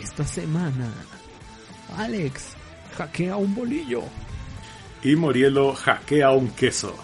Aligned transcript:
Esta 0.00 0.24
semana, 0.24 0.90
Alex 1.98 2.54
hackea 2.96 3.36
un 3.36 3.54
bolillo. 3.54 4.00
Y 5.02 5.14
Morielo 5.16 5.74
hackea 5.74 6.30
un 6.30 6.48
queso. 6.52 6.96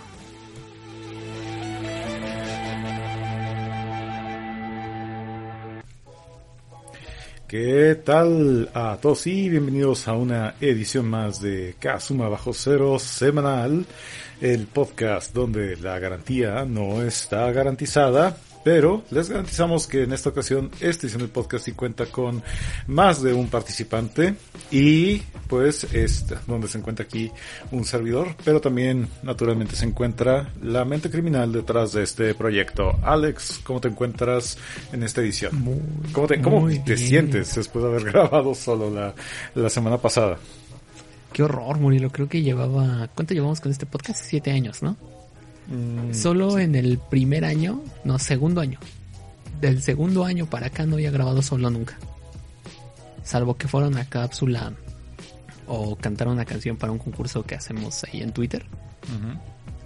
¿Qué 7.47 8.01
tal 8.03 8.71
a 8.73 8.97
todos 8.99 9.27
y 9.27 9.51
bienvenidos 9.51 10.09
a 10.09 10.15
una 10.15 10.55
edición 10.59 11.11
más 11.11 11.43
de 11.43 11.75
Kazuma 11.79 12.31
Bajo 12.31 12.55
Cero 12.55 12.99
semanal, 12.99 13.85
el 14.41 14.67
podcast 14.67 15.35
donde 15.35 15.77
la 15.77 15.99
garantía 15.99 16.65
no 16.65 17.03
está 17.03 17.53
garantizada, 17.53 18.35
pero 18.65 19.03
les 19.11 19.29
garantizamos 19.29 19.87
que 19.87 20.03
en 20.03 20.13
esta 20.13 20.31
ocasión 20.31 20.71
esta 20.81 21.07
edición 21.07 21.23
del 21.23 21.31
podcast 21.31 21.65
sí 21.65 21.73
cuenta 21.73 22.07
con 22.07 22.43
más 22.87 23.23
de 23.23 23.33
un 23.33 23.49
participante 23.49 24.35
y 24.71 25.19
pues 25.49 25.85
es 25.95 26.27
donde 26.47 26.69
se 26.69 26.79
encuentra 26.79 27.05
aquí 27.05 27.31
un 27.71 27.85
servidor, 27.85 28.35
pero 28.45 28.61
también 28.61 29.09
naturalmente 29.23 29.77
se 29.77 29.87
encuentra 29.87 30.53
la 30.63 30.85
mente 30.85 31.11
criminal 31.11 31.53
detrás 31.53 31.93
de 31.93 32.03
este 32.03 32.35
proyecto. 32.35 32.99
Alex, 33.03 33.61
¿cómo 33.65 33.81
te 33.81 33.89
encuentras 33.89 34.59
en 34.93 35.03
esta 35.03 35.21
edición? 35.21 35.55
Muy, 35.61 35.81
¿Cómo 36.13 36.27
te, 36.27 36.41
cómo 36.41 36.69
te 36.85 36.97
sientes 36.97 37.55
después 37.55 37.85
de 37.85 37.91
haber 37.91 38.05
grabado 38.05 38.55
solo 38.55 38.91
la, 38.91 39.15
la 39.55 39.71
semana 39.71 39.99
pasada? 39.99 40.39
Qué 41.33 41.43
horror, 41.43 41.79
Murilo. 41.79 42.11
Creo 42.11 42.29
que 42.29 42.43
llevaba. 42.43 43.09
¿Cuánto 43.15 43.35
llevamos 43.35 43.61
con 43.61 43.71
este 43.71 43.87
podcast? 43.87 44.25
Siete 44.25 44.51
años, 44.51 44.83
¿no? 44.83 44.97
Mm, 45.69 46.15
Solo 46.15 46.59
en 46.59 46.75
el 46.75 46.99
primer 46.99 47.45
año, 47.45 47.83
no, 48.05 48.19
segundo 48.19 48.61
año. 48.61 48.79
Del 49.61 49.83
segundo 49.83 50.25
año 50.25 50.47
para 50.47 50.67
acá 50.69 50.87
no 50.87 50.95
había 50.95 51.11
grabado 51.11 51.43
solo 51.43 51.69
nunca. 51.71 51.99
Salvo 53.23 53.57
que 53.57 53.69
fueron 53.69 53.97
a 53.99 54.05
cápsula 54.09 54.73
o 55.67 55.97
cantaron 55.97 56.35
una 56.35 56.45
canción 56.45 56.77
para 56.77 56.93
un 56.93 56.99
concurso 56.99 57.43
que 57.45 57.55
hacemos 57.55 58.05
ahí 58.05 58.23
en 58.23 58.33
Twitter. 58.33 58.65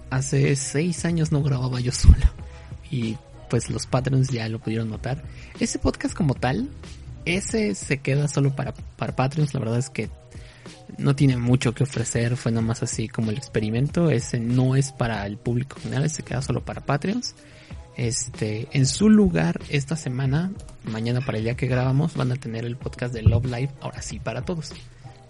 Hace 0.09 0.55
seis 0.55 1.03
años 1.05 1.31
no 1.31 1.41
grababa 1.43 1.79
yo 1.79 1.91
solo. 1.91 2.25
Y 2.89 3.17
pues 3.49 3.69
los 3.69 3.85
patrons 3.87 4.29
ya 4.29 4.47
lo 4.47 4.59
pudieron 4.59 4.89
notar. 4.89 5.23
Ese 5.59 5.79
podcast 5.79 6.15
como 6.15 6.35
tal, 6.35 6.69
ese 7.25 7.75
se 7.75 7.97
queda 7.97 8.27
solo 8.27 8.55
para, 8.55 8.73
para 8.73 9.15
patrons. 9.15 9.53
La 9.53 9.59
verdad 9.59 9.79
es 9.79 9.89
que 9.89 10.09
no 10.97 11.15
tiene 11.15 11.37
mucho 11.37 11.73
que 11.73 11.83
ofrecer. 11.83 12.37
Fue 12.37 12.51
nada 12.51 12.65
más 12.65 12.83
así 12.83 13.07
como 13.07 13.31
el 13.31 13.37
experimento. 13.37 14.09
Ese 14.09 14.39
no 14.39 14.75
es 14.75 14.91
para 14.91 15.25
el 15.25 15.37
público 15.37 15.77
general. 15.81 16.09
Se 16.09 16.23
queda 16.23 16.41
solo 16.41 16.63
para 16.63 16.81
patreons. 16.85 17.35
Este, 17.95 18.67
en 18.71 18.85
su 18.87 19.09
lugar, 19.09 19.59
esta 19.69 19.95
semana, 19.95 20.51
mañana 20.83 21.21
para 21.21 21.37
el 21.37 21.43
día 21.43 21.55
que 21.55 21.67
grabamos, 21.67 22.15
van 22.15 22.31
a 22.31 22.35
tener 22.35 22.65
el 22.65 22.75
podcast 22.75 23.13
de 23.13 23.21
Love 23.21 23.45
Live, 23.45 23.69
ahora 23.81 24.01
sí 24.01 24.19
para 24.19 24.41
todos. 24.43 24.71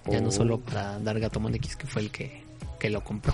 Ya 0.09 0.22
no 0.22 0.29
Oh. 0.29 0.31
solo 0.31 0.59
para 0.59 1.00
dar 1.00 1.19
Gatomon 1.19 1.56
X, 1.56 1.75
que 1.75 1.88
fue 1.88 2.02
el 2.03 2.12
que, 2.12 2.44
que 2.79 2.90
lo 2.90 3.03
compró. 3.03 3.34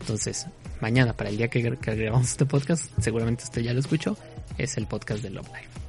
Entonces, 0.00 0.46
mañana 0.80 1.14
para 1.14 1.30
el 1.30 1.36
día 1.38 1.48
que, 1.48 1.76
que 1.76 1.94
grabamos 1.94 2.28
este 2.30 2.44
podcast, 2.44 2.86
seguramente 3.00 3.44
usted 3.44 3.62
ya 3.62 3.72
lo 3.72 3.80
escuchó, 3.80 4.16
es 4.58 4.76
el 4.76 4.86
podcast 4.86 5.22
de 5.22 5.30
Love 5.30 5.48
Live. 5.48 5.81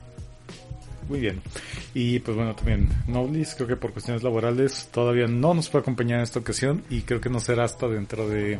Muy 1.07 1.19
bien. 1.19 1.41
Y 1.93 2.19
pues 2.19 2.35
bueno, 2.35 2.55
también 2.55 2.89
Noblis, 3.07 3.55
creo 3.55 3.67
que 3.67 3.75
por 3.75 3.91
cuestiones 3.91 4.23
laborales 4.23 4.89
todavía 4.91 5.27
no 5.27 5.53
nos 5.53 5.69
puede 5.69 5.81
acompañar 5.83 6.19
en 6.19 6.23
esta 6.23 6.39
ocasión 6.39 6.83
y 6.89 7.01
creo 7.01 7.19
que 7.19 7.29
no 7.29 7.39
será 7.39 7.65
hasta 7.65 7.87
dentro 7.87 8.27
de 8.27 8.59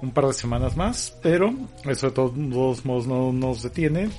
un 0.00 0.12
par 0.12 0.26
de 0.26 0.32
semanas 0.32 0.76
más, 0.76 1.16
pero 1.22 1.52
eso 1.84 2.08
de 2.08 2.12
todos 2.12 2.84
modos 2.84 3.06
no 3.06 3.32
nos 3.32 3.62
detiene 3.62 4.10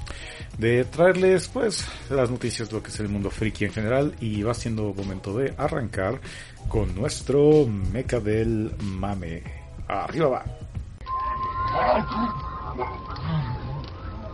de 0.57 0.85
traerles 0.85 1.47
pues 1.47 1.87
las 2.09 2.29
noticias 2.29 2.69
de 2.69 2.75
lo 2.75 2.83
que 2.83 2.89
es 2.89 2.99
el 2.99 3.09
mundo 3.09 3.29
friki 3.29 3.65
en 3.65 3.73
general 3.73 4.15
y 4.19 4.43
va 4.43 4.53
siendo 4.53 4.93
momento 4.93 5.37
de 5.37 5.53
arrancar 5.57 6.19
con 6.67 6.93
nuestro 6.95 7.65
meca 7.65 8.19
del 8.19 8.71
mame. 8.79 9.43
Arriba 9.87 10.29
va. 10.29 10.45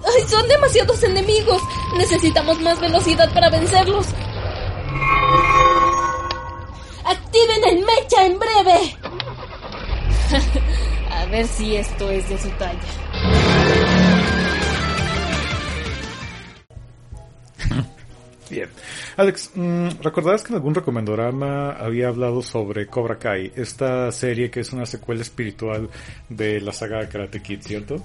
¡Ay, 0.05 0.23
son 0.27 0.47
demasiados 0.47 1.03
enemigos! 1.03 1.61
Necesitamos 1.97 2.59
más 2.61 2.79
velocidad 2.79 3.31
para 3.33 3.49
vencerlos. 3.49 4.07
¡Activen 7.05 7.63
el 7.69 7.85
mecha 7.85 8.25
en 8.25 8.39
breve! 8.39 8.97
A 11.11 11.25
ver 11.25 11.47
si 11.47 11.75
esto 11.75 12.09
es 12.11 12.29
de 12.29 12.37
su 12.37 12.49
talla. 12.51 12.79
Bien. 18.49 18.69
Alex, 19.17 19.51
mm, 19.53 19.89
¿recordarás 20.01 20.43
que 20.43 20.49
en 20.49 20.55
algún 20.55 20.75
recomendorama 20.75 21.71
había 21.71 22.07
hablado 22.07 22.41
sobre 22.41 22.87
Cobra 22.87 23.17
Kai, 23.17 23.51
esta 23.55 24.11
serie 24.11 24.49
que 24.49 24.61
es 24.61 24.71
una 24.71 24.85
secuela 24.85 25.21
espiritual 25.21 25.89
de 26.29 26.61
la 26.61 26.71
saga 26.71 27.07
Karate 27.09 27.41
Kid, 27.41 27.61
¿cierto? 27.61 28.03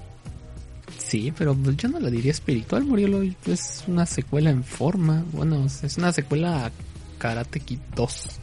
Sí, 1.07 1.31
pero 1.37 1.53
pues, 1.53 1.77
yo 1.77 1.87
no 1.87 1.99
lo 1.99 2.09
diría 2.09 2.31
espiritual, 2.31 2.83
Murielo. 2.83 3.21
Es 3.45 3.83
una 3.87 4.05
secuela 4.05 4.49
en 4.49 4.63
forma. 4.63 5.23
Bueno, 5.31 5.65
es 5.65 5.97
una 5.97 6.11
secuela 6.11 6.65
a 6.65 6.71
Karate 7.19 7.59
Kid 7.59 7.79
2. 7.95 8.39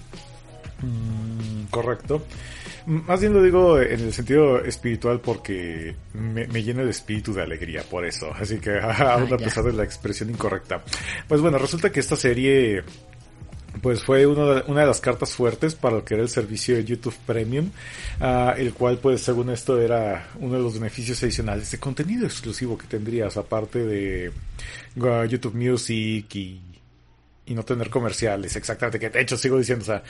Mm, 0.83 1.65
correcto. 1.71 2.25
Más 2.87 3.21
bien 3.21 3.33
lo 3.33 3.43
digo 3.43 3.81
en 3.81 4.01
el 4.01 4.13
sentido 4.13 4.61
espiritual 4.65 5.21
porque 5.21 5.95
me, 6.15 6.47
me 6.49 6.63
llena 6.63 6.83
de 6.83 6.91
espíritu 6.91 7.33
de 7.33 7.43
alegría, 7.43 7.83
por 7.83 8.05
eso. 8.05 8.33
Así 8.35 8.59
que 8.59 8.79
aún 8.79 9.33
a 9.33 9.37
ya. 9.37 9.45
pesar 9.45 9.65
de 9.65 9.73
la 9.73 9.85
expresión 9.85 10.31
incorrecta. 10.31 10.83
Pues 11.29 11.41
bueno, 11.41 11.59
resulta 11.59 11.91
que 11.91 12.01
esta 12.01 12.17
serie 12.17 12.83
pues 13.81 14.03
fue 14.05 14.27
uno 14.27 14.47
de- 14.55 14.63
una 14.67 14.83
de 14.83 14.87
las 14.87 15.01
cartas 15.01 15.31
fuertes 15.35 15.75
para 15.75 15.97
lo 15.97 16.05
que 16.05 16.15
era 16.15 16.23
el 16.23 16.29
servicio 16.29 16.77
de 16.77 16.85
YouTube 16.85 17.15
Premium, 17.27 17.71
ah, 18.21 18.55
el 18.57 18.73
cual 18.75 18.99
pues 18.99 19.23
según 19.23 19.51
esto 19.51 19.81
era 19.81 20.29
uno 20.41 20.55
de 20.57 20.63
los 20.63 20.75
beneficios 20.79 21.23
adicionales 21.23 21.71
de 21.71 21.79
contenido 21.79 22.27
exclusivo 22.27 22.77
que 22.77 22.87
tendrías 22.87 23.37
aparte 23.37 23.79
de 23.85 24.31
ah, 25.03 25.25
YouTube 25.25 25.55
Music 25.55 26.27
y 26.35 26.61
y 27.45 27.55
no 27.55 27.65
tener 27.65 27.91
comerciales, 27.91 28.55
exactamente, 28.55 29.01
que 29.01 29.11
de 29.11 29.21
hecho 29.21 29.37
sigo 29.37 29.59
diciendo, 29.59 29.83
o 29.83 29.87
sea, 29.87 30.03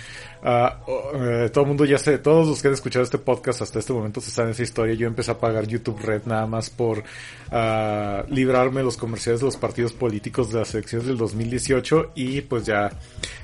eh, 1.14 1.48
todo 1.50 1.64
el 1.64 1.68
mundo 1.68 1.86
ya 1.86 1.96
sé, 1.96 2.18
todos 2.18 2.46
los 2.46 2.60
que 2.60 2.68
han 2.68 2.74
escuchado 2.74 3.02
este 3.02 3.16
podcast 3.16 3.62
hasta 3.62 3.78
este 3.78 3.94
momento 3.94 4.20
se 4.20 4.30
saben 4.30 4.50
esa 4.50 4.62
historia, 4.62 4.94
yo 4.94 5.06
empecé 5.06 5.30
a 5.30 5.38
pagar 5.38 5.66
YouTube 5.66 5.98
Red 6.02 6.24
nada 6.26 6.46
más 6.46 6.68
por 6.68 7.02
ah, 7.50 8.24
librarme 8.28 8.80
de 8.80 8.84
los 8.84 8.98
comerciales 8.98 9.40
de 9.40 9.46
los 9.46 9.56
partidos 9.56 9.94
políticos 9.94 10.52
de 10.52 10.58
las 10.58 10.74
elecciones 10.74 11.06
del 11.06 11.16
2018 11.16 12.12
y 12.16 12.42
pues 12.42 12.66
ya 12.66 12.90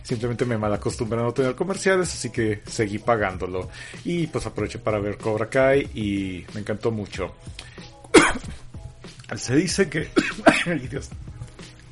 simplemente 0.02 0.44
me 0.44 0.58
malacostumbré 0.58 1.20
a 1.20 1.22
no 1.22 1.32
tener 1.32 1.54
comerciales, 1.54 2.12
así 2.12 2.28
que 2.28 2.60
seguí 2.66 2.98
pagándolo 2.98 3.70
y 4.04 4.26
pues 4.26 4.44
aproveché 4.44 4.80
para 4.80 4.98
ver 4.98 5.16
Cobra 5.16 5.48
Kai 5.48 5.88
y 5.94 6.44
me 6.52 6.60
encantó 6.60 6.90
mucho. 6.90 7.34
Se 9.36 9.56
dice 9.56 9.88
que... 9.88 10.08
Ay, 10.66 10.88
Dios. 10.88 11.08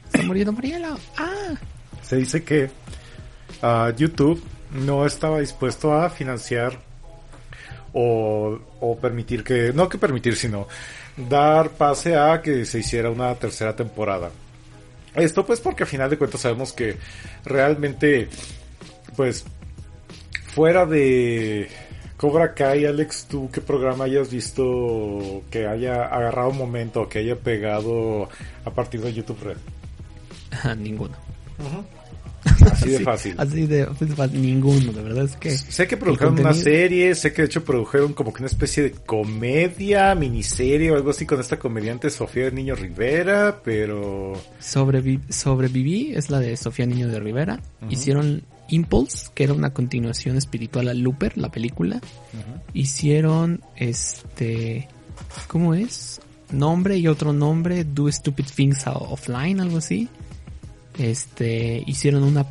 Está 0.06 0.22
muriendo 0.26 0.52
Murielo. 0.52 0.98
¡Ah! 1.16 1.54
Se 2.08 2.16
dice 2.16 2.44
que 2.44 2.70
ah, 3.62 3.92
YouTube 3.96 4.42
no 4.72 5.06
estaba 5.06 5.40
dispuesto 5.40 5.92
a 5.92 6.10
financiar 6.10 6.78
o, 7.92 8.98
permitir 9.00 9.42
que, 9.42 9.72
no 9.72 9.88
que 9.88 9.96
permitir, 9.96 10.36
sino 10.36 10.68
dar 11.16 11.70
pase 11.70 12.16
a 12.16 12.42
que 12.42 12.66
se 12.66 12.80
hiciera 12.80 13.10
una 13.10 13.34
tercera 13.34 13.74
temporada. 13.74 14.30
Esto 15.14 15.46
pues 15.46 15.60
porque 15.60 15.84
a 15.84 15.86
final 15.86 16.10
de 16.10 16.18
cuentas 16.18 16.42
sabemos 16.42 16.74
que 16.74 16.96
realmente 17.44 18.28
pues 19.16 19.46
fuera 20.54 20.84
de 20.84 21.70
Cobra 22.18 22.52
Kai, 22.52 22.84
Alex, 22.84 23.26
¿tú 23.28 23.48
qué 23.50 23.62
programa 23.62 24.04
hayas 24.04 24.30
visto 24.30 25.42
que 25.50 25.66
haya 25.66 26.04
agarrado 26.04 26.50
un 26.50 26.58
momento, 26.58 27.08
que 27.08 27.20
haya 27.20 27.36
pegado 27.36 28.28
a 28.64 28.70
partir 28.70 29.00
de 29.00 29.14
YouTube 29.14 29.38
Red? 29.42 30.76
Ninguno. 30.76 31.25
Así 32.70 32.90
de 32.90 33.00
fácil. 33.00 33.34
Así 33.38 33.66
de 33.66 33.86
fácil, 33.86 34.40
ninguno, 34.40 34.92
de 34.92 35.02
verdad 35.02 35.24
es 35.24 35.36
que... 35.36 35.50
Sé 35.50 35.88
que 35.88 35.96
produjeron 35.96 36.38
una 36.38 36.54
serie, 36.54 37.14
sé 37.14 37.32
que 37.32 37.42
de 37.42 37.46
hecho 37.46 37.64
produjeron 37.64 38.12
como 38.12 38.32
que 38.32 38.42
una 38.42 38.46
especie 38.46 38.84
de 38.84 38.92
comedia, 38.92 40.14
miniserie 40.14 40.90
o 40.92 40.94
algo 40.94 41.10
así 41.10 41.26
con 41.26 41.40
esta 41.40 41.58
comediante 41.58 42.08
Sofía 42.08 42.50
Niño 42.50 42.76
Rivera, 42.76 43.60
pero... 43.64 44.40
sobreviví, 44.60 46.12
es 46.14 46.30
la 46.30 46.38
de 46.38 46.56
Sofía 46.56 46.86
Niño 46.86 47.08
de 47.08 47.18
Rivera. 47.18 47.60
Hicieron 47.90 48.44
Impulse, 48.68 49.28
que 49.34 49.44
era 49.44 49.52
una 49.52 49.72
continuación 49.72 50.36
espiritual 50.36 50.88
a 50.88 50.94
Looper, 50.94 51.36
la 51.36 51.50
película. 51.50 52.00
Hicieron 52.72 53.60
este... 53.74 54.88
¿Cómo 55.48 55.74
es? 55.74 56.20
Nombre 56.52 56.96
y 56.96 57.08
otro 57.08 57.32
nombre, 57.32 57.82
Do 57.82 58.10
Stupid 58.10 58.46
Things 58.54 58.84
Offline, 58.86 59.60
algo 59.60 59.78
así. 59.78 60.08
Este, 60.98 61.82
hicieron 61.86 62.22
una 62.22 62.46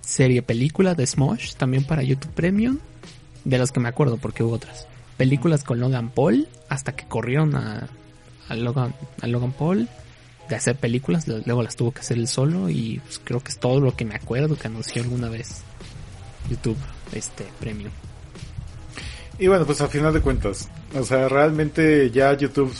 serie 0.00 0.42
película 0.42 0.94
de 0.94 1.06
Smosh 1.06 1.54
también 1.54 1.84
para 1.84 2.02
YouTube 2.02 2.32
Premium, 2.32 2.78
de 3.44 3.58
las 3.58 3.72
que 3.72 3.80
me 3.80 3.88
acuerdo 3.88 4.18
porque 4.18 4.42
hubo 4.42 4.54
otras. 4.54 4.86
Películas 5.16 5.64
con 5.64 5.80
Logan 5.80 6.10
Paul, 6.10 6.48
hasta 6.68 6.94
que 6.96 7.06
corrieron 7.06 7.54
a, 7.54 7.88
Logan, 8.50 8.94
a 9.20 9.26
Logan 9.26 9.52
Paul 9.52 9.88
de 10.48 10.56
hacer 10.56 10.76
películas, 10.76 11.26
luego 11.26 11.62
las 11.62 11.76
tuvo 11.76 11.92
que 11.92 12.00
hacer 12.00 12.18
él 12.18 12.28
solo 12.28 12.68
y 12.68 13.00
pues, 13.04 13.20
creo 13.22 13.40
que 13.40 13.50
es 13.50 13.58
todo 13.58 13.80
lo 13.80 13.96
que 13.96 14.04
me 14.04 14.14
acuerdo 14.14 14.56
que 14.56 14.66
anunció 14.66 15.02
alguna 15.02 15.28
vez 15.28 15.62
YouTube 16.50 16.76
este 17.12 17.46
Premium. 17.60 17.90
Y 19.38 19.48
bueno, 19.48 19.64
pues 19.66 19.80
al 19.80 19.88
final 19.88 20.12
de 20.12 20.20
cuentas, 20.20 20.68
o 20.94 21.02
sea, 21.02 21.28
realmente 21.28 22.10
ya 22.10 22.36
YouTube 22.36 22.72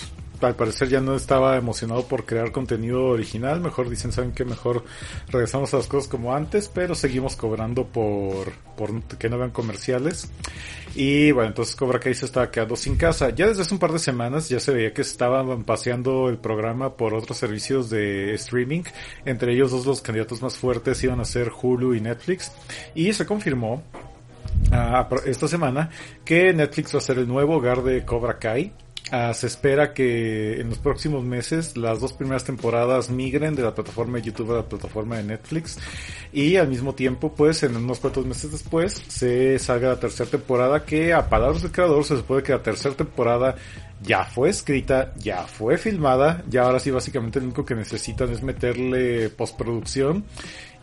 al 0.46 0.56
parecer 0.56 0.88
ya 0.88 1.00
no 1.00 1.14
estaba 1.14 1.56
emocionado 1.56 2.06
por 2.06 2.24
crear 2.24 2.52
contenido 2.52 3.06
original. 3.06 3.60
Mejor 3.60 3.88
dicen, 3.88 4.12
saben 4.12 4.32
que 4.32 4.44
mejor 4.44 4.84
regresamos 5.28 5.74
a 5.74 5.78
las 5.78 5.86
cosas 5.86 6.08
como 6.08 6.34
antes, 6.34 6.68
pero 6.72 6.94
seguimos 6.94 7.36
cobrando 7.36 7.86
por, 7.86 8.52
por 8.76 9.02
que 9.02 9.28
no 9.28 9.38
vean 9.38 9.50
comerciales. 9.50 10.30
Y 10.94 11.32
bueno, 11.32 11.48
entonces 11.48 11.74
Cobra 11.74 11.98
Kai 11.98 12.14
se 12.14 12.26
estaba 12.26 12.50
quedando 12.50 12.76
sin 12.76 12.96
casa. 12.96 13.30
Ya 13.30 13.48
desde 13.48 13.62
hace 13.62 13.74
un 13.74 13.80
par 13.80 13.92
de 13.92 13.98
semanas 13.98 14.48
ya 14.48 14.60
se 14.60 14.72
veía 14.72 14.92
que 14.94 15.02
estaban 15.02 15.64
paseando 15.64 16.28
el 16.28 16.38
programa 16.38 16.96
por 16.96 17.14
otros 17.14 17.36
servicios 17.36 17.90
de 17.90 18.34
streaming. 18.34 18.82
Entre 19.24 19.52
ellos 19.52 19.72
dos 19.72 19.86
los 19.86 20.00
candidatos 20.00 20.40
más 20.42 20.56
fuertes 20.56 21.02
iban 21.02 21.20
a 21.20 21.24
ser 21.24 21.50
Hulu 21.50 21.94
y 21.94 22.00
Netflix. 22.00 22.52
Y 22.94 23.12
se 23.12 23.26
confirmó 23.26 23.82
ah, 24.70 25.08
esta 25.26 25.48
semana 25.48 25.90
que 26.24 26.52
Netflix 26.52 26.94
va 26.94 26.98
a 26.98 27.02
ser 27.02 27.18
el 27.18 27.26
nuevo 27.26 27.56
hogar 27.56 27.82
de 27.82 28.04
Cobra 28.04 28.38
Kai. 28.38 28.72
Ah, 29.10 29.34
se 29.34 29.46
espera 29.46 29.92
que 29.92 30.60
en 30.60 30.70
los 30.70 30.78
próximos 30.78 31.22
meses 31.24 31.76
las 31.76 32.00
dos 32.00 32.14
primeras 32.14 32.42
temporadas 32.44 33.10
migren 33.10 33.54
de 33.54 33.62
la 33.62 33.74
plataforma 33.74 34.16
de 34.16 34.24
YouTube 34.24 34.52
a 34.52 34.56
la 34.56 34.68
plataforma 34.68 35.18
de 35.18 35.24
Netflix 35.24 35.78
y 36.32 36.56
al 36.56 36.68
mismo 36.68 36.94
tiempo 36.94 37.34
pues 37.34 37.62
en 37.64 37.76
unos 37.76 38.00
cuantos 38.00 38.24
meses 38.24 38.50
después 38.50 39.02
se 39.08 39.58
salga 39.58 39.90
la 39.90 40.00
tercera 40.00 40.30
temporada 40.30 40.86
que 40.86 41.12
a 41.12 41.28
palabras 41.28 41.60
del 41.60 41.70
creador 41.70 42.02
se 42.04 42.16
supone 42.16 42.42
que 42.42 42.52
la 42.52 42.62
tercera 42.62 42.94
temporada 42.94 43.56
ya 44.02 44.24
fue 44.24 44.48
escrita, 44.48 45.12
ya 45.16 45.46
fue 45.46 45.76
filmada, 45.76 46.42
ya 46.48 46.62
ahora 46.62 46.80
sí 46.80 46.90
básicamente 46.90 47.40
lo 47.40 47.46
único 47.46 47.64
que 47.64 47.74
necesitan 47.74 48.30
es 48.30 48.42
meterle 48.42 49.28
postproducción 49.28 50.24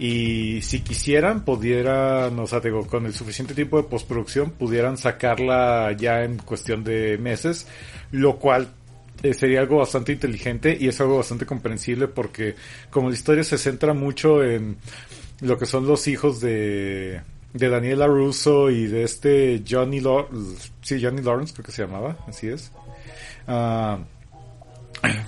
y 0.04 0.64
si 0.64 0.80
quisieran 0.80 1.46
pudieran, 1.46 2.40
o 2.40 2.48
sea, 2.48 2.60
digo, 2.60 2.88
con 2.88 3.06
el 3.06 3.14
suficiente 3.14 3.54
tiempo 3.54 3.78
de 3.78 3.84
postproducción 3.84 4.50
pudieran 4.50 4.98
sacarla 4.98 5.92
ya 5.92 6.24
en 6.24 6.40
cuestión 6.40 6.84
de 6.84 7.20
meses 7.20 7.68
lo 8.10 8.40
cual 8.40 8.70
eh, 9.22 9.36
sería 9.36 9.60
algo 9.60 9.78
bastante 9.78 10.12
inteligente 10.12 10.76
y 10.80 10.88
es 10.88 11.00
algo 11.02 11.18
bastante 11.18 11.46
comprensible 11.46 12.08
porque 12.08 12.56
como 12.90 13.10
la 13.10 13.14
historia 13.14 13.44
se 13.44 13.60
centra 13.60 13.94
mucho 13.94 14.44
en 14.44 14.78
lo 15.42 15.60
que 15.60 15.68
son 15.68 15.86
los 15.86 16.08
hijos 16.08 16.42
de, 16.42 17.22
de 17.54 17.70
Daniela 17.70 18.08
Russo 18.08 18.72
y 18.72 18.88
de 18.88 19.04
este 19.04 19.62
Johnny 19.70 20.00
Lawrence, 20.00 20.72
sí, 20.82 21.00
Johnny 21.00 21.22
Lawrence 21.22 21.54
creo 21.54 21.66
que 21.68 21.72
se 21.74 21.84
llamaba, 21.84 22.18
así 22.28 22.48
es. 22.48 22.72
Uh, 23.48 24.04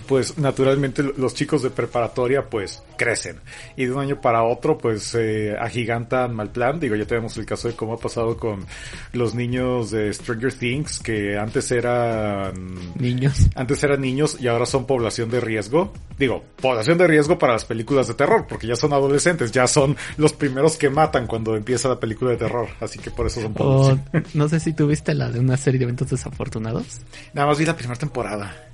pues 0.08 0.38
naturalmente 0.38 1.04
los 1.04 1.34
chicos 1.34 1.64
de 1.64 1.70
preparatoria 1.70 2.50
pues 2.50 2.84
crecen. 2.98 3.40
Y 3.75 3.86
de 3.86 3.92
un 3.92 4.00
año 4.00 4.22
para 4.22 4.44
otro 4.44 4.78
pues 4.78 5.16
eh, 5.16 5.56
agigantan 5.60 6.36
mal 6.36 6.52
plan. 6.52 6.80
Digo 6.80 6.96
ya 6.96 7.06
tenemos 7.06 7.38
el 7.38 7.46
caso 7.46 7.68
de 7.68 7.75
cómo 7.75 7.94
ha 7.94 7.98
pasado 7.98 8.38
con 8.38 8.66
los 9.14 9.36
niños 9.36 9.92
de 9.92 10.14
Stranger 10.14 10.54
Things 10.54 11.00
que 11.00 11.38
antes 11.38 11.72
eran 11.72 12.54
niños. 12.96 13.50
antes 13.56 13.84
eran 13.84 14.02
niños 14.02 14.38
y 14.40 14.48
ahora 14.48 14.66
son 14.66 14.86
población 14.86 15.30
de 15.30 15.40
riesgo. 15.40 15.94
Digo 16.18 16.44
población 16.62 16.98
de 16.98 17.08
riesgo 17.08 17.40
para 17.40 17.54
las 17.54 17.66
películas 17.66 18.08
de 18.08 18.14
terror 18.14 18.46
porque 18.48 18.68
ya 18.68 18.75
son 18.75 18.94
adolescentes 18.94 19.52
ya 19.52 19.68
son 19.68 19.96
los 20.18 20.34
primeros 20.34 20.78
que 20.78 20.90
matan 20.90 21.28
cuando 21.28 21.56
empieza 21.56 21.90
la 21.90 22.00
película 22.00 22.31
de 22.31 22.38
terror. 22.38 22.68
Así 22.80 23.00
que 23.00 23.12
por 23.12 23.28
eso 23.28 23.42
son 23.42 23.54
población. 23.54 24.04
no 24.34 24.48
sé 24.48 24.60
si 24.60 24.74
tuviste 24.74 25.14
la 25.14 25.30
de 25.31 25.40
una 25.40 25.58
serie 25.58 25.80
de 25.80 25.86
eventos 25.86 26.10
desafortunados. 26.10 27.02
Nada 27.34 27.48
más 27.48 27.58
vi 27.58 27.66
la 27.66 27.75
primera 27.75 28.00
temporada 28.00 28.73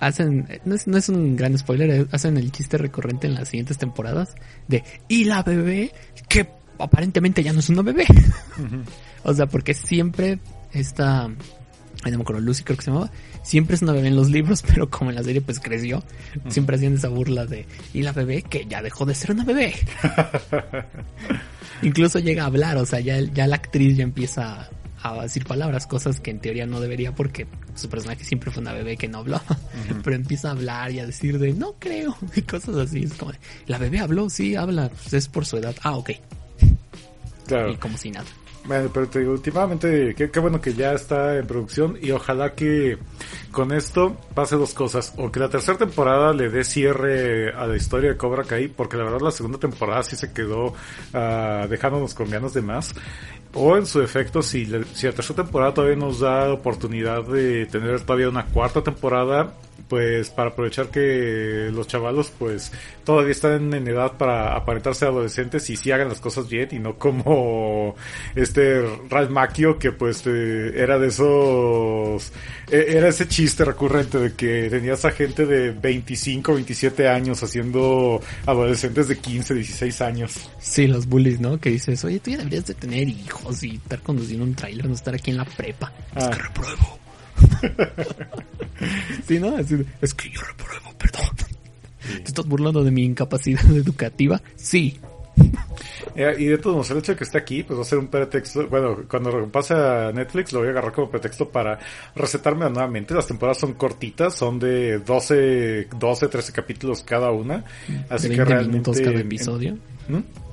hacen, 0.00 0.48
no 0.64 0.74
es, 0.74 0.86
no 0.86 0.96
es 0.96 1.08
un 1.08 1.36
gran 1.36 1.56
spoiler, 1.56 1.90
eh, 1.90 2.06
hacen 2.10 2.36
el 2.36 2.50
chiste 2.50 2.78
recurrente 2.78 3.26
en 3.26 3.34
las 3.34 3.48
siguientes 3.48 3.78
temporadas 3.78 4.34
de, 4.66 4.82
y 5.08 5.24
la 5.24 5.42
bebé, 5.42 5.92
que 6.28 6.48
aparentemente 6.78 7.42
ya 7.42 7.52
no 7.52 7.60
es 7.60 7.68
una 7.68 7.82
bebé. 7.82 8.06
o 9.22 9.34
sea, 9.34 9.46
porque 9.46 9.74
siempre 9.74 10.38
esta, 10.72 11.28
no 11.28 11.36
me 12.04 12.22
acuerdo, 12.22 12.40
Lucy 12.40 12.64
creo 12.64 12.78
que 12.78 12.84
se 12.84 12.90
llamaba, 12.90 13.12
siempre 13.42 13.76
es 13.76 13.82
una 13.82 13.92
bebé 13.92 14.08
en 14.08 14.16
los 14.16 14.30
libros, 14.30 14.62
pero 14.66 14.88
como 14.88 15.10
en 15.10 15.16
la 15.16 15.22
serie 15.22 15.42
pues 15.42 15.60
creció, 15.60 16.02
siempre 16.48 16.76
hacían 16.76 16.94
esa 16.94 17.08
burla 17.08 17.44
de, 17.46 17.66
y 17.92 18.02
la 18.02 18.12
bebé 18.12 18.42
que 18.42 18.66
ya 18.66 18.82
dejó 18.82 19.04
de 19.04 19.14
ser 19.14 19.32
una 19.32 19.44
bebé. 19.44 19.74
Incluso 21.82 22.18
llega 22.18 22.42
a 22.44 22.46
hablar, 22.46 22.76
o 22.78 22.86
sea, 22.86 23.00
ya, 23.00 23.20
ya 23.20 23.46
la 23.46 23.56
actriz 23.56 23.96
ya 23.96 24.04
empieza 24.04 24.70
a 25.02 25.22
decir 25.22 25.44
palabras, 25.46 25.86
cosas 25.86 26.20
que 26.20 26.30
en 26.30 26.40
teoría 26.40 26.66
no 26.66 26.80
debería 26.80 27.14
porque 27.14 27.46
su 27.80 27.88
personaje 27.88 28.24
siempre 28.24 28.50
fue 28.50 28.60
una 28.60 28.72
bebé 28.72 28.96
que 28.96 29.08
no 29.08 29.18
habló, 29.18 29.40
pero 30.04 30.16
empieza 30.16 30.48
a 30.48 30.50
hablar 30.52 30.90
y 30.92 31.00
a 31.00 31.06
decir 31.06 31.38
de 31.38 31.52
no 31.52 31.74
creo 31.78 32.16
y 32.36 32.42
cosas 32.42 32.76
así, 32.76 33.04
es 33.04 33.14
como 33.14 33.32
la 33.66 33.78
bebé 33.78 34.00
habló, 34.00 34.30
sí, 34.30 34.56
habla, 34.56 34.88
pues 34.88 35.12
es 35.14 35.28
por 35.28 35.46
su 35.46 35.56
edad, 35.56 35.74
ah, 35.82 35.96
ok. 35.96 36.10
Claro. 37.46 37.72
Y 37.72 37.76
como 37.76 37.98
si 37.98 38.12
nada. 38.12 38.26
Bueno, 38.64 38.90
pero 38.92 39.08
te 39.08 39.20
digo, 39.20 39.32
últimamente, 39.32 40.14
qué, 40.14 40.40
bueno 40.40 40.60
que 40.60 40.74
ya 40.74 40.92
está 40.92 41.38
en 41.38 41.46
producción 41.46 41.98
y 42.00 42.10
ojalá 42.10 42.54
que 42.54 42.98
con 43.50 43.72
esto 43.72 44.16
pase 44.34 44.56
dos 44.56 44.74
cosas. 44.74 45.14
O 45.16 45.32
que 45.32 45.40
la 45.40 45.48
tercera 45.48 45.78
temporada 45.78 46.32
le 46.34 46.50
dé 46.50 46.62
cierre 46.62 47.52
a 47.54 47.66
la 47.66 47.76
historia 47.76 48.10
de 48.10 48.16
Cobra 48.16 48.44
Kai, 48.44 48.68
porque 48.68 48.96
la 48.96 49.04
verdad 49.04 49.20
la 49.22 49.30
segunda 49.30 49.58
temporada 49.58 50.02
sí 50.02 50.14
se 50.14 50.32
quedó 50.32 50.66
uh, 50.66 51.68
dejándonos 51.68 52.14
con 52.14 52.28
ganas 52.28 52.52
de 52.52 52.60
más. 52.60 52.94
O 53.52 53.76
en 53.76 53.86
su 53.86 54.00
efecto, 54.00 54.42
si, 54.42 54.64
si 54.94 55.06
la 55.06 55.12
tercera 55.12 55.42
temporada 55.42 55.74
todavía 55.74 55.96
nos 55.96 56.20
da 56.20 56.52
oportunidad 56.52 57.24
de 57.24 57.66
tener 57.66 58.00
todavía 58.02 58.28
una 58.28 58.46
cuarta 58.46 58.82
temporada, 58.82 59.54
pues 59.90 60.30
para 60.30 60.50
aprovechar 60.50 60.88
que 60.88 61.68
los 61.72 61.88
chavalos 61.88 62.32
pues 62.38 62.70
todavía 63.04 63.32
están 63.32 63.74
en 63.74 63.88
edad 63.88 64.12
para 64.16 64.54
aparentarse 64.54 65.04
adolescentes 65.04 65.68
y 65.68 65.76
si 65.76 65.90
hagan 65.90 66.08
las 66.08 66.20
cosas 66.20 66.48
bien 66.48 66.68
y 66.70 66.78
no 66.78 66.96
como 66.96 67.96
este 68.36 68.82
Ralph 69.08 69.30
Macchio 69.30 69.80
que 69.80 69.90
pues 69.90 70.22
eh, 70.26 70.72
era 70.76 70.96
de 71.00 71.08
esos 71.08 72.32
e, 72.70 72.96
era 72.96 73.08
ese 73.08 73.26
chiste 73.26 73.64
recurrente 73.64 74.18
de 74.18 74.32
que 74.34 74.70
tenías 74.70 75.04
a 75.04 75.10
gente 75.10 75.44
de 75.44 75.72
25, 75.72 76.54
27 76.54 77.08
años 77.08 77.42
haciendo 77.42 78.20
adolescentes 78.46 79.08
de 79.08 79.18
15, 79.18 79.54
16 79.54 80.00
años. 80.02 80.50
Sí, 80.60 80.86
los 80.86 81.06
bullies, 81.06 81.40
¿no? 81.40 81.58
Que 81.58 81.70
dices, 81.70 82.04
oye, 82.04 82.20
tú 82.20 82.30
ya 82.30 82.38
deberías 82.38 82.66
de 82.66 82.74
tener 82.74 83.08
hijos 83.08 83.64
y 83.64 83.74
estar 83.74 84.00
conduciendo 84.02 84.44
un 84.44 84.54
trailer, 84.54 84.86
no 84.86 84.94
estar 84.94 85.14
aquí 85.14 85.32
en 85.32 85.38
la 85.38 85.44
prepa. 85.44 85.92
Es 86.14 86.28
que 86.28 86.34
ah. 86.34 86.38
repruebo. 86.38 87.00
sí, 89.26 89.38
¿no? 89.38 89.58
Es, 89.58 90.14
que 90.14 90.30
yo 90.30 90.40
repruebo, 90.40 90.92
perdón. 90.98 91.36
¿Te 92.00 92.24
estás 92.24 92.46
burlando 92.46 92.82
de 92.82 92.90
mi 92.90 93.04
incapacidad 93.04 93.64
educativa? 93.70 94.40
Sí. 94.56 94.98
Eh, 96.16 96.34
y 96.38 96.44
de 96.46 96.58
todos 96.58 96.76
modos, 96.76 96.90
el 96.90 96.98
hecho 96.98 97.12
de 97.12 97.18
que 97.18 97.24
esté 97.24 97.38
aquí, 97.38 97.62
pues 97.62 97.78
va 97.78 97.82
a 97.82 97.86
ser 97.86 97.98
un 97.98 98.08
pretexto. 98.08 98.66
Bueno, 98.68 99.04
cuando 99.08 99.46
pase 99.48 99.74
a 99.74 100.10
Netflix, 100.12 100.52
lo 100.52 100.60
voy 100.60 100.68
a 100.68 100.72
agarrar 100.72 100.92
como 100.92 101.10
pretexto 101.10 101.48
para 101.48 101.78
recetarme 102.14 102.68
nuevamente. 102.68 103.14
Las 103.14 103.26
temporadas 103.26 103.58
son 103.58 103.74
cortitas, 103.74 104.34
son 104.34 104.58
de 104.58 104.98
12, 104.98 105.88
12 105.98 106.28
13 106.28 106.52
capítulos 106.52 107.02
cada 107.02 107.30
una. 107.30 107.64
Así 108.08 108.28
que 108.28 108.44
realmente. 108.44 108.90
cada 109.02 109.20
episodio. 109.20 109.78
¿Mm? 110.08 110.49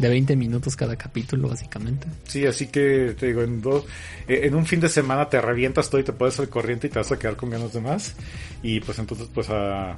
De 0.00 0.08
20 0.08 0.36
minutos 0.36 0.76
cada 0.76 0.96
capítulo, 0.96 1.48
básicamente. 1.48 2.06
Sí, 2.24 2.46
así 2.46 2.66
que 2.68 3.14
te 3.18 3.26
digo, 3.26 3.42
en, 3.42 3.60
dos, 3.60 3.84
eh, 4.26 4.40
en 4.44 4.54
un 4.54 4.66
fin 4.66 4.80
de 4.80 4.88
semana 4.88 5.28
te 5.28 5.40
revientas 5.40 5.90
todo 5.90 6.00
y 6.00 6.04
te 6.04 6.12
puedes 6.12 6.38
al 6.40 6.48
corriente 6.48 6.86
y 6.86 6.90
te 6.90 6.98
vas 6.98 7.12
a 7.12 7.18
quedar 7.18 7.36
con 7.36 7.50
ganas 7.50 7.72
de 7.72 7.80
más. 7.80 8.14
Y 8.62 8.80
pues 8.80 8.98
entonces, 8.98 9.28
pues 9.32 9.48
a, 9.50 9.96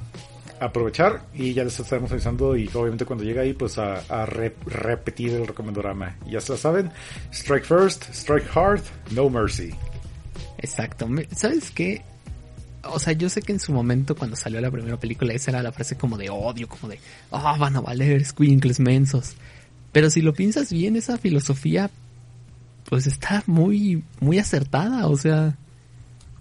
aprovechar 0.59 1.25
y 1.33 1.53
ya 1.53 1.63
les 1.63 1.79
estaremos 1.79 2.11
avisando 2.11 2.55
y 2.55 2.69
obviamente 2.73 3.05
cuando 3.05 3.23
llegue 3.25 3.39
ahí 3.39 3.53
pues 3.53 3.77
a, 3.77 3.99
a 4.07 4.25
re- 4.25 4.55
repetir 4.65 5.31
el 5.33 5.47
recomendorama. 5.47 6.17
Ya 6.29 6.39
se 6.41 6.53
la 6.53 6.57
saben, 6.57 6.91
strike 7.31 7.65
first, 7.65 8.09
strike 8.13 8.45
hard, 8.55 8.81
no 9.11 9.29
mercy. 9.29 9.71
Exacto. 10.57 11.07
¿Sabes 11.35 11.71
qué? 11.71 12.01
O 12.83 12.99
sea, 12.99 13.13
yo 13.13 13.29
sé 13.29 13.41
que 13.41 13.53
en 13.53 13.59
su 13.59 13.71
momento 13.71 14.15
cuando 14.15 14.35
salió 14.35 14.59
la 14.61 14.71
primera 14.71 14.97
película 14.97 15.33
esa 15.33 15.51
era 15.51 15.63
la 15.63 15.71
frase 15.71 15.95
como 15.97 16.17
de 16.17 16.29
odio, 16.29 16.67
como 16.67 16.89
de, 16.89 16.99
ah, 17.31 17.55
van 17.57 17.75
a 17.77 17.81
valer 17.81 18.23
squinkles 18.25 18.79
mensos. 18.79 19.35
Pero 19.93 20.09
si 20.09 20.21
lo 20.21 20.33
piensas 20.33 20.73
bien, 20.73 20.97
esa 20.97 21.17
filosofía, 21.17 21.89
pues 22.89 23.07
está 23.07 23.43
muy, 23.45 24.03
muy 24.19 24.39
acertada. 24.39 25.07
O 25.07 25.15
sea, 25.15 25.55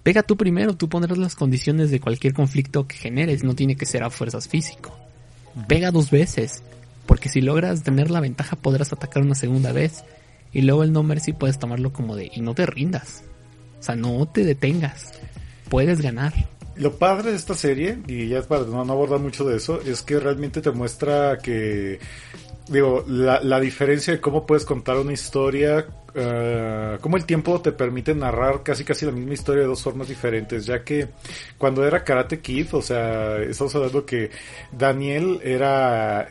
pega 0.02 0.22
tú 0.22 0.36
primero, 0.36 0.74
tú 0.74 0.88
pondrás 0.88 1.18
las 1.18 1.36
condiciones 1.36 1.90
de 1.90 2.00
cualquier 2.00 2.32
conflicto 2.32 2.88
que 2.88 2.96
generes, 2.96 3.44
no 3.44 3.54
tiene 3.54 3.76
que 3.76 3.86
ser 3.86 4.02
a 4.02 4.10
fuerzas 4.10 4.48
físico. 4.48 4.98
Pega 5.68 5.90
dos 5.90 6.10
veces, 6.10 6.62
porque 7.06 7.28
si 7.28 7.42
logras 7.42 7.82
tener 7.82 8.10
la 8.10 8.20
ventaja 8.20 8.56
podrás 8.56 8.92
atacar 8.92 9.22
una 9.22 9.34
segunda 9.34 9.70
vez. 9.70 10.02
Y 10.54 10.62
luego 10.62 10.82
el 10.82 10.92
no 10.92 11.02
mercy 11.02 11.32
puedes 11.32 11.58
tomarlo 11.58 11.92
como 11.92 12.16
de, 12.16 12.30
y 12.34 12.40
no 12.40 12.54
te 12.54 12.66
rindas. 12.66 13.22
O 13.80 13.82
sea, 13.82 13.96
no 13.96 14.26
te 14.26 14.44
detengas. 14.44 15.12
Puedes 15.68 16.00
ganar. 16.00 16.32
Lo 16.76 16.96
padre 16.96 17.30
de 17.30 17.36
esta 17.36 17.54
serie, 17.54 17.98
y 18.06 18.28
ya 18.28 18.42
para 18.42 18.64
no, 18.64 18.82
no 18.84 18.92
abordar 18.92 19.20
mucho 19.20 19.44
de 19.44 19.56
eso, 19.56 19.80
es 19.82 20.02
que 20.02 20.18
realmente 20.18 20.62
te 20.62 20.70
muestra 20.70 21.38
que, 21.38 21.98
digo, 22.72 23.04
la, 23.06 23.40
la 23.42 23.60
diferencia 23.60 24.14
de 24.14 24.20
cómo 24.20 24.46
puedes 24.46 24.64
contar 24.64 24.96
una 24.96 25.12
historia, 25.12 25.86
eh, 26.14 26.98
cómo 27.00 27.16
el 27.16 27.24
tiempo 27.24 27.60
te 27.60 27.72
permite 27.72 28.14
narrar 28.14 28.62
casi 28.62 28.84
casi 28.84 29.06
la 29.06 29.12
misma 29.12 29.34
historia 29.34 29.62
de 29.62 29.68
dos 29.68 29.82
formas 29.82 30.08
diferentes, 30.08 30.66
ya 30.66 30.82
que 30.82 31.08
cuando 31.58 31.86
era 31.86 32.02
Karate 32.02 32.40
Kid, 32.40 32.74
o 32.74 32.82
sea, 32.82 33.38
estamos 33.38 33.74
hablando 33.74 34.04
que 34.04 34.30
Daniel 34.72 35.40
era 35.42 36.28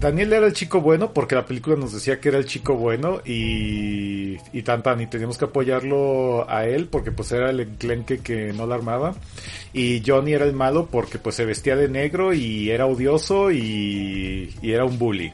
Daniel 0.00 0.32
era 0.32 0.46
el 0.46 0.52
chico 0.52 0.80
bueno 0.80 1.12
porque 1.12 1.34
la 1.34 1.44
película 1.44 1.74
nos 1.74 1.92
decía 1.92 2.20
que 2.20 2.28
era 2.28 2.38
el 2.38 2.46
chico 2.46 2.76
bueno 2.76 3.20
y, 3.24 4.36
y 4.52 4.62
tan 4.62 4.80
tan 4.80 5.00
y 5.00 5.08
teníamos 5.08 5.36
que 5.38 5.46
apoyarlo 5.46 6.48
a 6.48 6.66
él 6.66 6.86
porque 6.86 7.10
pues 7.10 7.32
era 7.32 7.50
el 7.50 7.60
enclenque 7.60 8.18
que 8.18 8.52
no 8.52 8.66
la 8.66 8.76
armaba 8.76 9.16
y 9.72 10.00
Johnny 10.06 10.34
era 10.34 10.44
el 10.44 10.52
malo 10.52 10.86
porque 10.86 11.18
pues 11.18 11.34
se 11.34 11.44
vestía 11.44 11.74
de 11.74 11.88
negro 11.88 12.32
y 12.32 12.70
era 12.70 12.86
odioso 12.86 13.50
y, 13.50 14.54
y 14.62 14.70
era 14.70 14.84
un 14.84 14.98
bully. 14.98 15.32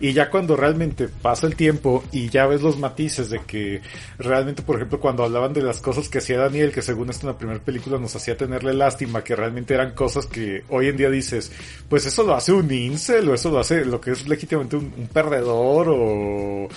Y 0.00 0.12
ya 0.12 0.30
cuando 0.30 0.56
realmente 0.56 1.08
pasa 1.08 1.46
el 1.46 1.56
tiempo 1.56 2.04
y 2.12 2.28
ya 2.28 2.46
ves 2.46 2.62
los 2.62 2.78
matices 2.78 3.30
de 3.30 3.40
que 3.40 3.80
realmente, 4.18 4.62
por 4.62 4.76
ejemplo, 4.76 5.00
cuando 5.00 5.24
hablaban 5.24 5.52
de 5.52 5.62
las 5.62 5.80
cosas 5.80 6.08
que 6.08 6.18
hacía 6.18 6.38
Daniel, 6.38 6.72
que 6.72 6.82
según 6.82 7.10
esto 7.10 7.26
en 7.26 7.32
la 7.32 7.38
primera 7.38 7.60
película 7.60 7.98
nos 7.98 8.14
hacía 8.16 8.36
tenerle 8.36 8.74
lástima, 8.74 9.22
que 9.22 9.36
realmente 9.36 9.74
eran 9.74 9.94
cosas 9.94 10.26
que 10.26 10.64
hoy 10.68 10.88
en 10.88 10.96
día 10.96 11.10
dices, 11.10 11.52
pues 11.88 12.06
eso 12.06 12.22
lo 12.24 12.34
hace 12.34 12.52
un 12.52 12.70
incel 12.72 13.28
o 13.28 13.34
eso 13.34 13.50
lo 13.50 13.60
hace 13.60 13.84
lo 13.84 14.00
que 14.00 14.12
es 14.12 14.28
legítimamente 14.28 14.76
un, 14.76 14.92
un 14.96 15.06
perdedor 15.06 15.88
o, 15.88 16.64
o, 16.64 16.68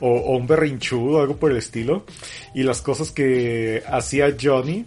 o 0.00 0.36
un 0.36 0.46
berrinchudo, 0.46 1.20
algo 1.20 1.36
por 1.36 1.50
el 1.50 1.56
estilo. 1.56 2.04
Y 2.54 2.62
las 2.62 2.82
cosas 2.82 3.10
que 3.10 3.82
hacía 3.88 4.36
Johnny, 4.40 4.84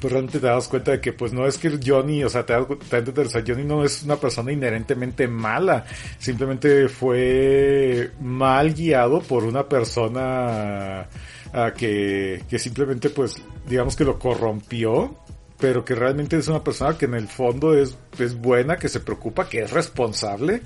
pues 0.00 0.12
realmente 0.12 0.40
te 0.40 0.46
das 0.46 0.68
cuenta 0.68 0.92
de 0.92 1.00
que 1.00 1.12
pues 1.12 1.32
no 1.32 1.46
es 1.46 1.58
que 1.58 1.78
Johnny, 1.84 2.24
o 2.24 2.28
sea, 2.28 2.44
te 2.44 2.52
das 2.52 2.66
cuenta, 2.66 3.22
o 3.22 3.42
Johnny 3.46 3.64
no 3.64 3.84
es 3.84 4.02
una 4.02 4.16
persona 4.16 4.52
inherentemente 4.52 5.28
mala, 5.28 5.84
simplemente 6.18 6.88
fue 6.88 8.10
mal 8.20 8.72
guiado 8.74 9.20
por 9.20 9.44
una 9.44 9.68
persona 9.68 11.06
ah, 11.52 11.72
que, 11.76 12.42
que 12.48 12.58
simplemente 12.58 13.10
pues 13.10 13.34
digamos 13.68 13.96
que 13.96 14.04
lo 14.04 14.18
corrompió, 14.18 15.16
pero 15.58 15.84
que 15.84 15.94
realmente 15.94 16.36
es 16.36 16.48
una 16.48 16.64
persona 16.64 16.96
que 16.96 17.04
en 17.04 17.14
el 17.14 17.28
fondo 17.28 17.74
es, 17.74 17.96
es 18.18 18.34
buena, 18.34 18.76
que 18.76 18.88
se 18.88 19.00
preocupa, 19.00 19.48
que 19.48 19.60
es 19.60 19.70
responsable 19.70 20.62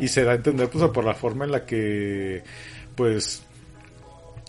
y 0.00 0.08
se 0.08 0.24
da 0.24 0.32
a 0.32 0.36
entender 0.36 0.70
pues 0.70 0.88
por 0.90 1.04
la 1.04 1.14
forma 1.14 1.44
en 1.44 1.52
la 1.52 1.66
que 1.66 2.42
pues 2.94 3.42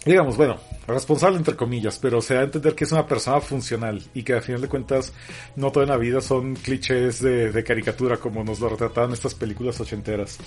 digamos, 0.06 0.38
bueno, 0.38 0.58
responsable 0.88 1.38
entre 1.38 1.56
comillas, 1.56 2.00
pero 2.00 2.22
se 2.22 2.34
da 2.34 2.42
a 2.42 2.44
entender 2.44 2.76
que 2.76 2.84
es 2.84 2.92
una 2.92 3.06
persona 3.06 3.42
funcional 3.42 4.02
y 4.14 4.24
que 4.24 4.34
al 4.34 4.42
final 4.42 4.62
de 4.62 4.68
cuentas 4.68 5.14
no 5.56 5.72
toda 5.72 5.86
la 5.86 5.98
vida 5.98 6.22
son 6.22 6.56
clichés 6.56 7.22
de, 7.22 7.52
de 7.52 7.64
caricatura 7.64 8.18
como 8.18 8.44
nos 8.44 8.60
lo 8.60 8.70
retrataban 8.70 9.12
estas 9.14 9.36
películas 9.36 9.80
ochenteras. 9.80 10.38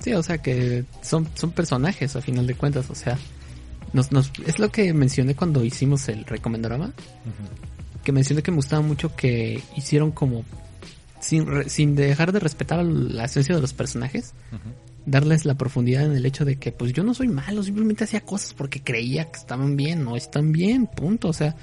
Sí, 0.00 0.12
o 0.12 0.22
sea 0.22 0.38
que 0.38 0.84
son, 1.02 1.28
son 1.34 1.52
personajes 1.52 2.14
a 2.16 2.20
final 2.20 2.46
de 2.46 2.54
cuentas, 2.54 2.90
o 2.90 2.94
sea, 2.94 3.18
nos, 3.92 4.12
nos, 4.12 4.32
es 4.46 4.58
lo 4.58 4.70
que 4.70 4.92
mencioné 4.92 5.34
cuando 5.34 5.64
hicimos 5.64 6.08
el 6.08 6.24
recomendorama, 6.24 6.92
que 8.02 8.12
mencioné 8.12 8.42
que 8.42 8.50
me 8.50 8.56
gustaba 8.56 8.82
mucho 8.82 9.14
que 9.14 9.62
hicieron 9.76 10.10
como, 10.10 10.44
sin, 11.20 11.70
sin 11.70 11.94
dejar 11.94 12.32
de 12.32 12.40
respetar 12.40 12.84
la 12.84 13.24
esencia 13.24 13.54
de 13.54 13.60
los 13.60 13.72
personajes, 13.72 14.34
darles 15.06 15.44
la 15.44 15.54
profundidad 15.54 16.04
en 16.04 16.12
el 16.16 16.24
hecho 16.26 16.44
de 16.44 16.56
que 16.56 16.72
pues 16.72 16.92
yo 16.92 17.02
no 17.04 17.14
soy 17.14 17.28
malo, 17.28 17.62
simplemente 17.62 18.04
hacía 18.04 18.20
cosas 18.22 18.54
porque 18.54 18.80
creía 18.82 19.30
que 19.30 19.38
estaban 19.38 19.76
bien, 19.76 20.04
no 20.04 20.16
están 20.16 20.52
bien, 20.52 20.86
punto, 20.86 21.28
o 21.28 21.32
sea, 21.32 21.54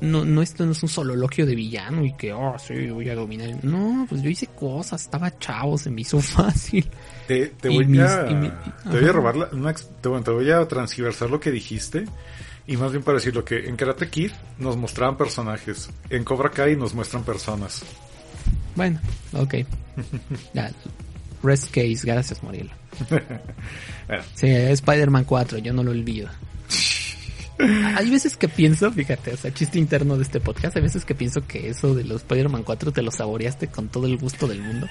no, 0.00 0.24
no 0.24 0.42
esto 0.42 0.66
no 0.66 0.72
es 0.72 0.82
un 0.82 0.88
soliloquio 0.88 1.46
de 1.46 1.54
villano 1.54 2.04
y 2.04 2.12
que, 2.14 2.32
oh, 2.32 2.56
sí, 2.58 2.88
voy 2.90 3.08
a 3.08 3.14
dominar. 3.14 3.64
No, 3.64 4.04
pues 4.08 4.20
yo 4.22 4.28
hice 4.28 4.46
cosas, 4.48 5.02
estaba 5.02 5.38
chavo, 5.38 5.78
se 5.78 5.90
me 5.90 6.00
hizo 6.02 6.20
fácil. 6.20 6.86
Te, 7.26 7.46
te 7.46 7.68
voy 7.68 7.86
mis- 7.86 8.00
a, 8.00 8.24
mi- 8.24 8.50
te 8.90 9.00
voy 9.00 9.08
a 9.08 9.12
robar 9.12 9.36
la- 9.36 9.48
una 9.52 9.70
ex- 9.70 9.88
te, 10.00 10.08
bueno, 10.08 10.24
te 10.24 10.30
voy 10.32 10.50
a 10.50 10.66
transversar 10.66 11.30
lo 11.30 11.40
que 11.40 11.50
dijiste 11.50 12.04
y 12.66 12.76
más 12.76 12.90
bien 12.90 13.02
para 13.04 13.18
decir 13.18 13.34
lo 13.34 13.44
que 13.44 13.68
en 13.68 13.76
Karate 13.76 14.08
Kid 14.10 14.32
nos 14.58 14.76
mostraban 14.76 15.16
personajes, 15.16 15.88
en 16.10 16.24
Cobra 16.24 16.50
Kai 16.50 16.76
nos 16.76 16.94
muestran 16.94 17.22
personas. 17.24 17.82
Bueno, 18.74 19.00
ok. 19.34 19.54
Ya, 20.52 20.70
rest 21.46 21.66
case, 21.70 22.00
gracias, 22.04 22.42
Muriel. 22.42 22.70
Bueno, 24.08 24.22
Sí, 24.34 24.46
Spider-Man 24.48 25.24
4, 25.24 25.58
yo 25.58 25.72
no 25.72 25.82
lo 25.82 25.90
olvido. 25.90 26.28
Hay 27.58 28.10
veces 28.10 28.36
que 28.36 28.48
pienso, 28.48 28.92
fíjate, 28.92 29.32
o 29.32 29.36
sea, 29.36 29.52
chiste 29.52 29.78
interno 29.78 30.16
de 30.16 30.22
este 30.24 30.40
podcast, 30.40 30.76
hay 30.76 30.82
veces 30.82 31.04
que 31.06 31.14
pienso 31.14 31.46
que 31.46 31.70
eso 31.70 31.94
de 31.94 32.04
los 32.04 32.18
Spider-Man 32.22 32.62
4 32.64 32.92
te 32.92 33.00
lo 33.02 33.10
saboreaste 33.10 33.68
con 33.68 33.88
todo 33.88 34.06
el 34.06 34.18
gusto 34.18 34.46
del 34.46 34.60
mundo 34.62 34.86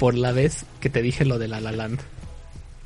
por 0.00 0.14
la 0.14 0.32
vez 0.32 0.64
que 0.80 0.90
te 0.90 1.00
dije 1.00 1.24
lo 1.24 1.38
de 1.38 1.46
La 1.48 1.60
La 1.60 1.70
Land. 1.72 2.00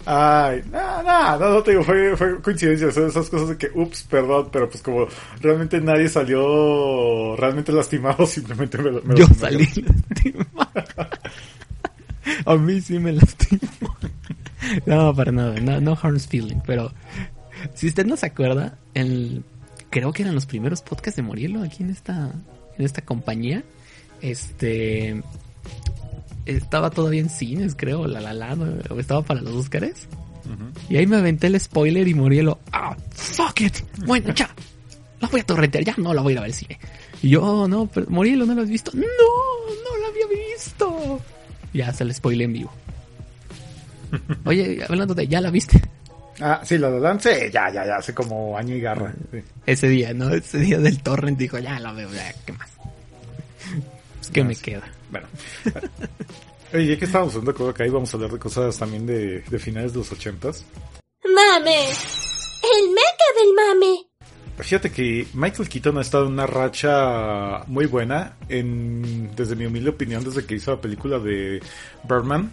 Ay, 0.04 0.62
no, 0.70 1.02
no, 1.02 1.38
no, 1.38 1.50
no 1.50 1.62
te 1.62 1.70
digo, 1.70 1.82
fue, 1.84 2.14
fue 2.16 2.40
coincidencia, 2.42 2.90
son 2.90 3.06
esas 3.08 3.30
cosas 3.30 3.48
de 3.50 3.56
que, 3.56 3.70
ups, 3.74 4.02
perdón, 4.02 4.48
pero 4.52 4.68
pues 4.68 4.82
como 4.82 5.06
realmente 5.40 5.80
nadie 5.80 6.08
salió 6.08 7.34
realmente 7.36 7.72
lastimado, 7.72 8.26
simplemente 8.26 8.78
me, 8.78 8.90
lo- 8.90 9.02
me 9.02 9.14
lo 9.14 9.16
Yo 9.20 9.26
tomé. 9.28 9.38
salí 9.40 9.66
lastimado. 10.10 10.70
A 12.46 12.56
mí 12.56 12.80
sí 12.80 12.98
me 12.98 13.12
lastimó. 13.12 13.68
No, 14.86 15.14
para 15.14 15.32
nada, 15.32 15.58
no, 15.60 15.80
no 15.80 15.98
harm's 16.00 16.26
feeling, 16.26 16.58
pero 16.66 16.92
si 17.74 17.88
usted 17.88 18.06
no 18.06 18.16
se 18.16 18.26
acuerda, 18.26 18.78
el, 18.94 19.42
creo 19.90 20.12
que 20.12 20.22
eran 20.22 20.34
los 20.34 20.46
primeros 20.46 20.82
podcasts 20.82 21.16
de 21.16 21.22
Morielo 21.22 21.62
aquí 21.62 21.82
en 21.82 21.90
esta, 21.90 22.32
en 22.78 22.84
esta 22.84 23.02
compañía. 23.02 23.62
Este 24.20 25.20
estaba 26.46 26.90
todavía 26.90 27.20
en 27.20 27.28
cines, 27.30 27.74
creo, 27.76 28.06
la 28.06 28.20
la 28.20 28.32
la, 28.32 28.54
o 28.90 28.98
estaba 29.00 29.22
para 29.22 29.40
los 29.40 29.54
Óscares. 29.54 30.06
Y 30.88 30.96
ahí 30.96 31.06
me 31.06 31.16
aventé 31.16 31.46
el 31.46 31.58
spoiler 31.58 32.06
y 32.08 32.14
Morielo, 32.14 32.58
ah, 32.72 32.96
fuck 33.10 33.60
it. 33.62 33.76
Bueno, 34.06 34.32
ya, 34.34 34.50
la 35.20 35.28
voy 35.28 35.40
a 35.40 35.44
torrentear, 35.46 35.84
ya 35.84 35.94
no 35.98 36.12
la 36.14 36.20
voy 36.22 36.32
a 36.32 36.34
ir 36.34 36.38
a 36.38 36.42
ver 36.42 36.50
al 36.50 36.54
cine. 36.54 36.78
Y 37.22 37.30
yo, 37.30 37.42
"Oh, 37.42 37.68
no, 37.68 37.86
pero 37.86 38.06
Morielo, 38.10 38.44
¿no 38.44 38.54
lo 38.54 38.62
has 38.62 38.68
visto? 38.68 38.90
No, 38.94 39.02
no 39.02 39.96
la 40.02 40.08
había 40.08 40.26
visto. 40.54 41.20
Ya 41.72 41.92
se 41.92 42.04
le 42.04 42.14
spoilé 42.14 42.44
en 42.44 42.52
vivo. 42.52 42.72
Oye, 44.44 44.84
hablando 44.88 45.14
de, 45.14 45.26
¿ya 45.26 45.40
la 45.40 45.50
viste? 45.50 45.80
Ah, 46.40 46.60
sí, 46.64 46.78
la 46.78 46.90
de 46.90 47.20
sí, 47.20 47.50
ya, 47.52 47.70
ya, 47.72 47.86
ya, 47.86 47.96
hace 47.96 48.14
como 48.14 48.56
año 48.56 48.74
y 48.74 48.80
garra. 48.80 49.12
sí. 49.30 49.38
Ese 49.66 49.88
día, 49.88 50.12
¿no? 50.12 50.30
Ese 50.30 50.58
día 50.58 50.78
del 50.78 51.02
torrent 51.02 51.38
dijo, 51.38 51.58
ya 51.58 51.78
la 51.78 51.92
veo, 51.92 52.10
ya, 52.12 52.34
¿qué 52.44 52.52
más? 52.52 52.70
Pues, 54.18 54.30
¿qué 54.30 54.44
me 54.44 54.54
sí. 54.54 54.62
queda? 54.62 54.82
Bueno. 55.10 55.28
Oye, 56.74 56.86
ya 56.86 56.98
que 56.98 57.04
estábamos 57.04 57.34
hablando 57.34 57.52
de 57.52 57.58
Cobra 57.58 57.74
Kai, 57.74 57.90
vamos 57.90 58.12
a 58.12 58.16
hablar 58.16 58.30
de 58.32 58.38
cosas 58.38 58.78
también 58.78 59.06
de, 59.06 59.40
de 59.40 59.58
finales 59.58 59.92
de 59.92 59.98
los 59.98 60.10
ochentas. 60.10 60.64
¡Mame! 61.24 61.84
¡El 61.90 62.90
meca 62.90 63.28
del 63.38 63.54
mame! 63.54 64.11
Fíjate 64.58 64.90
que 64.90 65.26
Michael 65.34 65.68
Keaton 65.68 65.98
ha 65.98 66.02
estado 66.02 66.26
en 66.26 66.32
una 66.32 66.46
racha 66.46 67.64
muy 67.66 67.86
buena, 67.86 68.36
en, 68.48 69.30
desde 69.34 69.56
mi 69.56 69.66
humilde 69.66 69.90
opinión, 69.90 70.22
desde 70.22 70.44
que 70.44 70.54
hizo 70.54 70.72
la 70.72 70.80
película 70.80 71.18
de 71.18 71.60
Birdman. 72.04 72.50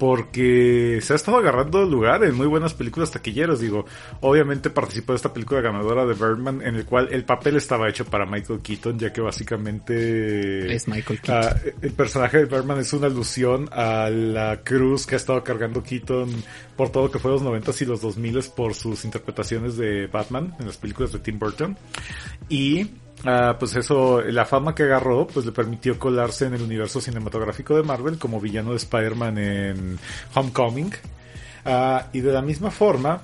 Porque 0.00 0.98
se 1.02 1.12
ha 1.12 1.16
estado 1.16 1.36
agarrando 1.36 1.84
lugar 1.84 2.24
en 2.24 2.34
muy 2.34 2.46
buenas 2.46 2.72
películas 2.72 3.10
taquilleras. 3.10 3.60
Digo, 3.60 3.84
obviamente 4.22 4.70
participó 4.70 5.12
de 5.12 5.16
esta 5.16 5.34
película 5.34 5.60
ganadora 5.60 6.06
de 6.06 6.14
Birdman, 6.14 6.62
en 6.62 6.76
el 6.76 6.86
cual 6.86 7.08
el 7.12 7.22
papel 7.24 7.56
estaba 7.56 7.86
hecho 7.86 8.06
para 8.06 8.24
Michael 8.24 8.60
Keaton, 8.62 8.98
ya 8.98 9.12
que 9.12 9.20
básicamente 9.20 10.74
es 10.74 10.88
Michael 10.88 11.20
Keaton. 11.20 11.52
Uh, 11.52 11.70
el 11.82 11.92
personaje 11.92 12.38
de 12.38 12.44
Birdman 12.46 12.78
es 12.78 12.90
una 12.94 13.08
alusión 13.08 13.68
a 13.72 14.08
la 14.08 14.62
cruz 14.64 15.06
que 15.06 15.16
ha 15.16 15.18
estado 15.18 15.44
cargando 15.44 15.82
Keaton 15.82 16.30
por 16.78 16.88
todo 16.88 17.04
lo 17.04 17.10
que 17.10 17.18
fue 17.18 17.32
los 17.32 17.42
90s 17.42 17.82
y 17.82 17.84
los 17.84 18.02
2000s 18.02 18.54
por 18.54 18.72
sus 18.72 19.04
interpretaciones 19.04 19.76
de 19.76 20.06
Batman 20.06 20.56
en 20.58 20.66
las 20.66 20.78
películas 20.78 21.12
de 21.12 21.18
Tim 21.18 21.38
Burton. 21.38 21.76
Y 22.48 22.88
Ah, 23.24 23.56
pues 23.58 23.76
eso, 23.76 24.22
la 24.22 24.46
fama 24.46 24.74
que 24.74 24.84
agarró, 24.84 25.26
pues 25.26 25.44
le 25.44 25.52
permitió 25.52 25.98
colarse 25.98 26.46
en 26.46 26.54
el 26.54 26.62
universo 26.62 27.00
cinematográfico 27.00 27.76
de 27.76 27.82
Marvel 27.82 28.18
como 28.18 28.40
villano 28.40 28.70
de 28.70 28.76
Spider-Man 28.76 29.38
en 29.38 29.98
Homecoming. 30.34 30.92
Ah, 31.64 32.06
y 32.12 32.20
de 32.20 32.32
la 32.32 32.40
misma 32.40 32.70
forma, 32.70 33.20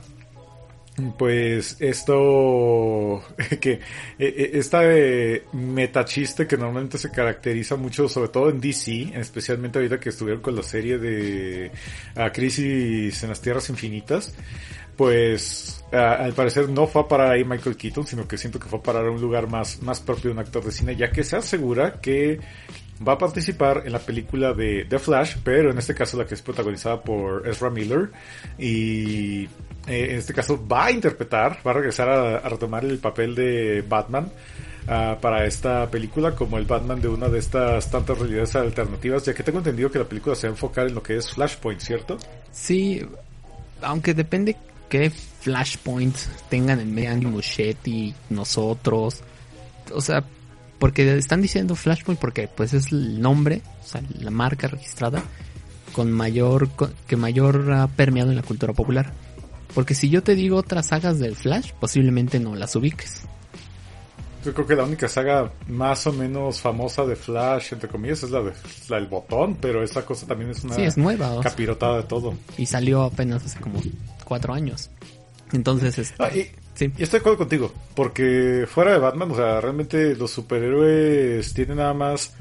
pues 1.18 1.76
esto 1.80 3.22
que 3.60 3.72
e, 3.72 3.80
e, 4.18 4.58
esta 4.58 4.80
eh, 4.84 5.44
metachiste 5.52 6.46
que 6.46 6.56
normalmente 6.56 6.96
se 6.98 7.10
caracteriza 7.10 7.76
mucho 7.76 8.08
sobre 8.08 8.28
todo 8.28 8.48
en 8.48 8.60
DC 8.60 9.12
especialmente 9.14 9.78
ahorita 9.78 10.00
que 10.00 10.08
estuvieron 10.08 10.40
con 10.40 10.56
la 10.56 10.62
serie 10.62 10.98
de 10.98 11.70
Crisis 12.32 13.22
en 13.22 13.28
las 13.28 13.40
Tierras 13.40 13.68
Infinitas 13.68 14.34
pues 14.96 15.84
al 15.92 16.32
parecer 16.32 16.68
no 16.68 16.86
fue 16.86 17.02
a 17.02 17.08
parar 17.08 17.32
ahí 17.32 17.44
Michael 17.44 17.76
Keaton, 17.76 18.06
sino 18.06 18.26
que 18.26 18.38
siento 18.38 18.58
que 18.58 18.66
fue 18.66 18.78
a 18.78 18.82
parar 18.82 19.08
un 19.08 19.20
lugar 19.20 19.46
más, 19.46 19.82
más 19.82 20.00
propio 20.00 20.24
de 20.24 20.30
un 20.30 20.38
actor 20.38 20.64
de 20.64 20.72
cine, 20.72 20.96
ya 20.96 21.10
que 21.10 21.22
se 21.22 21.36
asegura 21.36 22.00
que 22.00 22.40
va 23.06 23.12
a 23.12 23.18
participar 23.18 23.82
en 23.84 23.92
la 23.92 23.98
película 23.98 24.54
de 24.54 24.86
The 24.88 24.98
Flash, 24.98 25.36
pero 25.44 25.70
en 25.70 25.78
este 25.78 25.94
caso 25.94 26.16
la 26.16 26.26
que 26.26 26.34
es 26.34 26.42
protagonizada 26.42 27.02
por 27.02 27.46
Ezra 27.46 27.68
Miller 27.68 28.10
y 28.58 29.48
eh, 29.86 30.08
en 30.10 30.16
este 30.16 30.34
caso 30.34 30.66
va 30.66 30.86
a 30.86 30.90
interpretar, 30.90 31.58
va 31.66 31.70
a 31.70 31.74
regresar 31.74 32.08
a, 32.08 32.48
retomar 32.48 32.84
el 32.84 32.98
papel 32.98 33.34
de 33.34 33.84
Batman. 33.86 34.30
Uh, 34.88 35.20
para 35.20 35.44
esta 35.46 35.90
película 35.90 36.36
como 36.36 36.58
el 36.58 36.64
Batman 36.64 37.00
de 37.00 37.08
una 37.08 37.28
de 37.28 37.40
estas 37.40 37.90
tantas 37.90 38.16
realidades 38.16 38.54
alternativas, 38.54 39.24
ya 39.24 39.34
que 39.34 39.42
tengo 39.42 39.58
entendido 39.58 39.90
que 39.90 39.98
la 39.98 40.04
película 40.04 40.36
se 40.36 40.46
va 40.46 40.52
a 40.52 40.54
enfocar 40.54 40.86
en 40.86 40.94
lo 40.94 41.02
que 41.02 41.16
es 41.16 41.28
Flashpoint, 41.28 41.80
¿cierto? 41.80 42.18
Sí, 42.52 43.04
aunque 43.82 44.14
depende 44.14 44.56
qué 44.88 45.10
flashpoints 45.10 46.28
tengan 46.48 46.80
en 46.80 46.94
medio 46.94 47.10
Andy 47.10 47.26
Muschietti, 47.26 48.14
nosotros. 48.30 49.22
O 49.92 50.00
sea, 50.00 50.24
porque 50.78 51.16
están 51.16 51.42
diciendo 51.42 51.74
flashpoint 51.74 52.20
porque 52.20 52.48
pues 52.48 52.74
es 52.74 52.92
el 52.92 53.20
nombre, 53.20 53.62
o 53.82 53.86
sea, 53.86 54.02
la 54.20 54.30
marca 54.30 54.68
registrada 54.68 55.22
con 55.92 56.12
mayor 56.12 56.68
que 57.06 57.16
mayor 57.16 57.72
ha 57.72 57.86
permeado 57.86 58.30
en 58.30 58.36
la 58.36 58.42
cultura 58.42 58.72
popular. 58.72 59.12
Porque 59.74 59.94
si 59.94 60.08
yo 60.08 60.22
te 60.22 60.34
digo 60.34 60.56
otras 60.56 60.86
sagas 60.86 61.18
del 61.18 61.36
Flash, 61.36 61.72
posiblemente 61.78 62.40
no 62.40 62.54
las 62.54 62.74
ubiques. 62.76 63.24
Yo 64.44 64.54
creo 64.54 64.66
que 64.66 64.76
la 64.76 64.84
única 64.84 65.08
saga 65.08 65.50
más 65.66 66.06
o 66.06 66.12
menos 66.12 66.60
famosa 66.60 67.04
de 67.04 67.16
Flash, 67.16 67.72
entre 67.72 67.88
comillas, 67.88 68.22
es 68.22 68.30
la, 68.30 68.42
de, 68.42 68.52
la 68.88 68.96
del 68.96 69.08
botón, 69.08 69.56
pero 69.60 69.82
esa 69.82 70.06
cosa 70.06 70.24
también 70.26 70.50
es 70.50 70.62
una 70.62 70.74
sí, 70.74 70.82
es 70.82 70.96
nueva, 70.96 71.40
capirotada 71.40 71.96
de 71.96 72.02
todo. 72.04 72.34
Y 72.56 72.66
salió 72.66 73.02
apenas 73.02 73.44
hace 73.44 73.58
como 73.58 73.82
cuatro 74.24 74.54
años. 74.54 74.88
Entonces, 75.52 75.98
este, 75.98 76.22
ah, 76.22 76.30
y, 76.32 76.50
sí. 76.74 76.92
y 76.96 77.02
estoy 77.02 77.18
de 77.18 77.22
acuerdo 77.22 77.38
contigo, 77.38 77.72
porque 77.96 78.66
fuera 78.68 78.92
de 78.92 78.98
Batman, 78.98 79.32
o 79.32 79.34
sea, 79.34 79.60
realmente 79.60 80.14
los 80.14 80.30
superhéroes 80.30 81.52
tienen 81.52 81.78
nada 81.78 81.94
más 81.94 82.32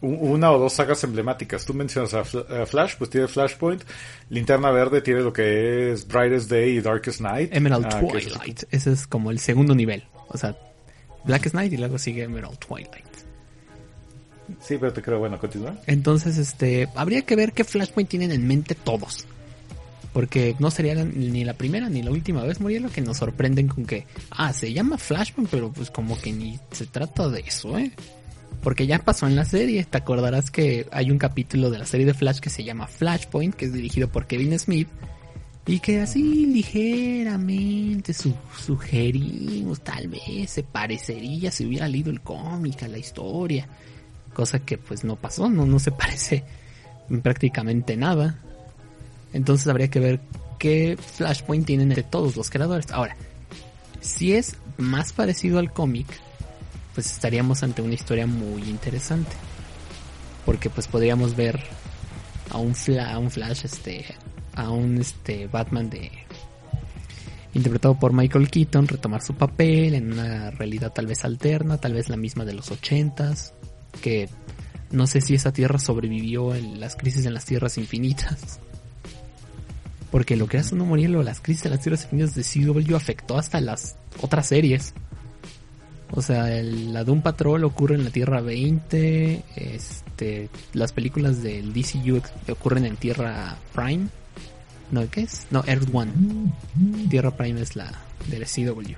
una 0.00 0.52
o 0.52 0.58
dos 0.58 0.74
sagas 0.74 1.02
emblemáticas. 1.04 1.64
Tú 1.64 1.74
mencionas 1.74 2.14
a, 2.14 2.24
Flash, 2.66 2.94
pues 2.98 3.10
tiene 3.10 3.28
Flashpoint. 3.28 3.82
Linterna 4.30 4.70
Verde 4.70 5.00
tiene 5.00 5.20
lo 5.20 5.32
que 5.32 5.92
es 5.92 6.06
Brightest 6.06 6.50
Day 6.50 6.76
y 6.76 6.80
Darkest 6.80 7.20
Night. 7.20 7.54
Emerald 7.54 7.86
ah, 7.86 8.00
Twilight. 8.00 8.64
Ese 8.70 8.92
es 8.92 9.06
como 9.06 9.30
el 9.30 9.38
segundo 9.38 9.74
nivel. 9.74 10.04
O 10.28 10.36
sea, 10.36 10.56
Blackest 11.24 11.54
Night 11.54 11.72
y 11.72 11.76
luego 11.76 11.98
sigue 11.98 12.24
Emerald 12.24 12.58
Twilight. 12.58 13.04
Sí, 14.60 14.76
pero 14.78 14.92
te 14.92 15.02
creo, 15.02 15.18
bueno, 15.18 15.38
continúa. 15.38 15.76
Entonces, 15.86 16.38
este, 16.38 16.88
habría 16.94 17.22
que 17.22 17.36
ver 17.36 17.52
qué 17.52 17.64
Flashpoint 17.64 18.08
tienen 18.08 18.32
en 18.32 18.46
mente 18.46 18.74
todos. 18.74 19.26
Porque 20.12 20.56
no 20.58 20.70
sería 20.70 20.94
ni 20.94 21.44
la 21.44 21.52
primera 21.52 21.90
ni 21.90 22.02
la 22.02 22.10
última 22.10 22.42
vez, 22.42 22.60
Murielo, 22.60 22.88
que 22.88 23.02
nos 23.02 23.18
sorprenden 23.18 23.68
con 23.68 23.84
que, 23.84 24.06
ah, 24.30 24.52
se 24.52 24.72
llama 24.72 24.96
Flashpoint, 24.96 25.50
pero 25.50 25.70
pues 25.70 25.90
como 25.90 26.18
que 26.18 26.32
ni 26.32 26.58
se 26.70 26.86
trata 26.86 27.28
de 27.28 27.40
eso, 27.40 27.76
¿eh? 27.76 27.92
Porque 28.66 28.88
ya 28.88 28.98
pasó 28.98 29.28
en 29.28 29.36
la 29.36 29.44
serie, 29.44 29.84
te 29.84 29.96
acordarás 29.96 30.50
que 30.50 30.88
hay 30.90 31.12
un 31.12 31.18
capítulo 31.18 31.70
de 31.70 31.78
la 31.78 31.86
serie 31.86 32.04
de 32.04 32.14
Flash 32.14 32.40
que 32.40 32.50
se 32.50 32.64
llama 32.64 32.88
Flashpoint, 32.88 33.54
que 33.54 33.66
es 33.66 33.72
dirigido 33.72 34.08
por 34.08 34.26
Kevin 34.26 34.58
Smith, 34.58 34.88
y 35.66 35.78
que 35.78 36.00
así 36.00 36.46
ligeramente 36.46 38.12
su 38.12 38.34
sugerimos, 38.58 39.82
tal 39.82 40.08
vez 40.08 40.50
se 40.50 40.64
parecería 40.64 41.52
si 41.52 41.64
hubiera 41.64 41.86
leído 41.86 42.10
el 42.10 42.22
cómic 42.22 42.82
a 42.82 42.88
la 42.88 42.98
historia. 42.98 43.68
Cosa 44.34 44.58
que 44.58 44.78
pues 44.78 45.04
no 45.04 45.14
pasó, 45.14 45.48
no, 45.48 45.64
no 45.64 45.78
se 45.78 45.92
parece 45.92 46.42
prácticamente 47.22 47.96
nada. 47.96 48.40
Entonces 49.32 49.68
habría 49.68 49.90
que 49.90 50.00
ver 50.00 50.20
qué 50.58 50.98
Flashpoint 51.00 51.66
tienen 51.66 51.90
de 51.90 52.02
todos 52.02 52.34
los 52.34 52.50
creadores. 52.50 52.90
Ahora, 52.90 53.16
si 54.00 54.32
es 54.32 54.56
más 54.76 55.12
parecido 55.12 55.60
al 55.60 55.72
cómic, 55.72 56.08
pues 56.96 57.12
estaríamos 57.12 57.62
ante 57.62 57.82
una 57.82 57.92
historia 57.92 58.26
muy 58.26 58.62
interesante. 58.62 59.32
Porque 60.46 60.70
pues 60.70 60.88
podríamos 60.88 61.36
ver 61.36 61.62
a 62.50 62.56
un, 62.56 62.74
a 62.98 63.18
un 63.18 63.30
Flash, 63.30 63.66
este, 63.66 64.06
a 64.54 64.70
un 64.70 64.96
este 64.96 65.46
Batman 65.46 65.90
de 65.90 66.10
interpretado 67.52 67.98
por 67.98 68.14
Michael 68.14 68.50
Keaton 68.50 68.88
retomar 68.88 69.22
su 69.22 69.34
papel 69.34 69.94
en 69.94 70.12
una 70.12 70.50
realidad 70.50 70.92
tal 70.92 71.06
vez 71.06 71.22
alterna, 71.26 71.76
tal 71.78 71.92
vez 71.92 72.08
la 72.08 72.16
misma 72.16 72.46
de 72.46 72.54
los 72.54 72.70
ochentas, 72.70 73.52
que 74.00 74.30
no 74.90 75.06
sé 75.06 75.20
si 75.20 75.34
esa 75.34 75.52
tierra 75.52 75.78
sobrevivió 75.78 76.54
en 76.54 76.80
las 76.80 76.96
crisis 76.96 77.26
en 77.26 77.34
las 77.34 77.44
tierras 77.44 77.76
infinitas. 77.76 78.58
Porque 80.10 80.36
lo 80.36 80.46
que 80.46 80.56
hace 80.56 80.74
uno 80.74 80.86
morirlo, 80.86 81.22
las 81.22 81.40
crisis 81.40 81.64
de 81.64 81.70
las 81.70 81.80
tierras 81.80 82.04
infinitas 82.04 82.34
de 82.34 82.42
CW 82.42 82.96
afectó 82.96 83.36
hasta 83.36 83.60
las 83.60 83.96
otras 84.22 84.46
series. 84.46 84.94
O 86.12 86.22
sea, 86.22 86.46
la 86.62 87.04
Doom 87.04 87.22
Patrol 87.22 87.64
ocurre 87.64 87.96
en 87.96 88.04
la 88.04 88.10
Tierra 88.10 88.40
20, 88.40 89.42
este, 89.56 90.48
las 90.72 90.92
películas 90.92 91.42
del 91.42 91.72
DCU 91.72 92.22
ocurren 92.50 92.84
en 92.84 92.96
Tierra 92.96 93.56
Prime. 93.74 94.08
No, 94.90 95.08
¿qué 95.10 95.22
es? 95.22 95.46
No, 95.50 95.64
Earth 95.66 95.88
One. 95.92 96.12
Tierra 97.10 97.36
Prime 97.36 97.60
es 97.60 97.74
la 97.74 97.92
del 98.28 98.44
CW. 98.44 98.94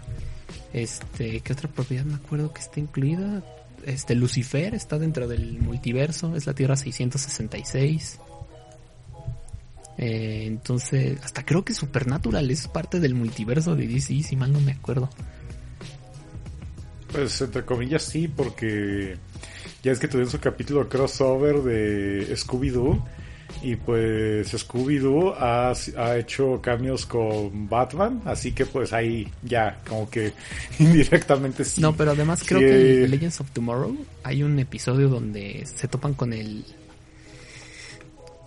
Este, 0.74 1.40
¿qué 1.40 1.52
otra 1.52 1.68
propiedad 1.68 2.04
me 2.04 2.16
acuerdo 2.16 2.52
que 2.52 2.60
está 2.60 2.78
incluida? 2.78 3.42
Este, 3.86 4.14
Lucifer 4.14 4.74
está 4.74 4.98
dentro 4.98 5.26
del 5.26 5.58
multiverso, 5.60 6.36
es 6.36 6.46
la 6.46 6.52
Tierra 6.52 6.76
666. 6.76 8.20
Eh, 9.96 10.44
entonces, 10.46 11.18
hasta 11.24 11.44
creo 11.44 11.64
que 11.64 11.72
Supernatural 11.74 12.50
es 12.50 12.68
parte 12.68 13.00
del 13.00 13.14
multiverso 13.14 13.74
de 13.74 13.86
DC, 13.86 14.22
si 14.22 14.36
mal 14.36 14.52
no 14.52 14.60
me 14.60 14.72
acuerdo. 14.72 15.08
Pues 17.12 17.40
entre 17.40 17.64
comillas 17.64 18.02
sí, 18.02 18.28
porque 18.28 19.16
ya 19.82 19.92
es 19.92 19.98
que 19.98 20.08
tuvieron 20.08 20.30
su 20.30 20.40
capítulo 20.40 20.88
crossover 20.88 21.62
de 21.62 22.36
Scooby-Doo. 22.36 23.02
Y 23.62 23.76
pues 23.76 24.52
Scooby-Doo 24.52 25.34
ha, 25.36 25.72
ha, 25.96 26.16
hecho 26.18 26.60
cambios 26.60 27.06
con 27.06 27.68
Batman, 27.68 28.20
así 28.26 28.52
que 28.52 28.66
pues 28.66 28.92
ahí 28.92 29.26
ya 29.42 29.80
como 29.88 30.08
que 30.08 30.32
indirectamente 30.78 31.64
sí. 31.64 31.80
No, 31.80 31.96
pero 31.96 32.12
además 32.12 32.44
creo 32.46 32.60
que 32.60 33.04
en 33.04 33.10
Legends 33.10 33.40
of 33.40 33.50
Tomorrow 33.50 33.96
hay 34.22 34.42
un 34.42 34.58
episodio 34.58 35.08
donde 35.08 35.64
se 35.64 35.88
topan 35.88 36.14
con 36.14 36.32
el... 36.32 36.64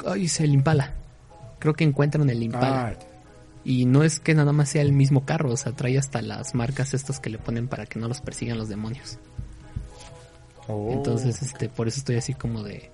Ay, 0.06 0.28
se 0.28 0.44
el 0.44 0.54
Impala. 0.54 0.94
Creo 1.60 1.74
que 1.74 1.84
encuentran 1.84 2.30
el 2.30 2.42
Impala. 2.42 2.96
Ah. 2.98 3.11
Y 3.64 3.86
no 3.86 4.04
es 4.04 4.20
que 4.20 4.34
nada 4.34 4.54
más 4.54 4.70
sea 4.70 4.82
el 4.82 4.92
mismo 4.92 5.26
carro, 5.26 5.52
o 5.52 5.58
sea, 5.58 5.74
trae 5.74 5.98
hasta 5.98 6.22
las 6.22 6.56
marcas 6.56 6.94
estas 6.94 7.20
que 7.20 7.30
le 7.30 7.38
ponen 7.38 7.68
para 7.68 7.86
que 7.86 8.00
no 8.00 8.08
los 8.08 8.22
persigan 8.22 8.58
los 8.58 8.70
demonios. 8.70 9.20
Oh. 10.68 10.92
Entonces, 10.94 11.42
este, 11.42 11.70
por 11.70 11.88
eso 11.88 12.00
estoy 12.00 12.16
así 12.16 12.34
como 12.34 12.64
de... 12.64 12.90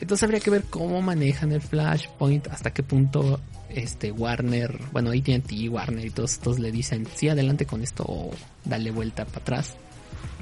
Entonces 0.00 0.22
habría 0.22 0.40
que 0.40 0.50
ver 0.50 0.64
cómo 0.64 1.02
manejan 1.02 1.52
el 1.52 1.60
Flashpoint, 1.60 2.46
hasta 2.48 2.72
qué 2.72 2.82
punto 2.82 3.40
este 3.68 4.12
Warner, 4.12 4.80
bueno, 4.92 5.10
AT&T, 5.10 5.68
Warner 5.68 6.04
y 6.04 6.10
todos 6.10 6.32
estos 6.32 6.58
le 6.58 6.72
dicen, 6.72 7.06
sí, 7.14 7.28
adelante 7.28 7.66
con 7.66 7.82
esto 7.82 8.04
o 8.04 8.30
dale 8.64 8.90
vuelta 8.90 9.24
para 9.24 9.38
atrás. 9.38 9.76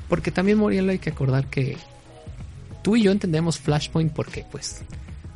Porque 0.08 0.30
también, 0.30 0.58
Morielo, 0.58 0.92
hay 0.92 0.98
que 0.98 1.10
acordar 1.10 1.48
que 1.48 1.76
tú 2.82 2.96
y 2.96 3.02
yo 3.02 3.12
entendemos 3.12 3.58
Flashpoint 3.58 4.12
porque, 4.12 4.44
pues, 4.50 4.82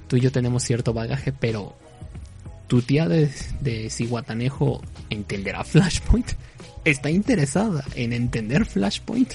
tú 0.09 0.17
y 0.17 0.21
yo 0.21 0.33
tenemos 0.33 0.63
cierto 0.63 0.93
bagaje, 0.93 1.33
pero 1.33 1.77
tu 2.73 2.81
tía 2.81 3.07
de, 3.07 3.29
de 3.61 3.91
Ciguatanejo 3.91 4.81
entenderá 5.11 5.63
Flashpoint. 5.63 6.27
Está 6.87 7.11
interesada 7.11 7.85
en 7.95 8.15
entender 8.15 8.65
Flashpoint. 8.65 9.35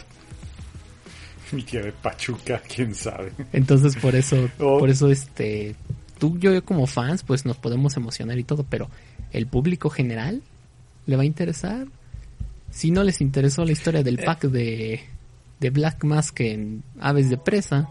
Mi 1.51 1.61
tía 1.61 1.83
de 1.83 1.91
Pachuca, 1.91 2.59
quién 2.67 2.95
sabe. 2.95 3.33
Entonces 3.53 3.95
por 3.97 4.15
eso, 4.15 4.49
oh. 4.57 4.79
por 4.79 4.89
eso 4.89 5.11
este 5.11 5.75
tú, 6.17 6.39
yo, 6.39 6.51
yo 6.51 6.65
como 6.65 6.87
fans, 6.87 7.21
pues 7.21 7.45
nos 7.45 7.57
podemos 7.57 7.95
emocionar 7.95 8.39
y 8.39 8.43
todo, 8.43 8.65
pero 8.67 8.89
el 9.31 9.45
público 9.45 9.91
general 9.91 10.41
le 11.05 11.15
va 11.15 11.21
a 11.21 11.25
interesar. 11.27 11.85
Si 12.71 12.89
no 12.89 13.03
les 13.03 13.21
interesó 13.21 13.65
la 13.65 13.71
historia 13.71 14.01
del 14.01 14.17
pack 14.17 14.45
de, 14.45 15.01
de 15.59 15.69
Black 15.69 16.03
Mask 16.03 16.39
en 16.39 16.81
Aves 16.99 17.29
de 17.29 17.37
Presa, 17.37 17.87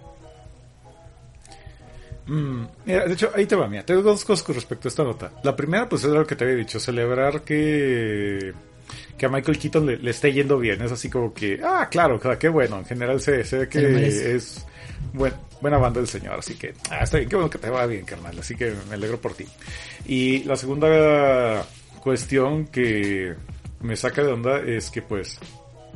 Mm, 2.26 2.64
mira, 2.84 3.06
de 3.06 3.12
hecho, 3.12 3.30
ahí 3.34 3.46
te 3.46 3.54
va, 3.54 3.68
mira, 3.68 3.84
tengo 3.84 4.02
dos 4.02 4.24
cosas 4.24 4.44
con 4.44 4.54
respecto 4.54 4.88
a 4.88 4.90
esta 4.90 5.04
nota. 5.04 5.32
La 5.42 5.54
primera, 5.54 5.88
pues 5.88 6.04
es 6.04 6.10
lo 6.10 6.26
que 6.26 6.36
te 6.36 6.44
había 6.44 6.56
dicho, 6.56 6.80
celebrar 6.80 7.42
que 7.42 8.52
que 9.16 9.26
a 9.26 9.28
Michael 9.28 9.58
Keaton 9.58 9.86
le, 9.86 9.96
le 9.98 10.10
esté 10.10 10.32
yendo 10.32 10.58
bien. 10.58 10.80
Es 10.82 10.92
así 10.92 11.08
como 11.08 11.32
que, 11.32 11.60
ah, 11.62 11.88
claro, 11.90 12.20
qué 12.38 12.48
bueno. 12.48 12.78
En 12.78 12.84
general 12.84 13.20
se, 13.20 13.44
se 13.44 13.58
ve 13.58 13.68
que 13.68 14.34
es 14.34 14.66
buen, 15.12 15.32
buena 15.60 15.78
banda 15.78 16.00
del 16.00 16.08
señor. 16.08 16.38
Así 16.38 16.54
que, 16.54 16.74
ah, 16.90 17.00
está 17.02 17.16
bien, 17.18 17.28
qué 17.28 17.36
bueno 17.36 17.50
que 17.50 17.58
te 17.58 17.70
va 17.70 17.86
bien, 17.86 18.04
carnal. 18.04 18.38
Así 18.38 18.54
que 18.54 18.74
me 18.88 18.94
alegro 18.94 19.20
por 19.20 19.34
ti. 19.34 19.46
Y 20.06 20.44
la 20.44 20.56
segunda 20.56 21.64
cuestión 22.02 22.66
que 22.66 23.34
me 23.80 23.96
saca 23.96 24.22
de 24.22 24.32
onda 24.32 24.60
es 24.60 24.90
que, 24.90 25.02
pues, 25.02 25.38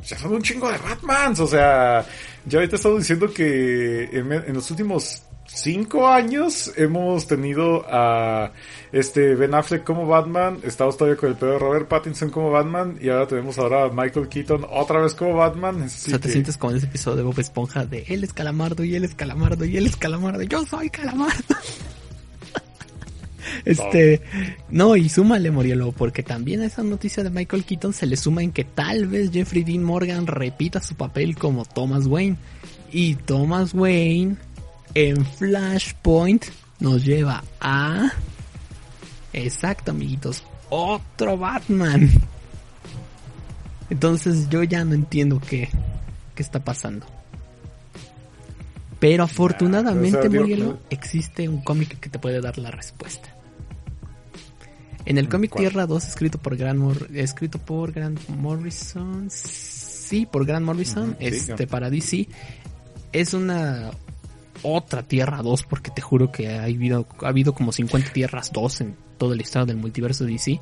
ya 0.03 0.17
son 0.17 0.33
un 0.33 0.41
chingo 0.41 0.71
de 0.71 0.77
Batmans. 0.79 1.39
O 1.41 1.47
sea, 1.47 2.05
ya 2.45 2.59
ahorita 2.59 2.75
estamos 2.75 2.99
diciendo 2.99 3.31
que 3.31 4.05
en, 4.05 4.31
en 4.31 4.53
los 4.53 4.69
últimos 4.71 5.23
cinco 5.53 6.07
años 6.07 6.71
hemos 6.77 7.27
tenido 7.27 7.85
a 7.87 8.51
este 8.91 9.35
Ben 9.35 9.53
Affleck 9.53 9.83
como 9.83 10.05
Batman, 10.05 10.59
estamos 10.63 10.97
todavía 10.97 11.19
con 11.19 11.29
el 11.29 11.35
pedo 11.35 11.53
de 11.53 11.59
Robert 11.59 11.87
Pattinson 11.87 12.29
como 12.29 12.51
Batman 12.51 12.97
y 13.01 13.09
ahora 13.09 13.27
tenemos 13.27 13.57
ahora 13.57 13.85
a 13.85 13.89
Michael 13.89 14.27
Keaton 14.29 14.65
otra 14.69 15.01
vez 15.01 15.13
como 15.13 15.35
Batman. 15.35 15.81
o 15.83 15.89
sea, 15.89 16.19
te 16.19 16.29
sientes 16.29 16.57
como 16.57 16.71
en 16.71 16.77
ese 16.77 16.87
episodio 16.87 17.17
de 17.17 17.23
Bob 17.23 17.39
Esponja 17.39 17.85
de 17.85 18.05
él 18.07 18.23
es 18.23 18.33
Calamardo 18.33 18.83
y 18.83 18.95
él 18.95 19.03
es 19.03 19.15
Calamardo 19.15 19.65
y 19.65 19.77
él 19.77 19.85
es 19.85 19.95
Calamardo, 19.95 20.41
yo 20.43 20.65
soy 20.65 20.89
Calamardo. 20.89 21.55
Este, 23.65 24.21
no, 24.69 24.95
y 24.95 25.09
súmale, 25.09 25.51
Morielo, 25.51 25.91
porque 25.91 26.23
también 26.23 26.61
a 26.61 26.65
esa 26.65 26.83
noticia 26.83 27.21
de 27.23 27.29
Michael 27.29 27.65
Keaton 27.65 27.93
se 27.93 28.05
le 28.05 28.15
suma 28.15 28.41
en 28.41 28.51
que 28.51 28.63
tal 28.63 29.07
vez 29.07 29.31
Jeffrey 29.31 29.63
Dean 29.63 29.83
Morgan 29.83 30.25
repita 30.25 30.81
su 30.81 30.95
papel 30.95 31.35
como 31.37 31.65
Thomas 31.65 32.07
Wayne. 32.07 32.37
Y 32.91 33.15
Thomas 33.15 33.73
Wayne 33.73 34.37
en 34.93 35.25
Flashpoint 35.25 36.45
nos 36.79 37.03
lleva 37.05 37.43
a... 37.59 38.11
Exacto, 39.33 39.91
amiguitos, 39.91 40.43
otro 40.69 41.37
Batman. 41.37 42.09
Entonces 43.89 44.49
yo 44.49 44.63
ya 44.63 44.83
no 44.83 44.93
entiendo 44.93 45.39
qué, 45.39 45.69
qué 46.35 46.43
está 46.43 46.63
pasando. 46.63 47.05
Pero 48.99 49.23
afortunadamente, 49.23 50.29
digo, 50.29 50.43
Murielo, 50.43 50.65
no- 50.65 50.79
existe 50.89 51.47
un 51.49 51.61
cómic 51.61 51.99
que 51.99 52.09
te 52.09 52.19
puede 52.19 52.39
dar 52.41 52.57
la 52.57 52.71
respuesta. 52.71 53.29
En 55.05 55.17
el 55.17 55.27
cómic. 55.27 55.55
Tierra 55.55 55.87
2, 55.87 56.07
escrito 56.07 56.37
por 56.37 56.55
Grant, 56.55 56.79
Mor- 56.79 57.09
escrito 57.15 57.57
por 57.57 57.91
Grant 57.91 58.19
Morrison, 58.29 59.29
sí, 59.31 60.27
por 60.27 60.45
Grant 60.45 60.65
Morrison, 60.65 61.09
Ujú, 61.11 61.17
sí, 61.19 61.25
este 61.25 61.53
Grant. 61.55 61.71
para 61.71 61.89
DC, 61.89 62.27
es 63.11 63.33
una 63.33 63.89
otra 64.63 65.03
Tierra 65.03 65.41
2, 65.41 65.63
porque 65.63 65.91
te 65.91 66.01
juro 66.01 66.31
que 66.31 66.49
ha 66.49 66.63
habido, 66.63 67.07
ha 67.21 67.27
habido 67.27 67.53
como 67.53 67.71
50 67.71 68.13
Tierras 68.13 68.51
2 68.51 68.81
en 68.81 68.97
toda 69.17 69.35
la 69.35 69.41
historia 69.41 69.65
del 69.65 69.77
multiverso 69.77 70.25
DC, 70.25 70.59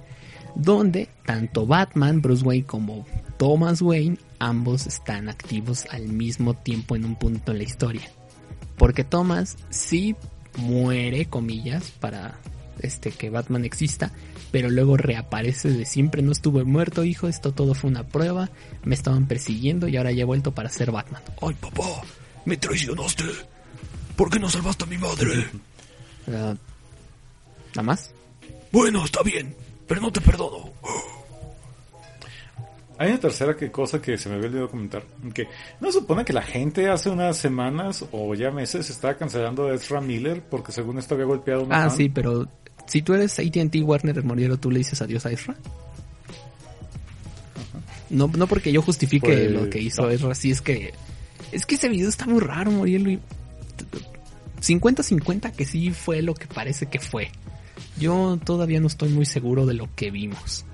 donde 0.55 1.09
tanto 1.25 1.65
Batman, 1.65 2.21
Bruce 2.21 2.43
Wayne 2.43 2.65
como 2.65 3.05
Thomas 3.37 3.81
Wayne, 3.81 4.17
ambos 4.39 4.87
están 4.87 5.29
activos 5.29 5.85
al 5.91 6.07
mismo 6.07 6.53
tiempo 6.53 6.95
en 6.95 7.05
un 7.05 7.15
punto 7.15 7.51
en 7.51 7.59
la 7.59 7.63
historia. 7.63 8.09
Porque 8.77 9.03
Thomas 9.03 9.57
sí 9.69 10.15
muere, 10.57 11.25
comillas, 11.25 11.91
para 11.91 12.39
este 12.81 13.11
que 13.11 13.29
Batman 13.29 13.65
exista, 13.65 14.11
pero 14.51 14.69
luego 14.69 14.97
reaparece 14.97 15.69
de 15.69 15.85
siempre 15.85 16.21
no 16.21 16.31
estuve 16.31 16.63
muerto, 16.63 17.03
hijo, 17.03 17.27
esto 17.27 17.53
todo 17.53 17.73
fue 17.73 17.89
una 17.89 18.07
prueba, 18.07 18.49
me 18.83 18.95
estaban 18.95 19.27
persiguiendo 19.27 19.87
y 19.87 19.97
ahora 19.97 20.11
ya 20.11 20.23
he 20.23 20.25
vuelto 20.25 20.53
para 20.53 20.69
ser 20.69 20.91
Batman. 20.91 21.21
Ay, 21.41 21.55
papá, 21.59 22.01
me 22.45 22.57
traicionaste. 22.57 23.23
¿Por 24.19 24.29
qué 24.29 24.37
no 24.37 24.49
salvaste 24.49 24.83
a 24.83 24.87
mi 24.87 24.97
madre? 24.97 25.45
¿Nada 26.27 26.57
más? 27.81 28.11
Bueno, 28.69 29.05
está 29.05 29.23
bien, 29.23 29.55
pero 29.87 30.01
no 30.01 30.11
te 30.11 30.19
perdono. 30.19 30.73
Hay 32.97 33.11
una 33.11 33.19
tercera 33.21 33.55
que 33.55 33.71
cosa 33.71 34.01
que 34.01 34.17
se 34.17 34.27
me 34.27 34.35
había 34.35 34.47
olvidado 34.47 34.69
comentar. 34.69 35.05
Que 35.33 35.47
no 35.79 35.87
se 35.89 35.99
supone 35.99 36.25
que 36.25 36.33
la 36.33 36.41
gente 36.41 36.89
hace 36.89 37.09
unas 37.09 37.37
semanas 37.37 38.03
o 38.11 38.35
ya 38.35 38.51
meses 38.51 38.89
estaba 38.89 39.15
cancelando 39.15 39.67
a 39.69 39.73
Ezra 39.73 40.01
Miller 40.01 40.43
porque 40.43 40.73
según 40.73 40.99
esto 40.99 41.13
había 41.15 41.25
golpeado 41.25 41.61
a 41.61 41.63
una 41.63 41.77
Ah, 41.85 41.87
fan. 41.87 41.95
sí, 41.97 42.09
pero 42.09 42.45
si 42.87 43.01
tú 43.01 43.13
eres 43.13 43.39
AT&T 43.39 43.81
Warner 43.83 44.21
Moriero, 44.25 44.57
¿tú 44.57 44.69
le 44.69 44.79
dices 44.79 45.01
adiós 45.01 45.25
a 45.25 45.31
Ezra? 45.31 45.55
No, 48.09 48.27
no 48.35 48.47
porque 48.47 48.73
yo 48.73 48.81
justifique 48.81 49.27
Pues, 49.27 49.51
lo 49.51 49.69
que 49.69 49.79
hizo 49.79 50.01
no. 50.01 50.09
Ezra, 50.09 50.35
sí 50.35 50.51
es 50.51 50.59
que... 50.61 50.93
Es 51.53 51.65
que 51.65 51.75
ese 51.75 51.87
video 51.87 52.09
está 52.09 52.25
muy 52.25 52.41
raro, 52.41 52.69
Morielo, 52.69 53.11
y... 53.11 53.19
50-50 54.61 55.51
que 55.53 55.65
sí 55.65 55.91
fue 55.91 56.21
lo 56.21 56.33
que 56.33 56.47
parece 56.47 56.87
que 56.87 56.99
fue. 56.99 57.31
Yo 57.97 58.39
todavía 58.43 58.79
no 58.79 58.87
estoy 58.87 59.09
muy 59.09 59.25
seguro 59.25 59.65
de 59.65 59.73
lo 59.73 59.89
que 59.95 60.11
vimos. 60.11 60.65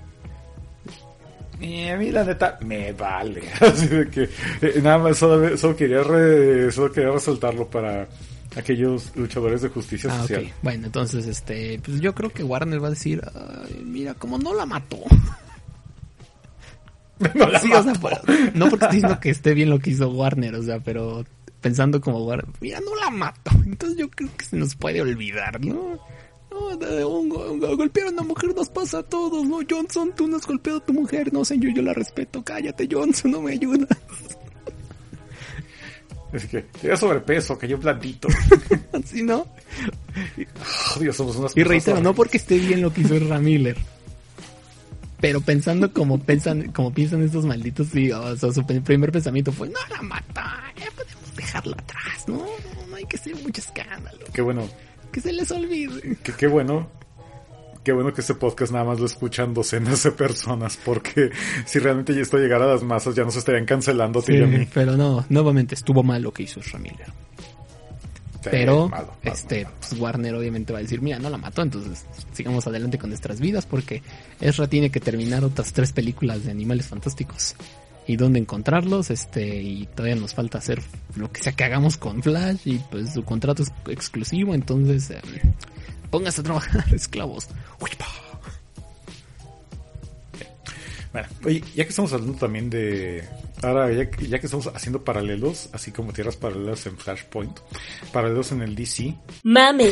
Y 1.60 1.88
a 1.88 1.96
mí 1.96 2.10
la 2.10 2.22
neta 2.24 2.58
me 2.62 2.92
vale. 2.92 3.42
Así 3.60 3.86
de 3.86 4.08
que 4.10 4.24
eh, 4.60 4.80
nada 4.82 4.98
más 4.98 5.16
solo, 5.18 5.56
solo 5.56 5.74
quería 5.76 6.02
re- 6.02 6.70
solo 6.70 6.92
quería 6.92 7.10
resaltarlo 7.10 7.66
para 7.68 8.06
aquellos 8.54 9.14
luchadores 9.16 9.62
de 9.62 9.68
justicia 9.70 10.10
Ah, 10.12 10.20
social. 10.20 10.52
Bueno, 10.62 10.86
entonces, 10.86 11.26
este, 11.26 11.78
pues 11.84 12.00
yo 12.00 12.14
creo 12.14 12.30
que 12.30 12.42
Warner 12.44 12.82
va 12.82 12.88
a 12.88 12.90
decir, 12.90 13.22
"Ay, 13.34 13.82
mira, 13.84 14.14
como 14.14 14.38
no 14.38 14.52
la 14.54 14.66
mató. 14.66 14.98
No 17.18 17.46
la 17.46 17.58
Sí, 17.60 17.72
o 17.72 17.82
sea, 17.82 17.94
mató. 17.94 18.00
por- 18.00 18.54
no 18.54 18.68
porque 18.68 18.84
estoy 18.84 18.96
diciendo 19.00 19.20
que 19.20 19.30
esté 19.30 19.54
bien 19.54 19.70
lo 19.70 19.78
que 19.78 19.90
hizo 19.90 20.10
Warner, 20.10 20.54
o 20.54 20.62
sea, 20.62 20.80
pero 20.80 21.24
pensando 21.66 22.00
como 22.00 22.24
Warner, 22.24 22.46
mira, 22.60 22.78
no 22.80 22.94
la 22.94 23.10
mató. 23.10 23.50
Entonces 23.66 23.98
yo 23.98 24.08
creo 24.08 24.30
que 24.36 24.44
se 24.44 24.56
nos 24.56 24.74
puede 24.76 25.00
olvidar, 25.00 25.60
¿no? 25.64 25.98
No, 26.50 26.76
de- 26.76 27.04
un, 27.04 27.30
un- 27.32 27.60
golpear 27.76 28.06
a 28.06 28.10
una 28.10 28.22
mujer 28.22 28.54
nos 28.54 28.68
pasa 28.68 28.98
a 28.98 29.02
todos, 29.02 29.44
¿no? 29.46 29.58
Johnson, 29.68 30.12
tú 30.16 30.26
no 30.28 30.36
has 30.36 30.46
golpeado 30.46 30.78
a 30.78 30.84
tu 30.86 30.92
mujer, 30.92 31.32
no 31.32 31.44
sé, 31.44 31.58
yo, 31.58 31.68
yo 31.70 31.82
la 31.82 31.92
respeto, 31.92 32.42
cállate 32.44 32.88
Johnson, 32.90 33.32
no 33.32 33.42
me 33.42 33.52
ayuda. 33.52 33.86
Así 36.32 36.46
que 36.50 36.62
tenía 36.80 36.96
sobrepeso, 36.96 37.58
cayó 37.58 37.78
blandito. 37.78 38.28
Así, 38.92 39.22
¿no? 39.22 39.46
Oh, 40.96 41.00
Dios, 41.00 41.16
somos 41.16 41.36
unas 41.36 41.56
Y 41.56 41.62
reitero, 41.64 42.00
no 42.00 42.14
porque 42.14 42.36
esté 42.38 42.58
bien 42.58 42.80
lo 42.80 42.92
que 42.92 43.02
hizo 43.02 43.14
Ezra 43.16 43.38
Miller. 43.38 43.76
Pero 45.26 45.40
pensando 45.40 45.92
como 45.92 46.20
piensan, 46.20 46.70
como 46.70 46.94
piensan 46.94 47.20
estos 47.24 47.44
malditos, 47.44 47.88
sí, 47.88 48.12
o 48.12 48.36
sea, 48.36 48.52
su 48.52 48.64
primer 48.64 49.10
pensamiento 49.10 49.50
fue, 49.50 49.68
no 49.68 49.80
la 49.90 50.00
mata, 50.00 50.72
ya 50.76 50.86
podemos 50.92 51.34
dejarla 51.34 51.76
atrás, 51.80 52.28
no, 52.28 52.34
no, 52.36 52.86
no 52.88 52.94
hay 52.94 53.04
que 53.06 53.16
hacer 53.16 53.34
mucho 53.34 53.60
escándalo, 53.60 54.24
Qué 54.32 54.40
bueno, 54.40 54.68
que 55.10 55.20
se 55.20 55.32
les 55.32 55.50
olvide. 55.50 56.16
qué, 56.22 56.32
qué 56.32 56.46
bueno. 56.46 56.88
Qué 57.82 57.92
bueno 57.92 58.12
que 58.12 58.20
este 58.20 58.34
podcast 58.34 58.72
nada 58.72 58.84
más 58.84 59.00
lo 59.00 59.06
escuchan 59.06 59.52
docenas 59.52 60.04
de 60.04 60.12
personas, 60.12 60.78
porque 60.84 61.32
si 61.66 61.80
realmente 61.80 62.20
esto 62.20 62.38
llegara 62.38 62.64
a 62.64 62.68
las 62.68 62.84
masas 62.84 63.16
ya 63.16 63.24
nos 63.24 63.34
estarían 63.34 63.64
cancelando 63.64 64.20
a 64.20 64.22
ti 64.22 64.32
y 64.32 64.42
a 64.42 64.46
mí. 64.46 64.68
pero 64.72 64.96
no, 64.96 65.24
nuevamente 65.28 65.74
estuvo 65.74 66.04
mal 66.04 66.22
lo 66.22 66.32
que 66.32 66.44
hizo 66.44 66.60
Miller. 66.78 67.12
Sí, 68.50 68.56
Pero, 68.58 68.88
malo, 68.88 69.06
malo, 69.06 69.34
este, 69.34 69.64
malo. 69.64 69.76
pues 69.80 70.00
Warner 70.00 70.34
obviamente 70.34 70.72
va 70.72 70.78
a 70.78 70.82
decir, 70.82 71.02
mira, 71.02 71.18
no 71.18 71.30
la 71.30 71.38
mató, 71.38 71.62
entonces 71.62 72.04
sigamos 72.32 72.66
adelante 72.66 72.98
con 72.98 73.10
nuestras 73.10 73.40
vidas 73.40 73.66
porque 73.66 74.02
Ezra 74.40 74.66
tiene 74.68 74.90
que 74.90 75.00
terminar 75.00 75.44
otras 75.44 75.72
tres 75.72 75.92
películas 75.92 76.44
de 76.44 76.50
animales 76.50 76.86
fantásticos. 76.86 77.54
Y 78.08 78.16
dónde 78.16 78.38
encontrarlos, 78.38 79.10
este, 79.10 79.60
y 79.60 79.86
todavía 79.86 80.14
nos 80.14 80.32
falta 80.32 80.58
hacer 80.58 80.80
lo 81.16 81.32
que 81.32 81.42
sea 81.42 81.52
que 81.52 81.64
hagamos 81.64 81.96
con 81.96 82.22
Flash, 82.22 82.60
y 82.64 82.78
pues 82.78 83.14
su 83.14 83.24
contrato 83.24 83.64
es 83.64 83.72
exclusivo, 83.88 84.54
entonces, 84.54 85.10
eh, 85.10 85.20
póngase 86.10 86.40
a 86.40 86.44
trabajar, 86.44 86.84
esclavos. 86.94 87.48
Uy, 87.80 87.90
pa. 87.98 88.06
Bueno, 91.22 91.28
oye, 91.44 91.64
ya 91.74 91.84
que 91.84 91.90
estamos 91.90 92.12
hablando 92.12 92.38
también 92.38 92.68
de... 92.70 93.24
Ahora, 93.62 93.90
ya, 93.92 94.10
que- 94.10 94.26
ya 94.28 94.38
que 94.38 94.46
estamos 94.46 94.66
haciendo 94.68 95.02
paralelos, 95.04 95.68
así 95.72 95.90
como 95.92 96.12
tierras 96.12 96.36
paralelas 96.36 96.84
en 96.86 96.96
Flashpoint, 96.98 97.58
paralelos 98.12 98.52
en 98.52 98.62
el 98.62 98.74
DC, 98.74 99.14
Mame. 99.44 99.90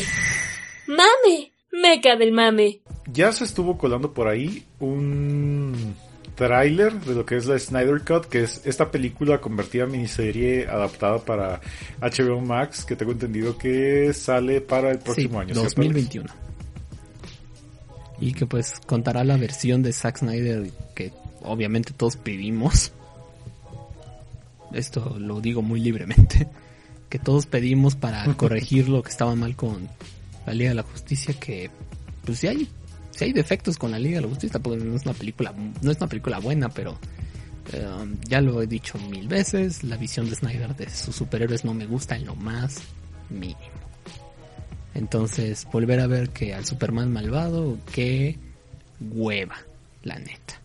Mame. 0.87 1.53
Meca 1.73 2.15
del 2.17 2.31
mame. 2.33 2.81
ya 3.13 3.33
se 3.33 3.43
estuvo 3.45 3.77
colando 3.77 4.15
por 4.15 4.29
ahí 4.29 4.65
un 4.79 5.95
tráiler 6.37 6.93
de 7.01 7.15
lo 7.15 7.27
que 7.27 7.37
es 7.37 7.47
la 7.47 7.59
Snyder 7.59 8.03
Cut, 8.03 8.27
que 8.27 8.43
es 8.45 8.61
esta 8.65 8.91
película 8.93 9.41
convertida 9.41 9.85
en 9.85 9.93
miniserie 9.93 10.69
adaptada 10.69 11.19
para 11.25 11.61
HBO 12.01 12.41
Max, 12.41 12.85
que 12.85 12.95
tengo 12.97 13.11
entendido 13.13 13.59
que 13.59 14.13
sale 14.13 14.61
para 14.61 14.91
el 14.93 14.99
Sí, 14.99 15.05
próximo 15.05 15.41
año. 15.41 15.55
¿cierto, 15.55 15.61
Alex? 15.63 15.75
2021. 15.77 16.31
Y 18.21 18.33
que 18.33 18.47
pues 18.47 18.75
contará 18.87 19.25
la 19.25 19.37
versión 19.37 19.83
de 19.83 19.93
Zack 19.93 20.19
Snyder 20.19 20.71
que 20.95 21.13
obviamente 21.43 21.93
todos 21.93 22.17
pedimos. 22.17 22.93
Esto 24.73 25.17
lo 25.19 25.41
digo 25.41 25.63
muy 25.63 25.81
libremente. 25.81 26.49
Que 27.11 27.21
todos 27.21 27.47
pedimos 27.47 27.95
para 27.95 28.25
corregir 28.37 28.89
lo 28.89 29.01
que 29.01 29.11
estaba 29.11 29.37
mal 29.37 29.55
con 29.55 29.89
la 30.47 30.53
Liga 30.53 30.71
de 30.71 30.75
la 30.75 30.83
Justicia 30.83 31.33
que 31.39 31.71
pues 32.25 32.41
sí 32.41 32.49
hay 32.49 32.69
sí 33.13 33.27
hay 33.27 33.33
defectos 33.33 33.79
con 33.79 33.93
la 33.93 34.01
Liga 34.01 34.17
de 34.17 34.23
la 34.23 34.29
Justicia, 34.29 34.59
porque 34.59 34.83
no 34.83 34.97
es 34.97 35.05
una 35.05 35.15
película 35.15 35.55
no 35.81 35.91
es 35.93 35.97
una 35.99 36.09
película 36.09 36.41
buena, 36.41 36.71
pero 36.71 36.99
eh, 37.73 37.87
ya 38.29 38.41
lo 38.41 38.61
he 38.61 38.67
dicho 38.67 38.99
mil 38.99 39.29
veces, 39.29 39.85
la 39.85 39.97
visión 39.97 40.29
de 40.29 40.37
Snyder 40.37 40.75
de 40.77 40.91
sus 40.91 41.17
superhéroes 41.17 41.65
no 41.65 41.73
me 41.73 41.87
gusta 41.87 42.17
en 42.17 42.27
lo 42.27 42.35
más 42.35 42.83
mínimo. 43.31 43.74
Entonces, 44.95 45.67
volver 45.71 46.01
a 46.01 46.07
ver 46.07 46.31
que 46.31 46.55
al 46.55 46.65
Superman 46.65 47.13
malvado, 47.13 47.79
qué 47.93 48.39
hueva, 49.01 49.57
la 50.03 50.19
neta. 50.19 50.61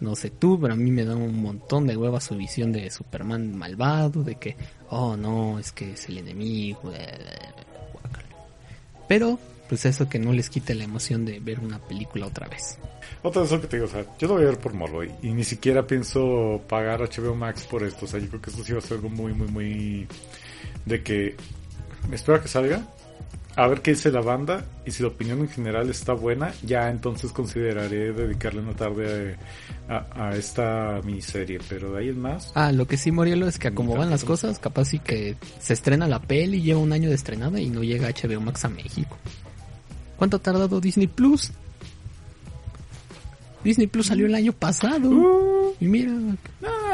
No 0.00 0.16
sé 0.16 0.30
tú, 0.30 0.60
pero 0.60 0.74
a 0.74 0.76
mí 0.76 0.90
me 0.90 1.04
da 1.04 1.16
un 1.16 1.40
montón 1.40 1.86
de 1.86 1.96
hueva 1.96 2.20
su 2.20 2.36
visión 2.36 2.72
de 2.72 2.90
Superman 2.90 3.56
malvado, 3.56 4.22
de 4.22 4.34
que, 4.34 4.56
oh 4.90 5.16
no, 5.16 5.58
es 5.58 5.72
que 5.72 5.92
es 5.92 6.08
el 6.08 6.18
enemigo. 6.18 6.92
Pero, 9.08 9.38
pues 9.68 9.86
eso 9.86 10.08
que 10.08 10.18
no 10.18 10.32
les 10.32 10.50
quite 10.50 10.74
la 10.74 10.84
emoción 10.84 11.24
de 11.24 11.38
ver 11.40 11.60
una 11.60 11.78
película 11.78 12.26
otra 12.26 12.48
vez. 12.48 12.78
Otra 13.22 13.42
vez 13.42 13.52
lo 13.52 13.60
que 13.60 13.68
te 13.68 13.76
digo, 13.76 13.86
o 13.86 13.90
sea, 13.90 14.04
yo 14.18 14.28
lo 14.28 14.34
voy 14.34 14.42
a 14.42 14.46
ver 14.46 14.58
por 14.58 14.74
morbo 14.74 15.04
y, 15.04 15.10
y 15.22 15.32
ni 15.32 15.44
siquiera 15.44 15.86
pienso 15.86 16.60
pagar 16.68 17.00
HBO 17.00 17.34
Max 17.36 17.64
por 17.70 17.84
esto. 17.84 18.04
O 18.04 18.08
sea, 18.08 18.18
yo 18.18 18.28
creo 18.28 18.42
que 18.42 18.50
esto 18.50 18.64
sí 18.64 18.72
va 18.72 18.80
a 18.80 18.82
ser 18.82 18.96
algo 18.96 19.08
muy, 19.08 19.32
muy, 19.32 19.46
muy... 19.46 20.08
De 20.84 21.02
que 21.02 21.36
espero 22.10 22.38
a 22.38 22.42
que 22.42 22.48
salga, 22.48 22.82
a 23.54 23.66
ver 23.68 23.82
qué 23.82 23.90
dice 23.92 24.10
la 24.10 24.22
banda 24.22 24.64
y 24.86 24.90
si 24.92 25.02
la 25.02 25.08
opinión 25.10 25.40
en 25.40 25.48
general 25.48 25.90
está 25.90 26.14
buena, 26.14 26.52
ya 26.62 26.88
entonces 26.90 27.32
consideraré 27.32 28.12
dedicarle 28.12 28.60
una 28.62 28.72
tarde 28.74 29.36
a, 29.88 29.94
a- 30.14 30.28
a 30.30 30.36
esta 30.36 31.00
miniserie. 31.04 31.58
Pero 31.68 31.92
de 31.92 31.98
ahí 32.00 32.08
en 32.08 32.20
más, 32.20 32.50
Ah, 32.54 32.72
lo 32.72 32.86
que 32.86 32.96
sí, 32.96 33.12
Morielo, 33.12 33.46
es 33.46 33.58
que 33.58 33.72
como 33.74 33.94
van 33.96 34.08
las 34.10 34.24
cosas, 34.24 34.58
capaz 34.58 34.86
sí 34.86 34.98
que 35.00 35.36
se 35.60 35.74
estrena 35.74 36.08
la 36.08 36.20
peli, 36.20 36.62
lleva 36.62 36.80
un 36.80 36.92
año 36.92 37.08
de 37.10 37.14
estrenada 37.14 37.60
y 37.60 37.68
no 37.68 37.82
llega 37.82 38.08
HBO 38.08 38.40
Max 38.40 38.64
a 38.64 38.68
México. 38.70 39.16
¿Cuánto 40.16 40.38
ha 40.38 40.40
tardado 40.40 40.80
Disney 40.80 41.06
Plus? 41.08 41.50
Disney 43.64 43.86
Plus 43.86 44.06
salió 44.06 44.26
el 44.26 44.34
año 44.34 44.52
pasado. 44.52 45.74
Y 45.80 45.86
mira, 45.86 46.12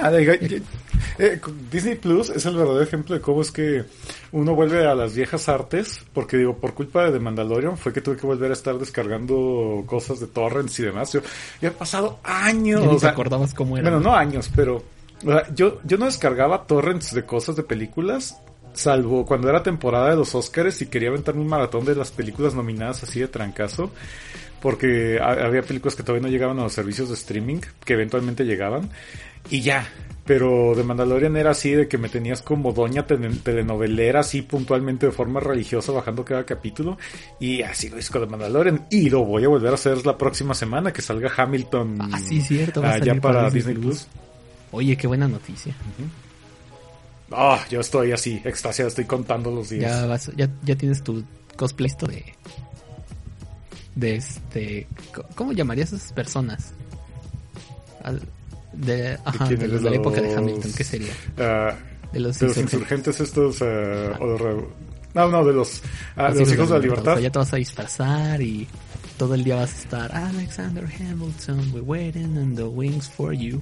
Ah, 0.03 0.11
diga, 0.11 0.35
eh, 0.35 0.63
eh, 1.19 1.41
Disney 1.71 1.95
Plus 1.97 2.31
es 2.31 2.45
el 2.47 2.57
verdadero 2.57 2.83
ejemplo 2.83 3.15
de 3.15 3.21
cómo 3.21 3.43
es 3.43 3.51
que 3.51 3.85
uno 4.33 4.55
vuelve 4.55 4.87
a 4.87 4.95
las 4.95 5.15
viejas 5.15 5.49
artes, 5.49 6.03
porque 6.13 6.37
digo, 6.37 6.57
por 6.57 6.75
culpa 6.75 7.05
de 7.05 7.13
The 7.13 7.19
Mandalorian 7.21 7.77
fue 7.79 7.93
que 7.93 8.01
tuve 8.01 8.17
que 8.17 8.27
volver 8.27 8.51
a 8.51 8.55
estar 8.55 8.79
descargando 8.79 9.83
cosas 9.87 10.21
de 10.21 10.27
torrents 10.27 10.79
y 10.81 10.83
demás. 10.85 11.13
Yo, 11.13 11.21
ya 11.61 11.69
han 11.69 11.75
pasado 11.75 12.19
años. 12.25 12.81
ya 12.81 12.87
ni 12.87 12.93
o 12.93 12.97
te 12.97 13.01
sea, 13.01 13.11
acordabas 13.11 13.55
cómo 13.55 13.77
era. 13.79 13.89
bueno, 13.91 14.05
no 14.05 14.15
años, 14.17 14.51
pero 14.55 14.83
o 15.25 15.31
sea, 15.33 15.53
yo, 15.55 15.81
yo 15.85 15.97
no 15.99 16.07
descargaba 16.07 16.67
torrents 16.67 17.13
de 17.15 17.25
cosas 17.25 17.57
de 17.57 17.63
películas, 17.65 18.39
salvo 18.75 19.27
cuando 19.27 19.49
era 19.49 19.63
temporada 19.63 20.11
de 20.11 20.17
los 20.17 20.35
Oscars 20.35 20.81
y 20.83 20.87
quería 20.87 21.09
aventarme 21.09 21.41
un 21.41 21.49
maratón 21.49 21.85
de 21.85 21.95
las 21.97 22.11
películas 22.13 22.55
nominadas 22.55 23.03
así 23.03 23.21
de 23.21 23.29
trancazo. 23.29 23.91
Porque 24.61 25.19
ha- 25.21 25.47
había 25.47 25.63
películas 25.63 25.95
que 25.95 26.03
todavía 26.03 26.27
no 26.27 26.33
llegaban 26.33 26.59
a 26.59 26.65
los 26.65 26.73
servicios 26.73 27.09
de 27.09 27.15
streaming, 27.15 27.61
que 27.85 27.93
eventualmente 27.93 28.45
llegaban, 28.45 28.91
y 29.51 29.61
ya. 29.61 29.89
Pero 30.29 30.75
de 30.77 30.85
Mandalorian 30.85 31.35
era 31.39 31.53
así, 31.53 31.71
de 31.73 31.89
que 31.89 31.97
me 31.97 32.11
tenías 32.11 32.43
como 32.43 32.75
doña 32.75 33.07
tele- 33.07 33.35
telenovelera, 33.43 34.21
así 34.21 34.43
puntualmente 34.43 35.07
de 35.07 35.13
forma 35.13 35.41
religiosa, 35.41 35.91
bajando 35.91 36.23
cada 36.23 36.45
capítulo. 36.45 36.99
Y 37.41 37.63
así 37.63 37.89
lo 37.89 37.99
hice 37.99 38.13
con 38.13 38.21
de 38.21 38.27
Mandalorian. 38.29 38.87
Y 38.91 39.09
lo 39.09 39.25
voy 39.25 39.45
a 39.45 39.49
volver 39.49 39.71
a 39.71 39.75
hacer 39.75 40.05
la 40.05 40.19
próxima 40.19 40.53
semana, 40.53 40.93
que 40.93 41.01
salga 41.01 41.33
Hamilton. 41.35 41.99
Ah, 42.13 42.19
sí, 42.21 42.43
cierto, 42.43 42.83
va 42.83 42.91
a 42.91 42.93
salir 42.99 43.15
ya 43.15 43.21
para 43.23 43.39
para 43.41 43.51
Disney 43.51 43.75
Plus. 43.75 44.07
Oye, 44.71 44.97
qué 44.99 45.07
buena 45.07 45.27
noticia. 45.27 45.75
Ah, 47.33 47.65
yo 47.71 47.81
estoy 47.81 48.13
así, 48.13 48.41
extasiado, 48.45 48.89
estoy 48.89 49.07
contando 49.07 49.51
los 49.51 49.71
días. 49.71 49.91
Ya 50.01 50.07
vas, 50.07 50.31
ya, 50.37 50.49
ya 50.63 50.77
tienes 50.77 51.03
tu 51.03 51.25
cosplay 51.57 51.87
esto 51.91 52.07
de 52.07 52.23
de 53.95 54.15
este 54.15 54.87
¿cómo 55.35 55.53
llamarías 55.53 55.93
a 55.93 55.97
esas 55.97 56.13
personas? 56.13 56.73
Al- 58.05 58.23
de 58.79 59.19
ajá, 59.25 59.45
de, 59.45 59.57
quiénes? 59.57 59.71
los 59.73 59.83
De 59.83 59.85
de 59.85 59.91
la 59.91 59.97
época 60.03 60.21
de 60.21 60.29
los- 60.29 60.37
Hamilton, 60.37 60.73
¿qué 60.77 60.85
sería? 60.85 61.13
Ah, 61.39 61.75
De 62.13 62.21
los, 62.21 62.39
de 62.39 62.47
los 62.47 62.57
insurgentes. 62.57 63.21
estos, 63.21 63.61
ah, 63.63 64.17
o 64.21 64.27
de 64.35 64.65
no, 65.15 65.29
no, 65.31 65.45
de 65.45 65.53
los, 65.53 65.83
ah, 66.17 66.33
de 66.33 66.41
los 66.41 66.53
hijos 66.53 66.69
de 66.69 66.75
la 66.75 66.81
libertad. 66.81 67.13
O 67.13 67.17
sea, 67.17 67.23
ya 67.23 67.31
te 67.31 67.39
vas 67.39 67.53
a 67.53 67.57
disfrazar 67.57 68.41
y 68.43 68.69
todo 69.17 69.35
el 69.35 69.43
día 69.43 69.57
vas 69.57 69.73
a 69.75 69.79
estar 69.79 70.15
Alexander 70.15 70.85
Hamilton, 70.87 71.71
we're 71.73 71.81
waiting 71.83 72.37
in 72.37 72.55
the 72.55 72.65
wings 72.65 73.09
for 73.09 73.33
you. 73.33 73.61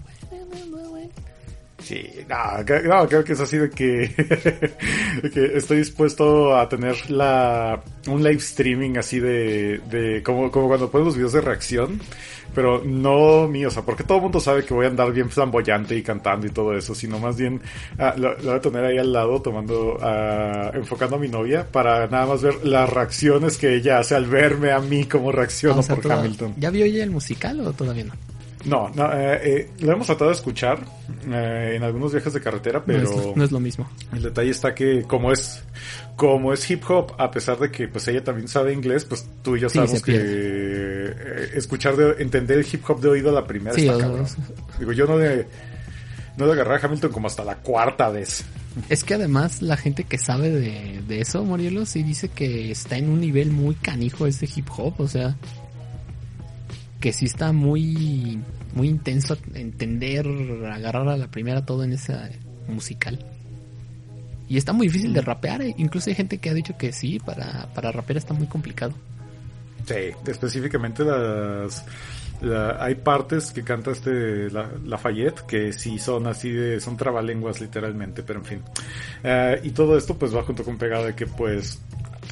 Sí, 1.86 2.10
no, 2.28 3.06
creo 3.06 3.22
que 3.22 3.34
es 3.34 3.40
así 3.40 3.58
de 3.58 3.70
que, 3.70 4.10
que 5.32 5.56
estoy 5.56 5.76
dispuesto 5.78 6.56
a 6.56 6.68
tener 6.68 7.08
la 7.12 7.80
un 8.08 8.24
live 8.24 8.38
streaming 8.38 8.96
así 8.98 9.20
de, 9.20 9.78
de 9.88 10.20
como, 10.24 10.50
como 10.50 10.66
cuando 10.66 10.90
ponen 10.90 11.04
los 11.06 11.14
videos 11.16 11.32
de 11.34 11.42
reacción, 11.42 12.00
pero 12.56 12.82
no 12.84 13.46
mío, 13.46 13.68
o 13.68 13.70
sea, 13.70 13.82
porque 13.84 14.02
todo 14.02 14.18
el 14.18 14.22
mundo 14.24 14.40
sabe 14.40 14.64
que 14.64 14.74
voy 14.74 14.86
a 14.86 14.88
andar 14.88 15.12
bien 15.12 15.30
flamboyante 15.30 15.94
y 15.96 16.02
cantando 16.02 16.48
y 16.48 16.50
todo 16.50 16.76
eso, 16.76 16.92
sino 16.92 17.20
más 17.20 17.36
bien 17.36 17.60
ah, 18.00 18.14
lo, 18.16 18.36
lo 18.38 18.42
voy 18.50 18.56
a 18.56 18.60
tener 18.60 18.84
ahí 18.84 18.98
al 18.98 19.12
lado 19.12 19.40
tomando, 19.40 19.96
ah, 20.02 20.72
enfocando 20.74 21.14
a 21.14 21.18
mi 21.20 21.28
novia 21.28 21.68
para 21.70 22.08
nada 22.08 22.26
más 22.26 22.42
ver 22.42 22.64
las 22.66 22.90
reacciones 22.90 23.58
que 23.58 23.76
ella 23.76 24.00
hace 24.00 24.16
al 24.16 24.26
verme 24.26 24.72
a 24.72 24.80
mí 24.80 25.04
como 25.04 25.30
reacciono 25.30 25.78
O 25.78 25.82
sea, 25.84 25.94
por 25.94 26.02
toda- 26.02 26.18
Hamilton. 26.18 26.54
¿Ya 26.56 26.70
vio 26.70 26.84
ella 26.84 27.04
el 27.04 27.12
musical 27.12 27.60
o 27.60 27.72
todavía 27.72 28.02
no? 28.06 28.14
No, 28.66 28.90
no, 28.94 29.12
eh, 29.12 29.40
eh, 29.44 29.70
lo 29.78 29.92
hemos 29.92 30.06
tratado 30.06 30.30
de 30.30 30.36
escuchar 30.36 30.84
eh, 31.28 31.74
en 31.76 31.82
algunos 31.84 32.12
viajes 32.12 32.32
de 32.32 32.40
carretera, 32.40 32.84
pero 32.84 33.04
No, 33.04 33.20
es, 33.30 33.36
no 33.36 33.44
es 33.44 33.52
lo 33.52 33.60
mismo. 33.60 33.88
el 34.12 34.22
detalle 34.22 34.50
está 34.50 34.74
que 34.74 35.02
como 35.04 35.32
es 35.32 35.62
como 36.16 36.52
es 36.52 36.68
hip 36.70 36.82
hop, 36.88 37.12
a 37.18 37.30
pesar 37.30 37.58
de 37.58 37.70
que 37.70 37.86
pues 37.88 38.08
ella 38.08 38.24
también 38.24 38.48
sabe 38.48 38.72
inglés, 38.72 39.04
pues 39.04 39.28
tú 39.42 39.56
y 39.56 39.60
yo 39.60 39.68
sabemos 39.68 40.02
que 40.02 40.14
eh, 40.16 41.50
escuchar 41.54 41.96
de 41.96 42.22
entender 42.22 42.58
el 42.58 42.66
hip 42.70 42.82
hop 42.88 43.00
de 43.00 43.08
oído 43.08 43.30
a 43.30 43.32
la 43.32 43.46
primera 43.46 43.74
Sí, 43.76 43.86
está 43.86 43.98
cabrón. 44.00 44.26
Digo, 44.78 44.92
yo 44.92 45.06
no 45.06 45.16
le 45.18 45.46
no 46.36 46.46
le 46.46 46.52
agarré 46.52 46.74
a 46.76 46.86
Hamilton 46.86 47.12
como 47.12 47.26
hasta 47.28 47.44
la 47.44 47.56
cuarta 47.56 48.08
vez. 48.10 48.44
Es 48.90 49.04
que 49.04 49.14
además 49.14 49.62
la 49.62 49.76
gente 49.78 50.04
que 50.04 50.18
sabe 50.18 50.50
de, 50.50 51.02
de 51.06 51.20
eso, 51.20 51.42
Morielo, 51.44 51.86
sí 51.86 52.02
dice 52.02 52.28
que 52.28 52.70
está 52.70 52.98
en 52.98 53.08
un 53.08 53.20
nivel 53.20 53.50
muy 53.50 53.74
canijo 53.74 54.26
este 54.26 54.46
hip 54.54 54.68
hop, 54.76 54.94
o 54.98 55.08
sea, 55.08 55.34
que 57.00 57.12
sí 57.12 57.26
está 57.26 57.52
muy, 57.52 58.38
muy 58.74 58.88
intenso 58.88 59.36
entender, 59.54 60.26
agarrar 60.70 61.08
a 61.08 61.16
la 61.16 61.28
primera 61.28 61.64
todo 61.64 61.84
en 61.84 61.92
esa 61.92 62.30
musical. 62.68 63.24
Y 64.48 64.56
está 64.56 64.72
muy 64.72 64.86
difícil 64.86 65.12
de 65.12 65.20
rapear, 65.22 65.62
eh, 65.62 65.74
incluso 65.76 66.08
hay 66.08 66.16
gente 66.16 66.38
que 66.38 66.50
ha 66.50 66.54
dicho 66.54 66.76
que 66.78 66.92
sí, 66.92 67.18
para, 67.18 67.66
para 67.74 67.90
rapear 67.92 68.16
está 68.16 68.32
muy 68.32 68.46
complicado. 68.46 68.94
Sí, 69.86 69.94
específicamente 70.26 71.04
las 71.04 71.84
la- 72.40 72.76
hay 72.84 72.96
partes 72.96 73.50
que 73.50 73.62
canta 73.62 73.92
este 73.92 74.50
la, 74.50 74.70
Lafayette 74.84 75.40
que 75.46 75.72
sí 75.72 75.98
son 75.98 76.26
así 76.26 76.50
de 76.50 76.80
son 76.80 76.96
trabalenguas 76.96 77.60
literalmente, 77.60 78.22
pero 78.22 78.40
en 78.40 78.44
fin. 78.44 78.62
Eh, 79.24 79.60
y 79.64 79.70
todo 79.70 79.96
esto 79.96 80.16
pues 80.18 80.34
va 80.34 80.42
junto 80.42 80.64
con 80.64 80.76
pegado 80.76 81.06
de 81.06 81.14
que 81.14 81.26
pues 81.26 81.80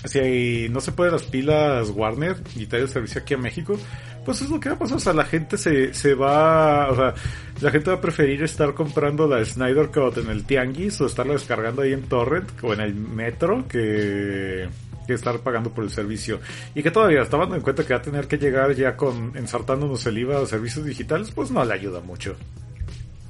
si 0.05 0.69
no 0.69 0.81
se 0.81 0.93
puede 0.93 1.11
las 1.13 1.23
pilas 1.23 1.91
Warner 1.91 2.37
y 2.57 2.67
trae 2.67 2.83
el 2.83 2.89
servicio 2.89 3.23
aquí 3.23 3.35
a 3.35 3.39
México, 3.39 3.79
pues 4.25 4.43
es 4.43 4.51
lo 4.51 4.59
que 4.59 4.71
va 4.71 4.77
a 4.77 4.79
pasar. 4.79 4.97
O 4.97 5.01
sea, 5.01 5.13
la 5.13 5.25
gente 5.25 5.59
se, 5.59 5.93
se 5.95 6.15
va, 6.15 6.91
o 6.91 6.97
sea, 6.97 7.15
la 7.61 7.71
gente 7.71 7.91
va 7.91 7.97
a 7.97 8.01
preferir 8.01 8.43
estar 8.43 8.75
comprando 8.75 9.29
la 9.29 9.45
Snyder 9.45 9.91
Cut 9.91 10.19
en 10.19 10.31
el 10.31 10.45
Tianguis 10.45 11.01
o 11.01 11.07
estarla 11.07 11.35
descargando 11.35 11.83
ahí 11.83 11.93
en 11.93 12.03
Torrent 12.03 12.51
o 12.63 12.73
en 12.73 12.81
el 12.81 12.95
metro 12.95 13.67
que, 13.69 14.69
que 15.07 15.13
estar 15.13 15.39
pagando 15.41 15.71
por 15.71 15.85
el 15.85 15.91
servicio. 15.91 16.41
Y 16.75 16.83
que 16.83 16.91
todavía, 16.91 17.25
tomando 17.29 17.55
en 17.55 17.63
cuenta 17.63 17.85
que 17.85 17.95
va 17.95 18.01
a 18.01 18.03
tener 18.03 18.27
que 18.27 18.39
llegar 18.39 18.75
ya 18.75 18.97
con 18.97 19.37
ensartándonos 19.37 20.05
el 20.07 20.19
IVA 20.19 20.43
a 20.43 20.47
servicios 20.47 20.85
digitales, 20.85 21.31
pues 21.31 21.51
no 21.51 21.65
le 21.65 21.75
ayuda 21.75 22.01
mucho. 22.01 22.37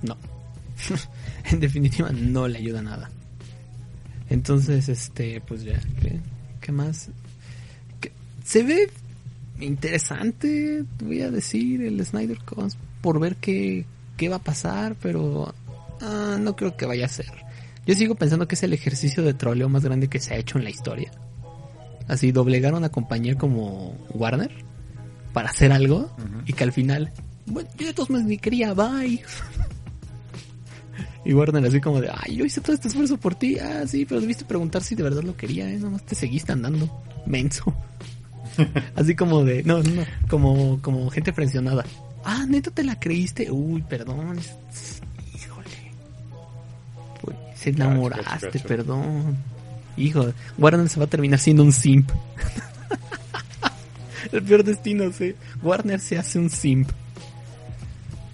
No. 0.02 0.16
en 1.50 1.60
definitiva 1.60 2.10
no 2.12 2.48
le 2.48 2.58
ayuda 2.58 2.82
nada. 2.82 3.10
Entonces, 4.30 4.88
este, 4.88 5.40
pues 5.40 5.64
ya, 5.64 5.80
¿qué, 6.00 6.18
qué 6.60 6.72
más? 6.72 7.10
Se 8.44 8.62
ve 8.62 8.90
interesante, 9.60 10.84
voy 11.02 11.22
a 11.22 11.30
decir, 11.30 11.82
el 11.82 12.04
Snyder 12.04 12.38
Cut 12.38 12.74
por 13.00 13.20
ver 13.20 13.36
qué, 13.36 13.86
qué 14.16 14.28
va 14.28 14.36
a 14.36 14.42
pasar, 14.42 14.96
pero 15.00 15.54
ah, 16.00 16.38
no 16.40 16.56
creo 16.56 16.76
que 16.76 16.86
vaya 16.86 17.06
a 17.06 17.08
ser. 17.08 17.32
Yo 17.86 17.94
sigo 17.94 18.14
pensando 18.14 18.48
que 18.48 18.54
es 18.54 18.62
el 18.62 18.72
ejercicio 18.72 19.22
de 19.22 19.34
troleo 19.34 19.68
más 19.68 19.84
grande 19.84 20.08
que 20.08 20.20
se 20.20 20.34
ha 20.34 20.38
hecho 20.38 20.58
en 20.58 20.64
la 20.64 20.70
historia. 20.70 21.10
Así 22.08 22.32
doblegaron 22.32 22.84
a 22.84 22.88
compañía 22.88 23.36
como 23.36 23.96
Warner 24.10 24.50
para 25.32 25.50
hacer 25.50 25.72
algo 25.72 26.10
y 26.46 26.52
que 26.52 26.64
al 26.64 26.72
final, 26.72 27.12
bueno, 27.46 27.68
yo 27.76 27.86
de 27.86 27.94
todos 27.94 28.10
modos 28.10 28.24
ni 28.24 28.38
quería, 28.38 28.72
bye. 28.74 29.22
Y 31.26 31.32
Warner 31.32 31.64
así 31.64 31.80
como 31.80 32.02
de, 32.02 32.10
ay, 32.12 32.36
yo 32.36 32.44
hice 32.44 32.60
todo 32.60 32.74
este 32.74 32.88
esfuerzo 32.88 33.16
por 33.16 33.34
ti. 33.34 33.58
Ah, 33.58 33.84
sí, 33.86 34.04
pero 34.04 34.20
debiste 34.20 34.44
preguntar 34.44 34.82
si 34.82 34.94
de 34.94 35.02
verdad 35.02 35.22
lo 35.22 35.34
quería, 35.34 35.70
¿eh? 35.70 35.78
Nomás 35.78 36.04
te 36.04 36.14
seguiste 36.14 36.52
andando, 36.52 37.02
menso. 37.26 37.74
así 38.96 39.14
como 39.14 39.44
de, 39.44 39.62
no, 39.64 39.82
no, 39.82 39.90
no, 39.90 40.02
como, 40.28 40.80
como 40.82 41.10
gente 41.10 41.32
presionada. 41.32 41.84
Ah, 42.24 42.46
neto 42.48 42.70
te 42.70 42.84
la 42.84 42.98
creíste. 42.98 43.50
Uy, 43.50 43.82
perdón. 43.82 44.38
Híjole. 45.34 45.92
Pues, 47.20 47.36
se 47.56 47.70
enamoraste, 47.70 48.24
gacho, 48.24 48.46
gacho. 48.52 48.68
perdón. 48.68 49.36
Hijo, 49.96 50.32
Warner 50.58 50.88
se 50.88 50.98
va 50.98 51.06
a 51.06 51.08
terminar 51.08 51.38
siendo 51.38 51.62
un 51.62 51.72
simp. 51.72 52.10
El 54.32 54.42
peor 54.42 54.64
destino, 54.64 55.12
sí. 55.12 55.34
Warner 55.62 56.00
se 56.00 56.18
hace 56.18 56.38
un 56.38 56.50
simp. 56.50 56.90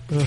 No, 0.09 0.21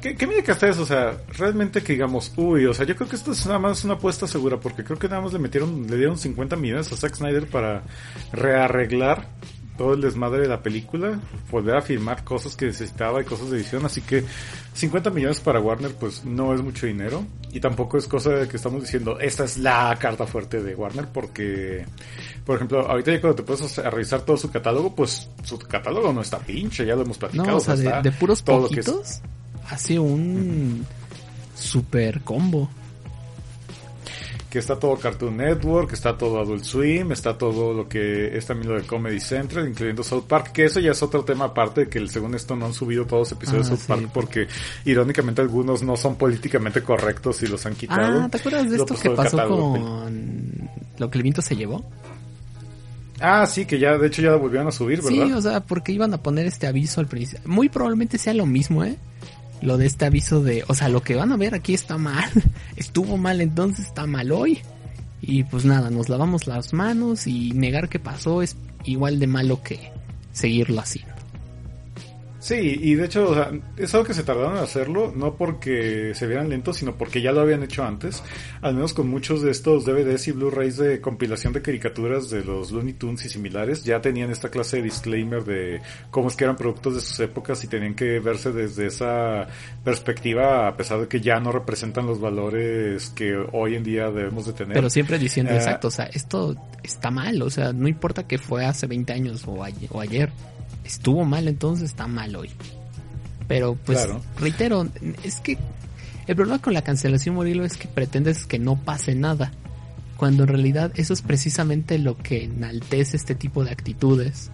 ¿Qué, 0.00 0.14
qué 0.14 0.26
me 0.26 0.38
hasta 0.38 0.68
eso? 0.68 0.82
O 0.82 0.86
sea, 0.86 1.16
realmente 1.38 1.82
que 1.82 1.94
digamos, 1.94 2.32
uy, 2.36 2.66
o 2.66 2.74
sea, 2.74 2.84
yo 2.86 2.94
creo 2.96 3.08
que 3.08 3.16
esto 3.16 3.32
es 3.32 3.46
nada 3.46 3.58
más 3.58 3.84
una 3.84 3.94
apuesta 3.94 4.26
segura, 4.26 4.58
porque 4.58 4.84
creo 4.84 4.98
que 4.98 5.08
nada 5.08 5.22
más 5.22 5.32
le 5.32 5.38
metieron, 5.38 5.86
le 5.88 5.96
dieron 5.96 6.18
50 6.18 6.56
millones 6.56 6.92
a 6.92 6.96
Zack 6.96 7.14
Snyder 7.16 7.46
para 7.46 7.82
rearreglar 8.32 9.26
todo 9.78 9.94
el 9.94 10.02
desmadre 10.02 10.42
de 10.42 10.48
la 10.48 10.62
película, 10.62 11.18
volver 11.50 11.76
a 11.76 11.80
filmar 11.80 12.22
cosas 12.24 12.54
que 12.56 12.66
necesitaba 12.66 13.22
y 13.22 13.24
cosas 13.24 13.50
de 13.50 13.56
edición, 13.56 13.84
así 13.86 14.02
que 14.02 14.22
50 14.74 15.08
millones 15.10 15.40
para 15.40 15.60
Warner 15.60 15.94
pues 15.94 16.24
no 16.26 16.52
es 16.54 16.60
mucho 16.60 16.86
dinero 16.86 17.24
y 17.52 17.58
tampoco 17.58 17.96
es 17.96 18.06
cosa 18.06 18.30
de 18.30 18.48
que 18.48 18.58
estamos 18.58 18.82
diciendo 18.82 19.18
esta 19.18 19.44
es 19.44 19.56
la 19.58 19.96
carta 19.98 20.26
fuerte 20.26 20.62
de 20.62 20.74
Warner 20.74 21.06
porque 21.12 21.86
por 22.44 22.56
ejemplo 22.56 22.80
ahorita 22.86 23.12
ya 23.12 23.20
cuando 23.22 23.36
te 23.36 23.42
puedes 23.44 23.78
a 23.78 23.90
revisar 23.90 24.22
todo 24.22 24.36
su 24.36 24.50
catálogo 24.50 24.94
pues 24.94 25.28
su 25.42 25.58
catálogo 25.58 26.12
no 26.12 26.20
está 26.20 26.38
pinche 26.38 26.84
ya 26.86 26.94
lo 26.94 27.02
hemos 27.02 27.16
platicado 27.18 27.48
No, 27.50 27.56
o 27.56 27.60
sea, 27.60 27.74
está 27.74 28.02
de, 28.02 28.10
de 28.10 28.16
puros 28.16 28.44
todo 28.44 28.60
lo 28.62 28.68
que 28.68 28.80
es- 28.80 28.86
poquitos, 28.86 29.20
hace 29.68 29.98
un 29.98 30.84
super 31.54 32.20
combo. 32.22 32.68
que 34.50 34.58
está 34.58 34.78
todo 34.78 34.96
Cartoon 34.98 35.38
Network, 35.38 35.94
está 35.94 36.18
todo 36.18 36.38
Adult 36.38 36.64
Swim, 36.64 37.10
está 37.12 37.38
todo 37.38 37.72
lo 37.72 37.88
que 37.88 38.36
es 38.36 38.44
también 38.44 38.70
lo 38.70 38.78
de 38.78 38.86
Comedy 38.86 39.18
Central, 39.18 39.66
incluyendo 39.66 40.02
South 40.02 40.24
Park, 40.28 40.52
que 40.52 40.64
eso 40.66 40.78
ya 40.78 40.90
es 40.90 41.02
otro 41.02 41.24
tema 41.24 41.46
aparte, 41.46 41.88
que 41.88 42.06
según 42.06 42.34
esto 42.34 42.54
no 42.54 42.66
han 42.66 42.74
subido 42.74 43.06
todos 43.06 43.30
los 43.30 43.32
episodios 43.32 43.68
Ah, 43.68 43.70
de 43.70 43.76
South 43.76 43.82
sí. 43.86 43.88
Park 43.88 44.10
porque 44.12 44.48
irónicamente 44.84 45.40
algunos 45.40 45.82
no 45.82 45.96
son 45.96 46.16
políticamente 46.16 46.82
correctos 46.82 47.42
y 47.42 47.46
los 47.46 47.64
han 47.64 47.74
quitado. 47.76 48.22
Ah, 48.24 48.28
¿te 48.30 48.36
acuerdas 48.36 48.68
de 48.70 48.76
esto 48.76 48.94
que 48.94 49.08
pasó 49.10 49.38
con 49.48 50.68
lo 50.98 51.10
que 51.10 51.16
el 51.18 51.22
viento 51.22 51.40
se 51.40 51.56
llevó? 51.56 51.82
Ah, 53.20 53.46
sí, 53.46 53.64
que 53.64 53.78
ya 53.78 53.96
de 53.96 54.06
hecho 54.08 54.20
ya 54.20 54.32
lo 54.32 54.38
volvieron 54.40 54.68
a 54.68 54.72
subir, 54.72 55.00
¿verdad? 55.00 55.26
Sí, 55.26 55.32
o 55.32 55.40
sea, 55.40 55.60
porque 55.60 55.92
iban 55.92 56.12
a 56.12 56.18
poner 56.18 56.44
este 56.46 56.66
aviso 56.66 57.00
al 57.00 57.06
principio. 57.06 57.48
Muy 57.48 57.70
probablemente 57.70 58.18
sea 58.18 58.34
lo 58.34 58.44
mismo, 58.44 58.84
¿eh? 58.84 58.96
Lo 59.62 59.78
de 59.78 59.86
este 59.86 60.04
aviso 60.04 60.42
de, 60.42 60.64
o 60.66 60.74
sea, 60.74 60.88
lo 60.88 61.02
que 61.02 61.14
van 61.14 61.32
a 61.32 61.36
ver 61.36 61.54
aquí 61.54 61.72
está 61.72 61.96
mal. 61.96 62.30
Estuvo 62.76 63.16
mal, 63.16 63.40
entonces 63.40 63.86
está 63.86 64.06
mal 64.06 64.32
hoy. 64.32 64.58
Y 65.20 65.44
pues 65.44 65.64
nada, 65.64 65.88
nos 65.88 66.08
lavamos 66.08 66.48
las 66.48 66.72
manos 66.72 67.28
y 67.28 67.52
negar 67.52 67.88
que 67.88 68.00
pasó 68.00 68.42
es 68.42 68.56
igual 68.84 69.20
de 69.20 69.28
malo 69.28 69.62
que 69.62 69.92
seguirlo 70.32 70.80
haciendo. 70.80 71.11
Sí, 72.42 72.76
y 72.82 72.96
de 72.96 73.04
hecho, 73.04 73.30
o 73.30 73.34
sea, 73.34 73.52
es 73.76 73.94
algo 73.94 74.04
que 74.04 74.14
se 74.14 74.24
tardaron 74.24 74.56
en 74.56 74.64
hacerlo, 74.64 75.12
no 75.14 75.36
porque 75.36 76.12
se 76.12 76.26
vieran 76.26 76.48
lentos, 76.48 76.76
sino 76.76 76.96
porque 76.96 77.22
ya 77.22 77.30
lo 77.30 77.40
habían 77.40 77.62
hecho 77.62 77.84
antes. 77.84 78.20
Al 78.62 78.74
menos 78.74 78.94
con 78.94 79.08
muchos 79.08 79.42
de 79.42 79.52
estos 79.52 79.84
DVDs 79.84 80.26
y 80.26 80.32
Blu-rays 80.32 80.76
de 80.76 81.00
compilación 81.00 81.52
de 81.52 81.62
caricaturas 81.62 82.30
de 82.30 82.42
los 82.44 82.72
Looney 82.72 82.94
Tunes 82.94 83.24
y 83.26 83.28
similares, 83.28 83.84
ya 83.84 84.00
tenían 84.00 84.32
esta 84.32 84.48
clase 84.48 84.78
de 84.78 84.82
disclaimer 84.82 85.44
de 85.44 85.82
cómo 86.10 86.26
es 86.26 86.34
que 86.34 86.42
eran 86.42 86.56
productos 86.56 86.96
de 86.96 87.00
sus 87.00 87.20
épocas 87.20 87.62
y 87.62 87.68
tenían 87.68 87.94
que 87.94 88.18
verse 88.18 88.50
desde 88.50 88.86
esa 88.86 89.46
perspectiva, 89.84 90.66
a 90.66 90.76
pesar 90.76 90.98
de 90.98 91.06
que 91.06 91.20
ya 91.20 91.38
no 91.38 91.52
representan 91.52 92.06
los 92.06 92.20
valores 92.20 93.10
que 93.10 93.36
hoy 93.52 93.76
en 93.76 93.84
día 93.84 94.10
debemos 94.10 94.46
de 94.46 94.52
tener. 94.52 94.74
Pero 94.74 94.90
siempre 94.90 95.16
diciendo, 95.16 95.52
Eh, 95.52 95.58
exacto, 95.58 95.86
o 95.86 95.92
sea, 95.92 96.06
esto 96.06 96.56
está 96.82 97.12
mal, 97.12 97.40
o 97.40 97.50
sea, 97.50 97.72
no 97.72 97.86
importa 97.86 98.26
que 98.26 98.38
fue 98.38 98.64
hace 98.64 98.88
20 98.88 99.12
años 99.12 99.44
o, 99.46 99.62
ayer, 99.62 99.88
o 99.92 100.00
ayer, 100.00 100.32
estuvo 100.84 101.24
mal, 101.24 101.48
entonces 101.48 101.90
está 101.90 102.06
mal 102.06 102.34
hoy. 102.36 102.50
Pero 103.48 103.74
pues, 103.84 103.98
Claro. 103.98 104.20
reitero, 104.38 104.88
es 105.24 105.40
que 105.40 105.58
el 106.26 106.36
problema 106.36 106.60
con 106.60 106.74
la 106.74 106.82
cancelación, 106.82 107.34
Murilo, 107.34 107.64
es 107.64 107.76
que 107.76 107.88
pretendes 107.88 108.46
que 108.46 108.58
no 108.58 108.76
pase 108.76 109.14
nada, 109.14 109.52
cuando 110.16 110.44
en 110.44 110.48
realidad 110.50 110.92
eso 110.94 111.12
es 111.12 111.22
precisamente 111.22 111.98
lo 111.98 112.16
que 112.16 112.44
enaltece 112.44 113.16
este 113.16 113.34
tipo 113.34 113.64
de 113.64 113.72
actitudes, 113.72 114.50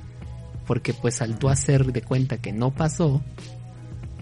porque 0.66 0.94
pues 0.94 1.20
al 1.20 1.38
tú 1.38 1.48
hacer 1.48 1.92
de 1.92 2.02
cuenta 2.02 2.38
que 2.38 2.52
no 2.52 2.70
pasó, 2.72 3.22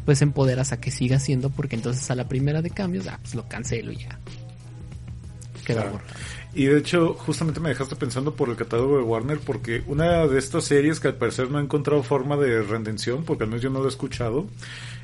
pues 0.04 0.22
empoderas 0.22 0.72
a 0.72 0.80
que 0.80 0.90
siga 0.90 1.18
siendo, 1.20 1.50
porque 1.50 1.76
entonces 1.76 2.08
a 2.10 2.14
la 2.14 2.28
primera 2.28 2.62
de 2.62 2.70
cambios, 2.70 3.06
ah, 3.08 3.18
pues 3.22 3.34
lo 3.34 3.48
cancelo 3.48 3.92
y 3.92 3.96
ya. 3.98 4.18
Queda 5.64 5.82
Claro. 5.82 5.92
borrado. 5.92 6.10
Y 6.56 6.64
de 6.64 6.78
hecho, 6.78 7.12
justamente 7.12 7.60
me 7.60 7.68
dejaste 7.68 7.96
pensando 7.96 8.34
por 8.34 8.48
el 8.48 8.56
catálogo 8.56 8.96
de 8.96 9.02
Warner, 9.02 9.38
porque 9.40 9.82
una 9.86 10.26
de 10.26 10.38
estas 10.38 10.64
series 10.64 11.00
que 11.00 11.08
al 11.08 11.16
parecer 11.16 11.50
no 11.50 11.58
ha 11.58 11.60
encontrado 11.60 12.02
forma 12.02 12.38
de 12.38 12.62
redención, 12.62 13.24
porque 13.24 13.44
al 13.44 13.50
menos 13.50 13.62
yo 13.62 13.68
no 13.68 13.80
lo 13.80 13.84
he 13.84 13.90
escuchado, 13.90 14.46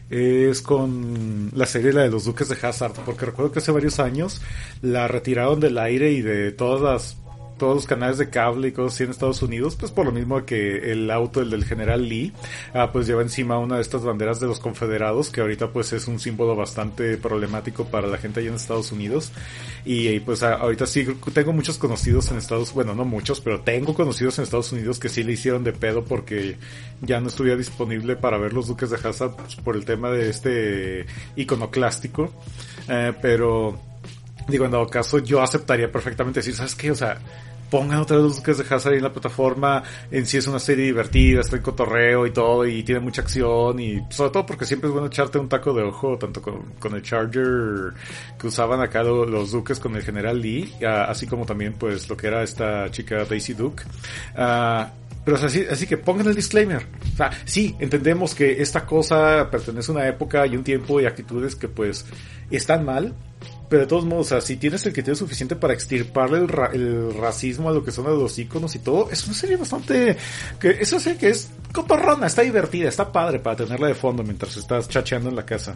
es 0.09 0.63
con 0.63 1.51
la 1.55 1.67
serie 1.67 1.93
la 1.93 2.05
de 2.05 2.11
los 2.11 2.25
Duques 2.25 2.49
de 2.49 2.57
Hazard, 2.67 2.95
porque 3.05 3.27
recuerdo 3.27 3.53
que 3.53 3.59
hace 3.59 3.71
varios 3.71 4.01
años 4.01 4.41
la 4.81 5.09
retiraron 5.09 5.61
del 5.61 5.77
aire 5.77 6.13
y 6.13 6.23
de 6.23 6.53
todas 6.53 6.81
las 6.81 7.22
todos 7.63 7.77
los 7.77 7.87
canales 7.87 8.19
de 8.19 8.29
cable 8.29 8.67
y 8.69 8.73
cosas 8.73 8.95
así 8.95 9.05
en 9.05 9.11
Estados 9.11 9.41
Unidos, 9.41 9.77
pues 9.79 9.93
por 9.93 10.05
lo 10.05 10.11
mismo 10.11 10.45
que 10.45 10.91
el 10.91 11.09
auto, 11.13 11.41
el 11.43 11.51
del 11.51 11.65
general 11.65 12.09
Lee, 12.09 12.33
ah, 12.75 12.91
pues 12.91 13.07
lleva 13.07 13.23
encima 13.23 13.57
una 13.61 13.77
de 13.77 13.83
estas 13.83 14.03
banderas 14.03 14.41
de 14.41 14.49
los 14.49 14.59
confederados, 14.59 15.31
que 15.31 15.41
ahorita 15.43 15.69
pues 15.69 15.93
es 15.93 16.09
un 16.09 16.19
símbolo 16.19 16.57
bastante 16.57 17.17
problemático 17.19 17.85
para 17.85 18.09
la 18.09 18.19
gente 18.19 18.41
allá 18.41 18.49
en 18.49 18.57
Estados 18.57 18.91
Unidos. 18.91 19.31
Y, 19.85 20.19
pues 20.21 20.43
a- 20.43 20.55
ahorita 20.55 20.87
sí 20.87 21.07
tengo 21.33 21.53
muchos 21.53 21.79
conocidos 21.79 22.33
en 22.33 22.39
Estados, 22.39 22.73
bueno, 22.73 22.97
no 22.97 23.05
muchos, 23.05 23.41
pero 23.41 23.61
tengo 23.61 23.95
conocidos 23.95 24.39
en 24.39 24.43
Estados 24.45 24.73
Unidos 24.73 24.99
que 24.99 25.09
sí 25.09 25.23
le 25.23 25.33
hicieron 25.35 25.63
de 25.63 25.73
pedo 25.73 26.03
porque 26.05 26.57
ya 27.01 27.21
no 27.21 27.29
estuviera 27.29 27.57
disponible 27.57 28.17
para 28.17 28.39
ver 28.39 28.53
los 28.55 28.67
Duques 28.67 28.91
de 28.91 28.97
Hazard 28.97 29.37
pues, 29.37 29.55
por 29.55 29.77
el 29.77 29.85
tema 29.85 30.11
de 30.11 30.31
este 30.31 31.07
iconoclástico. 31.37 32.33
Eh, 32.89 33.13
pero 33.23 33.79
digo, 34.49 34.65
en 34.65 34.71
dado 34.71 34.87
caso, 34.87 35.19
yo 35.19 35.43
aceptaría 35.43 35.91
perfectamente 35.91 36.41
decir, 36.41 36.55
¿sabes 36.55 36.75
qué? 36.75 36.91
O 36.91 36.95
sea, 36.95 37.19
pongan 37.71 38.01
otra 38.01 38.17
vez 38.19 38.25
los 38.27 38.37
Duques 38.37 38.59
de 38.59 38.65
Hazard 38.75 38.93
ahí 38.93 38.99
en 38.99 39.05
la 39.05 39.13
plataforma. 39.13 39.83
En 40.11 40.27
sí 40.27 40.37
es 40.37 40.47
una 40.47 40.59
serie 40.59 40.85
divertida, 40.87 41.41
está 41.41 41.57
en 41.57 41.63
cotorreo 41.63 42.27
y 42.27 42.31
todo, 42.31 42.67
y 42.67 42.83
tiene 42.83 43.01
mucha 43.01 43.23
acción, 43.23 43.81
y 43.81 44.03
sobre 44.11 44.31
todo 44.31 44.45
porque 44.45 44.67
siempre 44.67 44.89
es 44.89 44.93
bueno 44.93 45.07
echarte 45.07 45.39
un 45.39 45.49
taco 45.49 45.73
de 45.73 45.83
ojo, 45.83 46.19
tanto 46.19 46.43
con, 46.43 46.75
con 46.79 46.95
el 46.95 47.03
Charger 47.03 47.95
que 48.39 48.47
usaban 48.47 48.81
acá 48.83 49.03
lo- 49.03 49.25
los 49.25 49.53
Duques 49.53 49.81
con 49.81 49.97
el 49.97 50.03
General 50.03 50.39
Lee, 50.39 50.71
ah, 50.87 51.07
así 51.09 51.27
como 51.27 51.47
también 51.47 51.73
pues 51.73 52.09
lo 52.11 52.17
que 52.17 52.27
era 52.27 52.43
esta 52.43 52.91
chica 52.91 53.25
Daisy 53.25 53.55
Duke. 53.55 53.85
Ah, 54.37 54.91
pero 55.25 55.37
así, 55.39 55.65
así 55.71 55.87
que 55.87 55.97
pongan 55.97 56.27
el 56.27 56.35
disclaimer. 56.35 56.85
O 57.15 57.17
sea, 57.17 57.31
sí, 57.45 57.75
entendemos 57.79 58.35
que 58.35 58.61
esta 58.61 58.85
cosa 58.85 59.49
pertenece 59.51 59.93
a 59.93 59.95
una 59.95 60.09
época 60.09 60.45
y 60.47 60.57
un 60.57 60.65
tiempo 60.65 61.01
y 61.01 61.07
actitudes 61.07 61.55
que 61.55 61.69
pues 61.69 62.05
están 62.51 62.85
mal. 62.85 63.15
Pero 63.73 63.85
de 63.85 63.89
todos 63.89 64.05
modos, 64.05 64.27
o 64.27 64.29
sea, 64.29 64.41
si 64.43 64.59
tienes 64.59 64.85
el 64.85 64.93
criterio 64.93 65.17
suficiente 65.17 65.57
para 65.57 65.73
extirparle 65.73 66.37
el, 66.41 66.49
ra- 66.49 66.71
el 66.75 67.15
racismo 67.15 67.71
a 67.71 67.73
lo 67.73 67.83
que 67.83 67.91
son 67.91 68.05
los 68.05 68.39
iconos 68.39 68.75
y 68.75 68.81
todo, 68.81 69.11
es 69.11 69.25
una 69.25 69.33
serie 69.33 69.57
bastante... 69.57 70.15
que 70.61 70.73
Es 70.79 70.93
una 70.93 71.01
serie 71.01 71.19
que 71.19 71.31
es 71.31 71.49
cotorrona, 71.73 72.27
está 72.27 72.43
divertida, 72.43 72.91
está 72.91 73.11
padre 73.11 73.39
para 73.39 73.57
tenerla 73.57 73.87
de 73.87 73.95
fondo 73.95 74.23
mientras 74.25 74.59
estás 74.59 74.91
chacheando 74.91 75.31
en 75.31 75.37
la 75.37 75.47
casa. 75.47 75.75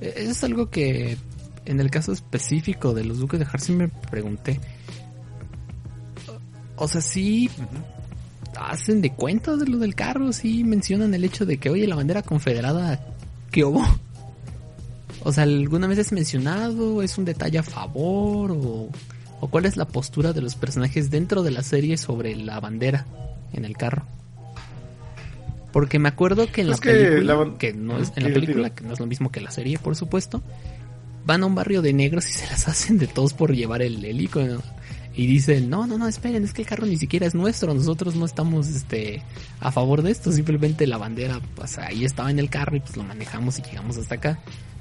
Eso 0.00 0.30
es 0.30 0.44
algo 0.44 0.70
que 0.70 1.18
en 1.64 1.80
el 1.80 1.90
caso 1.90 2.12
específico 2.12 2.94
de 2.94 3.02
los 3.02 3.18
Duques 3.18 3.40
de 3.40 3.46
Harsi 3.52 3.72
me 3.72 3.88
pregunté. 3.88 4.60
O 6.76 6.86
sea, 6.86 7.00
sí 7.00 7.50
hacen 8.56 9.02
de 9.02 9.10
cuenta 9.12 9.56
de 9.56 9.66
lo 9.66 9.78
del 9.78 9.96
carro, 9.96 10.32
sí 10.32 10.62
mencionan 10.62 11.12
el 11.14 11.24
hecho 11.24 11.44
de 11.46 11.58
que, 11.58 11.68
oye, 11.68 11.88
la 11.88 11.96
bandera 11.96 12.22
confederada, 12.22 13.04
¿qué 13.50 13.64
hubo? 13.64 13.84
O 15.24 15.32
sea, 15.32 15.44
¿alguna 15.44 15.86
vez 15.86 15.98
es 15.98 16.12
mencionado? 16.12 17.02
¿Es 17.02 17.18
un 17.18 17.24
detalle 17.24 17.58
a 17.58 17.62
favor? 17.62 18.52
¿O, 18.52 18.88
o 19.40 19.48
cuál 19.48 19.64
es 19.66 19.76
la 19.76 19.86
postura 19.86 20.32
de 20.32 20.42
los 20.42 20.54
personajes 20.54 21.10
dentro 21.10 21.42
de 21.42 21.50
la 21.50 21.62
serie 21.62 21.96
sobre 21.96 22.36
la 22.36 22.60
bandera 22.60 23.06
en 23.52 23.64
el 23.64 23.76
carro? 23.76 24.04
Porque 25.72 25.98
me 25.98 26.08
acuerdo 26.08 26.46
que 26.52 26.60
en 26.60 26.68
Es 26.68 26.76
la 26.76 26.78
que 26.78 26.90
película, 26.92 27.34
la 27.34 27.58
que 27.58 27.72
no 27.72 27.98
es, 27.98 28.12
en 28.14 28.22
la 28.22 28.28
película, 28.32 28.70
que 28.70 28.84
no 28.84 28.92
es 28.92 29.00
lo 29.00 29.06
mismo 29.06 29.32
que 29.32 29.40
la 29.40 29.50
serie, 29.50 29.76
por 29.78 29.96
supuesto, 29.96 30.40
van 31.26 31.42
a 31.42 31.46
un 31.46 31.54
barrio 31.56 31.82
de 31.82 31.92
negros 31.92 32.28
y 32.28 32.32
se 32.32 32.46
las 32.46 32.68
hacen 32.68 32.98
de 32.98 33.06
todos 33.08 33.34
por 33.34 33.52
llevar 33.52 33.82
el, 33.82 34.04
el 34.04 34.20
icono. 34.20 34.62
Y 35.16 35.26
dicen, 35.26 35.70
no, 35.70 35.86
no, 35.86 35.96
no, 35.96 36.06
esperen, 36.06 36.44
es 36.44 36.52
que 36.52 36.62
el 36.62 36.68
carro 36.68 36.86
ni 36.86 36.96
siquiera 36.96 37.26
es 37.26 37.34
nuestro, 37.34 37.72
nosotros 37.72 38.14
no 38.14 38.24
estamos 38.24 38.68
este 38.68 39.22
a 39.60 39.72
favor 39.72 40.02
de 40.02 40.10
esto, 40.10 40.32
simplemente 40.32 40.86
la 40.86 40.96
bandera, 40.96 41.40
pues 41.54 41.78
ahí 41.78 42.04
estaba 42.04 42.30
en 42.30 42.38
el 42.38 42.50
carro 42.50 42.76
y 42.76 42.80
pues 42.80 42.96
lo 42.96 43.04
manejamos 43.04 43.58
y 43.58 43.62
llegamos 43.62 43.96
hasta 43.96 44.16
acá. 44.16 44.38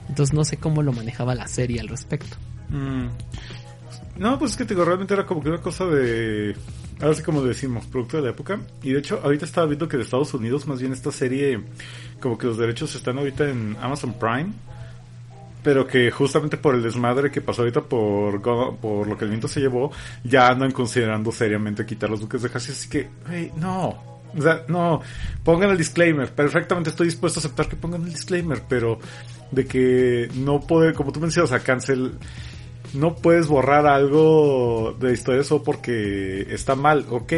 Entonces 0.09 0.33
no 0.33 0.43
sé 0.43 0.57
cómo 0.57 0.81
lo 0.83 0.91
manejaba 0.91 1.35
la 1.35 1.47
serie 1.47 1.79
al 1.79 1.87
respecto. 1.87 2.37
Mm. 2.69 3.07
No, 4.17 4.37
pues 4.37 4.51
es 4.51 4.57
que 4.57 4.65
te 4.65 4.73
digo, 4.73 4.85
realmente 4.85 5.13
era 5.13 5.25
como 5.25 5.41
que 5.41 5.49
una 5.49 5.61
cosa 5.61 5.85
de. 5.85 6.55
Ahora 7.01 7.15
sí 7.15 7.23
como 7.23 7.41
decimos, 7.41 7.85
producto 7.87 8.17
de 8.17 8.23
la 8.23 8.29
época. 8.29 8.59
Y 8.81 8.91
de 8.91 8.99
hecho, 8.99 9.19
ahorita 9.23 9.45
estaba 9.45 9.67
viendo 9.67 9.87
que 9.87 9.97
de 9.97 10.03
Estados 10.03 10.33
Unidos, 10.33 10.67
más 10.67 10.79
bien 10.79 10.93
esta 10.93 11.11
serie, 11.11 11.61
como 12.19 12.37
que 12.37 12.47
los 12.47 12.57
derechos 12.57 12.93
están 12.95 13.17
ahorita 13.17 13.49
en 13.49 13.75
Amazon 13.81 14.13
Prime. 14.13 14.51
Pero 15.63 15.87
que 15.87 16.11
justamente 16.11 16.57
por 16.57 16.75
el 16.75 16.83
desmadre 16.83 17.32
que 17.32 17.39
pasó 17.39 17.61
ahorita 17.61 17.82
por, 17.82 18.41
por 18.41 19.07
lo 19.07 19.17
que 19.17 19.23
el 19.23 19.30
viento 19.30 19.47
se 19.47 19.61
llevó, 19.61 19.91
ya 20.23 20.49
andan 20.49 20.71
considerando 20.71 21.32
seriamente 21.32 21.86
quitar 21.86 22.09
los 22.09 22.19
buques 22.19 22.41
de 22.41 22.51
Hassi. 22.53 22.73
Así 22.73 22.89
que, 22.89 23.09
hey, 23.30 23.51
no. 23.55 24.12
O 24.38 24.41
sea, 24.41 24.63
no. 24.67 25.01
Pongan 25.43 25.71
el 25.71 25.77
disclaimer. 25.77 26.31
Perfectamente 26.31 26.89
estoy 26.89 27.07
dispuesto 27.07 27.39
a 27.39 27.41
aceptar 27.41 27.67
que 27.67 27.75
pongan 27.75 28.03
el 28.03 28.09
disclaimer, 28.09 28.61
pero 28.67 28.99
de 29.51 29.65
que 29.65 30.29
no 30.36 30.61
poder, 30.61 30.93
como 30.93 31.11
tú 31.11 31.19
mencionas, 31.19 31.51
a 31.51 31.59
cancel 31.59 32.17
no 32.93 33.15
puedes 33.15 33.47
borrar 33.47 33.88
algo 33.88 34.95
de 34.99 35.13
historia 35.13 35.43
solo 35.43 35.63
porque 35.63 36.47
está 36.49 36.75
mal, 36.75 37.05
ok. 37.09 37.34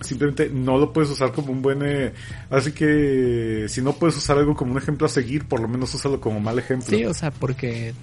Simplemente 0.00 0.48
no 0.48 0.78
lo 0.78 0.92
puedes 0.92 1.10
usar 1.10 1.32
como 1.32 1.52
un 1.52 1.62
buen... 1.62 1.82
eh, 1.84 2.12
así 2.50 2.72
que 2.72 3.66
si 3.68 3.80
no 3.82 3.92
puedes 3.92 4.16
usar 4.16 4.36
algo 4.36 4.54
como 4.56 4.72
un 4.72 4.78
ejemplo 4.78 5.06
a 5.06 5.10
seguir, 5.10 5.46
por 5.46 5.60
lo 5.60 5.68
menos 5.68 5.94
úsalo 5.94 6.20
como 6.20 6.40
mal 6.40 6.58
ejemplo. 6.58 6.96
Sí, 6.96 7.04
o 7.04 7.14
sea, 7.14 7.30
porque 7.30 7.94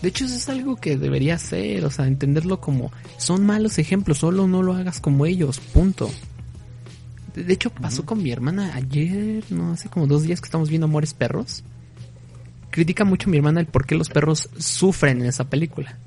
de 0.00 0.08
hecho 0.08 0.24
eso 0.24 0.36
es 0.36 0.48
algo 0.48 0.76
que 0.76 0.96
debería 0.96 1.38
ser, 1.38 1.84
o 1.84 1.90
sea, 1.90 2.06
entenderlo 2.06 2.60
como 2.60 2.90
son 3.18 3.44
malos 3.44 3.78
ejemplos, 3.78 4.18
solo 4.18 4.48
no 4.48 4.62
lo 4.62 4.72
hagas 4.72 5.00
como 5.00 5.26
ellos, 5.26 5.60
punto. 5.60 6.10
De, 7.34 7.52
hecho 7.52 7.70
pasó 7.70 8.04
con 8.04 8.22
mi 8.22 8.30
hermana 8.30 8.74
ayer, 8.74 9.44
no 9.50 9.72
hace 9.72 9.88
como 9.88 10.06
dos 10.06 10.22
días 10.22 10.40
que 10.40 10.46
estamos 10.46 10.68
viendo 10.68 10.86
Amores 10.86 11.14
Perros. 11.14 11.64
Critica 12.70 13.04
mucho 13.04 13.28
mi 13.28 13.36
hermana 13.36 13.60
el 13.60 13.66
por 13.66 13.86
qué 13.86 13.94
los 13.94 14.08
perros 14.08 14.48
sufren 14.58 15.20
en 15.20 15.26
esa 15.26 15.44
película. 15.44 15.98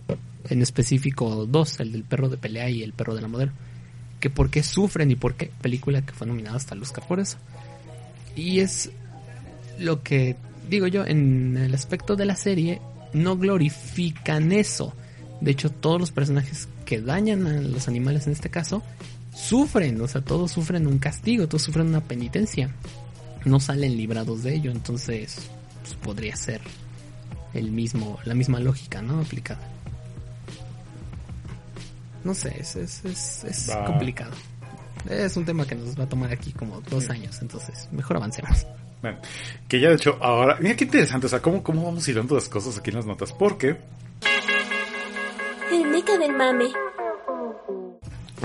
En 0.50 0.62
específico 0.62 1.46
dos, 1.46 1.80
el 1.80 1.92
del 1.92 2.04
perro 2.04 2.30
de 2.30 2.38
pelea 2.38 2.70
y 2.70 2.84
el 2.84 2.94
perro 2.94 3.16
de 3.16 3.22
la 3.22 3.28
modelo. 3.28 3.52
Que 4.20 4.30
por 4.30 4.50
qué 4.50 4.64
sufren 4.64 5.12
y 5.12 5.16
por 5.16 5.36
qué 5.36 5.52
película 5.62 6.02
que 6.02 6.14
fue 6.14 6.26
nominada 6.26 6.58
hasta 6.58 6.74
el 6.74 6.82
Oscar 6.82 7.08
por 7.08 7.20
eso. 7.20 7.38
Y 8.36 8.60
es 8.60 8.92
lo 9.80 10.02
que 10.02 10.36
digo 10.70 10.88
yo, 10.88 11.06
en 11.06 11.58
el 11.58 11.74
aspecto 11.74 12.16
de 12.16 12.26
la 12.26 12.36
serie, 12.36 12.82
no 13.14 13.38
glorifican 13.38 14.52
eso. 14.52 14.94
De 15.42 15.52
hecho, 15.52 15.70
todos 15.70 16.00
los 16.00 16.12
personajes 16.12 16.68
que 16.86 17.02
dañan 17.02 17.48
a 17.48 17.62
los 17.62 17.88
animales 17.88 18.28
en 18.28 18.34
este 18.34 18.50
caso, 18.50 18.84
sufren, 19.36 20.00
o 20.02 20.08
sea, 20.08 20.22
todos 20.22 20.52
sufren 20.52 20.88
un 20.88 20.98
castigo, 20.98 21.48
todos 21.48 21.64
sufren 21.64 21.88
una 21.88 22.02
penitencia. 22.02 22.74
No 23.44 23.60
salen 23.60 23.96
librados 23.96 24.42
de 24.44 24.56
ello, 24.56 24.72
entonces 24.72 25.50
pues, 25.82 25.94
podría 25.96 26.36
ser 26.36 26.62
el 27.54 27.72
mismo, 27.72 28.18
la 28.26 28.34
misma 28.34 28.60
lógica, 28.60 29.02
¿no? 29.02 29.20
Aplicada. 29.20 29.62
No 32.24 32.34
sé, 32.34 32.56
es, 32.60 32.76
es, 32.76 33.06
es, 33.06 33.44
es 33.44 33.72
complicado. 33.86 34.32
Es 35.08 35.38
un 35.38 35.46
tema 35.46 35.68
que 35.68 35.76
nos 35.76 35.98
va 36.00 36.06
a 36.06 36.10
tomar 36.10 36.32
aquí 36.32 36.52
como 36.52 36.82
dos 36.82 37.10
años, 37.12 37.40
entonces 37.42 37.88
mejor 37.92 38.18
avancemos. 38.18 38.66
Bueno, 39.02 39.20
que 39.68 39.80
ya 39.80 39.90
de 39.90 39.96
hecho 39.96 40.18
ahora, 40.20 40.58
mira 40.60 40.76
qué 40.76 40.86
interesante, 40.86 41.28
o 41.28 41.30
sea, 41.30 41.40
cómo, 41.40 41.62
cómo 41.62 41.84
vamos 41.84 42.08
hilando 42.08 42.34
las 42.34 42.50
cosas 42.50 42.80
aquí 42.80 42.90
en 42.90 42.96
las 42.96 43.06
notas, 43.06 43.32
porque 43.32 43.78
El 45.72 45.88
meca 45.90 46.18
del 46.18 46.34
mame. 46.34 46.66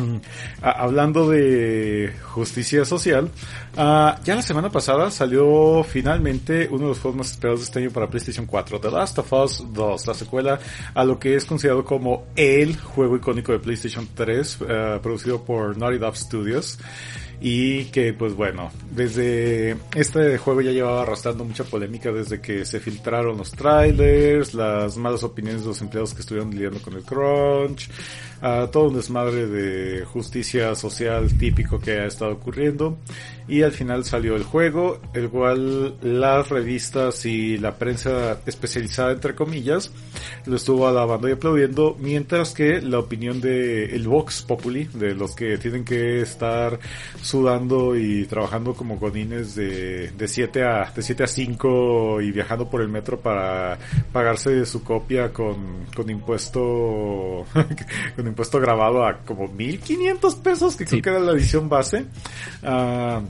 Hablando 0.62 1.28
de 1.28 2.12
justicia 2.22 2.84
social, 2.84 3.30
ah, 3.76 4.18
ya 4.24 4.34
la 4.34 4.42
semana 4.42 4.70
pasada 4.70 5.11
salió 5.11 5.82
finalmente 5.84 6.68
uno 6.70 6.82
de 6.82 6.88
los 6.88 7.01
juegos 7.01 7.18
más 7.18 7.30
esperados 7.32 7.61
de 7.61 7.64
este 7.64 7.78
año 7.80 7.90
para 7.90 8.09
PlayStation 8.09 8.46
4, 8.46 8.80
The 8.80 8.90
Last 8.90 9.18
of 9.18 9.32
Us 9.32 9.64
2, 9.72 10.07
la 10.07 10.14
secuela 10.14 10.61
a 10.94 11.05
lo 11.05 11.18
que 11.18 11.34
es 11.34 11.44
considerado 11.44 11.84
como 11.84 12.26
el 12.36 12.76
juego 12.76 13.16
icónico 13.16 13.53
de 13.53 13.59
PlayStation 13.59 14.09
3, 14.14 14.59
ah, 14.68 14.98
producido 15.03 15.42
por 15.44 15.76
Naughty 15.76 15.98
Dog 15.98 16.16
Studios. 16.16 16.78
Y 17.42 17.86
que 17.86 18.12
pues 18.12 18.34
bueno, 18.34 18.70
desde 18.90 19.74
este 19.94 20.36
juego 20.36 20.61
ya 20.61 20.72
llevaba 20.72 21.03
arrastrando 21.03 21.42
mucha 21.42 21.64
polémica 21.64 22.12
desde 22.12 22.38
que 22.38 22.66
se 22.66 22.80
filtraron 22.80 23.38
los 23.38 23.53
trailers, 23.53 24.53
las 24.53 24.98
malas 24.98 25.22
opiniones 25.22 25.62
de 25.62 25.68
los 25.68 25.80
empleados 25.80 26.12
que 26.12 26.20
estuvieron 26.20 26.51
lidiando 26.51 26.82
con 26.82 26.92
el 26.92 27.03
crunch, 27.03 27.88
a 28.41 28.68
todo 28.70 28.88
un 28.88 28.95
desmadre 28.97 29.47
de 29.47 30.05
justicia 30.05 30.74
social 30.74 31.36
típico 31.38 31.78
que 31.78 32.01
ha 32.01 32.07
estado 32.07 32.32
ocurriendo. 32.32 32.99
Y 33.49 33.62
al 33.62 33.72
final 33.72 34.05
salió 34.05 34.36
el 34.36 34.45
juego, 34.45 35.01
el 35.12 35.28
cual 35.28 35.97
las 36.03 36.49
revistas 36.51 37.26
y 37.26 37.59
la 37.59 37.74
prensa 37.74 38.38
especializada 38.47 39.11
entre 39.11 39.34
comillas 39.34 39.91
lo 40.47 40.55
estuvo 40.57 40.86
alabando 40.86 41.28
y 41.28 41.32
aplaudiendo, 41.32 41.97
mientras 41.99 42.55
que 42.55 42.80
la 42.80 43.01
opinión 43.01 43.41
de 43.41 43.86
el 43.86 44.07
Vox 44.07 44.43
Populi, 44.43 44.84
de 44.95 45.14
los 45.14 45.34
que 45.34 45.59
tienen 45.59 45.84
que 45.84 46.20
estar 46.20 46.78
sudando 47.22 47.97
y 47.97 48.24
trabajando 48.26 48.74
como 48.74 48.99
godines 48.99 49.55
de, 49.55 50.11
de 50.11 50.28
7 50.28 50.62
a, 50.64 50.93
de 50.95 51.03
7 51.03 51.24
a 51.24 51.26
5 51.26 52.20
y 52.20 52.30
viajando 52.30 52.68
por 52.70 52.82
el 52.82 52.88
metro 52.88 53.20
para 53.20 53.78
pagarse 54.12 54.64
su 54.64 54.84
copia 54.84 55.32
con, 55.32 55.86
con 55.95 56.09
impuesto, 56.09 56.61
con 58.16 58.26
impuesto 58.31 58.59
grabado 58.61 59.05
a 59.05 59.18
como 59.18 59.47
1500 59.49 60.35
pesos, 60.37 60.76
que 60.76 60.85
Sí. 60.87 61.01
creo 61.01 61.03
que 61.03 61.11
era 61.11 61.20
la 61.20 61.33
edición 61.39 61.68
base. 61.68 62.07
Ah, 62.62 63.20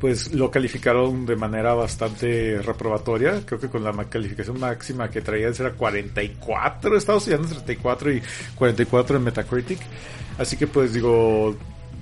pues 0.00 0.34
lo 0.34 0.50
calificaron 0.50 1.24
de 1.26 1.36
manera 1.36 1.74
bastante 1.74 2.60
reprobatoria. 2.60 3.40
Creo 3.46 3.60
que 3.60 3.68
con 3.68 3.84
la 3.84 3.92
calificación 4.08 4.58
máxima 4.58 5.08
que 5.08 5.20
traía 5.20 5.48
era 5.48 5.72
44, 5.74 6.96
Estados 6.96 7.28
Unidos 7.28 7.50
34 7.50 8.12
y 8.12 8.22
44 8.56 9.16
en 9.16 9.22
Metacritic. 9.22 9.78
Así 10.38 10.56
que 10.56 10.66
pues 10.66 10.92
digo, 10.92 11.54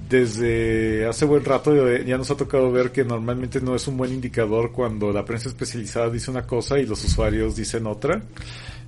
desde 0.09 1.07
hace 1.07 1.27
buen 1.27 1.45
rato 1.45 1.89
eh, 1.89 2.03
ya 2.07 2.17
nos 2.17 2.31
ha 2.31 2.37
tocado 2.37 2.73
ver 2.73 2.91
que 2.91 3.05
normalmente 3.05 3.61
no 3.61 3.75
es 3.77 3.87
un 3.87 3.97
buen 3.99 4.13
indicador 4.15 4.73
cuando 4.73 5.13
la 5.13 5.25
prensa 5.25 5.51
especializada 5.51 6.09
dice 6.09 6.31
una 6.31 6.47
cosa 6.47 6.79
y 6.79 6.87
los 6.87 7.05
usuarios 7.05 7.55
dicen 7.55 7.87
otra. 7.87 8.23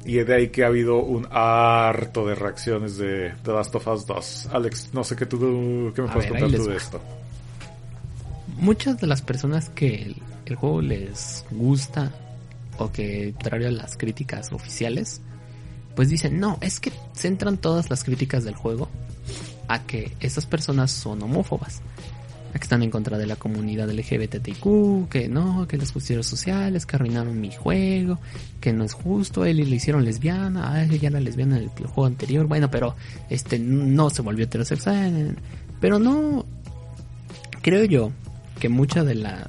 Y 0.05 0.19
es 0.19 0.27
de 0.27 0.35
ahí 0.35 0.49
que 0.49 0.65
ha 0.65 0.67
habido 0.67 0.97
un 1.03 1.27
harto 1.31 2.27
de 2.27 2.35
reacciones 2.35 2.97
de 2.99 3.35
The 3.45 3.53
Last 3.53 3.75
of 3.75 3.87
Us 3.87 4.07
2. 4.07 4.49
Alex, 4.53 4.91
no 4.93 5.05
sé 5.05 5.15
qué 5.17 5.27
tú, 5.27 5.93
qué 5.95 6.03
me 6.03 6.09
A 6.09 6.13
puedes 6.13 6.31
ver, 6.31 6.41
contar 6.41 6.59
tú 6.61 6.67
de 6.67 6.77
esto. 6.77 7.01
muchas 8.59 9.01
de 9.01 9.07
las 9.07 9.23
personas 9.23 9.69
que 9.69 10.03
el, 10.03 10.17
el 10.47 10.57
juego 10.57 10.83
les 10.83 11.45
gusta 11.51 12.13
o 12.79 12.91
que 12.91 13.35
trae 13.43 13.71
las 13.71 13.97
críticas 13.97 14.53
oficiales, 14.53 15.21
pues 15.95 16.09
dicen, 16.09 16.41
no, 16.41 16.59
es 16.61 16.81
que 16.81 16.93
centran 17.15 17.57
todas 17.59 17.91
las 17.91 18.03
críticas 18.05 18.45
del 18.45 18.55
juego 18.55 18.89
a 19.69 19.81
que 19.85 20.17
esas 20.21 20.47
personas 20.47 20.91
son 20.91 21.23
homófobas, 21.23 21.81
que 22.59 22.65
están 22.65 22.83
en 22.83 22.91
contra 22.91 23.19
de 23.19 23.27
la 23.27 23.37
comunidad 23.37 23.91
LGBTIQ, 23.91 25.09
que 25.09 25.29
no, 25.29 25.67
que 25.67 25.77
las 25.79 25.91
justicias 25.93 26.27
sociales, 26.27 26.85
que 26.87 26.97
arruinaron 26.97 27.41
mi 27.41 27.51
juego, 27.53 28.19
que 28.61 28.73
no 28.73 28.85
es 28.85 28.93
justo, 28.93 29.45
él 29.45 29.57
le 29.57 29.77
hicieron 29.77 30.05
lesbiana, 30.05 30.73
a 30.73 30.85
ella 30.85 31.09
era 31.09 31.21
lesbiana 31.21 31.57
en 31.57 31.63
el, 31.65 31.69
juego 31.71 32.07
anterior, 32.07 32.47
bueno, 32.47 32.71
pero 32.71 32.95
este 33.31 33.59
no 33.59 34.11
se 34.11 34.23
volvió 34.23 34.45
heterosexual, 34.45 35.37
pero 35.81 35.99
no, 35.99 36.45
creo 37.63 37.85
yo 37.85 38.13
que 38.61 38.69
mucha 38.69 39.03
de 39.05 39.15
la 39.15 39.49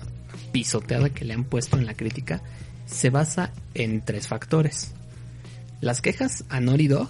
pisoteada 0.51 1.09
que 1.09 1.25
le 1.25 1.33
han 1.33 1.43
puesto 1.43 1.77
en 1.77 1.85
la 1.85 1.93
crítica 1.95 2.41
se 2.85 3.09
basa 3.09 3.51
en 3.73 4.01
tres 4.01 4.27
factores. 4.27 4.93
Las 5.81 6.01
quejas 6.01 6.45
a 6.49 6.59
Naughty 6.59 6.87
Dog 6.87 7.09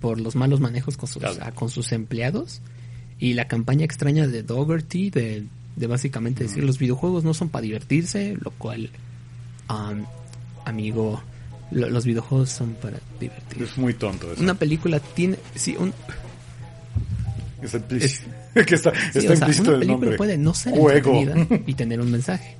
por 0.00 0.20
los 0.20 0.36
malos 0.36 0.60
manejos 0.60 0.96
con 0.96 1.08
sus, 1.08 1.22
Claro. 1.22 1.38
a- 1.42 1.52
con 1.52 1.68
sus 1.70 1.90
empleados 1.92 2.60
y 3.18 3.34
la 3.34 3.48
campaña 3.48 3.84
extraña 3.84 4.26
de 4.26 4.42
Dougherty 4.42 5.10
de, 5.10 5.44
de 5.76 5.86
básicamente 5.86 6.44
decir 6.44 6.64
los 6.64 6.78
videojuegos 6.78 7.24
no 7.24 7.34
son 7.34 7.48
para 7.48 7.62
divertirse, 7.62 8.36
lo 8.40 8.50
cual, 8.52 8.90
um, 9.70 10.04
amigo, 10.64 11.22
lo- 11.70 11.88
los 11.90 12.04
videojuegos 12.04 12.50
son 12.50 12.74
para 12.74 12.98
divertirse. 13.20 13.64
Es 13.64 13.78
muy 13.78 13.94
tonto 13.94 14.32
eso. 14.32 14.42
Una 14.42 14.54
película 14.54 15.00
tiene, 15.00 15.38
sí, 15.54 15.76
un, 15.78 15.92
Es 17.62 17.74
implícito. 17.74 18.28
que 18.66 18.74
está, 18.74 18.92
Sí, 19.12 19.18
está 19.18 19.18
o 19.18 19.22
sea, 19.22 19.34
implícito 19.34 19.62
una 19.70 19.72
el 19.74 19.78
película 19.80 19.92
nombre. 20.00 20.16
puede 20.16 20.38
no 20.38 20.54
ser 20.54 20.74
Juego. 20.74 21.20
entretenida 21.20 21.62
y 21.66 21.74
tener 21.74 22.00
un 22.00 22.10
mensaje. 22.10 22.56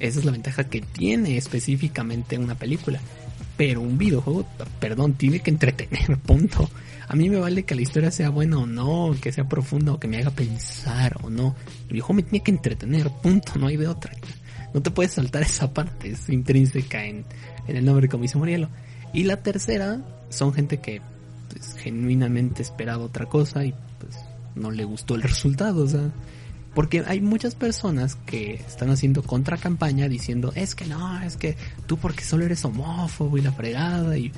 Esa 0.00 0.18
es 0.18 0.24
la 0.24 0.32
ventaja 0.32 0.64
que 0.64 0.80
tiene 0.82 1.36
específicamente 1.36 2.36
una 2.38 2.54
película. 2.54 3.00
Pero 3.56 3.80
un 3.80 3.96
videojuego, 3.96 4.46
perdón, 4.80 5.14
tiene 5.14 5.40
que 5.40 5.50
entretener, 5.50 6.18
punto. 6.26 6.68
A 7.06 7.16
mí 7.16 7.28
me 7.28 7.38
vale 7.38 7.64
que 7.64 7.74
la 7.74 7.82
historia 7.82 8.10
sea 8.10 8.30
buena 8.30 8.58
o 8.58 8.66
no, 8.66 9.14
que 9.20 9.32
sea 9.32 9.48
profunda 9.48 9.92
o 9.92 10.00
que 10.00 10.08
me 10.08 10.18
haga 10.18 10.30
pensar 10.30 11.18
o 11.22 11.30
no. 11.30 11.54
El 11.82 11.94
videojuego 11.94 12.14
me 12.14 12.22
tiene 12.22 12.42
que 12.42 12.50
entretener, 12.50 13.10
punto, 13.10 13.52
no 13.58 13.66
hay 13.66 13.76
de 13.76 13.88
otra. 13.88 14.12
No 14.72 14.82
te 14.82 14.90
puedes 14.90 15.12
saltar 15.12 15.42
esa 15.42 15.72
parte, 15.72 16.10
es 16.10 16.28
intrínseca 16.28 17.04
en, 17.04 17.24
el 17.68 17.84
nombre 17.84 18.08
como 18.08 18.22
dice 18.22 18.38
Murielo. 18.38 18.68
Y 19.12 19.24
la 19.24 19.42
tercera 19.42 20.00
son 20.30 20.52
gente 20.52 20.78
que 20.78 21.00
pues, 21.50 21.76
genuinamente 21.76 22.62
esperaba 22.62 23.04
otra 23.04 23.26
cosa 23.26 23.64
y 23.64 23.74
pues 24.00 24.16
no 24.54 24.70
le 24.70 24.84
gustó 24.84 25.14
el 25.14 25.22
resultado, 25.22 25.84
o 25.84 25.88
sea, 25.88 26.10
porque 26.74 27.04
hay 27.06 27.20
muchas 27.20 27.54
personas 27.54 28.16
que 28.16 28.54
están 28.54 28.90
haciendo 28.90 29.22
contra 29.22 29.56
campaña 29.56 30.08
diciendo, 30.08 30.52
es 30.56 30.74
que 30.74 30.86
no, 30.86 31.22
es 31.22 31.36
que 31.36 31.56
tú 31.86 31.96
porque 31.98 32.24
solo 32.24 32.44
eres 32.44 32.64
homófobo 32.64 33.38
y 33.38 33.42
la 33.42 33.52
fregada 33.52 34.18
y 34.18 34.32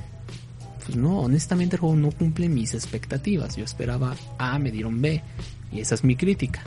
pues 0.87 0.97
no, 0.97 1.19
honestamente 1.19 1.75
el 1.75 1.81
juego 1.81 1.97
no 1.97 2.11
cumple 2.11 2.47
mis 2.47 2.73
expectativas. 2.73 3.57
Yo 3.57 3.65
esperaba 3.65 4.15
A, 4.37 4.57
me 4.57 4.71
dieron 4.71 5.01
B 5.01 5.21
y 5.69 5.81
esa 5.81 5.95
es 5.95 6.05
mi 6.05 6.15
crítica. 6.15 6.63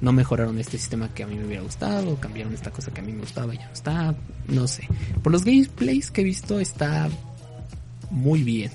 No 0.00 0.12
mejoraron 0.14 0.58
este 0.58 0.78
sistema 0.78 1.12
que 1.12 1.24
a 1.24 1.26
mí 1.26 1.36
me 1.36 1.44
hubiera 1.44 1.62
gustado, 1.62 2.16
cambiaron 2.16 2.54
esta 2.54 2.70
cosa 2.70 2.90
que 2.90 3.02
a 3.02 3.04
mí 3.04 3.12
me 3.12 3.20
gustaba 3.20 3.54
y 3.54 3.58
ya 3.58 3.66
no 3.66 3.72
está, 3.74 4.14
no 4.48 4.66
sé. 4.66 4.88
Por 5.22 5.30
los 5.30 5.44
gameplays 5.44 6.10
que 6.10 6.22
he 6.22 6.24
visto 6.24 6.58
está 6.58 7.10
muy 8.10 8.42
bien. 8.42 8.70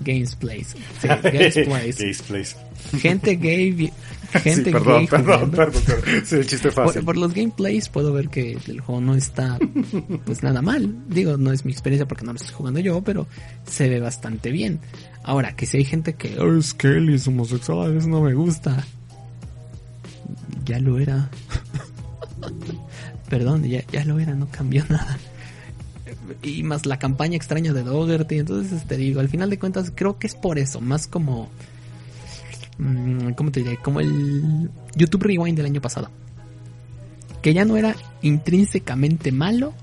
Games 0.00 0.34
Place. 0.34 0.76
Sí. 1.00 1.06
Games 1.22 2.22
Place. 2.22 2.56
Gente 2.98 3.36
gay, 3.36 3.92
gente 4.40 4.64
sí, 4.64 4.70
perdón, 4.70 4.98
gay 4.98 5.06
perdón, 5.08 5.50
perdón, 5.50 5.82
perdón. 5.86 6.22
Sí, 6.24 6.36
el 6.36 6.46
chiste 6.46 6.70
fácil. 6.70 7.04
por 7.04 7.16
los 7.16 7.34
gameplays 7.34 7.88
puedo 7.88 8.12
ver 8.12 8.28
que 8.28 8.58
el 8.66 8.80
juego 8.80 9.00
no 9.00 9.14
está 9.14 9.58
pues 10.24 10.42
nada 10.42 10.62
mal. 10.62 10.94
Digo, 11.08 11.36
no 11.36 11.52
es 11.52 11.64
mi 11.64 11.72
experiencia 11.72 12.06
porque 12.06 12.24
no 12.24 12.32
lo 12.32 12.36
estoy 12.38 12.54
jugando 12.54 12.80
yo, 12.80 13.02
pero 13.02 13.26
se 13.66 13.88
ve 13.88 14.00
bastante 14.00 14.50
bien. 14.50 14.80
Ahora, 15.24 15.54
que 15.54 15.66
si 15.66 15.78
hay 15.78 15.84
gente 15.84 16.14
que 16.14 16.38
"Oh, 16.38 16.56
es 16.58 16.74
que 16.74 16.88
él 16.88 17.08
es 17.14 17.28
homosexual, 17.28 17.96
eso 17.96 18.08
no 18.08 18.22
me 18.22 18.34
gusta. 18.34 18.84
Ya 20.64 20.78
lo 20.78 20.98
era. 20.98 21.28
Perdón, 23.28 23.64
ya, 23.64 23.82
ya 23.90 24.04
lo 24.04 24.18
era, 24.18 24.34
no 24.34 24.48
cambió 24.50 24.84
nada. 24.88 25.18
Y 26.42 26.62
más 26.62 26.86
la 26.86 26.98
campaña 26.98 27.36
extraña 27.36 27.72
de 27.72 27.82
Dougherty, 27.82 28.38
entonces 28.38 28.86
te 28.86 28.96
digo, 28.96 29.20
al 29.20 29.28
final 29.28 29.50
de 29.50 29.58
cuentas 29.58 29.92
creo 29.94 30.18
que 30.18 30.26
es 30.26 30.34
por 30.34 30.58
eso, 30.58 30.80
más 30.80 31.06
como... 31.06 31.48
mm, 32.78 33.32
¿Cómo 33.32 33.50
te 33.50 33.60
diré? 33.60 33.76
Como 33.78 34.00
el 34.00 34.70
YouTube 34.94 35.24
Rewind 35.24 35.56
del 35.56 35.66
año 35.66 35.80
pasado. 35.80 36.10
Que 37.40 37.52
ya 37.54 37.64
no 37.64 37.76
era 37.76 37.96
intrínsecamente 38.22 39.32
malo, 39.32 39.74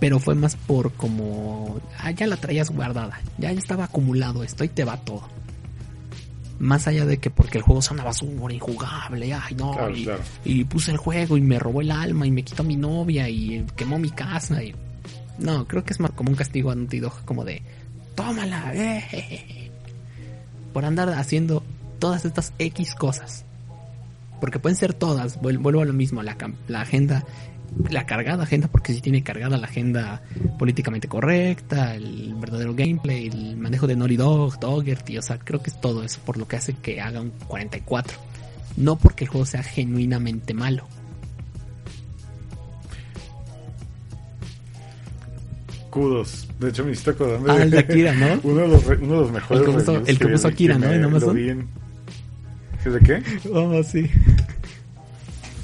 pero 0.00 0.18
fue 0.18 0.34
más 0.34 0.54
por 0.56 0.92
como... 0.92 1.80
Ah, 1.98 2.10
ya 2.10 2.26
la 2.26 2.36
traías 2.36 2.70
guardada, 2.70 3.20
ya 3.38 3.50
estaba 3.52 3.84
acumulado 3.84 4.44
esto 4.44 4.64
y 4.64 4.68
te 4.68 4.84
va 4.84 4.98
todo. 4.98 5.22
Más 6.58 6.86
allá 6.88 7.06
de 7.06 7.18
que 7.18 7.30
porque 7.30 7.58
el 7.58 7.64
juego 7.64 7.80
es 7.80 7.90
una 7.90 8.04
basura 8.04 8.52
injugable, 8.52 9.32
ay 9.32 9.54
no, 9.54 9.72
Claro, 9.72 9.96
y, 9.96 10.04
claro. 10.04 10.22
y 10.44 10.64
puse 10.64 10.90
el 10.90 10.96
juego 10.96 11.36
y 11.36 11.40
me 11.40 11.58
robó 11.58 11.80
el 11.80 11.90
alma 11.90 12.26
y 12.26 12.30
me 12.32 12.42
quitó 12.42 12.64
mi 12.64 12.76
novia 12.76 13.28
y 13.28 13.64
quemó 13.76 13.98
mi 13.98 14.10
casa 14.10 14.62
y... 14.62 14.74
No, 15.38 15.66
creo 15.66 15.84
que 15.84 15.92
es 15.92 16.00
más 16.00 16.10
como 16.10 16.30
un 16.30 16.36
castigo 16.36 16.70
a 16.70 16.74
Naughty 16.74 16.98
Dog, 16.98 17.24
como 17.24 17.44
de... 17.44 17.62
Tómala, 18.16 18.72
eh, 18.74 19.70
por 20.72 20.84
andar 20.84 21.08
haciendo 21.10 21.62
todas 21.98 22.24
estas 22.24 22.52
X 22.58 22.94
cosas. 22.94 23.44
Porque 24.40 24.58
pueden 24.58 24.76
ser 24.76 24.94
todas, 24.94 25.40
vuel- 25.40 25.58
vuelvo 25.58 25.80
a 25.82 25.84
lo 25.84 25.92
mismo, 25.92 26.22
la, 26.22 26.36
la 26.68 26.80
agenda, 26.82 27.24
la 27.90 28.06
cargada 28.06 28.44
agenda, 28.44 28.68
porque 28.68 28.94
sí 28.94 29.00
tiene 29.00 29.22
cargada 29.24 29.58
la 29.58 29.66
agenda 29.66 30.22
políticamente 30.58 31.08
correcta, 31.08 31.94
el 31.96 32.34
verdadero 32.40 32.72
gameplay, 32.74 33.26
el 33.26 33.56
manejo 33.56 33.86
de 33.88 33.96
Naughty 33.96 34.16
Dog, 34.16 34.60
Doggerty, 34.60 35.18
o 35.18 35.22
sea, 35.22 35.38
creo 35.38 35.60
que 35.60 35.70
es 35.70 35.80
todo 35.80 36.04
eso 36.04 36.20
por 36.24 36.36
lo 36.38 36.46
que 36.46 36.56
hace 36.56 36.72
que 36.74 37.00
haga 37.00 37.20
un 37.20 37.30
44. 37.48 38.16
No 38.76 38.94
porque 38.96 39.24
el 39.24 39.30
juego 39.30 39.44
sea 39.44 39.62
genuinamente 39.64 40.54
malo. 40.54 40.84
Kudos. 45.90 46.46
De 46.60 46.68
hecho, 46.68 46.84
me 46.84 46.92
hiciste 46.92 47.10
acordarme 47.10 47.50
Ah, 47.50 47.62
el 47.62 47.70
de 47.70 47.78
Akira, 47.78 48.12
¿no? 48.14 48.38
uno, 48.44 48.60
de 48.60 48.68
los, 48.68 48.84
uno 48.86 48.96
de 49.14 49.20
los 49.20 49.32
mejores. 49.32 49.60
El 49.62 49.66
que 49.66 49.72
puso- 49.72 49.86
reviews 49.92 50.08
el 50.08 50.18
que 50.18 50.28
puso 50.28 50.48
vi, 50.48 50.54
Akira, 50.54 50.78
¿no? 50.78 50.92
En 50.92 51.02
lo 51.02 51.08
Amazon. 51.08 51.34
vi 51.36 51.48
en- 51.48 51.60
¿Sí, 51.62 51.68
¿De 52.84 53.00
qué? 53.00 53.22
Oh, 53.52 53.82
sí. 53.82 54.08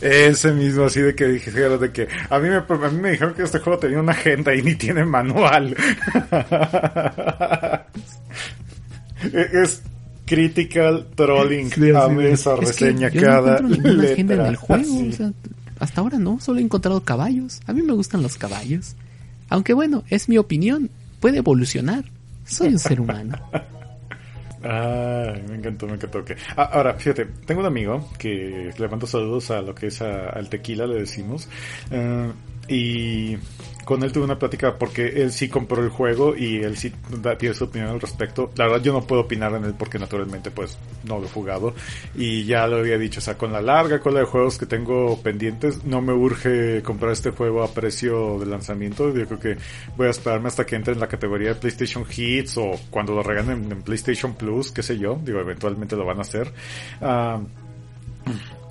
Ese 0.01 0.53
mismo, 0.53 0.85
así 0.85 1.01
de 1.01 1.15
que 1.15 1.27
dije, 1.27 1.51
de 1.51 1.93
que 1.93 2.09
a 2.29 2.39
mí, 2.39 2.49
me, 2.49 2.57
a 2.57 2.91
mí 2.91 2.99
me 3.01 3.11
dijeron 3.13 3.33
que 3.35 3.43
este 3.45 3.59
juego 3.61 3.79
tenía 3.79 4.01
una 4.01 4.13
agenda 4.13 4.55
y 4.55 4.63
ni 4.63 4.75
tiene 4.75 5.05
manual. 5.05 5.75
es 9.33 9.83
critical 10.27 11.07
trolling. 11.15 11.71
Sí, 11.71 11.81
de- 11.81 12.33
esa 12.33 12.55
es 12.55 12.61
que 12.61 12.67
reseña 12.67 13.09
yo 13.09 13.23
cada 13.23 13.61
no 13.61 13.69
encuentro 13.69 13.93
ninguna 13.93 14.11
agenda 14.13 14.35
en 14.35 14.39
letra. 14.41 14.49
el 14.51 14.57
juego. 14.57 14.85
Sí. 15.01 15.09
o 15.09 15.13
sea, 15.13 15.33
hasta 15.81 16.01
ahora 16.01 16.19
no, 16.19 16.41
solo 16.41 16.59
he 16.59 16.63
encontrado 16.63 17.01
caballos. 17.03 17.61
A 17.67 17.73
mí 17.73 17.83
me 17.83 17.93
gustan 17.95 18.23
los 18.23 18.37
caballos. 18.37 18.95
Aunque 19.49 19.73
bueno, 19.73 20.05
es 20.11 20.29
mi 20.29 20.39
opinión. 20.39 20.91
Puede 21.21 21.39
evolucionar. 21.39 22.05
Soy 22.47 22.69
un 22.69 22.79
ser 22.79 23.01
humano. 23.01 23.39
Ay, 24.67 25.43
me 25.47 25.57
encantó, 25.57 25.87
me 25.87 25.95
encantó. 25.95 26.25
Ah, 26.57 26.71
ahora, 26.73 26.95
fíjate, 26.95 27.27
tengo 27.47 27.61
un 27.61 27.67
amigo 27.67 28.09
que 28.19 28.71
le 28.79 28.89
mando 28.89 29.07
saludos 29.07 29.51
a 29.51 29.61
lo 29.61 29.75
que 29.75 29.89
es 29.89 30.01
a- 30.01 30.31
al 30.31 30.49
tequila, 30.49 30.87
le 30.87 31.01
decimos. 31.01 31.49
eh, 31.91 32.33
y 32.67 33.37
con 33.85 34.03
él 34.03 34.13
tuve 34.13 34.25
una 34.25 34.39
plática 34.39 34.77
porque 34.79 35.23
él 35.23 35.33
sí 35.33 35.49
compró 35.49 35.83
el 35.83 35.91
juego 35.91 36.35
y 36.37 36.57
él 36.63 36.77
sí 36.77 36.93
da- 37.21 37.37
tiene 37.37 37.55
su 37.55 37.65
opinión 37.65 37.91
al 37.91 38.01
respecto. 38.01 38.51
La 38.57 38.67
verdad 38.67 38.83
yo 38.83 38.93
no 38.93 39.03
puedo 39.07 39.23
opinar 39.23 39.53
en 39.55 39.65
él 39.65 39.75
porque 39.79 39.99
naturalmente 39.99 40.51
pues 40.51 40.79
no 41.05 41.19
lo 41.19 41.27
he 41.27 41.29
jugado. 41.29 41.75
Y 42.15 42.45
ya 42.45 42.67
lo 42.67 42.77
había 42.79 42.99
dicho, 42.99 43.21
o 43.21 43.23
sea, 43.23 43.37
con 43.37 43.53
la 43.53 43.61
larga 43.61 44.01
cola 44.01 44.21
de 44.21 44.27
juegos 44.27 44.59
que 44.59 44.67
tengo 44.67 45.21
pendientes, 45.23 45.85
no 45.85 46.01
me 46.01 46.13
urge 46.13 46.83
comprar 46.83 47.13
este 47.13 47.31
juego 47.31 47.63
a 47.63 47.69
precio 47.73 48.39
de 48.39 48.47
lanzamiento. 48.47 49.15
Yo 49.15 49.27
creo 49.27 49.39
que 49.41 49.57
voy 49.97 50.07
a 50.07 50.11
esperarme 50.11 50.49
hasta 50.49 50.65
que 50.65 50.77
entre 50.77 50.95
en 50.95 51.01
la 51.01 51.09
categoría 51.09 51.49
de 51.51 51.55
PlayStation 51.57 52.05
Hits 52.15 52.57
o 52.59 52.73
cuando 52.91 53.15
lo 53.15 53.23
regalen 53.23 53.71
en, 53.71 53.83
PlayStation 53.83 54.35
Plus, 54.35 54.73
qué 54.73 54.83
sé 54.83 54.99
yo. 54.99 55.19
Digo, 55.23 55.41
eventualmente 55.41 55.97
lo 55.97 56.05
van 56.07 56.19
a 56.19 56.23
hacer. 56.23 56.53
Ah, 57.01 57.41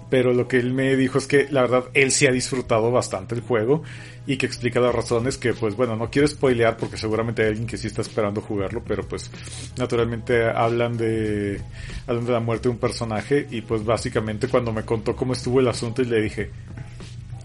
pero 0.09 0.31
lo 0.31 0.47
que 0.47 0.57
él 0.57 0.73
me 0.73 0.95
dijo 0.95 1.17
es 1.17 1.25
que 1.25 1.47
la 1.49 1.61
verdad 1.61 1.85
él 1.95 2.11
sí 2.11 2.27
ha 2.27 2.31
disfrutado 2.31 2.91
bastante 2.91 3.33
el 3.33 3.41
juego 3.41 3.81
y 4.25 4.37
que 4.37 4.45
explica 4.45 4.79
las 4.79 4.95
razones 4.95 5.37
que 5.37 5.53
pues 5.53 5.75
bueno 5.75 5.95
no 5.95 6.09
quiero 6.09 6.27
spoilear 6.27 6.77
porque 6.77 6.97
seguramente 6.97 7.41
hay 7.41 7.49
alguien 7.49 7.67
que 7.67 7.77
sí 7.77 7.87
está 7.87 8.01
esperando 8.01 8.41
jugarlo 8.41 8.81
pero 8.85 9.03
pues 9.03 9.29
naturalmente 9.77 10.45
hablan 10.49 10.95
de 10.97 11.61
hablan 12.07 12.25
de 12.25 12.31
la 12.31 12.39
muerte 12.39 12.63
de 12.63 12.69
un 12.69 12.77
personaje 12.77 13.47
y 13.51 13.61
pues 13.61 13.83
básicamente 13.83 14.47
cuando 14.47 14.71
me 14.71 14.83
contó 14.83 15.15
cómo 15.15 15.33
estuvo 15.33 15.59
el 15.59 15.67
asunto 15.67 16.01
y 16.01 16.05
le 16.05 16.21
dije 16.21 16.51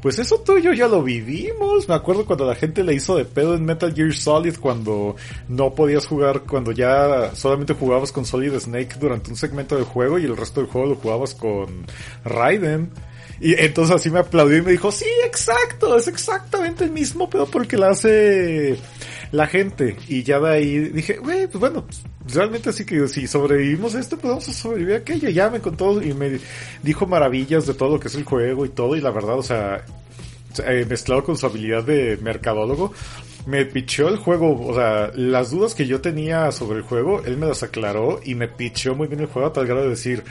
pues 0.00 0.18
eso 0.18 0.40
tú 0.40 0.56
y 0.56 0.62
yo 0.62 0.72
ya 0.72 0.86
lo 0.86 1.02
vivimos. 1.02 1.88
Me 1.88 1.94
acuerdo 1.94 2.24
cuando 2.24 2.46
la 2.46 2.54
gente 2.54 2.84
le 2.84 2.94
hizo 2.94 3.16
de 3.16 3.24
pedo 3.24 3.54
en 3.54 3.64
Metal 3.64 3.92
Gear 3.92 4.12
Solid 4.12 4.56
cuando 4.60 5.16
no 5.48 5.74
podías 5.74 6.06
jugar, 6.06 6.42
cuando 6.42 6.72
ya 6.72 7.34
solamente 7.34 7.74
jugabas 7.74 8.12
con 8.12 8.24
Solid 8.24 8.54
Snake 8.58 8.96
durante 9.00 9.30
un 9.30 9.36
segmento 9.36 9.74
del 9.74 9.84
juego 9.84 10.18
y 10.18 10.24
el 10.24 10.36
resto 10.36 10.60
del 10.60 10.70
juego 10.70 10.88
lo 10.88 10.94
jugabas 10.96 11.34
con 11.34 11.84
Raiden. 12.24 12.90
Y 13.40 13.54
entonces 13.54 13.94
así 13.94 14.10
me 14.10 14.18
aplaudió 14.18 14.58
y 14.58 14.62
me 14.62 14.72
dijo, 14.72 14.90
sí, 14.90 15.06
exacto, 15.24 15.96
es 15.96 16.08
exactamente 16.08 16.84
el 16.84 16.90
mismo 16.90 17.30
pedo 17.30 17.46
porque 17.46 17.76
la 17.76 17.90
hace 17.90 18.78
la 19.30 19.46
gente. 19.46 19.96
Y 20.08 20.22
ya 20.22 20.40
de 20.40 20.50
ahí 20.50 20.78
dije, 20.90 21.18
güey, 21.18 21.46
pues 21.46 21.60
bueno, 21.60 21.84
pues, 21.84 22.02
realmente 22.34 22.70
así 22.70 22.84
que 22.84 23.06
si 23.08 23.26
sobrevivimos 23.26 23.94
a 23.94 24.00
esto, 24.00 24.16
pues 24.16 24.30
vamos 24.30 24.48
a 24.48 24.52
sobrevivir 24.52 24.94
a 24.94 24.98
aquello. 24.98 25.28
Ya 25.28 25.50
me 25.50 25.60
contó 25.60 26.02
y 26.02 26.14
me 26.14 26.40
dijo 26.82 27.06
maravillas 27.06 27.66
de 27.66 27.74
todo 27.74 27.90
lo 27.90 28.00
que 28.00 28.08
es 28.08 28.14
el 28.14 28.24
juego 28.24 28.64
y 28.66 28.70
todo. 28.70 28.96
Y 28.96 29.00
la 29.00 29.10
verdad, 29.10 29.38
o 29.38 29.42
sea, 29.42 29.84
eh, 30.66 30.86
mezclado 30.88 31.22
con 31.24 31.36
su 31.36 31.46
habilidad 31.46 31.84
de 31.84 32.18
mercadólogo, 32.20 32.92
me 33.46 33.64
pichó 33.64 34.08
el 34.08 34.16
juego, 34.16 34.66
o 34.66 34.74
sea, 34.74 35.10
las 35.14 35.50
dudas 35.50 35.74
que 35.74 35.86
yo 35.86 36.00
tenía 36.00 36.52
sobre 36.52 36.78
el 36.78 36.84
juego, 36.84 37.22
él 37.24 37.36
me 37.36 37.46
las 37.46 37.62
aclaró 37.62 38.20
y 38.22 38.34
me 38.34 38.48
pichó 38.48 38.94
muy 38.94 39.06
bien 39.06 39.20
el 39.20 39.26
juego 39.26 39.48
a 39.48 39.52
tal 39.52 39.66
grado 39.66 39.84
de 39.84 39.90
decir, 39.90 40.24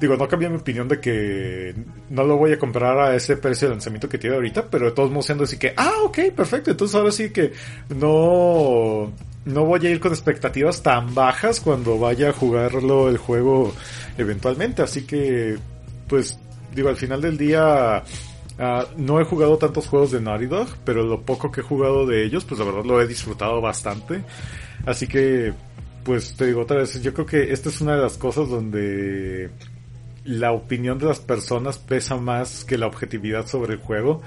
digo, 0.00 0.16
no 0.16 0.28
cambié 0.28 0.48
mi 0.48 0.56
opinión 0.56 0.88
de 0.88 1.00
que 1.00 1.74
no 2.10 2.24
lo 2.24 2.36
voy 2.36 2.52
a 2.52 2.58
comprar 2.58 2.98
a 2.98 3.14
ese 3.14 3.36
precio 3.36 3.68
de 3.68 3.74
lanzamiento 3.74 4.08
que 4.08 4.18
tiene 4.18 4.36
ahorita, 4.36 4.66
pero 4.70 4.86
de 4.86 4.92
todos 4.92 5.10
modos 5.10 5.26
siendo 5.26 5.44
así 5.44 5.58
que, 5.58 5.74
ah, 5.76 5.94
ok, 6.04 6.18
perfecto, 6.34 6.70
entonces 6.70 6.94
ahora 6.94 7.12
sí 7.12 7.30
que 7.30 7.52
no, 7.96 9.12
no 9.44 9.64
voy 9.64 9.86
a 9.86 9.90
ir 9.90 10.00
con 10.00 10.12
expectativas 10.12 10.82
tan 10.82 11.14
bajas 11.14 11.60
cuando 11.60 11.98
vaya 11.98 12.30
a 12.30 12.32
jugarlo 12.32 13.08
el 13.08 13.18
juego 13.18 13.72
eventualmente, 14.16 14.82
así 14.82 15.04
que, 15.06 15.56
pues, 16.08 16.38
digo, 16.74 16.88
al 16.88 16.96
final 16.96 17.20
del 17.20 17.36
día, 17.36 18.02
Ah, 18.60 18.88
no 18.96 19.20
he 19.20 19.24
jugado 19.24 19.56
tantos 19.56 19.86
juegos 19.86 20.10
de 20.10 20.20
Naughty 20.20 20.48
pero 20.84 21.04
lo 21.04 21.22
poco 21.22 21.50
que 21.50 21.60
he 21.60 21.64
jugado 21.64 22.04
de 22.06 22.24
ellos, 22.24 22.44
pues 22.44 22.58
la 22.58 22.66
verdad 22.66 22.84
lo 22.84 23.00
he 23.00 23.06
disfrutado 23.06 23.60
bastante. 23.60 24.24
Así 24.84 25.06
que, 25.06 25.52
pues 26.04 26.34
te 26.34 26.46
digo 26.46 26.62
otra 26.62 26.78
vez, 26.78 27.00
yo 27.00 27.14
creo 27.14 27.26
que 27.26 27.52
esta 27.52 27.68
es 27.68 27.80
una 27.80 27.94
de 27.94 28.02
las 28.02 28.18
cosas 28.18 28.48
donde 28.48 29.50
la 30.24 30.52
opinión 30.52 30.98
de 30.98 31.06
las 31.06 31.20
personas 31.20 31.78
pesa 31.78 32.16
más 32.16 32.64
que 32.64 32.78
la 32.78 32.86
objetividad 32.86 33.46
sobre 33.46 33.74
el 33.74 33.80
juego. 33.80 34.22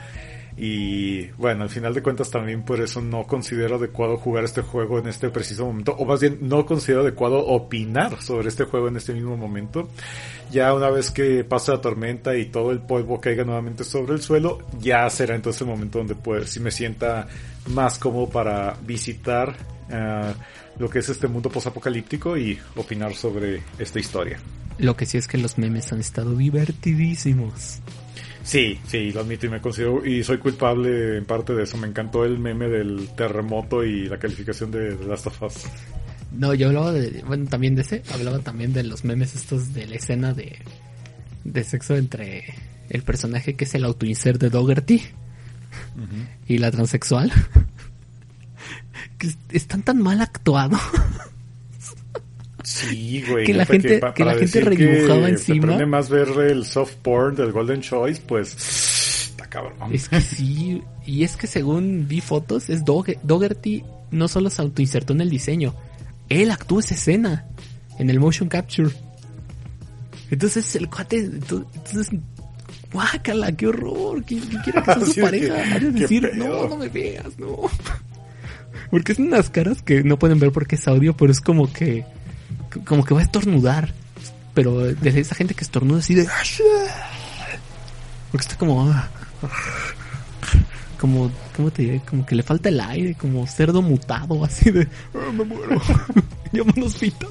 Y 0.58 1.28
bueno, 1.32 1.64
al 1.64 1.70
final 1.70 1.94
de 1.94 2.04
cuentas 2.04 2.30
también 2.30 2.64
por 2.64 2.82
eso 2.82 3.02
no 3.02 3.24
considero 3.24 3.78
adecuado 3.78 4.18
jugar 4.18 4.44
este 4.44 4.62
juego 4.62 5.00
en 5.00 5.08
este 5.08 5.30
preciso 5.30 5.66
momento, 5.66 5.96
o 5.98 6.06
más 6.06 6.20
bien 6.20 6.40
no 6.42 6.66
considero 6.66 7.02
adecuado 7.02 7.46
opinar 7.46 8.22
sobre 8.22 8.50
este 8.50 8.66
juego 8.66 8.90
en 8.90 8.98
este 8.98 9.14
mismo 9.14 9.38
momento. 9.38 9.88
Ya 10.52 10.74
una 10.74 10.90
vez 10.90 11.10
que 11.12 11.46
pase 11.46 11.72
la 11.72 11.80
tormenta 11.80 12.36
y 12.36 12.46
todo 12.46 12.72
el 12.72 12.80
polvo 12.80 13.22
caiga 13.22 13.46
nuevamente 13.46 13.86
sobre 13.86 14.14
el 14.14 14.22
suelo, 14.22 14.60
ya 14.80 15.10
será 15.10 15.36
entonces 15.36 15.62
el 15.62 15.68
momento 15.68 16.00
donde 16.00 16.16
pues 16.16 16.50
si 16.50 16.60
me 16.60 16.72
sienta 16.72 17.28
más 17.68 17.98
cómodo 17.98 18.30
para 18.30 18.76
visitar 18.86 19.56
ah, 19.90 20.34
lo 20.80 20.90
que 20.90 21.00
es 21.00 21.10
este 21.10 21.28
mundo 21.28 21.50
posapocalíptico 21.50 22.38
y 22.38 22.60
opinar 22.76 23.14
sobre 23.14 23.62
esta 23.78 24.00
historia. 24.00 24.40
Lo 24.78 24.96
que 24.96 25.06
sí 25.06 25.18
es 25.18 25.28
que 25.28 25.38
los 25.38 25.58
memes 25.58 25.92
han 25.94 26.00
estado 26.00 26.36
divertidísimos. 26.36 27.80
Sí, 28.44 28.80
sí, 28.88 29.12
lo 29.12 29.22
admito 29.22 29.46
y 29.46 29.50
me 29.50 29.62
considero 29.62 30.06
y 30.06 30.24
soy 30.24 30.40
culpable 30.40 31.18
en 31.18 31.26
parte 31.26 31.54
de 31.54 31.64
eso. 31.64 31.78
Me 31.78 31.88
encantó 31.88 32.26
el 32.26 32.40
meme 32.40 32.68
del 32.68 33.10
terremoto 33.16 33.84
y 33.84 34.08
la 34.08 34.18
calificación 34.18 34.72
de 34.72 34.96
The 34.96 35.06
Last 35.06 35.28
of 35.28 35.42
Us. 35.44 35.54
No, 36.32 36.54
yo 36.54 36.68
hablaba 36.68 36.92
de, 36.94 37.24
bueno, 37.24 37.48
también 37.48 37.76
de 37.76 37.82
ese, 37.82 38.04
hablaba 38.12 38.40
también 38.40 38.74
de 38.74 38.84
los 38.84 39.04
memes 39.04 39.36
estos 39.36 39.74
de 39.74 39.86
la 39.86 39.96
escena 39.98 40.34
de, 40.34 40.58
de 41.44 41.64
sexo 41.64 41.96
entre 41.96 42.46
el 42.90 43.04
personaje 43.04 43.56
que 43.56 43.66
es 43.66 43.76
el 43.76 43.86
autoinsert 43.86 44.40
de 44.40 44.50
Dougherty 44.50 45.02
y 46.48 46.58
la 46.58 46.72
transexual. 46.72 47.32
que 49.18 49.28
es- 49.28 49.38
están 49.52 49.82
tan 49.84 50.02
mal 50.02 50.22
actuados. 50.22 50.80
Sí, 52.64 53.24
güey. 53.28 53.46
Que 53.46 53.54
la 53.54 53.66
gente- 53.66 53.98
pa- 54.00 54.14
que 54.14 54.24
la 54.24 54.36
gente 54.36 54.62
redibujaba 54.62 55.26
que 55.26 55.32
encima. 55.32 55.62
Te 55.62 55.68
prende 55.68 55.86
más 55.88 56.10
ver 56.10 56.28
el 56.50 56.66
soft 56.66 56.94
porn 57.02 57.36
del 57.36 57.52
Golden 57.52 57.82
Choice, 57.82 58.22
pues. 58.26 58.54
Está 59.32 59.48
cabrón. 59.48 59.74
Es 59.94 60.08
que 60.10 60.22
sí, 60.22 60.84
y 61.06 61.24
es 61.24 61.36
que 61.38 61.48
según 61.48 62.08
vi 62.08 62.22
fotos, 62.22 62.70
es 62.70 62.84
Dog- 62.86 63.18
Dougherty 63.24 63.84
no 64.12 64.28
solo 64.28 64.50
se 64.50 64.62
autoinsertó 64.62 65.14
en 65.14 65.22
el 65.22 65.30
diseño, 65.30 65.74
él 66.30 66.52
actuó 66.52 66.80
esa 66.80 66.94
escena 66.94 67.46
en 67.98 68.10
el 68.10 68.20
motion 68.20 68.48
capture. 68.48 68.90
Entonces 70.30 70.76
el 70.76 70.88
cuate, 70.90 71.30
ento- 71.30 71.66
entonces, 71.74 72.10
guácala, 72.94 73.52
qué 73.54 73.68
horror, 73.68 74.24
que, 74.24 74.40
que 74.40 74.58
quiera 74.62 74.84
que 74.84 74.94
sea 74.94 75.06
su 75.14 75.22
pareja, 75.22 75.80
que- 75.80 75.86
decir, 75.92 76.32
no, 76.36 76.68
no 76.70 76.78
me 76.78 76.90
veas, 76.90 77.38
no. 77.40 77.58
Porque 78.92 79.16
son 79.16 79.28
unas 79.28 79.50
caras 79.50 79.82
que 79.82 80.04
no 80.04 80.20
pueden 80.20 80.40
ver 80.40 80.52
porque 80.52 80.76
es 80.76 80.88
audio, 80.88 81.16
pero 81.16 81.32
es 81.32 81.40
como 81.42 81.72
que, 81.72 82.06
como 82.86 83.04
que 83.06 83.14
va 83.14 83.22
a 83.22 83.24
estornudar. 83.24 83.94
Pero 84.54 84.80
de 84.80 85.20
esa 85.20 85.34
gente 85.34 85.54
que 85.56 85.64
estornuda 85.64 86.00
así 86.00 86.14
de... 86.14 86.28
Porque 88.32 88.42
está 88.46 88.58
como... 88.58 88.94
como, 91.00 91.32
¿cómo 91.56 91.72
te 91.72 91.84
diré? 91.84 92.02
Como 92.08 92.26
que 92.26 92.36
le 92.36 92.44
falta 92.44 92.70
el 92.70 92.80
aire, 92.82 93.16
como 93.16 93.48
cerdo 93.48 93.82
mutado, 93.82 94.44
así 94.44 94.70
de, 94.72 94.88
"Ah, 95.16 95.32
me 95.34 95.44
muero, 95.46 95.82
llama 96.52 96.74
al 96.76 96.84
hospital. 96.84 97.30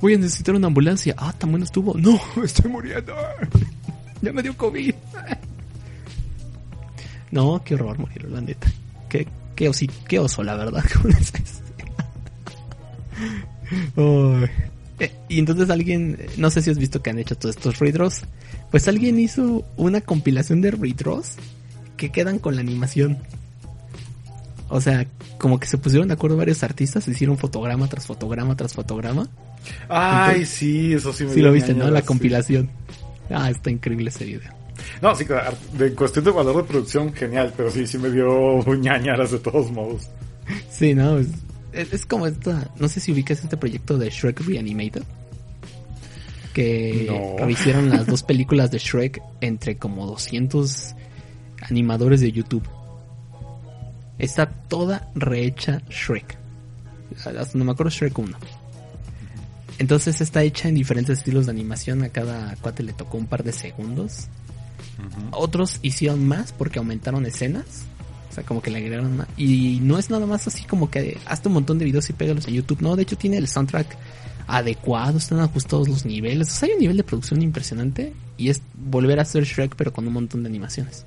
Voy 0.00 0.14
a 0.14 0.18
necesitar 0.18 0.54
una 0.54 0.68
ambulancia. 0.68 1.14
Ah, 1.18 1.32
tan 1.36 1.50
bueno 1.50 1.64
estuvo. 1.64 1.94
No, 1.98 2.18
estoy 2.44 2.70
muriendo. 2.70 3.12
Ya 4.22 4.32
me 4.32 4.42
dio 4.42 4.56
COVID. 4.56 4.94
No, 7.32 7.62
qué 7.64 7.74
horror 7.74 7.98
morir, 7.98 8.24
la 8.30 8.40
neta. 8.40 8.70
Qué, 9.10 9.28
qué, 9.54 9.68
osi- 9.68 9.90
qué 10.08 10.18
oso, 10.18 10.42
la 10.42 10.56
verdad, 10.56 10.82
con. 11.02 11.12
Eh, 14.98 15.12
Y 15.28 15.38
entonces 15.38 15.70
alguien, 15.70 16.18
no 16.36 16.50
sé 16.50 16.62
si 16.62 16.70
has 16.70 16.78
visto 16.78 17.02
que 17.02 17.10
han 17.10 17.18
hecho 17.18 17.36
todos 17.36 17.56
estos 17.56 17.78
redraws, 17.78 18.22
pues 18.70 18.86
alguien 18.88 19.18
hizo 19.18 19.64
una 19.76 20.00
compilación 20.00 20.60
de 20.60 20.70
redraws 20.72 21.34
que 21.96 22.10
quedan 22.10 22.38
con 22.38 22.54
la 22.54 22.60
animación. 22.60 23.18
O 24.68 24.80
sea, 24.80 25.06
como 25.38 25.58
que 25.58 25.66
se 25.66 25.78
pusieron 25.78 26.08
de 26.08 26.14
acuerdo 26.14 26.36
varios 26.36 26.62
artistas, 26.62 27.08
hicieron 27.08 27.38
fotograma 27.38 27.88
tras 27.88 28.06
fotograma 28.06 28.56
tras 28.56 28.74
fotograma. 28.74 29.28
Ay, 29.88 30.28
Entonces- 30.42 30.48
sí, 30.50 30.92
eso 30.92 31.12
sí 31.12 31.24
me 31.24 31.34
Sí 31.34 31.40
lo 31.40 31.52
viste, 31.52 31.74
¿no? 31.74 31.90
La 31.90 32.00
sí. 32.00 32.06
compilación. 32.06 32.70
Ah, 33.30 33.50
está 33.50 33.70
increíble 33.70 34.10
ese 34.10 34.24
video. 34.24 34.52
No, 35.02 35.14
sí, 35.14 35.24
claro, 35.24 35.56
de 35.74 35.94
cuestión 35.94 36.24
de 36.24 36.30
valor 36.30 36.56
de 36.58 36.62
producción, 36.64 37.12
genial, 37.12 37.52
pero 37.56 37.70
sí, 37.70 37.86
sí 37.86 37.98
me 37.98 38.10
dio 38.10 38.62
ñañaras 38.76 39.30
de 39.32 39.38
todos 39.38 39.70
modos. 39.70 40.08
Sí, 40.70 40.94
no, 40.94 41.18
es, 41.72 42.06
como 42.06 42.26
esta, 42.26 42.70
no 42.78 42.88
sé 42.88 43.00
si 43.00 43.12
ubicas 43.12 43.42
este 43.42 43.56
proyecto 43.56 43.96
de 43.98 44.10
Shrek 44.10 44.40
Reanimated. 44.40 45.02
Que 46.54 47.06
No. 47.08 47.44
rehicieron 47.44 47.90
las 47.90 48.06
dos 48.06 48.22
películas 48.24 48.70
de 48.72 48.78
Shrek 48.78 49.22
entre 49.40 49.76
como 49.78 50.04
200 50.06 50.94
animadores 51.62 52.20
de 52.20 52.32
YouTube. 52.32 52.66
Está 54.18 54.46
toda 54.46 55.08
rehecha 55.14 55.80
Shrek. 55.88 56.36
Hasta 57.24 57.56
no 57.56 57.64
me 57.64 57.72
acuerdo 57.72 57.90
Shrek 57.90 58.18
1. 58.18 58.36
Entonces 59.78 60.20
está 60.20 60.42
hecha 60.42 60.68
en 60.68 60.74
diferentes 60.74 61.18
estilos 61.18 61.46
de 61.46 61.52
animación. 61.52 62.02
A 62.02 62.08
cada 62.08 62.54
cuate 62.56 62.82
le 62.82 62.92
tocó 62.92 63.16
un 63.16 63.26
par 63.26 63.44
de 63.44 63.52
segundos. 63.52 64.26
Otros 65.32 65.78
hicieron 65.82 66.26
más 66.26 66.52
porque 66.52 66.78
aumentaron 66.78 67.26
escenas. 67.26 67.84
O 68.30 68.32
sea, 68.32 68.44
como 68.44 68.62
que 68.62 68.70
le 68.70 68.78
agregaron 68.78 69.16
más. 69.16 69.28
Y 69.36 69.80
no 69.82 69.98
es 69.98 70.10
nada 70.10 70.26
más 70.26 70.46
así 70.46 70.64
como 70.64 70.90
que 70.90 71.18
hazte 71.26 71.48
un 71.48 71.54
montón 71.54 71.78
de 71.78 71.84
videos 71.84 72.08
y 72.10 72.12
pégalos 72.12 72.46
en 72.46 72.54
YouTube. 72.54 72.80
No, 72.80 72.94
de 72.96 73.02
hecho 73.02 73.16
tiene 73.16 73.38
el 73.38 73.48
soundtrack 73.48 73.96
adecuado, 74.46 75.18
están 75.18 75.40
ajustados 75.40 75.88
los 75.88 76.04
niveles. 76.04 76.48
O 76.48 76.52
sea, 76.52 76.68
hay 76.68 76.74
un 76.74 76.80
nivel 76.80 76.96
de 76.96 77.04
producción 77.04 77.42
impresionante. 77.42 78.12
Y 78.36 78.48
es 78.48 78.62
volver 78.74 79.18
a 79.18 79.22
hacer 79.22 79.44
Shrek 79.44 79.74
pero 79.76 79.92
con 79.92 80.06
un 80.06 80.12
montón 80.12 80.42
de 80.42 80.48
animaciones. 80.48 81.04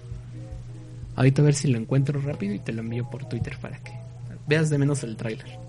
Ahorita 1.15 1.41
a 1.41 1.45
ver 1.45 1.53
si 1.53 1.67
lo 1.67 1.78
encuentro 1.78 2.19
rápido 2.19 2.53
y 2.55 2.59
te 2.59 2.74
lo 2.74 2.82
envío 2.82 3.09
por 3.09 3.26
Twitter 3.26 3.57
para 3.59 3.78
que 3.78 3.93
veas 4.47 4.69
de 4.69 4.78
menos 4.78 5.03
el 5.03 5.15
tráiler. 5.15 5.59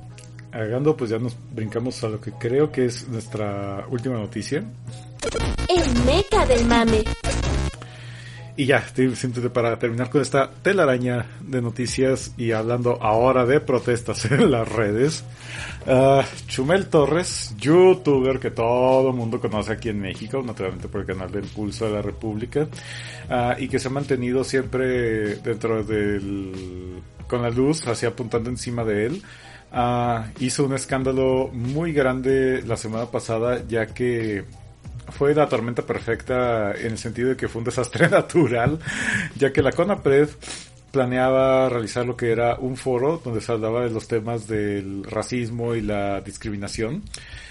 Agando, 0.53 0.97
pues 0.97 1.11
ya 1.11 1.19
nos 1.19 1.37
brincamos 1.53 2.03
a 2.05 2.09
lo 2.09 2.21
que 2.21 2.31
creo 2.33 2.71
que 2.71 2.87
es 2.87 3.09
nuestra 3.09 3.87
última 3.91 4.15
noticia. 4.15 4.65
El 5.69 6.05
meca 6.05 6.47
del 6.47 6.65
mame. 6.67 7.03
Y 8.57 8.67
ya, 8.67 8.81
te- 8.95 9.17
siéntete 9.17 9.51
para 9.51 9.77
terminar 9.81 10.11
con 10.11 10.23
esta 10.23 10.49
telaraña 10.49 11.27
de 11.41 11.61
noticias 11.61 12.33
y 12.37 12.53
hablando 12.53 13.03
ahora 13.03 13.45
de 13.47 13.59
protestas 13.61 14.25
en 14.31 14.49
las 14.51 14.69
redes. 14.71 15.25
Ah, 15.89 16.25
Chumel 16.47 16.87
Torres, 16.87 17.53
youtuber 17.59 18.39
que 18.39 18.53
todo 18.53 19.09
el 19.11 19.17
mundo 19.17 19.41
conoce 19.41 19.73
aquí 19.73 19.89
en 19.89 20.01
México, 20.01 20.41
naturalmente 20.47 20.87
por 20.87 21.01
el 21.01 21.07
canal 21.09 21.33
del 21.33 21.45
Pulso 21.47 21.87
de 21.87 21.93
la 21.95 22.03
República, 22.03 22.69
ah, 23.29 23.57
y 23.59 23.67
que 23.67 23.81
se 23.81 23.89
ha 23.89 23.91
mantenido 23.91 24.45
siempre 24.45 25.35
dentro 25.37 25.83
del... 25.83 27.03
con 27.27 27.43
la 27.43 27.51
luz, 27.51 27.87
así 27.89 28.07
apuntando 28.07 28.51
encima 28.51 28.85
de 28.85 29.07
él. 29.07 29.23
Ah, 29.73 30.29
hizo 30.39 30.65
un 30.65 30.75
escándalo 30.75 31.49
muy 31.53 31.93
grande 31.93 32.63
la 32.65 32.77
semana 32.77 33.07
pasada, 33.11 33.65
ya 33.67 33.87
que 33.87 34.45
fue 35.11 35.35
la 35.35 35.49
tormenta 35.49 35.83
perfecta 35.83 36.73
en 36.73 36.93
el 36.93 36.99
sentido 36.99 37.31
de 37.31 37.37
que 37.37 37.49
fue 37.49 37.61
un 37.61 37.65
desastre 37.67 38.09
natural, 38.11 38.79
ya 39.37 39.53
que 39.53 39.63
la 39.63 39.73
CONAPRED 39.73 40.29
planeaba 40.91 41.69
realizar 41.69 42.07
lo 42.07 42.17
que 42.17 42.31
era 42.31 42.57
un 42.57 42.77
foro 42.77 43.21
donde 43.25 43.41
se 43.41 43.51
hablaba 43.51 43.83
de 43.83 43.91
los 43.91 44.07
temas 44.07 44.47
del 44.47 45.03
racismo 45.05 45.75
y 45.75 45.81
la 45.81 46.21
discriminación. 46.21 47.03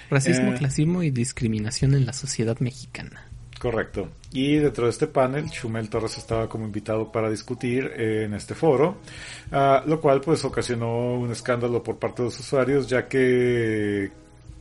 Racismo, 0.10 0.52
Eh. 0.54 0.56
clasismo 0.58 1.04
y 1.04 1.12
discriminación 1.12 1.94
en 1.94 2.06
la 2.06 2.14
sociedad 2.14 2.58
mexicana. 2.60 3.28
Correcto. 3.60 4.10
Y 4.32 4.58
dentro 4.58 4.86
de 4.86 4.92
este 4.92 5.08
panel, 5.08 5.50
Chumel 5.50 5.90
Torres 5.90 6.18
estaba 6.18 6.50
como 6.50 6.66
invitado 6.66 7.12
para 7.12 7.30
discutir 7.30 7.92
eh, 7.96 8.24
en 8.26 8.34
este 8.34 8.56
foro, 8.56 8.98
ah, 9.52 9.82
lo 9.86 10.02
cual 10.02 10.20
pues 10.22 10.44
ocasionó 10.44 11.14
un 11.16 11.32
escándalo 11.32 11.82
por 11.82 11.98
parte 11.98 12.22
de 12.22 12.28
los 12.28 12.40
usuarios, 12.40 12.88
ya 12.88 13.08
que 13.08 14.12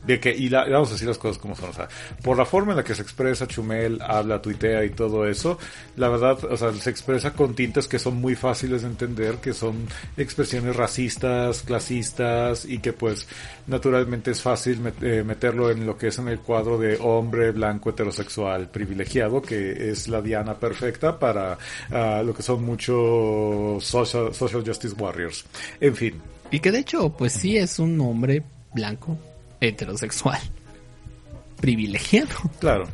de 0.05 0.19
que, 0.19 0.31
y 0.35 0.49
la- 0.49 0.67
vamos 0.69 0.89
a 0.89 0.93
decir 0.93 1.07
las 1.07 1.17
cosas 1.17 1.37
como 1.37 1.55
son, 1.55 1.69
o 1.69 1.73
sea, 1.73 1.87
por 2.23 2.37
la 2.37 2.45
forma 2.45 2.71
en 2.73 2.77
la 2.77 2.83
que 2.83 2.93
se 2.95 3.01
expresa 3.01 3.47
Chumel, 3.47 3.99
habla, 4.01 4.41
tuitea 4.41 4.83
y 4.85 4.89
todo 4.89 5.25
eso, 5.27 5.57
la 5.95 6.09
verdad, 6.09 6.43
o 6.45 6.57
sea, 6.57 6.73
se 6.73 6.89
expresa 6.89 7.33
con 7.33 7.55
tintes 7.55 7.87
que 7.87 7.99
son 7.99 8.17
muy 8.17 8.35
fáciles 8.35 8.81
de 8.81 8.89
entender, 8.89 9.35
que 9.37 9.53
son 9.53 9.87
expresiones 10.17 10.75
racistas, 10.75 11.61
clasistas 11.63 12.65
y 12.65 12.79
que 12.79 12.93
pues 12.93 13.27
naturalmente 13.67 14.31
es 14.31 14.41
fácil 14.41 14.81
met- 14.81 15.01
eh, 15.01 15.23
meterlo 15.23 15.71
en 15.71 15.85
lo 15.85 15.97
que 15.97 16.07
es 16.07 16.17
en 16.19 16.27
el 16.27 16.39
cuadro 16.39 16.77
de 16.77 16.97
hombre 17.01 17.51
blanco 17.51 17.91
heterosexual 17.91 18.69
privilegiado, 18.69 19.41
que 19.41 19.89
es 19.91 20.07
la 20.07 20.21
diana 20.21 20.55
perfecta 20.55 21.17
para 21.17 21.57
ah, 21.91 22.21
lo 22.25 22.33
que 22.33 22.43
son 22.43 22.63
muchos 22.63 23.83
social, 23.85 24.33
social 24.33 24.63
justice 24.65 24.95
warriors. 24.99 25.45
En 25.79 25.95
fin, 25.95 26.21
Y 26.51 26.59
que 26.59 26.71
de 26.71 26.79
hecho, 26.79 27.09
pues 27.17 27.33
sí 27.33 27.57
es 27.57 27.79
un 27.79 27.99
hombre 28.01 28.43
blanco, 28.73 29.17
heterosexual, 29.67 30.39
privilegiado. 31.59 32.35
Claro. 32.59 32.85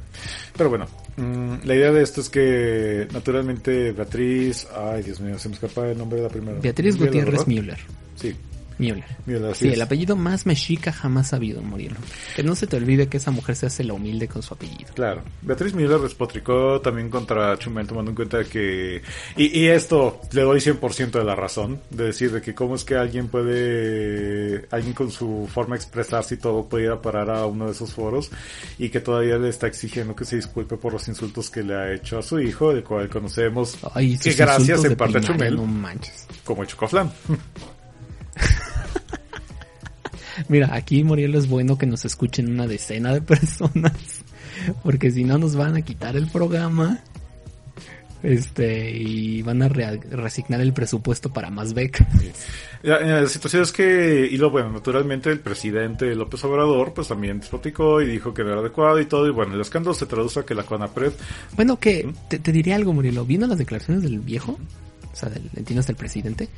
Pero 0.55 0.69
bueno, 0.69 0.85
mm, 1.17 1.65
la 1.65 1.75
idea 1.75 1.91
de 1.91 2.03
esto 2.03 2.21
es 2.21 2.29
que 2.29 3.07
naturalmente 3.11 3.91
Beatriz, 3.91 4.67
ay 4.75 5.03
Dios 5.03 5.19
mío, 5.19 5.39
se 5.39 5.49
me 5.49 5.55
escapa 5.55 5.87
el 5.87 5.97
nombre 5.97 6.17
de 6.17 6.23
la 6.23 6.29
primera. 6.29 6.59
Beatriz 6.59 6.97
Gutiérrez. 6.97 7.47
Müller. 7.47 7.79
Sí, 8.15 8.35
Müller. 8.79 9.03
Müller, 9.25 9.55
Sí, 9.55 9.67
es. 9.67 9.73
el 9.75 9.81
apellido 9.81 10.15
más 10.15 10.45
mexica 10.45 10.91
jamás 10.91 11.33
ha 11.33 11.35
habido, 11.35 11.61
Murielo. 11.61 11.97
Que 12.35 12.41
no 12.43 12.55
se 12.55 12.65
te 12.65 12.77
olvide 12.77 13.07
que 13.07 13.17
esa 13.17 13.29
mujer 13.31 13.55
se 13.55 13.65
hace 13.67 13.83
la 13.83 13.93
humilde 13.93 14.27
con 14.27 14.41
su 14.41 14.53
apellido. 14.53 14.91
Claro. 14.95 15.21
Beatriz 15.43 15.73
Müller 15.73 15.99
despotricó 15.99 16.81
también 16.81 17.09
contra 17.09 17.57
Chumel 17.59 17.85
tomando 17.85 18.11
en 18.11 18.15
cuenta 18.15 18.43
que... 18.45 19.01
Y, 19.37 19.59
y 19.59 19.67
esto 19.67 20.21
le 20.31 20.41
doy 20.41 20.59
100% 20.59 21.11
de 21.11 21.23
la 21.23 21.35
razón, 21.35 21.79
de 21.89 22.05
decir 22.05 22.31
de 22.31 22.41
que 22.41 22.55
cómo 22.55 22.75
es 22.75 22.83
que 22.83 22.95
alguien 22.95 23.27
puede... 23.27 24.65
Alguien 24.71 24.93
con 24.93 25.11
su 25.11 25.47
forma 25.53 25.75
de 25.75 25.81
expresarse 25.81 26.35
y 26.35 26.37
todo 26.37 26.67
puede 26.67 26.85
ir 26.85 26.91
a 26.91 27.01
parar 27.01 27.29
a 27.29 27.45
uno 27.45 27.65
de 27.65 27.71
esos 27.71 27.93
foros 27.93 28.31
y 28.77 28.89
que 28.89 28.99
todavía 29.01 29.37
le 29.37 29.49
está 29.49 29.67
exigiendo 29.67 30.15
que 30.15 30.25
se 30.25 30.37
disculpe 30.37 30.77
por 30.77 30.93
los 30.93 31.07
insultos 31.07 31.49
que 31.49 31.63
le 31.63 31.75
ha 31.75 31.93
hecho 31.93 32.19
a 32.19 32.21
su 32.23 32.39
hijo, 32.39 32.71
el 32.71 32.83
cual 32.83 33.09
conocemos 33.09 33.77
Ay, 33.93 34.17
que 34.17 34.33
gracias 34.33 34.83
en 34.85 34.95
parte 34.95 35.17
a 35.17 35.21
Chumel 35.21 35.55
No 35.55 35.65
manches. 35.65 36.27
como 36.43 36.61
el 36.61 36.67
Chocoflan. 36.67 37.11
Mira, 40.47 40.73
aquí 40.73 41.03
Muriel 41.03 41.35
es 41.35 41.47
bueno 41.47 41.77
que 41.77 41.85
nos 41.85 42.05
escuchen 42.05 42.51
una 42.51 42.67
decena 42.67 43.13
de 43.13 43.21
personas. 43.23 44.23
Porque 44.83 45.11
si 45.11 45.23
no 45.23 45.37
nos 45.37 45.55
van 45.55 45.75
a 45.75 45.81
quitar 45.81 46.15
el 46.15 46.27
programa. 46.27 46.99
Este, 48.21 48.91
y 48.91 49.41
van 49.43 49.61
a 49.61 49.69
rea- 49.69 49.97
reasignar 50.11 50.59
el 50.59 50.73
presupuesto 50.73 51.31
para 51.31 51.49
más 51.49 51.73
becas. 51.73 52.05
La, 52.83 52.97
eh, 52.97 53.21
la 53.21 53.27
situación 53.29 53.63
es 53.63 53.71
que, 53.71 54.27
y 54.29 54.35
lo 54.35 54.49
bueno, 54.51 54.69
naturalmente 54.71 55.29
el 55.31 55.39
presidente 55.39 56.13
López 56.15 56.43
Obrador 56.43 56.93
pues 56.93 57.07
también 57.07 57.39
despoticó 57.39 58.01
y 58.01 58.07
dijo 58.07 58.33
que 58.33 58.43
no 58.43 58.51
era 58.51 58.59
adecuado 58.59 58.99
y 58.99 59.05
todo, 59.05 59.25
y 59.25 59.31
bueno, 59.31 59.55
el 59.55 59.61
escándalo 59.61 59.93
se 59.93 60.05
traduce 60.05 60.41
a 60.41 60.43
que 60.45 60.53
la 60.53 60.63
CONAPRED, 60.63 61.13
Bueno, 61.55 61.79
que 61.79 62.11
te, 62.27 62.39
te 62.39 62.51
diré 62.51 62.73
algo, 62.73 62.91
Murielo. 62.91 63.23
Viendo 63.23 63.47
las 63.47 63.57
declaraciones 63.57 64.03
del 64.03 64.19
viejo, 64.19 64.57
o 65.13 65.15
sea, 65.15 65.29
del, 65.29 65.49
entiendes 65.55 65.87
del 65.87 65.95
presidente, 65.95 66.49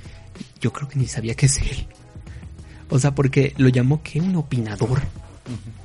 yo 0.59 0.73
creo 0.73 0.87
que 0.89 0.97
ni 0.97 1.05
sabía 1.07 1.35
que 1.35 1.45
es 1.45 1.59
él. 1.61 1.85
O 2.91 2.99
sea, 2.99 3.15
porque 3.15 3.53
lo 3.57 3.69
llamó 3.69 4.03
que 4.03 4.19
un 4.19 4.35
opinador. 4.35 5.01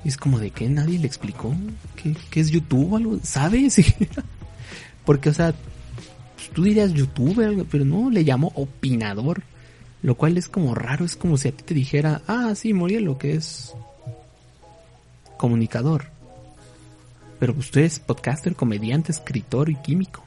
Y 0.05 0.09
es 0.09 0.17
como 0.17 0.39
de 0.39 0.51
que 0.51 0.69
nadie 0.69 0.99
le 0.99 1.07
explicó 1.07 1.55
qué, 1.95 2.15
qué 2.31 2.41
es 2.41 2.51
YouTube 2.51 2.93
o 2.93 2.97
algo, 2.97 3.19
¿sabes? 3.23 3.81
porque, 5.05 5.31
o 5.31 5.33
sea, 5.35 5.55
pues, 6.35 6.51
tú 6.51 6.65
dirías 6.65 6.93
youtuber, 6.93 7.49
algo, 7.49 7.65
pero 7.71 7.85
no, 7.85 8.11
le 8.11 8.25
llamó 8.25 8.53
opinador. 8.57 9.45
Lo 10.03 10.17
cual 10.17 10.37
es 10.37 10.49
como 10.49 10.75
raro, 10.75 11.05
es 11.05 11.17
como 11.17 11.37
si 11.39 11.49
a 11.49 11.53
ti 11.53 11.63
te 11.63 11.75
dijera, 11.75 12.23
ah, 12.27 12.53
sí, 12.55 12.75
Muriel, 12.75 13.05
lo 13.05 13.19
que 13.19 13.35
es 13.35 13.73
comunicador. 15.37 16.07
Pero 17.39 17.55
usted 17.57 17.83
es 17.83 18.01
podcaster, 18.01 18.57
comediante, 18.57 19.13
escritor 19.13 19.71
y 19.71 19.77
químico. 19.77 20.25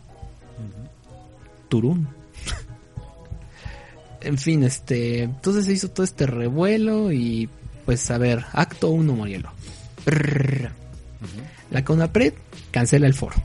Turún. 1.67 2.07
En 4.22 4.38
fin, 4.38 4.63
este, 4.63 5.24
entonces 5.24 5.65
se 5.65 5.74
hizo 5.74 5.89
todo 5.89 6.03
este 6.03 6.26
revuelo 6.26 7.11
y 7.11 7.49
pues 7.86 8.09
a 8.11 8.17
ver, 8.17 8.45
acto 8.53 8.89
1, 8.89 9.13
Morielo. 9.13 9.51
Brrr. 10.05 10.72
La 11.72 11.84
CONAPRED 11.84 12.34
cancela 12.72 13.07
el 13.07 13.13
foro. 13.13 13.36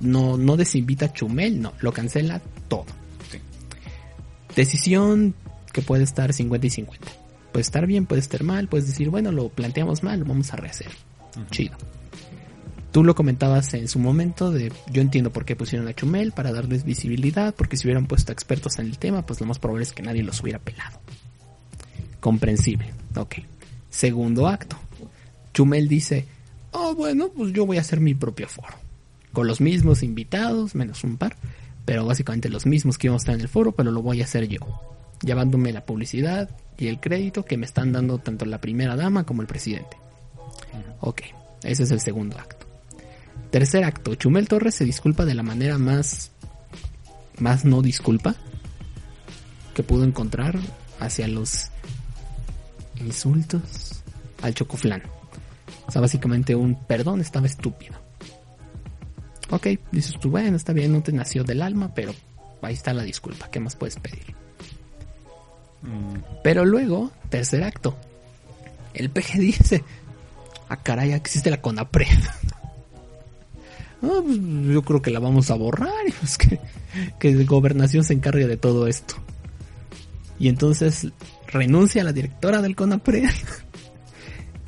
No, 0.00 0.36
no 0.36 0.56
desinvita 0.56 1.06
a 1.06 1.12
Chumel, 1.12 1.60
no, 1.60 1.72
lo 1.80 1.92
cancela 1.92 2.40
todo. 2.68 2.86
Sí. 3.30 3.38
Decisión 4.54 5.34
que 5.72 5.82
puede 5.82 6.04
estar 6.04 6.32
50 6.32 6.66
y 6.66 6.70
50. 6.70 7.06
Puede 7.52 7.62
estar 7.62 7.86
bien, 7.86 8.06
puede 8.06 8.20
estar 8.20 8.42
mal, 8.42 8.68
puedes 8.68 8.86
decir, 8.86 9.10
bueno, 9.10 9.32
lo 9.32 9.48
planteamos 9.48 10.02
mal, 10.02 10.20
lo 10.20 10.26
vamos 10.26 10.52
a 10.52 10.56
rehacer. 10.56 10.90
Chido. 11.50 11.76
Tú 12.96 13.04
lo 13.04 13.14
comentabas 13.14 13.74
en 13.74 13.88
su 13.88 13.98
momento 13.98 14.56
yo 14.56 15.02
entiendo 15.02 15.30
por 15.30 15.44
qué 15.44 15.54
pusieron 15.54 15.86
a 15.86 15.92
Chumel 15.92 16.32
para 16.32 16.50
darles 16.50 16.82
visibilidad, 16.82 17.54
porque 17.54 17.76
si 17.76 17.86
hubieran 17.86 18.06
puesto 18.06 18.32
expertos 18.32 18.78
en 18.78 18.86
el 18.86 18.96
tema, 18.96 19.20
pues 19.20 19.38
lo 19.38 19.46
más 19.46 19.58
probable 19.58 19.82
es 19.82 19.92
que 19.92 20.02
nadie 20.02 20.22
los 20.22 20.40
hubiera 20.40 20.58
pelado. 20.58 20.98
Comprensible. 22.20 22.94
Ok. 23.14 23.34
Segundo 23.90 24.48
acto. 24.48 24.78
Chumel 25.52 25.88
dice, 25.88 26.24
oh 26.70 26.94
bueno, 26.94 27.28
pues 27.36 27.52
yo 27.52 27.66
voy 27.66 27.76
a 27.76 27.82
hacer 27.82 28.00
mi 28.00 28.14
propio 28.14 28.48
foro. 28.48 28.72
Con 29.30 29.46
los 29.46 29.60
mismos 29.60 30.02
invitados, 30.02 30.74
menos 30.74 31.04
un 31.04 31.18
par, 31.18 31.36
pero 31.84 32.06
básicamente 32.06 32.48
los 32.48 32.64
mismos 32.64 32.96
que 32.96 33.08
íbamos 33.08 33.20
a 33.20 33.24
estar 33.24 33.34
en 33.34 33.42
el 33.42 33.48
foro, 33.48 33.72
pero 33.72 33.90
lo 33.90 34.00
voy 34.00 34.22
a 34.22 34.24
hacer 34.24 34.48
yo. 34.48 34.60
Llevándome 35.20 35.70
la 35.70 35.84
publicidad 35.84 36.48
y 36.78 36.86
el 36.86 36.98
crédito 36.98 37.44
que 37.44 37.58
me 37.58 37.66
están 37.66 37.92
dando 37.92 38.16
tanto 38.16 38.46
la 38.46 38.62
primera 38.62 38.96
dama 38.96 39.24
como 39.24 39.42
el 39.42 39.48
presidente. 39.48 39.98
Ok, 41.00 41.20
ese 41.62 41.82
es 41.82 41.90
el 41.90 42.00
segundo 42.00 42.38
acto. 42.38 42.65
Tercer 43.50 43.84
acto, 43.84 44.14
Chumel 44.14 44.48
Torres 44.48 44.74
se 44.74 44.84
disculpa 44.84 45.24
de 45.24 45.34
la 45.34 45.42
manera 45.42 45.78
más, 45.78 46.30
más 47.38 47.64
no 47.64 47.82
disculpa 47.82 48.34
que 49.74 49.82
pudo 49.82 50.04
encontrar 50.04 50.58
hacia 51.00 51.28
los 51.28 51.70
insultos 52.96 54.02
al 54.42 54.54
chocoflán. 54.54 55.02
O 55.86 55.90
sea, 55.90 56.00
básicamente 56.00 56.54
un 56.54 56.74
perdón, 56.86 57.20
estaba 57.20 57.46
estúpido. 57.46 57.94
Ok, 59.50 59.68
dices 59.92 60.18
tú, 60.20 60.30
bueno, 60.30 60.56
está 60.56 60.72
bien, 60.72 60.92
no 60.92 61.02
te 61.02 61.12
nació 61.12 61.44
del 61.44 61.62
alma, 61.62 61.94
pero 61.94 62.12
ahí 62.62 62.74
está 62.74 62.92
la 62.92 63.04
disculpa, 63.04 63.48
¿qué 63.50 63.60
más 63.60 63.76
puedes 63.76 63.96
pedir? 63.96 64.34
Pero 66.42 66.64
luego, 66.64 67.12
tercer 67.28 67.62
acto, 67.62 67.96
el 68.92 69.10
PG 69.10 69.32
dice, 69.38 69.84
ah 70.68 70.82
caray, 70.82 71.12
existe 71.12 71.50
la 71.50 71.60
CONAPRED. 71.60 72.06
Ah, 74.02 74.20
pues, 74.22 74.38
yo 74.38 74.82
creo 74.82 75.02
que 75.02 75.10
la 75.10 75.20
vamos 75.20 75.50
a 75.50 75.54
borrar 75.54 75.90
y 76.06 76.38
que, 76.38 76.60
que 77.18 77.44
gobernación 77.44 78.04
se 78.04 78.14
encargue 78.14 78.46
de 78.46 78.56
todo 78.56 78.86
esto. 78.86 79.14
Y 80.38 80.48
entonces 80.48 81.08
renuncia 81.46 82.02
a 82.02 82.04
la 82.04 82.12
directora 82.12 82.62
del 82.62 82.76
CONAPRED. 82.76 83.30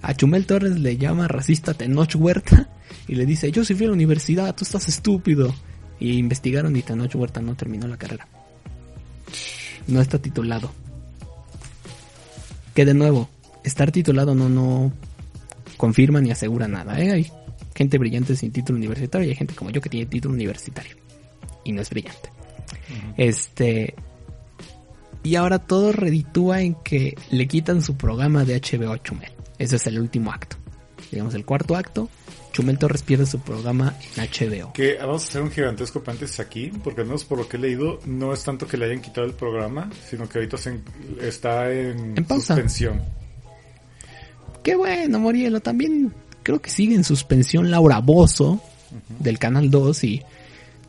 A 0.00 0.14
Chumel 0.14 0.46
Torres 0.46 0.78
le 0.78 0.96
llama 0.96 1.26
racista 1.26 1.74
Tenoch 1.74 2.14
Huerta 2.14 2.68
y 3.08 3.16
le 3.16 3.26
dice, 3.26 3.50
yo 3.50 3.64
fui 3.64 3.84
a 3.84 3.88
la 3.88 3.94
universidad, 3.94 4.54
tú 4.54 4.64
estás 4.64 4.88
estúpido. 4.88 5.52
Y 5.98 6.18
investigaron 6.18 6.76
y 6.76 6.82
Tenoch 6.82 7.14
Huerta 7.16 7.40
no 7.40 7.56
terminó 7.56 7.88
la 7.88 7.96
carrera. 7.96 8.28
No 9.88 10.00
está 10.00 10.18
titulado. 10.18 10.70
Que 12.74 12.84
de 12.84 12.94
nuevo, 12.94 13.28
estar 13.64 13.90
titulado 13.90 14.36
no, 14.36 14.48
no 14.48 14.92
confirma 15.76 16.20
ni 16.20 16.30
asegura 16.30 16.68
nada. 16.68 17.00
¿eh? 17.00 17.10
Hay 17.10 17.32
gente 17.78 17.96
brillante 17.96 18.34
sin 18.34 18.50
título 18.50 18.76
universitario 18.76 19.26
y 19.26 19.30
hay 19.30 19.36
gente 19.36 19.54
como 19.54 19.70
yo 19.70 19.80
que 19.80 19.88
tiene 19.88 20.06
título 20.06 20.34
universitario. 20.34 20.96
Y 21.64 21.72
no 21.72 21.80
es 21.80 21.90
brillante. 21.90 22.30
Este, 23.16 23.94
y 25.22 25.36
ahora 25.36 25.60
todo 25.60 25.92
reditúa 25.92 26.60
en 26.62 26.74
que 26.74 27.16
le 27.30 27.46
quitan 27.46 27.80
su 27.80 27.96
programa 27.96 28.44
de 28.44 28.60
HBO 28.60 28.92
a 28.92 29.02
Chumel. 29.02 29.30
Ese 29.58 29.76
es 29.76 29.86
el 29.86 30.00
último 30.00 30.32
acto. 30.32 30.56
Digamos, 31.12 31.34
el 31.34 31.44
cuarto 31.44 31.76
acto, 31.76 32.08
Chumel 32.52 32.78
Torres 32.78 33.02
pierde 33.02 33.26
su 33.26 33.38
programa 33.40 33.94
en 34.16 34.24
HBO. 34.24 34.72
Que 34.72 34.96
vamos 34.96 35.24
a 35.24 35.28
hacer 35.28 35.42
un 35.42 35.50
gigantesco 35.50 36.02
paréntesis 36.02 36.40
aquí, 36.40 36.72
porque 36.82 37.02
al 37.02 37.06
menos 37.06 37.24
por 37.24 37.38
lo 37.38 37.48
que 37.48 37.56
he 37.56 37.60
leído, 37.60 38.00
no 38.06 38.32
es 38.32 38.42
tanto 38.42 38.66
que 38.66 38.76
le 38.76 38.86
hayan 38.86 39.00
quitado 39.00 39.26
el 39.26 39.34
programa, 39.34 39.88
sino 40.08 40.28
que 40.28 40.38
ahorita 40.38 40.56
se 40.56 40.80
está 41.20 41.70
en, 41.72 42.16
En 42.16 42.24
pausa. 42.24 42.54
suspensión. 42.54 43.02
Qué 44.62 44.74
bueno, 44.74 45.18
Morielo. 45.20 45.60
También 45.60 46.12
creo 46.48 46.62
que 46.62 46.70
sigue 46.70 46.94
en 46.94 47.04
suspensión 47.04 47.70
Laura 47.70 47.98
Bozo 47.98 48.58
del 49.18 49.38
Canal 49.38 49.70
2 49.70 50.04
y 50.04 50.22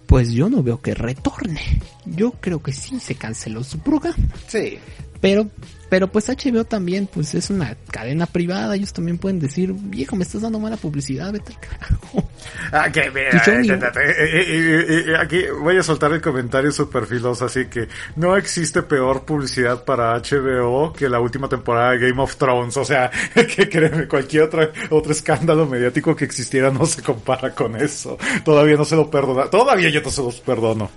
pues 0.05 0.31
yo 0.31 0.49
no 0.49 0.63
veo 0.63 0.79
que 0.79 0.93
retorne. 0.93 1.59
Yo 2.05 2.31
creo 2.31 2.63
que 2.63 2.71
sí 2.71 2.97
se 3.01 3.15
canceló 3.15 3.61
su 3.65 3.77
programa. 3.79 4.15
Sí. 4.47 4.77
Pero, 5.19 5.49
pero 5.89 6.07
pues 6.07 6.29
HBO 6.29 6.63
también, 6.65 7.07
pues 7.07 7.33
es 7.33 7.49
una 7.49 7.75
cadena 7.91 8.27
privada. 8.27 8.75
Ellos 8.75 8.93
también 8.93 9.17
pueden 9.17 9.39
decir, 9.39 9.73
viejo, 9.73 10.15
me 10.15 10.23
estás 10.23 10.43
dando 10.43 10.59
mala 10.59 10.77
publicidad, 10.77 11.33
vete 11.33 11.53
al 11.53 11.59
carajo. 11.59 12.29
Ah, 12.71 12.91
que 12.91 13.09
mira, 13.09 13.31
eh, 13.31 13.89
eh, 13.97 15.03
eh, 15.07 15.17
aquí 15.19 15.45
voy 15.59 15.77
a 15.77 15.83
soltar 15.83 16.13
el 16.13 16.21
comentario 16.21 16.71
super 16.71 17.05
filoso, 17.05 17.45
así 17.45 17.65
que 17.65 17.87
no 18.15 18.37
existe 18.37 18.83
peor 18.83 19.25
publicidad 19.25 19.83
para 19.83 20.15
HBO 20.19 20.93
que 20.93 21.09
la 21.09 21.19
última 21.19 21.49
temporada 21.49 21.91
de 21.91 22.09
Game 22.09 22.21
of 22.21 22.35
Thrones, 22.35 22.77
o 22.77 22.85
sea, 22.85 23.09
que 23.33 23.67
créeme, 23.67 24.07
cualquier 24.07 24.43
otra, 24.43 24.69
otro 24.91 25.11
escándalo 25.11 25.65
mediático 25.65 26.15
que 26.15 26.25
existiera 26.25 26.69
no 26.69 26.85
se 26.85 27.01
compara 27.01 27.55
con 27.55 27.75
eso. 27.75 28.17
Todavía 28.45 28.75
no 28.75 28.85
se 28.85 28.95
lo 28.95 29.09
perdona, 29.09 29.49
todavía 29.49 29.89
yo 29.89 30.01
no 30.01 30.11
se 30.11 30.21
los 30.21 30.39
perdono. 30.41 30.89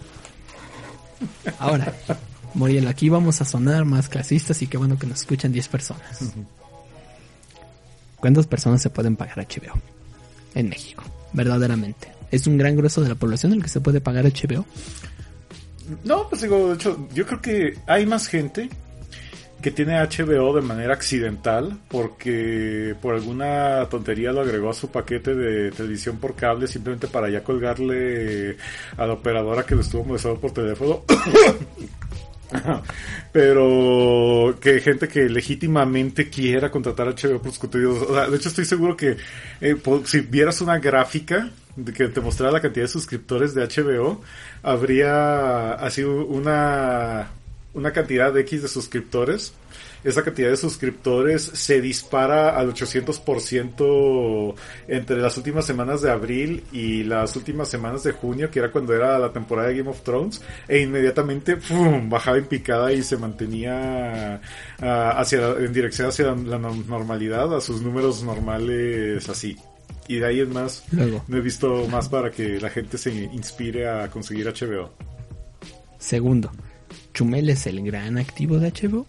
Ahora, 1.59 1.93
Moriel, 2.55 2.87
aquí 2.87 3.09
vamos 3.09 3.41
a 3.41 3.45
sonar 3.45 3.85
más 3.85 4.09
clasistas 4.09 4.61
y 4.63 4.67
qué 4.67 4.77
bueno 4.77 4.99
que 4.99 5.07
nos 5.07 5.21
escuchan 5.21 5.53
10 5.53 5.69
personas. 5.69 6.33
¿Cuántas 8.17 8.47
personas 8.47 8.83
se 8.83 8.91
pueden 8.91 9.17
pagar 9.17 9.39
HBO 9.39 9.81
en 10.55 10.69
México? 10.69 11.03
Verdaderamente. 11.33 12.13
¿Es 12.31 12.47
un 12.47 12.59
gran 12.59 12.77
grueso 12.77 13.01
de 13.01 13.09
la 13.09 13.15
población 13.15 13.53
el 13.53 13.63
que 13.63 13.69
se 13.69 13.81
puede 13.81 14.01
pagar 14.01 14.25
HBO? 14.25 14.65
No, 16.05 16.29
pues 16.29 16.43
digo, 16.43 16.69
de 16.69 16.75
hecho, 16.75 17.09
yo 17.15 17.27
creo 17.27 17.41
que 17.41 17.79
hay 17.87 18.07
más 18.07 18.29
gente 18.29 18.69
que 19.63 19.71
tiene 19.71 20.01
HBO 20.01 20.55
de 20.55 20.61
manera 20.61 20.93
accidental 20.93 21.79
porque 21.89 22.97
por 23.01 23.15
alguna 23.15 23.87
tontería 23.89 24.33
lo 24.33 24.41
agregó 24.41 24.71
a 24.71 24.75
su 24.75 24.91
paquete 24.91 25.35
de 25.35 25.71
televisión 25.71 26.19
por 26.19 26.35
cable 26.35 26.67
simplemente 26.67 27.07
para 27.07 27.31
ya 27.31 27.45
colgarle 27.45 28.57
a 28.97 29.07
la 29.07 29.13
operadora 29.13 29.65
que 29.65 29.77
lo 29.77 29.83
estuvo 29.83 30.05
molestando 30.05 30.41
por 30.41 30.51
teléfono. 30.51 31.03
Pero 33.33 34.55
que 34.61 34.81
gente 34.81 35.09
que 35.09 35.29
legítimamente 35.29 36.29
quiera 36.29 36.71
contratar 36.71 37.09
HBO 37.09 37.41
por 37.41 37.51
sus 37.51 37.59
contenidos. 37.59 38.03
O 38.03 38.15
sea, 38.15 38.29
de 38.29 38.37
hecho, 38.37 38.49
estoy 38.49 38.65
seguro 38.65 38.97
que 38.97 39.17
eh, 39.61 39.77
si 40.05 40.21
vieras 40.21 40.61
una 40.61 40.79
gráfica 40.79 41.51
de 41.77 41.93
que 41.93 42.09
te 42.09 42.21
mostrara 42.21 42.53
la 42.53 42.61
cantidad 42.61 42.85
de 42.85 42.93
suscriptores 42.93 43.55
de 43.55 43.67
HBO, 43.67 44.21
habría 44.63 45.73
así 45.73 46.03
una, 46.03 47.31
una 47.75 47.93
cantidad 47.93 48.33
de 48.33 48.43
X 48.43 48.63
de 48.63 48.69
suscriptores. 48.69 49.55
Esa 50.05 50.23
cantidad 50.23 50.51
de 50.51 50.57
suscriptores 50.57 51.43
se 51.43 51.81
dispara 51.81 52.57
al 52.57 52.73
800% 52.75 54.55
entre 54.89 55.17
las 55.19 55.37
últimas 55.37 55.65
semanas 55.65 56.03
de 56.03 56.11
abril 56.11 56.65
y 56.73 57.05
las 57.05 57.37
últimas 57.37 57.69
semanas 57.69 58.03
de 58.03 58.13
junio, 58.13 58.51
que 58.51 58.59
era 58.59 58.71
cuando 58.73 58.95
era 58.95 59.19
la 59.19 59.33
temporada 59.33 59.69
de 59.69 59.77
Game 59.79 59.91
of 59.91 60.03
Thrones, 60.03 60.43
e 60.69 60.81
inmediatamente 60.81 61.57
¡fum! 61.57 62.09
bajaba 62.09 62.39
en 62.39 62.47
picada 62.47 62.93
y 62.93 63.03
se 63.03 63.17
mantenía 63.17 64.41
ah, 64.81 65.15
hacia 65.19 65.51
en 65.59 65.73
dirección 65.73 66.09
hacia 66.09 66.27
la, 66.27 66.35
la 66.35 66.59
no- 66.59 66.75
normalidad, 66.89 67.55
a 67.55 67.61
sus 67.61 67.81
números 67.83 68.23
normales 68.23 69.29
así. 69.29 69.57
Y 70.09 70.17
de 70.17 70.27
ahí 70.27 70.41
en 70.41 70.53
más, 70.53 70.85
Luego. 70.91 71.23
no 71.29 71.37
he 71.37 71.41
visto 71.41 71.87
más 71.89 72.09
para 72.09 72.31
que 72.31 72.61
la 72.61 72.71
gente 72.71 72.99
se 72.99 73.13
inspire 73.13 73.89
a 73.89 74.11
conseguir 74.11 74.47
HBO. 74.49 74.91
Segundo, 75.99 76.51
¿Chumel 77.15 77.49
es 77.51 77.67
el 77.69 77.83
gran 77.85 78.19
activo 78.19 78.59
de 78.59 78.73
HBO? 78.73 79.07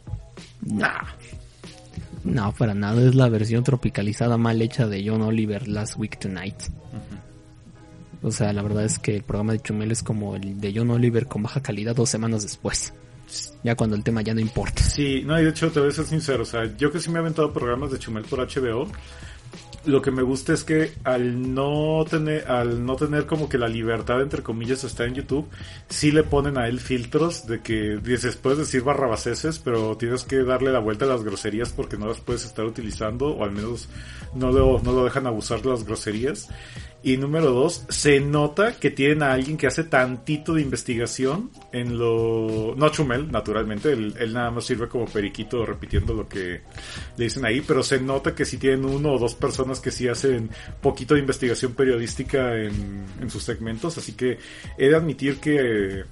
No. 0.66 0.90
No, 2.24 2.54
para 2.54 2.74
nada. 2.74 3.02
Es 3.02 3.16
la 3.16 3.30
versión 3.30 3.64
tropicalizada 3.64 4.38
mal 4.38 4.62
hecha 4.62 4.88
de 4.88 5.04
John 5.08 5.22
Oliver 5.22 5.68
Last 5.68 5.98
Week 5.98 6.18
Tonight. 6.18 6.56
O 8.22 8.32
sea, 8.32 8.54
la 8.54 8.62
verdad 8.62 8.86
es 8.86 9.00
que 9.00 9.18
el 9.18 9.24
programa 9.24 9.52
de 9.52 9.60
Chumel 9.60 9.92
es 9.92 10.02
como 10.02 10.36
el 10.36 10.60
de 10.62 10.74
John 10.74 10.90
Oliver 10.92 11.28
con 11.28 11.44
baja 11.44 11.62
calidad 11.62 11.96
dos 11.96 12.10
semanas 12.10 12.44
después. 12.44 12.94
Ya 13.64 13.76
cuando 13.76 13.96
el 13.96 14.04
tema 14.04 14.22
ya 14.22 14.34
no 14.34 14.40
importa. 14.40 14.82
Sí, 14.82 15.24
no, 15.26 15.40
y 15.40 15.44
de 15.44 15.50
hecho 15.50 15.72
te 15.72 15.80
voy 15.80 15.90
a 15.90 15.92
ser 15.92 16.06
sincero, 16.06 16.44
o 16.44 16.46
sea, 16.46 16.76
yo 16.78 16.92
que 16.92 17.00
sí 17.00 17.10
me 17.10 17.18
he 17.18 17.20
aventado 17.20 17.52
programas 17.52 17.92
de 17.92 18.00
Chumel 18.00 18.24
por 18.24 18.40
HBO, 18.40 18.88
lo 19.86 20.02
que 20.02 20.12
me 20.12 20.22
gusta 20.22 20.54
es 20.54 20.64
que 20.64 20.94
al 21.04 21.54
no 21.54 22.06
tener, 22.10 22.50
al 22.50 22.86
no 22.86 22.96
tener 22.96 23.26
como 23.26 23.50
que 23.50 23.58
la 23.58 23.68
libertad 23.68 24.22
entre 24.22 24.42
comillas 24.42 24.84
está 24.84 25.06
en 25.06 25.16
YouTube, 25.16 25.48
sí 25.90 26.12
le 26.12 26.24
ponen 26.24 26.58
a 26.58 26.68
él 26.68 26.80
filtros 26.80 27.46
de 27.48 27.62
que 27.62 28.00
dices, 28.02 28.36
puedes 28.36 28.60
decir 28.60 28.84
barrabaseses, 28.84 29.60
pero 29.60 29.98
tienes 29.98 30.24
que 30.24 30.44
darle 30.44 30.72
la 30.72 30.80
vuelta 30.80 31.06
a 31.06 31.10
las 31.10 31.24
groserías 31.24 31.74
porque 31.74 31.98
no 31.98 32.08
las 32.08 32.22
puedes 32.22 32.46
estar 32.46 32.66
utilizando, 32.66 33.30
o 33.30 33.44
al 33.44 33.52
menos 33.52 33.90
no 34.34 34.52
lo, 34.52 34.80
no 34.80 34.92
lo 34.92 35.04
dejan 35.04 35.28
abusar 35.28 35.66
las 35.66 35.84
groserías. 35.84 36.50
Y 37.06 37.18
número 37.18 37.52
dos, 37.52 37.84
se 37.90 38.22
nota 38.22 38.80
que 38.80 38.90
tienen 38.90 39.24
a 39.24 39.34
alguien 39.34 39.58
que 39.58 39.68
hace 39.68 39.84
tantito 39.84 40.54
de 40.54 40.62
investigación 40.62 41.52
en 41.74 41.98
lo... 41.98 42.76
No 42.78 42.88
Chumel, 42.90 43.30
naturalmente, 43.30 43.92
él, 43.92 44.14
él 44.18 44.34
nada 44.34 44.52
más 44.52 44.64
sirve 44.64 44.88
como 44.88 45.04
periquito 45.04 45.66
repitiendo 45.66 46.14
lo 46.14 46.30
que 46.30 46.62
le 47.18 47.24
dicen 47.26 47.46
ahí, 47.46 47.60
pero 47.60 47.84
se 47.84 48.00
nota 48.00 48.34
que 48.34 48.46
sí 48.46 48.58
tienen 48.58 48.86
uno 48.86 49.12
o 49.12 49.20
dos 49.20 49.36
personas 49.36 49.73
que 49.80 49.92
sí 49.92 50.08
hacen 50.08 50.50
poquito 50.82 51.14
de 51.14 51.22
investigación 51.22 51.74
periodística 51.74 52.56
en, 52.56 53.06
en 53.22 53.30
sus 53.30 53.44
segmentos, 53.44 53.98
así 53.98 54.14
que 54.14 54.38
he 54.78 54.90
de 54.90 54.96
admitir 54.96 55.38
que... 55.38 56.04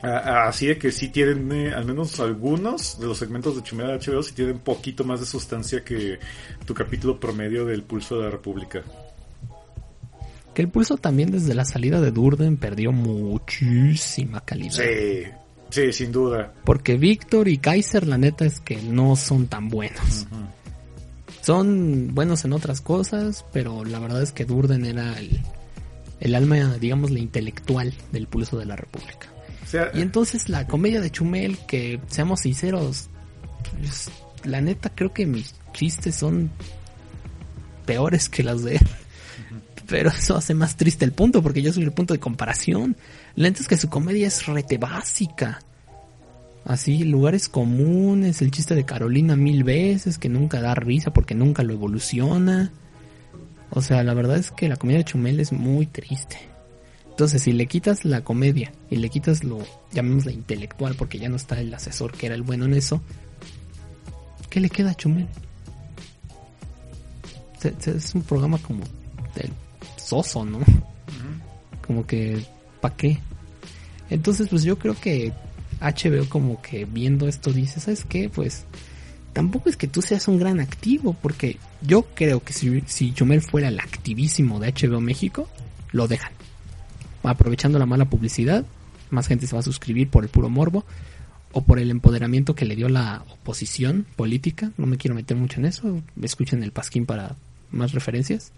Así 0.00 0.68
de 0.68 0.78
que 0.78 0.92
sí 0.92 1.08
tienen, 1.08 1.50
eh, 1.50 1.74
al 1.74 1.84
menos 1.84 2.20
algunos 2.20 3.00
de 3.00 3.08
los 3.08 3.18
segmentos 3.18 3.56
de 3.56 3.64
Chumel 3.64 3.88
de 3.88 3.98
HBO, 3.98 4.22
sí 4.22 4.32
tienen 4.32 4.60
poquito 4.60 5.02
más 5.02 5.18
de 5.18 5.26
sustancia 5.26 5.82
que 5.82 6.20
tu 6.64 6.72
capítulo 6.72 7.18
promedio 7.18 7.64
del 7.64 7.82
Pulso 7.82 8.16
de 8.16 8.26
la 8.26 8.30
República. 8.30 8.84
Que 10.58 10.62
el 10.62 10.70
pulso 10.70 10.96
también 10.96 11.30
desde 11.30 11.54
la 11.54 11.64
salida 11.64 12.00
de 12.00 12.10
Durden 12.10 12.56
perdió 12.56 12.90
muchísima 12.90 14.40
calidad. 14.40 14.72
Sí, 14.72 15.22
sí, 15.70 15.92
sin 15.92 16.10
duda. 16.10 16.52
Porque 16.64 16.96
Víctor 16.96 17.46
y 17.46 17.58
Kaiser, 17.58 18.08
la 18.08 18.18
neta 18.18 18.44
es 18.44 18.58
que 18.58 18.76
no 18.82 19.14
son 19.14 19.46
tan 19.46 19.68
buenos. 19.68 20.26
Son 21.42 22.14
buenos 22.14 22.44
en 22.44 22.52
otras 22.52 22.80
cosas, 22.80 23.44
pero 23.52 23.84
la 23.84 23.98
verdad 23.98 24.22
es 24.22 24.32
que 24.32 24.44
Durden 24.44 24.84
era 24.84 25.18
el, 25.18 25.40
el 26.20 26.34
alma, 26.34 26.76
digamos, 26.78 27.10
la 27.10 27.18
intelectual 27.18 27.94
del 28.12 28.26
pulso 28.26 28.58
de 28.58 28.66
la 28.66 28.76
República. 28.76 29.28
O 29.62 29.66
sea, 29.66 29.90
Y 29.94 30.00
entonces 30.00 30.48
la 30.48 30.66
comedia 30.66 31.00
de 31.00 31.10
Chumel, 31.10 31.58
que 31.66 32.00
seamos 32.08 32.40
sinceros, 32.40 33.08
pues, 33.78 34.10
la 34.44 34.60
neta 34.60 34.90
creo 34.94 35.12
que 35.12 35.26
mis 35.26 35.54
chistes 35.72 36.14
son 36.14 36.50
peores 37.86 38.28
que 38.28 38.42
las 38.42 38.62
de 38.64 38.76
él. 38.76 38.86
Pero 39.86 40.10
eso 40.10 40.36
hace 40.36 40.52
más 40.54 40.76
triste 40.76 41.04
el 41.04 41.12
punto, 41.12 41.42
porque 41.42 41.62
yo 41.62 41.72
soy 41.72 41.82
el 41.82 41.92
punto 41.92 42.12
de 42.12 42.20
comparación. 42.20 42.96
La 43.36 43.48
neta 43.48 43.62
es 43.62 43.68
que 43.68 43.78
su 43.78 43.88
comedia 43.88 44.26
es 44.26 44.44
rete 44.46 44.76
básica. 44.76 45.60
Así, 46.68 47.02
lugares 47.02 47.48
comunes, 47.48 48.42
el 48.42 48.50
chiste 48.50 48.74
de 48.74 48.84
Carolina 48.84 49.36
mil 49.36 49.64
veces, 49.64 50.18
que 50.18 50.28
nunca 50.28 50.60
da 50.60 50.74
risa 50.74 51.14
porque 51.14 51.34
nunca 51.34 51.62
lo 51.62 51.72
evoluciona. 51.72 52.70
O 53.70 53.80
sea, 53.80 54.04
la 54.04 54.12
verdad 54.12 54.36
es 54.36 54.50
que 54.50 54.68
la 54.68 54.76
comedia 54.76 54.98
de 54.98 55.04
Chumel 55.06 55.40
es 55.40 55.50
muy 55.50 55.86
triste. 55.86 56.36
Entonces, 57.08 57.40
si 57.40 57.54
le 57.54 57.64
quitas 57.64 58.04
la 58.04 58.20
comedia 58.20 58.70
y 58.90 58.96
le 58.96 59.08
quitas 59.08 59.44
lo, 59.44 59.60
llamémosla 59.92 60.30
intelectual, 60.30 60.94
porque 60.94 61.18
ya 61.18 61.30
no 61.30 61.36
está 61.36 61.58
el 61.58 61.72
asesor 61.72 62.12
que 62.12 62.26
era 62.26 62.34
el 62.34 62.42
bueno 62.42 62.66
en 62.66 62.74
eso, 62.74 63.00
¿qué 64.50 64.60
le 64.60 64.68
queda 64.68 64.90
a 64.90 64.94
Chumel? 64.94 65.26
Es 67.62 68.14
un 68.14 68.22
programa 68.24 68.58
como 68.58 68.84
del 69.34 69.52
soso, 69.96 70.44
¿no? 70.44 70.60
Como 71.86 72.06
que, 72.06 72.44
¿pa' 72.82 72.94
qué? 72.94 73.18
Entonces, 74.10 74.48
pues 74.48 74.64
yo 74.64 74.78
creo 74.78 74.94
que 74.94 75.32
HBO 75.80 76.28
como 76.28 76.60
que 76.60 76.84
viendo 76.84 77.28
esto 77.28 77.52
dice, 77.52 77.80
¿sabes 77.80 78.04
qué? 78.04 78.28
Pues 78.28 78.64
tampoco 79.32 79.68
es 79.68 79.76
que 79.76 79.88
tú 79.88 80.02
seas 80.02 80.28
un 80.28 80.38
gran 80.38 80.60
activo, 80.60 81.14
porque 81.20 81.58
yo 81.82 82.02
creo 82.14 82.42
que 82.42 82.52
si, 82.52 82.82
si 82.86 83.12
Chumel 83.12 83.40
fuera 83.40 83.68
el 83.68 83.78
activísimo 83.80 84.58
de 84.60 84.72
HBO 84.72 85.00
México, 85.00 85.48
lo 85.92 86.08
dejan. 86.08 86.32
Aprovechando 87.22 87.78
la 87.78 87.86
mala 87.86 88.06
publicidad, 88.06 88.64
más 89.10 89.26
gente 89.26 89.46
se 89.46 89.54
va 89.54 89.60
a 89.60 89.64
suscribir 89.64 90.08
por 90.08 90.24
el 90.24 90.30
puro 90.30 90.48
morbo 90.48 90.84
o 91.52 91.62
por 91.62 91.78
el 91.78 91.90
empoderamiento 91.90 92.54
que 92.54 92.64
le 92.64 92.76
dio 92.76 92.88
la 92.88 93.24
oposición 93.30 94.06
política. 94.16 94.72
No 94.76 94.86
me 94.86 94.96
quiero 94.96 95.14
meter 95.14 95.36
mucho 95.36 95.60
en 95.60 95.66
eso, 95.66 96.02
escuchen 96.22 96.62
el 96.62 96.72
pasquín 96.72 97.06
para 97.06 97.36
más 97.70 97.92
referencias. 97.92 98.52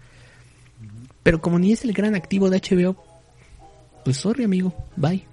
Pero 1.23 1.41
como 1.41 1.59
ni 1.59 1.71
es 1.71 1.83
el 1.83 1.93
gran 1.93 2.15
activo 2.15 2.49
de 2.49 2.59
HBO, 2.59 2.95
pues 4.03 4.17
sorry 4.17 4.43
amigo, 4.43 4.73
bye. 4.95 5.30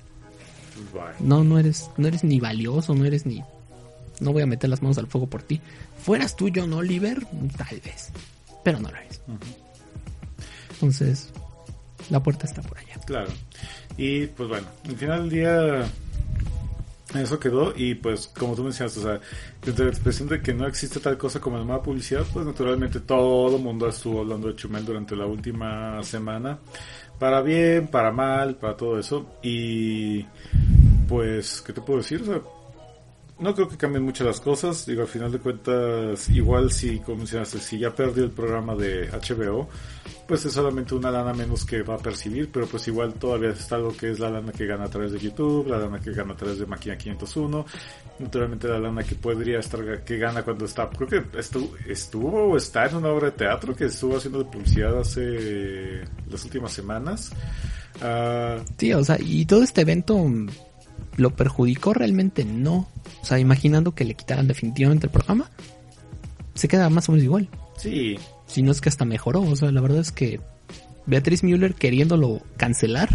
No, 1.21 1.45
no 1.45 1.59
eres, 1.59 1.91
no 1.97 2.09
eres 2.09 2.25
ni 2.25 2.41
valioso, 2.41 2.95
no 2.95 3.05
eres 3.05 3.27
ni. 3.27 3.43
No 4.21 4.33
voy 4.33 4.43
a 4.43 4.47
meter 4.47 4.69
las 4.69 4.83
manos 4.83 4.99
al 4.99 5.07
fuego 5.07 5.29
por 5.29 5.43
ti. 5.43 5.61
Fueras 6.03 6.37
tú 6.37 6.51
John 6.55 6.73
Oliver, 6.73 7.25
tal 7.57 7.81
vez. 7.81 8.11
Pero 8.65 8.81
no 8.81 8.91
lo 8.91 8.97
eres. 8.97 9.21
Entonces, 10.73 11.31
la 12.11 12.23
puerta 12.23 12.47
está 12.47 12.63
por 12.63 12.79
allá. 12.79 12.95
Claro. 13.07 13.31
Y 13.97 14.27
pues 14.27 14.49
bueno, 14.49 14.67
al 14.89 14.97
final 14.97 15.21
del 15.23 15.31
día 15.31 15.89
eso 17.15 17.41
quedó 17.41 17.73
y 17.75 17.95
pues 17.95 18.29
como 18.29 18.55
tú 18.55 18.63
mencionaste, 18.63 19.01
o 19.01 19.03
sea, 19.03 19.21
desde 19.65 19.85
la 19.85 19.91
expresión 19.91 20.29
de 20.29 20.43
que 20.43 20.53
no 20.53 20.67
existe 20.67 21.01
tal 21.01 21.17
cosa 21.17 21.41
como 21.41 21.57
la 21.57 21.65
mala 21.65 21.83
publicidad, 21.83 22.25
pues 22.33 22.45
naturalmente 22.45 23.01
todo 23.01 23.57
el 23.57 23.63
mundo 23.63 23.89
estuvo 23.89 24.21
hablando 24.21 24.49
de 24.49 24.57
Chumel 24.57 24.85
durante 24.85 25.17
la 25.17 25.25
última 25.27 26.03
semana, 26.03 26.59
para 27.19 27.43
bien, 27.43 27.89
para 27.89 28.13
mal, 28.13 28.57
para 28.57 28.77
todo 28.77 28.99
eso 28.99 29.27
y 29.43 30.25
pues, 31.09 31.63
¿qué 31.63 31.73
te 31.73 31.81
puedo 31.81 32.01
decir? 32.01 32.23
O 32.23 32.25
sea, 32.25 32.41
no 33.41 33.55
creo 33.55 33.69
que 33.69 33.77
cambien 33.77 34.05
mucho 34.05 34.25
las 34.25 34.41
cosas. 34.41 34.85
Digo, 34.87 35.03
al 35.03 35.09
final 35.09 35.33
de 35.33 35.39
cuentas, 35.39 36.29
igual 36.29 36.71
si, 36.71 36.99
como 37.01 37.19
mencionaste, 37.19 37.59
si 37.59 37.79
ya 37.79 37.95
perdió 37.95 38.25
el 38.25 38.31
programa 38.31 38.75
de 38.75 39.09
HBO, 39.11 39.69
pues 40.29 40.45
es 40.45 40.53
solamente 40.53 40.95
una 40.95 41.11
lana 41.11 41.33
menos 41.33 41.65
que 41.65 41.81
va 41.81 41.95
a 41.95 41.99
percibir, 41.99 42.51
pero 42.53 42.67
pues 42.67 42.87
igual 42.87 43.15
todavía 43.15 43.49
está 43.49 43.79
lo 43.79 43.97
que 43.97 44.11
es 44.11 44.19
la 44.19 44.29
lana 44.29 44.53
que 44.53 44.67
gana 44.67 44.85
a 44.85 44.91
través 44.91 45.13
de 45.13 45.19
YouTube, 45.19 45.67
la 45.67 45.79
lana 45.79 45.99
que 46.01 46.13
gana 46.13 46.35
a 46.35 46.37
través 46.37 46.59
de 46.59 46.67
Máquina 46.67 46.99
501, 46.99 47.65
naturalmente 48.19 48.69
la 48.69 48.79
lana 48.79 49.03
que 49.03 49.15
podría 49.15 49.59
estar, 49.59 50.05
que 50.05 50.19
gana 50.19 50.43
cuando 50.43 50.67
está, 50.67 50.91
creo 50.91 51.09
que 51.09 51.39
estuvo, 51.39 51.75
estuvo 51.87 52.53
o 52.53 52.57
está 52.59 52.85
en 52.85 52.97
una 52.97 53.09
obra 53.09 53.31
de 53.31 53.39
teatro 53.39 53.75
que 53.75 53.87
estuvo 53.87 54.19
haciendo 54.19 54.41
de 54.41 54.51
publicidad 54.51 54.99
hace 54.99 56.05
las 56.31 56.45
últimas 56.45 56.73
semanas. 56.73 57.33
Ah, 58.03 58.59
Sí, 58.77 58.93
o 58.93 59.03
sea, 59.03 59.17
y 59.19 59.47
todo 59.47 59.63
este 59.63 59.81
evento 59.81 60.23
lo 61.17 61.31
perjudicó 61.31 61.95
realmente 61.95 62.45
no. 62.45 62.87
O 63.23 63.25
sea, 63.25 63.39
imaginando 63.39 63.95
que 63.95 64.05
le 64.05 64.13
quitaran 64.13 64.47
definitivamente 64.47 65.07
el 65.07 65.11
programa, 65.11 65.51
se 66.53 66.69
queda 66.69 66.91
más 66.91 67.09
o 67.09 67.13
menos 67.13 67.25
igual. 67.25 67.49
sí, 67.79 68.19
Si 68.49 68.63
no 68.63 68.73
es 68.73 68.81
que 68.81 68.89
hasta 68.89 69.05
mejoró. 69.05 69.43
O 69.43 69.55
sea, 69.55 69.71
la 69.71 69.81
verdad 69.81 70.01
es 70.01 70.11
que 70.11 70.41
Beatriz 71.07 71.45
Müller 71.45 71.75
queriéndolo 71.75 72.43
cancelar, 72.57 73.09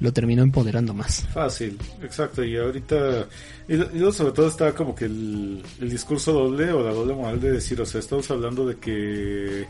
lo 0.00 0.12
terminó 0.12 0.42
empoderando 0.42 0.94
más. 0.94 1.26
Fácil, 1.32 1.78
exacto. 2.02 2.44
Y 2.44 2.56
ahorita, 2.56 3.26
y, 3.66 3.76
sobre 4.12 4.32
todo 4.32 4.48
está 4.48 4.72
como 4.72 4.94
que 4.94 5.06
el, 5.06 5.62
el 5.80 5.90
discurso 5.90 6.32
doble 6.32 6.70
o 6.72 6.82
la 6.82 6.92
doble 6.92 7.14
moral 7.14 7.40
de 7.40 7.52
decir, 7.52 7.80
o 7.80 7.86
sea, 7.86 7.98
estamos 8.00 8.30
hablando 8.30 8.64
de 8.64 8.76
que 8.76 9.66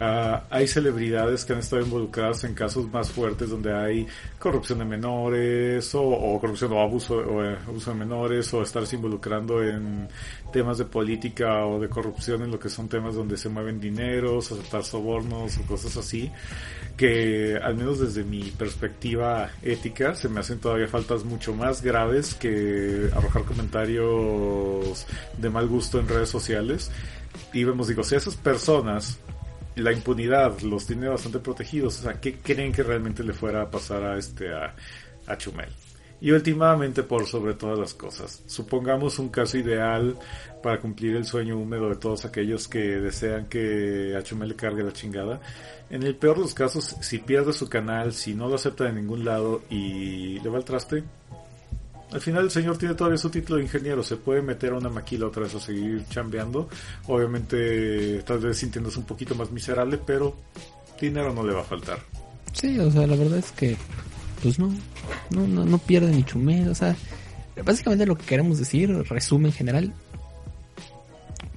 ah, 0.00 0.44
hay 0.50 0.66
celebridades 0.66 1.44
que 1.44 1.52
han 1.52 1.60
estado 1.60 1.82
involucradas 1.82 2.42
en 2.44 2.54
casos 2.54 2.90
más 2.90 3.10
fuertes 3.10 3.50
donde 3.50 3.72
hay 3.72 4.06
corrupción 4.38 4.80
de 4.80 4.84
menores 4.84 5.94
o, 5.94 6.02
o 6.02 6.40
corrupción 6.40 6.72
o 6.72 6.80
abuso, 6.80 7.16
o, 7.16 7.44
eh, 7.44 7.56
abuso 7.66 7.92
de 7.92 7.98
menores 7.98 8.52
o 8.54 8.62
estarse 8.62 8.96
involucrando 8.96 9.62
en 9.62 10.08
temas 10.52 10.78
de 10.78 10.84
política 10.84 11.66
o 11.66 11.80
de 11.80 11.88
corrupción 11.88 12.42
en 12.42 12.50
lo 12.50 12.58
que 12.58 12.68
son 12.68 12.88
temas 12.88 13.14
donde 13.14 13.36
se 13.36 13.48
mueven 13.48 13.80
dineros, 13.80 14.50
aceptar 14.52 14.84
sobornos 14.84 15.58
o 15.58 15.62
cosas 15.62 15.96
así 15.96 16.30
que 16.98 17.56
al 17.62 17.76
menos 17.76 18.00
desde 18.00 18.24
mi 18.24 18.50
perspectiva 18.50 19.50
ética 19.62 20.16
se 20.16 20.28
me 20.28 20.40
hacen 20.40 20.58
todavía 20.58 20.88
faltas 20.88 21.24
mucho 21.24 21.54
más 21.54 21.80
graves 21.80 22.34
que 22.34 23.08
arrojar 23.14 23.44
comentarios 23.44 25.06
de 25.38 25.48
mal 25.48 25.68
gusto 25.68 26.00
en 26.00 26.08
redes 26.08 26.28
sociales. 26.28 26.90
Y 27.52 27.62
vemos 27.62 27.86
digo 27.86 28.02
si 28.02 28.16
esas 28.16 28.34
personas 28.34 29.18
la 29.76 29.92
impunidad 29.92 30.58
los 30.62 30.86
tiene 30.86 31.06
bastante 31.06 31.38
protegidos 31.38 32.00
o 32.00 32.02
sea 32.02 32.20
qué 32.20 32.34
creen 32.34 32.72
que 32.72 32.82
realmente 32.82 33.22
le 33.22 33.32
fuera 33.32 33.62
a 33.62 33.70
pasar 33.70 34.02
a 34.02 34.18
este 34.18 34.52
a, 34.52 34.74
a 35.28 35.38
Chumel 35.38 35.68
y 36.20 36.30
últimamente 36.32 37.02
por 37.02 37.26
sobre 37.26 37.54
todas 37.54 37.78
las 37.78 37.94
cosas 37.94 38.42
supongamos 38.46 39.18
un 39.18 39.28
caso 39.28 39.56
ideal 39.56 40.16
para 40.62 40.80
cumplir 40.80 41.16
el 41.16 41.24
sueño 41.24 41.58
húmedo 41.58 41.88
de 41.88 41.96
todos 41.96 42.24
aquellos 42.24 42.68
que 42.68 42.78
desean 42.78 43.46
que 43.46 44.18
Chumel 44.24 44.50
le 44.50 44.56
cargue 44.56 44.82
la 44.82 44.92
chingada. 44.92 45.40
En 45.90 46.02
el 46.02 46.16
peor 46.16 46.36
de 46.36 46.42
los 46.42 46.54
casos, 46.54 46.96
si 47.00 47.18
pierde 47.18 47.52
su 47.52 47.68
canal, 47.68 48.12
si 48.12 48.34
no 48.34 48.48
lo 48.48 48.56
acepta 48.56 48.84
de 48.84 48.92
ningún 48.92 49.24
lado 49.24 49.62
y 49.70 50.38
le 50.40 50.50
va 50.50 50.58
al 50.58 50.64
traste, 50.64 51.04
al 52.10 52.20
final 52.20 52.44
el 52.44 52.50
señor 52.50 52.78
tiene 52.78 52.94
todavía 52.94 53.18
su 53.18 53.30
título 53.30 53.56
de 53.58 53.64
ingeniero, 53.64 54.02
se 54.02 54.16
puede 54.16 54.42
meter 54.42 54.72
a 54.72 54.78
una 54.78 54.88
maquila 54.88 55.26
otra 55.26 55.42
vez 55.42 55.54
a 55.54 55.60
seguir 55.60 56.04
chambeando, 56.08 56.68
obviamente 57.06 58.22
tal 58.22 58.38
vez 58.38 58.56
sintiéndose 58.56 58.98
un 58.98 59.06
poquito 59.06 59.34
más 59.34 59.50
miserable, 59.50 59.98
pero 60.04 60.36
dinero 61.00 61.32
no 61.32 61.42
le 61.46 61.52
va 61.52 61.60
a 61.60 61.64
faltar. 61.64 61.98
Sí, 62.52 62.78
o 62.78 62.90
sea, 62.90 63.06
la 63.06 63.16
verdad 63.16 63.38
es 63.38 63.52
que, 63.52 63.76
pues 64.42 64.58
no, 64.58 64.72
no, 65.30 65.46
no, 65.46 65.64
no 65.64 65.78
pierde 65.78 66.10
ni 66.10 66.24
chumel, 66.24 66.68
o 66.68 66.74
sea, 66.74 66.96
básicamente 67.64 68.06
lo 68.06 68.16
que 68.16 68.24
queremos 68.26 68.58
decir, 68.58 68.90
resumen 69.08 69.52
general, 69.52 69.92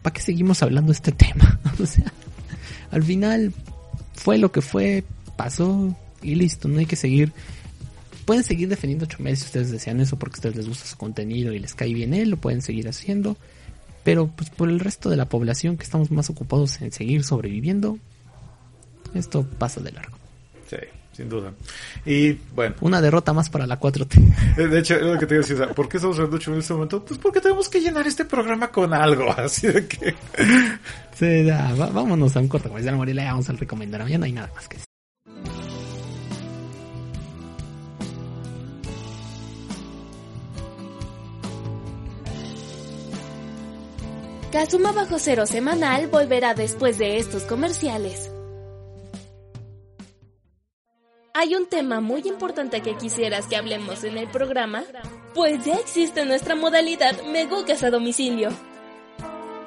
¿para 0.01 0.13
qué 0.13 0.21
seguimos 0.21 0.63
hablando 0.63 0.91
de 0.91 0.97
este 0.97 1.11
tema? 1.11 1.59
o 1.79 1.85
sea, 1.85 2.11
al 2.91 3.03
final 3.03 3.53
fue 4.13 4.37
lo 4.37 4.51
que 4.51 4.61
fue, 4.61 5.03
pasó 5.35 5.95
y 6.21 6.35
listo, 6.35 6.67
no 6.67 6.79
hay 6.79 6.85
que 6.85 6.95
seguir. 6.95 7.33
Pueden 8.25 8.43
seguir 8.43 8.69
defendiendo 8.69 9.05
Chomel 9.07 9.35
si 9.35 9.45
ustedes 9.45 9.71
desean 9.71 9.99
eso 9.99 10.17
porque 10.17 10.35
a 10.35 10.37
ustedes 10.37 10.55
les 10.55 10.67
gusta 10.67 10.85
su 10.85 10.95
contenido 10.95 11.53
y 11.53 11.59
les 11.59 11.73
cae 11.73 11.93
bien 11.93 12.13
él, 12.13 12.29
lo 12.29 12.37
pueden 12.37 12.61
seguir 12.61 12.87
haciendo. 12.87 13.35
Pero 14.03 14.27
pues 14.27 14.49
por 14.49 14.69
el 14.69 14.79
resto 14.79 15.09
de 15.09 15.17
la 15.17 15.25
población 15.25 15.77
que 15.77 15.83
estamos 15.83 16.11
más 16.11 16.29
ocupados 16.29 16.81
en 16.81 16.91
seguir 16.91 17.23
sobreviviendo, 17.23 17.97
esto 19.13 19.43
pasa 19.57 19.81
de 19.81 19.91
largo. 19.91 20.17
Sin 21.13 21.27
duda. 21.29 21.51
Y 22.05 22.33
bueno, 22.55 22.75
Una 22.81 23.01
derrota 23.01 23.33
más 23.33 23.49
para 23.49 23.67
la 23.67 23.79
4T. 23.79 24.55
de 24.69 24.79
hecho, 24.79 24.95
es 24.95 25.01
lo 25.03 25.17
que 25.19 25.25
te 25.25 25.35
iba 25.35 25.43
a 25.43 25.47
decir. 25.47 25.55
o 25.61 25.65
sea, 25.65 25.73
¿Por 25.75 25.87
qué 25.89 25.97
estamos 25.97 26.17
hablando 26.17 26.37
mucho 26.37 26.53
en 26.53 26.59
este 26.59 26.73
momento? 26.73 27.03
Pues 27.05 27.19
porque 27.19 27.41
tenemos 27.41 27.67
que 27.69 27.79
llenar 27.81 28.07
este 28.07 28.25
programa 28.25 28.69
con 28.69 28.93
algo. 28.93 29.31
Así 29.37 29.67
de 29.67 29.87
que. 29.87 30.15
Sí, 31.17 31.43
ya, 31.45 31.73
va- 31.79 31.87
vámonos 31.91 32.35
a 32.35 32.39
un 32.39 32.47
corto 32.47 32.69
comercial, 32.69 32.95
Morila, 32.95 33.23
ya 33.23 33.31
vamos 33.31 33.49
al 33.49 33.57
recomendar. 33.57 34.07
Ya 34.07 34.17
no 34.17 34.25
hay 34.25 34.31
nada 34.31 34.49
más 34.55 34.67
que 34.67 34.77
decir. 34.77 34.85
Kazuma 44.51 44.91
Bajo 44.91 45.17
Cero 45.17 45.45
Semanal 45.45 46.07
volverá 46.07 46.53
después 46.53 46.97
de 46.97 47.17
estos 47.17 47.43
comerciales. 47.43 48.30
¿Hay 51.41 51.55
un 51.55 51.65
tema 51.65 52.01
muy 52.01 52.21
importante 52.27 52.81
que 52.81 52.95
quisieras 52.95 53.47
que 53.47 53.55
hablemos 53.55 54.03
en 54.03 54.15
el 54.19 54.27
programa? 54.27 54.83
Pues 55.33 55.65
ya 55.65 55.73
existe 55.73 56.23
nuestra 56.23 56.53
modalidad 56.53 57.19
Megucas 57.23 57.81
a 57.81 57.89
domicilio. 57.89 58.51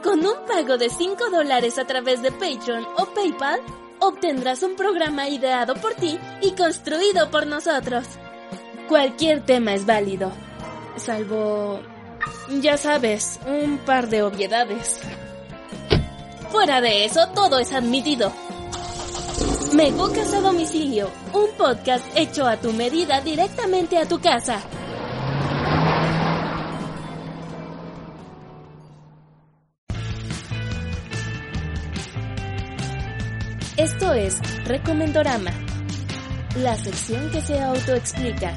Con 0.01 0.21
un 0.21 0.47
pago 0.47 0.79
de 0.79 0.89
5 0.89 1.31
dólares 1.31 1.77
a 1.79 1.85
través 1.85 2.23
de 2.23 2.31
Patreon 2.31 2.87
o 2.97 3.07
PayPal, 3.07 3.59
obtendrás 3.99 4.63
un 4.63 4.77
programa 4.77 5.29
ideado 5.29 5.75
por 5.75 5.95
ti 5.95 6.17
y 6.41 6.53
construido 6.53 7.29
por 7.33 7.49
nosotros. 7.49 8.05
Cualquier 8.89 9.45
tema 9.45 9.75
es 9.75 9.85
válido, 9.85 10.31
salvo 10.97 11.81
ya 12.61 12.77
sabes, 12.77 13.41
un 13.49 13.79
par 13.79 14.09
de 14.09 14.23
obviedades. 14.23 15.01
Fuera 16.53 16.81
de 16.81 17.05
eso, 17.05 17.31
todo 17.35 17.59
es 17.59 17.73
admitido. 17.73 18.33
Megocas 19.75 20.33
a 20.33 20.41
domicilio, 20.41 21.11
un 21.33 21.51
podcast 21.59 22.07
hecho 22.17 22.47
a 22.47 22.57
tu 22.57 22.73
medida 22.73 23.21
directamente 23.21 23.99
a 23.99 24.07
tu 24.07 24.21
casa. 24.21 24.61
Esto 33.77 34.13
es 34.13 34.39
Recomendorama, 34.65 35.51
la 36.57 36.77
sección 36.77 37.33
que 37.33 37.41
se 37.41 37.61
autoexplica. 37.61 38.55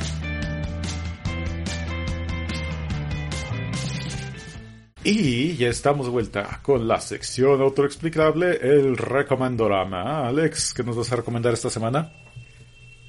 Y 5.10 5.56
ya 5.56 5.70
estamos 5.70 6.06
de 6.06 6.12
vuelta 6.12 6.60
con 6.62 6.86
la 6.86 7.00
sección 7.00 7.62
autoexplicable, 7.62 8.58
el 8.62 8.98
recomendorama. 8.98 10.28
Alex, 10.28 10.74
¿qué 10.74 10.84
nos 10.84 10.98
vas 10.98 11.10
a 11.14 11.16
recomendar 11.16 11.54
esta 11.54 11.70
semana? 11.70 12.12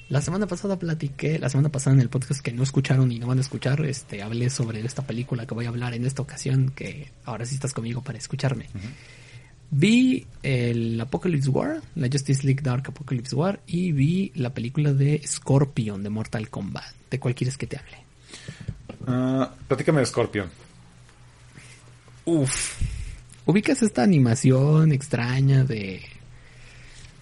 La 0.08 0.20
semana 0.20 0.46
pasada 0.46 0.78
platiqué, 0.78 1.40
la 1.40 1.48
semana 1.48 1.70
pasada 1.70 1.96
en 1.96 2.00
el 2.00 2.08
podcast 2.08 2.40
que 2.40 2.52
no 2.52 2.62
escucharon 2.62 3.10
y 3.10 3.18
no 3.18 3.26
van 3.26 3.38
a 3.38 3.40
escuchar, 3.40 3.84
este, 3.84 4.22
hablé 4.22 4.48
sobre 4.48 4.78
esta 4.86 5.04
película 5.08 5.44
que 5.44 5.54
voy 5.54 5.64
a 5.66 5.70
hablar 5.70 5.92
en 5.92 6.06
esta 6.06 6.22
ocasión, 6.22 6.70
que 6.70 7.10
ahora 7.24 7.44
sí 7.44 7.56
estás 7.56 7.74
conmigo 7.74 8.00
para 8.00 8.16
escucharme. 8.16 8.66
Vi 9.72 10.24
el 10.44 11.00
Apocalypse 11.00 11.50
War, 11.50 11.82
la 11.96 12.06
Justice 12.06 12.46
League 12.46 12.62
Dark 12.62 12.84
Apocalypse 12.86 13.34
War, 13.34 13.58
y 13.66 13.90
vi 13.90 14.30
la 14.36 14.54
película 14.54 14.92
de 14.92 15.20
Scorpion 15.26 16.04
de 16.04 16.10
Mortal 16.10 16.48
Kombat. 16.48 16.94
¿De 17.10 17.18
cuál 17.18 17.34
quieres 17.34 17.58
que 17.58 17.66
te 17.66 17.76
hable? 17.76 17.96
Ah, 19.04 19.52
platícame 19.66 19.98
de 19.98 20.06
Scorpion. 20.06 20.67
Uf. 22.28 22.74
¿Ubicas 23.46 23.80
esta 23.82 24.02
animación 24.02 24.92
extraña 24.92 25.64
de 25.64 26.02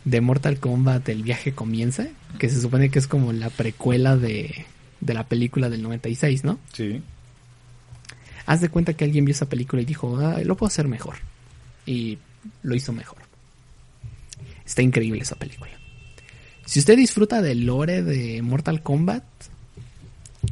de 0.04 0.20
Mortal 0.20 0.58
Kombat 0.58 1.08
El 1.08 1.22
viaje 1.22 1.52
comienza? 1.52 2.08
Que 2.40 2.48
se 2.48 2.60
supone 2.60 2.90
que 2.90 2.98
es 2.98 3.06
como 3.06 3.32
la 3.32 3.48
precuela 3.50 4.16
de, 4.16 4.66
de 5.00 5.14
la 5.14 5.22
película 5.28 5.70
del 5.70 5.82
96, 5.82 6.42
¿no? 6.42 6.58
Sí. 6.72 7.02
Haz 8.46 8.60
de 8.60 8.68
cuenta 8.68 8.94
que 8.94 9.04
alguien 9.04 9.24
vio 9.24 9.32
esa 9.32 9.48
película 9.48 9.80
y 9.82 9.84
dijo, 9.84 10.18
"Ah, 10.18 10.40
lo 10.42 10.56
puedo 10.56 10.66
hacer 10.66 10.88
mejor. 10.88 11.18
Y 11.86 12.18
lo 12.64 12.74
hizo 12.74 12.92
mejor. 12.92 13.18
Está 14.64 14.82
increíble 14.82 15.22
esa 15.22 15.36
película. 15.36 15.70
Si 16.64 16.80
usted 16.80 16.96
disfruta 16.96 17.42
del 17.42 17.64
lore 17.64 18.02
de 18.02 18.42
Mortal 18.42 18.82
Kombat, 18.82 19.22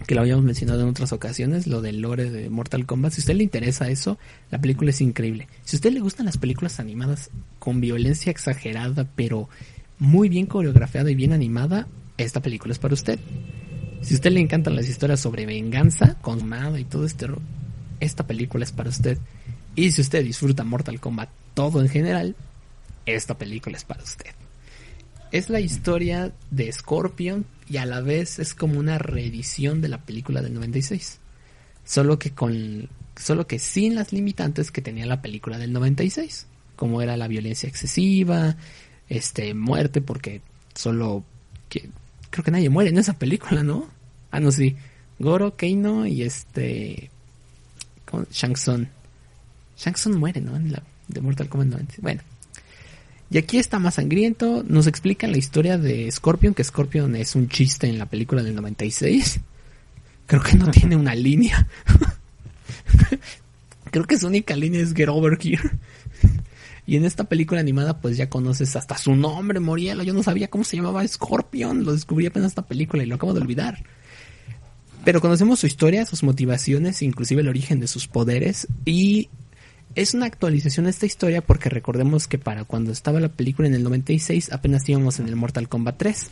que 0.06 0.14
lo 0.14 0.20
habíamos 0.20 0.44
mencionado 0.44 0.82
en 0.82 0.88
otras 0.88 1.12
ocasiones, 1.12 1.66
lo 1.66 1.80
del 1.80 2.00
lore 2.00 2.30
de 2.30 2.50
Mortal 2.50 2.86
Kombat, 2.86 3.12
si 3.12 3.20
a 3.20 3.22
usted 3.22 3.34
le 3.34 3.44
interesa 3.44 3.88
eso, 3.88 4.18
la 4.50 4.60
película 4.60 4.90
es 4.90 5.00
increíble. 5.00 5.48
Si 5.64 5.76
a 5.76 5.78
usted 5.78 5.92
le 5.92 6.00
gustan 6.00 6.26
las 6.26 6.38
películas 6.38 6.80
animadas 6.80 7.30
con 7.58 7.80
violencia 7.80 8.30
exagerada, 8.30 9.08
pero 9.16 9.48
muy 9.98 10.28
bien 10.28 10.46
coreografiada 10.46 11.10
y 11.10 11.14
bien 11.14 11.32
animada, 11.32 11.86
esta 12.18 12.40
película 12.40 12.72
es 12.72 12.78
para 12.78 12.94
usted. 12.94 13.18
Si 14.02 14.14
a 14.14 14.16
usted 14.16 14.32
le 14.32 14.40
encantan 14.40 14.76
las 14.76 14.88
historias 14.88 15.20
sobre 15.20 15.46
venganza, 15.46 16.16
consumada 16.20 16.78
y 16.78 16.84
todo 16.84 17.06
este 17.06 17.26
esta 18.00 18.26
película 18.26 18.64
es 18.64 18.72
para 18.72 18.90
usted. 18.90 19.18
Y 19.74 19.90
si 19.92 20.02
usted 20.02 20.22
disfruta 20.22 20.62
Mortal 20.64 21.00
Kombat 21.00 21.30
todo 21.54 21.80
en 21.80 21.88
general, 21.88 22.36
esta 23.06 23.38
película 23.38 23.76
es 23.76 23.84
para 23.84 24.02
usted. 24.02 24.30
Es 25.32 25.48
la 25.48 25.60
historia 25.60 26.32
de 26.50 26.70
Scorpion 26.70 27.44
y 27.68 27.78
a 27.78 27.86
la 27.86 28.00
vez 28.00 28.38
es 28.38 28.54
como 28.54 28.78
una 28.78 28.98
reedición 28.98 29.80
de 29.80 29.88
la 29.88 29.98
película 29.98 30.42
del 30.42 30.54
96. 30.54 31.18
Solo 31.84 32.18
que 32.18 32.30
con 32.30 32.88
solo 33.16 33.46
que 33.46 33.58
sin 33.58 33.94
las 33.94 34.12
limitantes 34.12 34.70
que 34.70 34.82
tenía 34.82 35.06
la 35.06 35.22
película 35.22 35.58
del 35.58 35.72
96, 35.72 36.46
como 36.76 37.00
era 37.00 37.16
la 37.16 37.28
violencia 37.28 37.68
excesiva, 37.68 38.56
este 39.08 39.54
muerte 39.54 40.00
porque 40.00 40.42
solo 40.74 41.24
que 41.68 41.88
creo 42.30 42.44
que 42.44 42.50
nadie 42.50 42.70
muere 42.70 42.90
en 42.90 42.98
esa 42.98 43.18
película, 43.18 43.62
¿no? 43.62 43.88
Ah, 44.30 44.40
no, 44.40 44.50
sí. 44.50 44.76
Goro, 45.18 45.56
Keino 45.56 46.06
y 46.06 46.22
este. 46.22 47.10
Shang 48.32 48.54
Tsung. 48.54 48.86
Shang 49.76 49.94
Tsung 49.94 50.16
muere, 50.16 50.40
¿no? 50.40 50.56
En 50.56 50.72
la 50.72 50.82
de 51.06 51.20
Mortal 51.20 51.48
Kombat 51.48 51.68
96. 51.68 52.02
Bueno, 52.02 52.22
y 53.30 53.38
aquí 53.38 53.58
está 53.58 53.78
más 53.78 53.94
sangriento. 53.94 54.64
Nos 54.66 54.86
explican 54.86 55.32
la 55.32 55.38
historia 55.38 55.78
de 55.78 56.10
Scorpion, 56.10 56.54
que 56.54 56.64
Scorpion 56.64 57.16
es 57.16 57.34
un 57.34 57.48
chiste 57.48 57.88
en 57.88 57.98
la 57.98 58.06
película 58.06 58.42
del 58.42 58.54
96. 58.54 59.40
Creo 60.26 60.42
que 60.42 60.56
no 60.56 60.66
tiene 60.70 60.96
una 60.96 61.14
línea. 61.14 61.66
Creo 63.90 64.06
que 64.06 64.18
su 64.18 64.26
única 64.26 64.56
línea 64.56 64.80
es 64.80 64.94
Get 64.94 65.08
Over 65.08 65.38
Here. 65.40 65.70
Y 66.86 66.96
en 66.96 67.04
esta 67.04 67.24
película 67.24 67.60
animada 67.60 68.00
pues 68.00 68.16
ya 68.16 68.28
conoces 68.28 68.76
hasta 68.76 68.98
su 68.98 69.16
nombre, 69.16 69.58
Morielo. 69.58 70.02
Yo 70.02 70.12
no 70.12 70.22
sabía 70.22 70.48
cómo 70.48 70.64
se 70.64 70.76
llamaba 70.76 71.06
Scorpion. 71.06 71.84
Lo 71.84 71.92
descubrí 71.92 72.26
apenas 72.26 72.46
en 72.46 72.48
esta 72.48 72.66
película 72.66 73.02
y 73.02 73.06
lo 73.06 73.14
acabo 73.14 73.32
de 73.32 73.40
olvidar. 73.40 73.82
Pero 75.04 75.20
conocemos 75.20 75.60
su 75.60 75.66
historia, 75.66 76.06
sus 76.06 76.22
motivaciones, 76.22 77.02
inclusive 77.02 77.42
el 77.42 77.48
origen 77.48 77.80
de 77.80 77.88
sus 77.88 78.06
poderes. 78.06 78.68
Y 78.84 79.28
es 79.94 80.14
una 80.14 80.26
actualización 80.26 80.84
de 80.84 80.90
esta 80.90 81.06
historia 81.06 81.40
porque 81.40 81.68
recordemos 81.68 82.26
que 82.26 82.38
para 82.38 82.64
cuando 82.64 82.92
estaba 82.92 83.20
la 83.20 83.28
película 83.28 83.68
en 83.68 83.74
el 83.74 83.84
96 83.84 84.52
apenas 84.52 84.88
íbamos 84.88 85.20
en 85.20 85.28
el 85.28 85.36
Mortal 85.36 85.68
Kombat 85.68 85.96
3. 85.98 86.30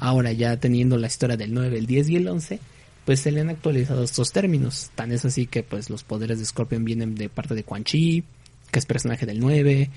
Ahora 0.00 0.32
ya 0.32 0.56
teniendo 0.56 0.96
la 0.98 1.06
historia 1.06 1.36
del 1.36 1.54
9, 1.54 1.78
el 1.78 1.86
10 1.86 2.08
y 2.10 2.16
el 2.16 2.28
11, 2.28 2.58
pues 3.04 3.20
se 3.20 3.30
le 3.30 3.40
han 3.40 3.50
actualizado 3.50 4.02
estos 4.02 4.32
términos. 4.32 4.90
Tan 4.94 5.12
es 5.12 5.24
así 5.24 5.46
que 5.46 5.62
pues 5.62 5.90
los 5.90 6.02
poderes 6.02 6.38
de 6.38 6.44
Scorpion 6.44 6.84
vienen 6.84 7.14
de 7.14 7.28
parte 7.28 7.54
de 7.54 7.62
Quan 7.62 7.84
Chi, 7.84 8.24
que 8.70 8.78
es 8.78 8.86
personaje 8.86 9.26
del 9.26 9.38
9. 9.38 9.90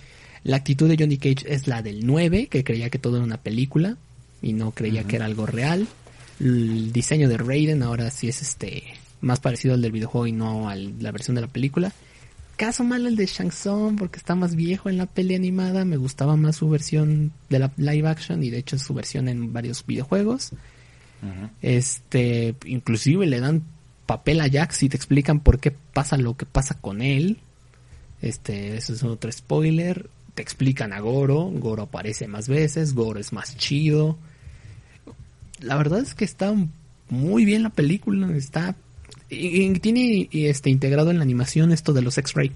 La 0.43 0.57
actitud 0.57 0.87
de 0.87 0.95
Johnny 0.97 1.17
Cage 1.17 1.51
es 1.53 1.67
la 1.67 1.81
del 1.81 2.05
9, 2.05 2.47
que 2.47 2.63
creía 2.63 2.89
que 2.89 2.99
todo 2.99 3.17
era 3.17 3.25
una 3.25 3.41
película 3.41 3.97
y 4.41 4.53
no 4.53 4.71
creía 4.71 5.03
que 5.03 5.15
era 5.15 5.25
algo 5.25 5.47
real. 5.47 5.87
El 6.39 6.93
diseño 6.93 7.27
de 7.27 7.37
Raiden 7.37 7.81
ahora 7.81 8.11
sí 8.11 8.29
es 8.29 8.41
este 8.41 8.83
más 9.21 9.39
parecido 9.39 9.73
al 9.73 9.81
del 9.81 9.91
videojuego 9.91 10.27
y 10.27 10.31
no 10.31 10.69
a 10.69 10.75
la 10.75 11.11
versión 11.11 11.35
de 11.35 11.41
la 11.41 11.47
película. 11.47 11.91
Caso 12.59 12.83
malo 12.83 13.07
el 13.07 13.15
de 13.15 13.25
Shang 13.25 13.51
Tsung 13.51 13.97
porque 13.97 14.17
está 14.17 14.35
más 14.35 14.53
viejo 14.53 14.89
en 14.89 14.97
la 14.97 15.05
peli 15.05 15.33
animada. 15.33 15.85
Me 15.85 15.95
gustaba 15.95 16.35
más 16.35 16.57
su 16.57 16.69
versión 16.69 17.31
de 17.47 17.57
la 17.57 17.71
live 17.77 18.09
action 18.09 18.43
y 18.43 18.49
de 18.49 18.57
hecho 18.57 18.77
su 18.77 18.93
versión 18.93 19.29
en 19.29 19.53
varios 19.53 19.85
videojuegos. 19.85 20.51
Este, 21.61 22.55
inclusive 22.65 23.25
le 23.27 23.39
dan 23.39 23.63
papel 24.05 24.41
a 24.41 24.49
Jax 24.49 24.83
y 24.83 24.89
te 24.89 24.97
explican 24.97 25.39
por 25.39 25.61
qué 25.61 25.71
pasa 25.71 26.17
lo 26.17 26.35
que 26.35 26.45
pasa 26.45 26.73
con 26.81 27.01
él. 27.01 27.37
Este, 28.21 28.75
eso 28.75 28.91
es 28.91 29.03
otro 29.03 29.31
spoiler. 29.31 30.09
Te 30.33 30.41
explican 30.41 30.91
a 30.91 30.99
Goro. 30.99 31.45
Goro 31.45 31.83
aparece 31.83 32.27
más 32.27 32.49
veces. 32.49 32.93
Goro 32.93 33.21
es 33.21 33.31
más 33.31 33.55
chido. 33.55 34.17
La 35.61 35.77
verdad 35.77 35.99
es 35.99 36.13
que 36.13 36.25
está 36.25 36.53
muy 37.07 37.45
bien 37.45 37.63
la 37.63 37.69
película. 37.69 38.29
Está 38.35 38.75
y- 39.29 39.63
y 39.63 39.73
tiene 39.79 40.27
y, 40.31 40.45
este 40.45 40.69
integrado 40.69 41.11
en 41.11 41.17
la 41.17 41.23
animación 41.23 41.71
esto 41.71 41.93
de 41.93 42.01
los 42.01 42.17
X-Ray, 42.17 42.51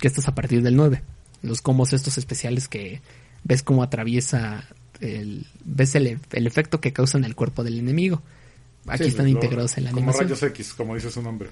que 0.00 0.08
esto 0.08 0.20
es 0.20 0.28
a 0.28 0.34
partir 0.34 0.62
del 0.62 0.76
9. 0.76 1.02
Los 1.42 1.60
combos 1.62 1.92
estos 1.92 2.18
especiales 2.18 2.68
que 2.68 3.00
ves 3.44 3.62
cómo 3.62 3.82
atraviesa 3.82 4.64
el 5.00 5.46
ves 5.64 5.94
el, 5.94 6.18
el 6.32 6.46
efecto 6.46 6.80
que 6.80 6.92
causa 6.92 7.18
en 7.18 7.24
el 7.24 7.34
cuerpo 7.34 7.64
del 7.64 7.78
enemigo. 7.78 8.22
Aquí 8.86 9.04
Sí, 9.04 9.08
están 9.10 9.26
lo- 9.26 9.32
integrados 9.32 9.76
en 9.78 9.84
la 9.84 9.90
como 9.90 10.10
animación. 10.10 10.24
rayos 10.28 10.42
X, 10.42 10.74
como 10.74 10.94
dice 10.94 11.10
su 11.10 11.20
nombre. 11.22 11.48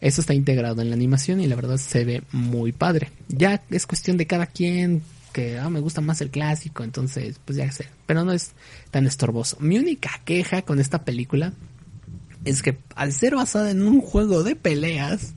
Eso 0.00 0.20
está 0.22 0.32
integrado 0.32 0.80
en 0.80 0.88
la 0.88 0.96
animación 0.96 1.40
y 1.40 1.46
la 1.46 1.56
verdad 1.56 1.76
se 1.76 2.04
ve 2.04 2.22
muy 2.32 2.72
padre. 2.72 3.10
Ya 3.28 3.62
es 3.70 3.86
cuestión 3.86 4.16
de 4.16 4.26
cada 4.26 4.46
quien 4.46 5.02
que 5.34 5.58
ah, 5.58 5.68
me 5.70 5.80
gusta 5.80 6.00
más 6.00 6.20
el 6.22 6.30
clásico, 6.30 6.82
entonces 6.84 7.38
pues 7.44 7.56
ya 7.58 7.70
sé, 7.70 7.86
pero 8.06 8.24
no 8.24 8.32
es 8.32 8.52
tan 8.90 9.06
estorboso. 9.06 9.56
Mi 9.60 9.78
única 9.78 10.10
queja 10.24 10.62
con 10.62 10.80
esta 10.80 11.04
película 11.04 11.52
es 12.44 12.62
que 12.62 12.78
al 12.94 13.12
ser 13.12 13.34
basada 13.34 13.70
en 13.70 13.82
un 13.82 14.00
juego 14.00 14.42
de 14.42 14.56
peleas 14.56 15.34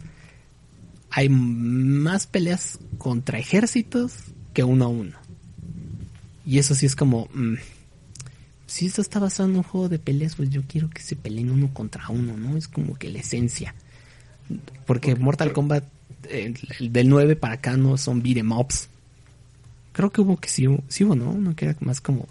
hay 1.09 1.29
más 1.29 2.25
peleas 2.27 2.79
contra 2.97 3.37
ejércitos 3.39 4.13
que 4.53 4.63
uno 4.63 4.85
a 4.85 4.87
uno. 4.87 5.17
Y 6.45 6.57
eso 6.59 6.75
sí 6.75 6.85
es 6.85 6.95
como 6.95 7.27
mm, 7.33 7.55
si 8.67 8.85
esto 8.87 9.01
está 9.01 9.19
basado 9.19 9.49
en 9.49 9.55
un 9.57 9.63
juego 9.63 9.89
de 9.89 9.99
peleas, 9.99 10.35
pues 10.35 10.49
yo 10.49 10.63
quiero 10.67 10.89
que 10.89 11.01
se 11.01 11.15
peleen 11.15 11.51
uno 11.51 11.73
contra 11.73 12.09
uno, 12.09 12.35
¿no? 12.37 12.57
Es 12.57 12.67
como 12.67 12.95
que 12.95 13.09
la 13.09 13.19
esencia. 13.19 13.75
Porque 14.85 15.15
Mortal 15.15 15.53
Kombat 15.53 15.85
eh, 16.29 16.53
el 16.79 16.91
del 16.91 17.09
9 17.09 17.35
para 17.35 17.55
acá 17.55 17.77
no 17.77 17.97
son 17.97 18.21
beat'em 18.23 18.51
ups. 18.51 18.87
Creo 19.91 20.09
que 20.11 20.21
hubo 20.21 20.37
que 20.37 20.49
sí, 20.49 20.67
hubo- 20.67 20.83
sí 20.87 21.03
hubo, 21.03 21.15
¿no? 21.15 21.29
Uno 21.31 21.55
que 21.55 21.65
era 21.65 21.75
más 21.81 22.01
como 22.01 22.27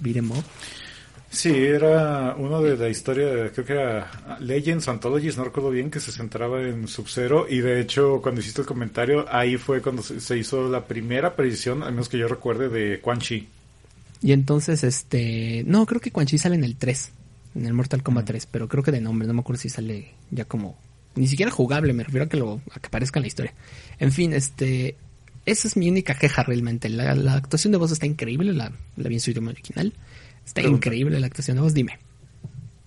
beat'em 0.00 0.30
up. 0.30 0.44
Sí, 1.32 1.48
era 1.48 2.34
uno 2.36 2.60
de 2.60 2.76
la 2.76 2.90
historia, 2.90 3.26
de- 3.26 3.50
creo 3.50 3.64
que 3.64 3.72
era 3.72 4.36
Legends, 4.40 4.86
Anthologies, 4.88 5.38
no 5.38 5.44
recuerdo 5.44 5.70
bien, 5.70 5.90
que 5.90 5.98
se 5.98 6.12
centraba 6.12 6.62
en 6.62 6.86
Sub-Zero. 6.86 7.46
Y 7.48 7.60
de 7.60 7.80
hecho, 7.80 8.20
cuando 8.20 8.42
hiciste 8.42 8.60
el 8.60 8.66
comentario, 8.66 9.24
ahí 9.30 9.56
fue 9.56 9.80
cuando 9.80 10.02
se 10.02 10.36
hizo 10.38 10.68
la 10.68 10.84
primera 10.86 11.28
aparición, 11.28 11.82
al 11.82 11.92
menos 11.92 12.10
que 12.10 12.18
yo 12.18 12.28
recuerde, 12.28 12.68
de 12.68 13.00
Quan 13.00 13.18
Chi. 13.18 13.48
Y 14.20 14.32
entonces, 14.32 14.84
este... 14.84 15.64
No, 15.66 15.86
creo 15.86 16.02
que 16.02 16.10
Quan 16.12 16.26
Chi 16.26 16.36
sale 16.36 16.54
en 16.54 16.64
el 16.64 16.76
3. 16.76 17.10
En 17.54 17.64
el 17.66 17.72
Mortal 17.72 18.02
Kombat 18.02 18.26
3. 18.26 18.46
Pero 18.46 18.68
creo 18.68 18.84
que 18.84 18.92
de 18.92 19.00
nombre. 19.00 19.26
No 19.26 19.32
me 19.34 19.40
acuerdo 19.40 19.62
si 19.62 19.70
sale 19.70 20.12
ya 20.30 20.44
como... 20.44 20.78
Ni 21.14 21.26
siquiera 21.28 21.50
jugable. 21.50 21.94
Me 21.94 22.04
refiero 22.04 22.26
a 22.26 22.28
que, 22.28 22.36
lo, 22.36 22.60
a 22.72 22.78
que 22.78 22.86
aparezca 22.88 23.18
en 23.18 23.22
la 23.22 23.28
historia. 23.28 23.54
En 23.98 24.12
fin, 24.12 24.34
este... 24.34 24.96
Esa 25.44 25.66
es 25.66 25.76
mi 25.76 25.88
única 25.88 26.14
queja 26.14 26.42
realmente. 26.44 26.88
La, 26.90 27.14
la 27.16 27.34
actuación 27.34 27.72
de 27.72 27.78
voz 27.78 27.90
está 27.90 28.06
increíble. 28.06 28.52
La, 28.52 28.70
la 28.96 29.08
vi 29.08 29.14
en 29.14 29.20
su 29.20 29.30
idioma 29.32 29.50
original. 29.50 29.92
Está 30.46 30.60
Pregunta. 30.62 30.88
increíble 30.88 31.20
la 31.20 31.26
actuación 31.26 31.56
de 31.56 31.62
voz. 31.62 31.74
Dime. 31.74 31.98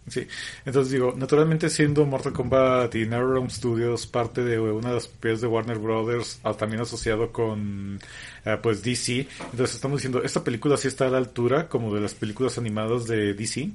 Sí, 0.08 0.28
entonces 0.66 0.92
digo, 0.94 1.16
naturalmente 1.18 1.68
siendo 1.68 2.06
Mortal 2.06 2.32
Kombat 2.32 2.94
y 2.94 3.06
NetherRealm 3.06 3.50
Studios 3.50 4.06
parte 4.06 4.44
de 4.44 4.60
una 4.60 4.90
de 4.90 4.94
las 4.96 5.08
propiedades 5.08 5.42
de 5.42 5.48
Warner 5.48 5.80
Brothers, 5.80 6.40
ah, 6.44 6.54
también 6.54 6.84
asociado 6.84 7.32
con 7.32 8.00
eh, 8.46 8.58
pues 8.62 8.84
DC, 8.84 9.28
entonces 9.52 9.76
estamos 9.76 9.98
diciendo, 9.98 10.22
esta 10.24 10.44
película 10.44 10.78
sí 10.78 10.88
está 10.90 11.08
a 11.08 11.10
la 11.10 11.18
altura 11.18 11.68
como 11.70 11.92
de 11.92 12.02
las 12.02 12.14
películas 12.14 12.60
animadas 12.60 13.08
de 13.08 13.34
DC. 13.34 13.72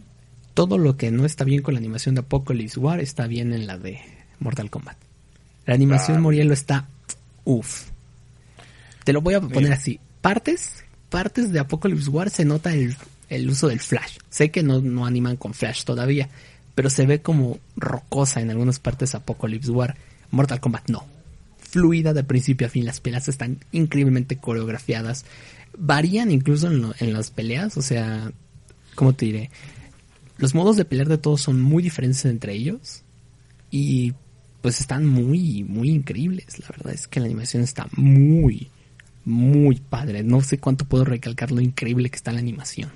todo 0.54 0.78
lo 0.78 0.96
que 0.96 1.10
no 1.10 1.24
está 1.24 1.42
bien 1.42 1.62
con 1.62 1.74
la 1.74 1.78
animación 1.80 2.14
de 2.14 2.20
Apocalypse 2.20 2.78
War 2.78 3.00
está 3.00 3.26
bien 3.26 3.52
en 3.52 3.66
la 3.66 3.76
de 3.76 4.00
Mortal 4.38 4.70
Kombat. 4.70 4.98
La 5.66 5.74
animación 5.74 6.18
Ah. 6.18 6.20
Morielo 6.20 6.52
está 6.52 6.88
uff. 7.44 7.88
Te 9.04 9.12
lo 9.12 9.20
voy 9.20 9.34
a 9.34 9.40
poner 9.40 9.72
así. 9.72 9.98
Partes, 10.20 10.84
partes 11.08 11.50
de 11.50 11.58
Apocalypse 11.58 12.08
War 12.10 12.30
se 12.30 12.44
nota 12.44 12.72
el, 12.72 12.94
el 13.30 13.48
uso 13.48 13.68
del 13.68 13.80
flash. 13.80 14.18
Sé 14.28 14.50
que 14.50 14.62
no, 14.62 14.80
no 14.80 15.06
animan 15.06 15.36
con 15.36 15.54
flash 15.54 15.84
todavía, 15.84 16.28
pero 16.74 16.90
se 16.90 17.06
ve 17.06 17.22
como 17.22 17.58
rocosa 17.76 18.40
en 18.40 18.50
algunas 18.50 18.78
partes 18.78 19.14
Apocalypse 19.14 19.70
War. 19.70 19.96
Mortal 20.30 20.60
Kombat 20.60 20.90
no. 20.90 21.06
Fluida 21.58 22.12
de 22.12 22.24
principio 22.24 22.66
a 22.66 22.70
fin. 22.70 22.84
Las 22.84 23.00
peleas 23.00 23.28
están 23.28 23.58
increíblemente 23.72 24.36
coreografiadas. 24.36 25.24
Varían 25.78 26.30
incluso 26.30 26.66
en, 26.66 26.82
lo- 26.82 26.94
en 26.98 27.12
las 27.12 27.30
peleas. 27.30 27.76
O 27.76 27.82
sea, 27.82 28.32
¿cómo 28.94 29.12
te 29.14 29.26
diré? 29.26 29.50
Los 30.38 30.54
modos 30.54 30.76
de 30.76 30.84
pelear 30.84 31.08
de 31.08 31.18
todos 31.18 31.40
son 31.40 31.60
muy 31.60 31.82
diferentes 31.82 32.24
entre 32.24 32.54
ellos. 32.54 33.02
Y 33.70 34.14
pues 34.62 34.80
están 34.80 35.06
muy, 35.06 35.62
muy 35.64 35.90
increíbles. 35.90 36.58
La 36.58 36.68
verdad 36.68 36.92
es 36.92 37.06
que 37.08 37.20
la 37.20 37.26
animación 37.26 37.62
está 37.62 37.86
muy, 37.96 38.68
muy 39.24 39.76
padre. 39.76 40.22
No 40.22 40.40
sé 40.42 40.58
cuánto 40.58 40.84
puedo 40.86 41.04
recalcar 41.04 41.50
lo 41.52 41.60
increíble 41.60 42.10
que 42.10 42.16
está 42.16 42.32
la 42.32 42.40
animación. 42.40 42.90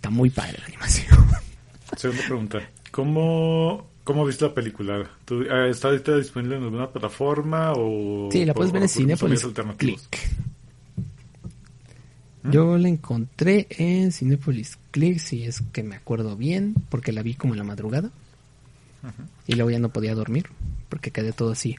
Está 0.00 0.08
muy 0.10 0.30
padre 0.30 0.56
la 0.60 0.64
animación. 0.66 1.06
Segunda 1.96 2.22
pregunta, 2.24 2.70
¿cómo, 2.90 3.86
cómo 4.02 4.24
viste 4.24 4.46
la 4.46 4.54
película? 4.54 5.10
¿Tú- 5.26 5.44
ah, 5.50 5.66
¿Está 5.66 5.88
ahorita 5.88 6.16
disponible 6.16 6.56
en 6.56 6.62
alguna 6.62 6.88
plataforma 6.90 7.72
o 7.76 8.30
Sí, 8.32 8.46
la 8.46 8.54
puedes 8.54 8.72
ver 8.72 8.82
en 8.82 8.88
Cinepolis? 8.88 9.40
Click. 9.76 10.18
Yo 12.44 12.78
la 12.78 12.88
encontré 12.88 13.66
en 13.68 14.12
Cinepolis 14.12 14.78
Click, 14.92 15.18
si 15.18 15.44
es 15.44 15.62
que 15.72 15.82
me 15.82 15.96
acuerdo 15.96 16.34
bien, 16.36 16.74
porque 16.88 17.12
la 17.12 17.22
vi 17.22 17.34
como 17.34 17.52
en 17.52 17.58
la 17.58 17.64
madrugada. 17.64 18.10
Y 19.46 19.54
luego 19.56 19.70
ya 19.70 19.78
no 19.78 19.90
podía 19.90 20.14
dormir, 20.14 20.46
porque 20.88 21.10
quedé 21.10 21.32
todo 21.32 21.52
así. 21.52 21.76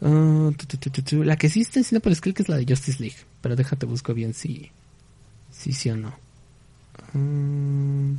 Ah, 0.00 0.50
tu, 0.56 0.66
tu, 0.66 0.76
tu, 0.78 0.90
tu, 0.90 1.02
tu. 1.02 1.24
La 1.24 1.36
que 1.36 1.46
está 1.48 1.78
en 1.78 1.84
Cinepolis 1.84 2.20
Click 2.20 2.40
es 2.40 2.48
la 2.48 2.56
de 2.56 2.64
Justice 2.68 3.00
League, 3.02 3.16
pero 3.40 3.56
déjate 3.56 3.86
busco 3.86 4.14
bien 4.14 4.34
si 4.34 4.70
si 5.58 5.72
sí 5.72 5.90
o 5.90 5.96
no. 5.96 6.14
Mm. 7.12 8.14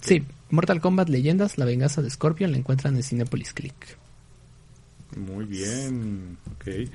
Sí, 0.00 0.24
Mortal 0.50 0.80
Kombat 0.80 1.08
Leyendas, 1.08 1.58
la 1.58 1.64
venganza 1.64 2.02
de 2.02 2.10
Scorpion 2.10 2.52
la 2.52 2.58
encuentran 2.58 2.96
en 2.96 3.02
Cinepolis 3.02 3.52
Click. 3.52 3.98
Muy 5.16 5.46
bien, 5.46 6.36
ok. 6.52 6.90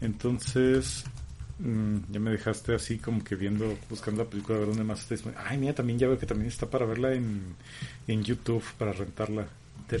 Entonces, 0.00 1.04
mm, 1.60 1.96
ya 2.10 2.20
me 2.20 2.32
dejaste 2.32 2.74
así 2.74 2.98
como 2.98 3.22
que 3.22 3.36
viendo, 3.36 3.78
buscando 3.88 4.24
la 4.24 4.30
película, 4.30 4.56
a 4.56 4.60
ver 4.60 4.68
dónde 4.68 4.84
más 4.84 5.10
está. 5.10 5.32
Ay, 5.36 5.58
mira, 5.58 5.74
también 5.74 5.98
ya 5.98 6.08
veo 6.08 6.18
que 6.18 6.26
también 6.26 6.48
está 6.48 6.68
para 6.68 6.86
verla 6.86 7.14
en, 7.14 7.54
en 8.08 8.22
YouTube, 8.24 8.64
para 8.78 8.92
rentarla. 8.92 9.46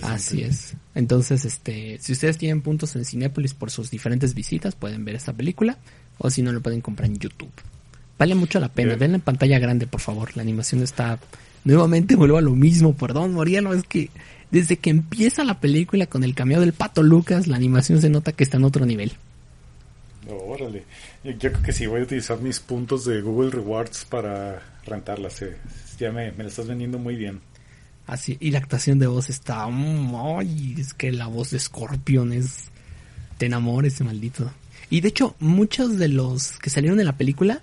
Así 0.02 0.42
es. 0.42 0.74
Entonces, 0.94 1.44
este, 1.44 1.98
si 2.00 2.12
ustedes 2.12 2.38
tienen 2.38 2.62
puntos 2.62 2.96
en 2.96 3.04
Cinépolis 3.04 3.54
por 3.54 3.70
sus 3.70 3.90
diferentes 3.90 4.34
visitas, 4.34 4.74
pueden 4.74 5.04
ver 5.04 5.14
esta 5.14 5.32
película. 5.32 5.78
O 6.18 6.30
si 6.30 6.42
no, 6.42 6.52
lo 6.52 6.60
pueden 6.60 6.80
comprar 6.80 7.08
en 7.08 7.18
YouTube. 7.18 7.50
Vale 8.18 8.34
mucho 8.34 8.60
la 8.60 8.68
pena. 8.68 8.96
Venla 8.96 9.16
en 9.16 9.22
pantalla 9.22 9.58
grande, 9.58 9.86
por 9.86 10.00
favor. 10.00 10.36
La 10.36 10.42
animación 10.42 10.82
está... 10.82 11.18
Nuevamente 11.64 12.16
vuelvo 12.16 12.38
a 12.38 12.42
lo 12.42 12.52
mismo. 12.52 12.94
Perdón, 12.94 13.32
Moriano. 13.32 13.72
Es 13.72 13.84
que 13.84 14.10
desde 14.50 14.76
que 14.76 14.90
empieza 14.90 15.44
la 15.44 15.60
película 15.60 16.06
con 16.06 16.24
el 16.24 16.34
cameo 16.34 16.60
del 16.60 16.72
Pato 16.72 17.02
Lucas, 17.02 17.46
la 17.46 17.56
animación 17.56 18.00
se 18.00 18.10
nota 18.10 18.32
que 18.32 18.44
está 18.44 18.58
en 18.58 18.64
otro 18.64 18.84
nivel. 18.84 19.12
Órale. 20.28 20.84
Yo, 21.24 21.32
yo 21.32 21.52
creo 21.52 21.62
que 21.62 21.72
sí, 21.72 21.86
voy 21.86 22.00
a 22.00 22.04
utilizar 22.04 22.40
mis 22.40 22.60
puntos 22.60 23.04
de 23.04 23.20
Google 23.20 23.50
Rewards 23.50 24.04
para 24.04 24.62
rentarla. 24.84 25.30
sí. 25.30 25.46
Ya 25.98 26.10
me, 26.10 26.32
me 26.32 26.44
la 26.44 26.48
estás 26.48 26.66
vendiendo 26.66 26.98
muy 26.98 27.16
bien. 27.16 27.40
Así, 28.06 28.36
y 28.40 28.50
la 28.50 28.58
actuación 28.58 28.98
de 28.98 29.06
voz 29.06 29.30
está... 29.30 29.66
mm, 29.66 30.14
ay, 30.38 30.74
es 30.78 30.94
que 30.94 31.12
la 31.12 31.26
voz 31.26 31.50
de 31.50 31.58
Scorpion 31.58 32.32
es... 32.32 32.70
Te 33.38 33.46
enamora 33.46 33.88
ese 33.88 34.04
maldito. 34.04 34.50
Y 34.90 35.00
de 35.00 35.08
hecho, 35.08 35.34
muchos 35.40 35.98
de 35.98 36.08
los 36.08 36.58
que 36.58 36.70
salieron 36.70 37.00
en 37.00 37.06
la 37.06 37.16
película 37.16 37.62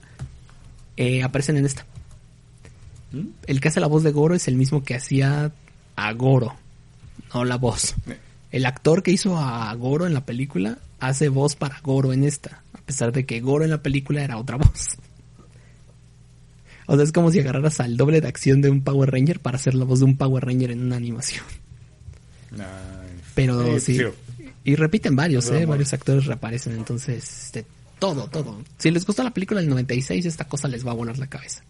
eh, 0.98 1.24
aparecen 1.24 1.58
en 1.58 1.66
esta. 1.66 1.86
¿Mm? 3.12 3.28
El 3.48 3.62
que 3.62 3.68
hace 3.68 3.80
la 3.80 3.88
voz 3.88 4.04
de 4.04 4.12
Goro 4.12 4.36
es 4.36 4.48
el 4.48 4.56
mismo 4.56 4.84
que 4.84 4.96
hacía 4.96 5.52
a 5.96 6.14
Goro, 6.14 6.56
no 7.34 7.46
la 7.46 7.58
voz. 7.58 7.96
El 8.52 8.66
actor 8.66 9.04
que 9.04 9.12
hizo 9.12 9.38
a 9.38 9.74
Goro 9.76 10.08
en 10.08 10.14
la 10.14 10.26
película 10.26 10.80
hace 11.00 11.30
voz 11.30 11.56
para 11.56 11.80
Goro 11.82 12.14
en 12.14 12.24
esta, 12.24 12.64
a 12.74 12.82
pesar 12.82 13.12
de 13.12 13.26
que 13.26 13.42
Goro 13.42 13.64
en 13.64 13.72
la 13.72 13.84
película 13.84 14.24
era 14.24 14.38
otra 14.38 14.58
voz. 14.58 14.98
O 16.92 16.96
sea, 16.96 17.04
es 17.04 17.12
como 17.12 17.30
si 17.30 17.40
agarraras 17.40 17.80
al 17.82 17.98
doble 17.98 18.20
de 18.20 18.28
acción 18.28 18.62
de 18.62 18.72
un 18.72 18.82
Power 18.82 19.12
Ranger 19.12 19.40
para 19.40 19.58
hacer 19.58 19.76
la 19.76 19.86
voz 19.86 20.00
de 20.00 20.06
un 20.06 20.18
Power 20.18 20.44
Ranger 20.44 20.72
en 20.72 20.82
una 20.82 20.96
animación. 20.96 21.46
Nice. 22.50 22.64
Pero 23.36 23.62
Eh, 23.64 23.80
sí. 23.80 24.00
Y 24.64 24.76
repiten 24.76 25.16
varios, 25.16 25.46
Pero 25.46 25.58
¿eh? 25.60 25.64
amor. 25.64 25.76
Varios 25.76 25.94
actores 25.94 26.26
reaparecen, 26.26 26.74
entonces, 26.74 27.46
este, 27.46 27.64
todo, 28.00 28.28
todo. 28.28 28.64
Si 28.80 28.90
les 28.90 29.06
gustó 29.06 29.22
la 29.24 29.30
película 29.30 29.60
del 29.62 29.70
96, 29.70 30.26
esta 30.26 30.46
cosa 30.46 30.68
les 30.68 30.84
va 30.84 30.90
a 30.90 30.96
volar 30.96 31.20
la 31.20 31.28
cabeza. 31.28 31.64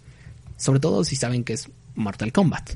Sobre 0.55 0.79
todo 0.79 1.03
si 1.03 1.17
saben 1.17 1.43
que 1.43 1.51
es 1.51 1.67
Mortal 1.95 2.31
Kombat. 2.31 2.71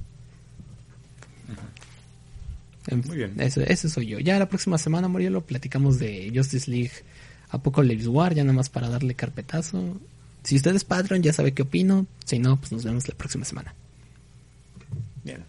Muy 3.08 3.16
bien. 3.16 3.40
Eso, 3.40 3.62
ese 3.62 3.90
soy 3.90 4.08
yo. 4.08 4.20
Ya 4.20 4.38
la 4.38 4.50
próxima 4.50 4.78
semana, 4.78 5.08
Morielo, 5.08 5.40
platicamos 5.46 5.98
de 5.98 6.30
Justice 6.36 6.70
League 6.70 6.92
Apocalypse 7.52 8.10
War, 8.10 8.34
ya 8.34 8.44
nada 8.44 8.54
más 8.54 8.70
para 8.70 8.90
darle 8.90 9.16
carpetazo. 9.16 9.98
Si 10.44 10.56
usted 10.56 10.76
es 10.76 10.84
Patreon, 10.84 11.24
ya 11.24 11.34
sabe 11.34 11.54
qué 11.54 11.64
opino. 11.64 12.06
Si 12.26 12.40
no, 12.40 12.58
pues 12.58 12.72
nos 12.72 12.84
vemos 12.84 13.08
la 13.08 13.16
próxima 13.16 13.46
semana. 13.46 13.74
Bien. 15.24 15.44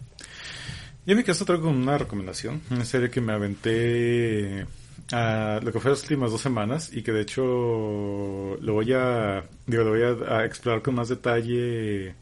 Yo 1.05 1.11
en 1.11 1.17
mi 1.17 1.23
caso 1.23 1.45
traigo 1.45 1.69
una 1.69 1.97
recomendación, 1.97 2.61
una 2.71 2.85
serie 2.85 3.09
que 3.09 3.21
me 3.21 3.33
aventé 3.33 4.65
ah, 5.11 5.59
lo 5.61 5.71
que 5.71 5.79
fue 5.79 5.91
las 5.91 6.01
últimas 6.01 6.31
dos 6.31 6.41
semanas 6.41 6.89
y 6.91 7.03
que 7.03 7.11
de 7.11 7.21
hecho 7.21 7.43
lo 7.43 8.73
voy 8.73 8.91
a, 8.93 9.43
digo, 9.67 9.83
lo 9.83 9.91
voy 9.91 10.01
a, 10.01 10.37
a 10.37 10.45
explorar 10.45 10.81
con 10.81 10.95
más 10.95 11.09
detalle 11.09 12.15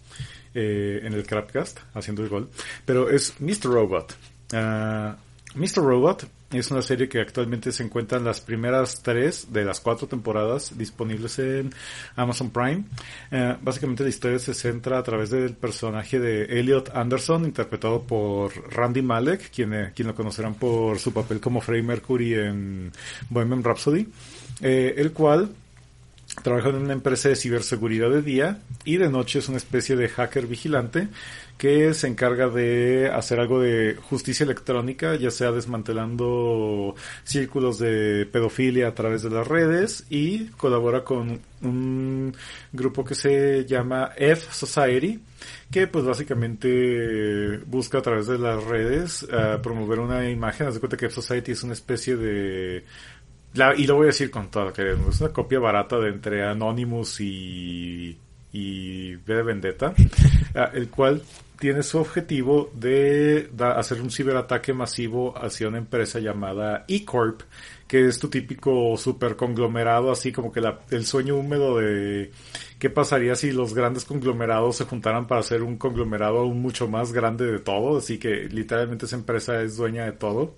eh, 0.55 1.01
en 1.03 1.13
el 1.13 1.25
Crapcast, 1.25 1.79
haciendo 1.93 2.23
el 2.23 2.29
gol. 2.29 2.49
Pero 2.85 3.09
es 3.09 3.33
Mr. 3.39 3.65
Robot. 3.65 4.15
Ah, 4.53 5.15
Mr. 5.55 5.77
Robot 5.77 6.27
es 6.59 6.71
una 6.71 6.81
serie 6.81 7.09
que 7.09 7.19
actualmente 7.19 7.71
se 7.71 7.83
encuentra 7.83 8.17
en 8.17 8.25
las 8.25 8.41
primeras 8.41 9.01
tres 9.01 9.51
de 9.51 9.65
las 9.65 9.79
cuatro 9.79 10.07
temporadas 10.07 10.77
disponibles 10.77 11.39
en 11.39 11.73
Amazon 12.15 12.51
Prime. 12.51 12.83
Eh, 13.31 13.55
básicamente 13.61 14.03
la 14.03 14.09
historia 14.09 14.39
se 14.39 14.53
centra 14.53 14.99
a 14.99 15.03
través 15.03 15.29
del 15.29 15.53
personaje 15.53 16.19
de 16.19 16.59
Elliot 16.59 16.89
Anderson, 16.95 17.45
interpretado 17.45 18.03
por 18.03 18.51
Randy 18.73 19.01
Malek, 19.01 19.51
quien, 19.51 19.73
eh, 19.73 19.93
lo 19.97 20.15
conocerán 20.15 20.55
por 20.55 20.99
su 20.99 21.13
papel 21.13 21.39
como 21.39 21.61
Freddie 21.61 21.83
Mercury 21.83 22.33
en 22.35 22.91
Bohemian 23.29 23.63
Rhapsody, 23.63 24.07
eh, 24.61 24.95
el 24.97 25.11
cual 25.11 25.49
trabaja 26.41 26.69
en 26.69 26.75
una 26.75 26.93
empresa 26.93 27.29
de 27.29 27.35
ciberseguridad 27.35 28.09
de 28.09 28.21
día 28.21 28.59
y 28.85 28.97
de 28.97 29.09
noche 29.09 29.39
es 29.39 29.49
una 29.49 29.57
especie 29.57 29.95
de 29.95 30.09
hacker 30.09 30.47
vigilante 30.47 31.09
que 31.63 31.93
se 31.93 32.07
encarga 32.07 32.49
de 32.49 33.09
hacer 33.09 33.39
algo 33.39 33.61
de 33.61 33.95
justicia 33.95 34.43
electrónica, 34.43 35.15
ya 35.15 35.31
sea 35.31 35.53
desmantelando 35.53 36.93
círculos 37.23 37.79
de 37.79 38.27
pedofilia 38.29 38.89
a 38.89 38.93
través 38.93 39.23
de 39.23 39.29
las 39.29 39.47
redes 39.47 40.05
y 40.09 40.47
colabora 40.57 41.05
con 41.05 41.39
un 41.61 42.35
grupo 42.73 43.05
que 43.05 43.15
se 43.15 43.63
llama 43.63 44.11
F 44.17 44.51
Society, 44.51 45.21
que 45.71 45.87
pues 45.87 46.03
básicamente 46.03 47.59
busca 47.59 47.99
a 47.99 48.01
través 48.01 48.27
de 48.27 48.39
las 48.39 48.61
redes 48.61 49.23
uh, 49.23 49.61
promover 49.61 49.99
una 49.99 50.29
imagen. 50.29 50.67
Haz 50.67 50.73
de 50.73 50.79
cuenta 50.81 50.97
que 50.97 51.05
F 51.05 51.15
Society 51.15 51.53
es 51.53 51.63
una 51.63 51.71
especie 51.71 52.17
de 52.17 52.83
y 53.77 53.87
lo 53.87 53.95
voy 53.95 54.03
a 54.03 54.07
decir 54.07 54.29
con 54.29 54.51
toda 54.51 54.73
que 54.73 54.81
es 54.91 55.21
una 55.21 55.29
copia 55.29 55.59
barata 55.59 55.97
de 55.97 56.09
entre 56.09 56.43
Anonymous 56.45 57.21
y 57.21 58.17
y 58.53 59.15
V 59.15 59.33
de 59.33 59.43
Vendetta, 59.43 59.93
el 60.53 60.89
cual 60.89 61.21
tiene 61.59 61.81
su 61.81 61.97
objetivo 61.97 62.69
de 62.73 63.49
hacer 63.77 64.01
un 64.01 64.11
ciberataque 64.11 64.73
masivo 64.73 65.33
hacia 65.37 65.69
una 65.69 65.77
empresa 65.77 66.19
llamada 66.19 66.83
eCorp, 66.87 67.41
que 67.87 68.07
es 68.07 68.19
tu 68.19 68.27
típico 68.27 68.97
super 68.97 69.35
conglomerado, 69.35 70.11
así 70.11 70.31
como 70.31 70.51
que 70.51 70.59
la, 70.59 70.81
el 70.89 71.05
sueño 71.05 71.37
húmedo 71.37 71.77
de 71.77 72.31
qué 72.79 72.89
pasaría 72.89 73.35
si 73.35 73.51
los 73.51 73.73
grandes 73.73 74.03
conglomerados 74.03 74.75
se 74.75 74.83
juntaran 74.83 75.25
para 75.25 75.39
hacer 75.39 75.63
un 75.63 75.77
conglomerado 75.77 76.39
aún 76.39 76.61
mucho 76.61 76.87
más 76.87 77.13
grande 77.13 77.49
de 77.49 77.59
todo, 77.59 77.97
así 77.97 78.17
que 78.17 78.49
literalmente 78.49 79.05
esa 79.05 79.15
empresa 79.15 79.61
es 79.61 79.77
dueña 79.77 80.05
de 80.05 80.11
todo 80.11 80.55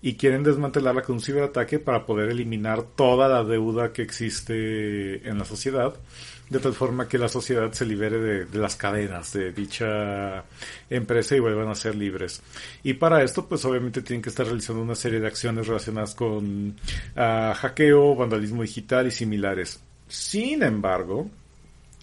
y 0.00 0.14
quieren 0.14 0.44
desmantelarla 0.44 1.02
con 1.02 1.16
un 1.16 1.20
ciberataque 1.20 1.80
para 1.80 2.06
poder 2.06 2.30
eliminar 2.30 2.82
toda 2.82 3.28
la 3.28 3.42
deuda 3.42 3.92
que 3.92 4.02
existe 4.02 5.28
en 5.28 5.38
la 5.38 5.44
sociedad 5.44 5.94
de 6.50 6.58
tal 6.58 6.72
forma 6.72 7.08
que 7.08 7.18
la 7.18 7.28
sociedad 7.28 7.72
se 7.72 7.84
libere 7.84 8.18
de, 8.18 8.58
las 8.58 8.76
cadenas 8.76 9.32
de 9.32 9.52
dicha 9.52 10.44
empresa 10.88 11.36
y 11.36 11.40
vuelvan 11.40 11.68
a 11.68 11.74
ser 11.74 11.94
libres. 11.94 12.42
Y 12.82 12.94
para 12.94 13.22
esto, 13.22 13.46
pues 13.46 13.64
obviamente 13.64 14.02
tienen 14.02 14.22
que 14.22 14.30
estar 14.30 14.46
realizando 14.46 14.82
una 14.82 14.94
serie 14.94 15.20
de 15.20 15.26
acciones 15.26 15.66
relacionadas 15.66 16.14
con 16.14 16.68
uh, 17.16 17.54
hackeo, 17.54 18.14
vandalismo 18.14 18.62
digital 18.62 19.06
y 19.06 19.10
similares. 19.10 19.80
Sin 20.08 20.62
embargo, 20.62 21.30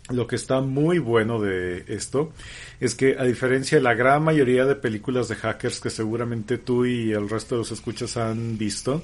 lo 0.10 0.28
que 0.28 0.36
está 0.36 0.62
muy 0.62 1.00
bueno 1.00 1.42
de 1.42 1.84
esto 1.88 2.32
es 2.80 2.94
que 2.94 3.16
a 3.18 3.24
diferencia 3.24 3.80
de 3.80 3.84
la 3.84 3.96
gran 3.96 4.24
mayoría 4.24 4.66
de 4.66 4.76
películas 4.76 5.28
de 5.28 5.36
hackers 5.36 5.80
que 5.80 5.90
seguramente 5.90 6.60
tú 6.60 6.86
y 6.86 7.12
el 7.12 7.28
resto 7.28 7.56
de 7.56 7.60
los 7.60 7.72
escuchas 7.72 8.16
han 8.18 8.58
visto, 8.58 9.04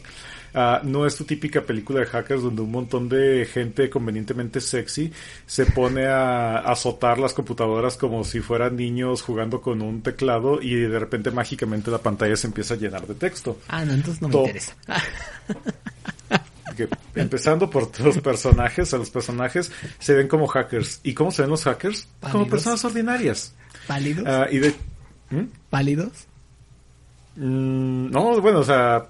Uh, 0.53 0.85
no 0.85 1.05
es 1.05 1.15
tu 1.15 1.23
típica 1.23 1.61
película 1.61 2.01
de 2.01 2.05
hackers 2.07 2.41
donde 2.41 2.61
un 2.61 2.71
montón 2.71 3.07
de 3.07 3.45
gente 3.45 3.89
convenientemente 3.89 4.59
sexy 4.59 5.11
se 5.45 5.65
pone 5.65 6.05
a, 6.07 6.57
azotar 6.57 7.19
las 7.19 7.33
computadoras 7.33 7.97
como 7.97 8.23
si 8.23 8.41
fueran 8.41 8.75
niños 8.75 9.21
jugando 9.21 9.61
con 9.61 9.81
un 9.81 10.01
teclado 10.01 10.61
y 10.61 10.75
de 10.75 10.99
repente 10.99 11.31
mágicamente 11.31 11.89
la 11.89 11.99
pantalla 11.99 12.35
se 12.35 12.47
empieza 12.47 12.73
a 12.73 12.77
llenar 12.77 13.07
de 13.07 13.15
texto. 13.15 13.59
Ah, 13.67 13.85
no, 13.85 13.93
entonces 13.93 14.21
no 14.21 14.27
me 14.27 14.37
interesa. 14.39 14.75
que, 16.75 16.89
empezando 17.15 17.69
por 17.69 17.89
los 17.99 18.17
personajes, 18.19 18.93
a 18.93 18.97
los 18.97 19.09
personajes 19.09 19.71
se 19.99 20.13
ven 20.13 20.27
como 20.27 20.47
hackers. 20.47 20.99
¿Y 21.03 21.13
cómo 21.13 21.31
se 21.31 21.43
ven 21.43 21.51
los 21.51 21.63
hackers? 21.63 22.07
¿Pálidos? 22.19 22.31
Como 22.31 22.49
personas 22.49 22.83
ordinarias. 22.83 23.53
¿Pálidos? 23.87 24.25
Uh, 24.25 24.53
y 24.53 24.59
de, 24.59 24.75
¿Mm? 25.31 25.45
¿Pálidos? 25.69 26.27
Mm, 27.35 28.11
no, 28.11 28.41
bueno, 28.41 28.59
o 28.59 28.63
sea, 28.63 29.07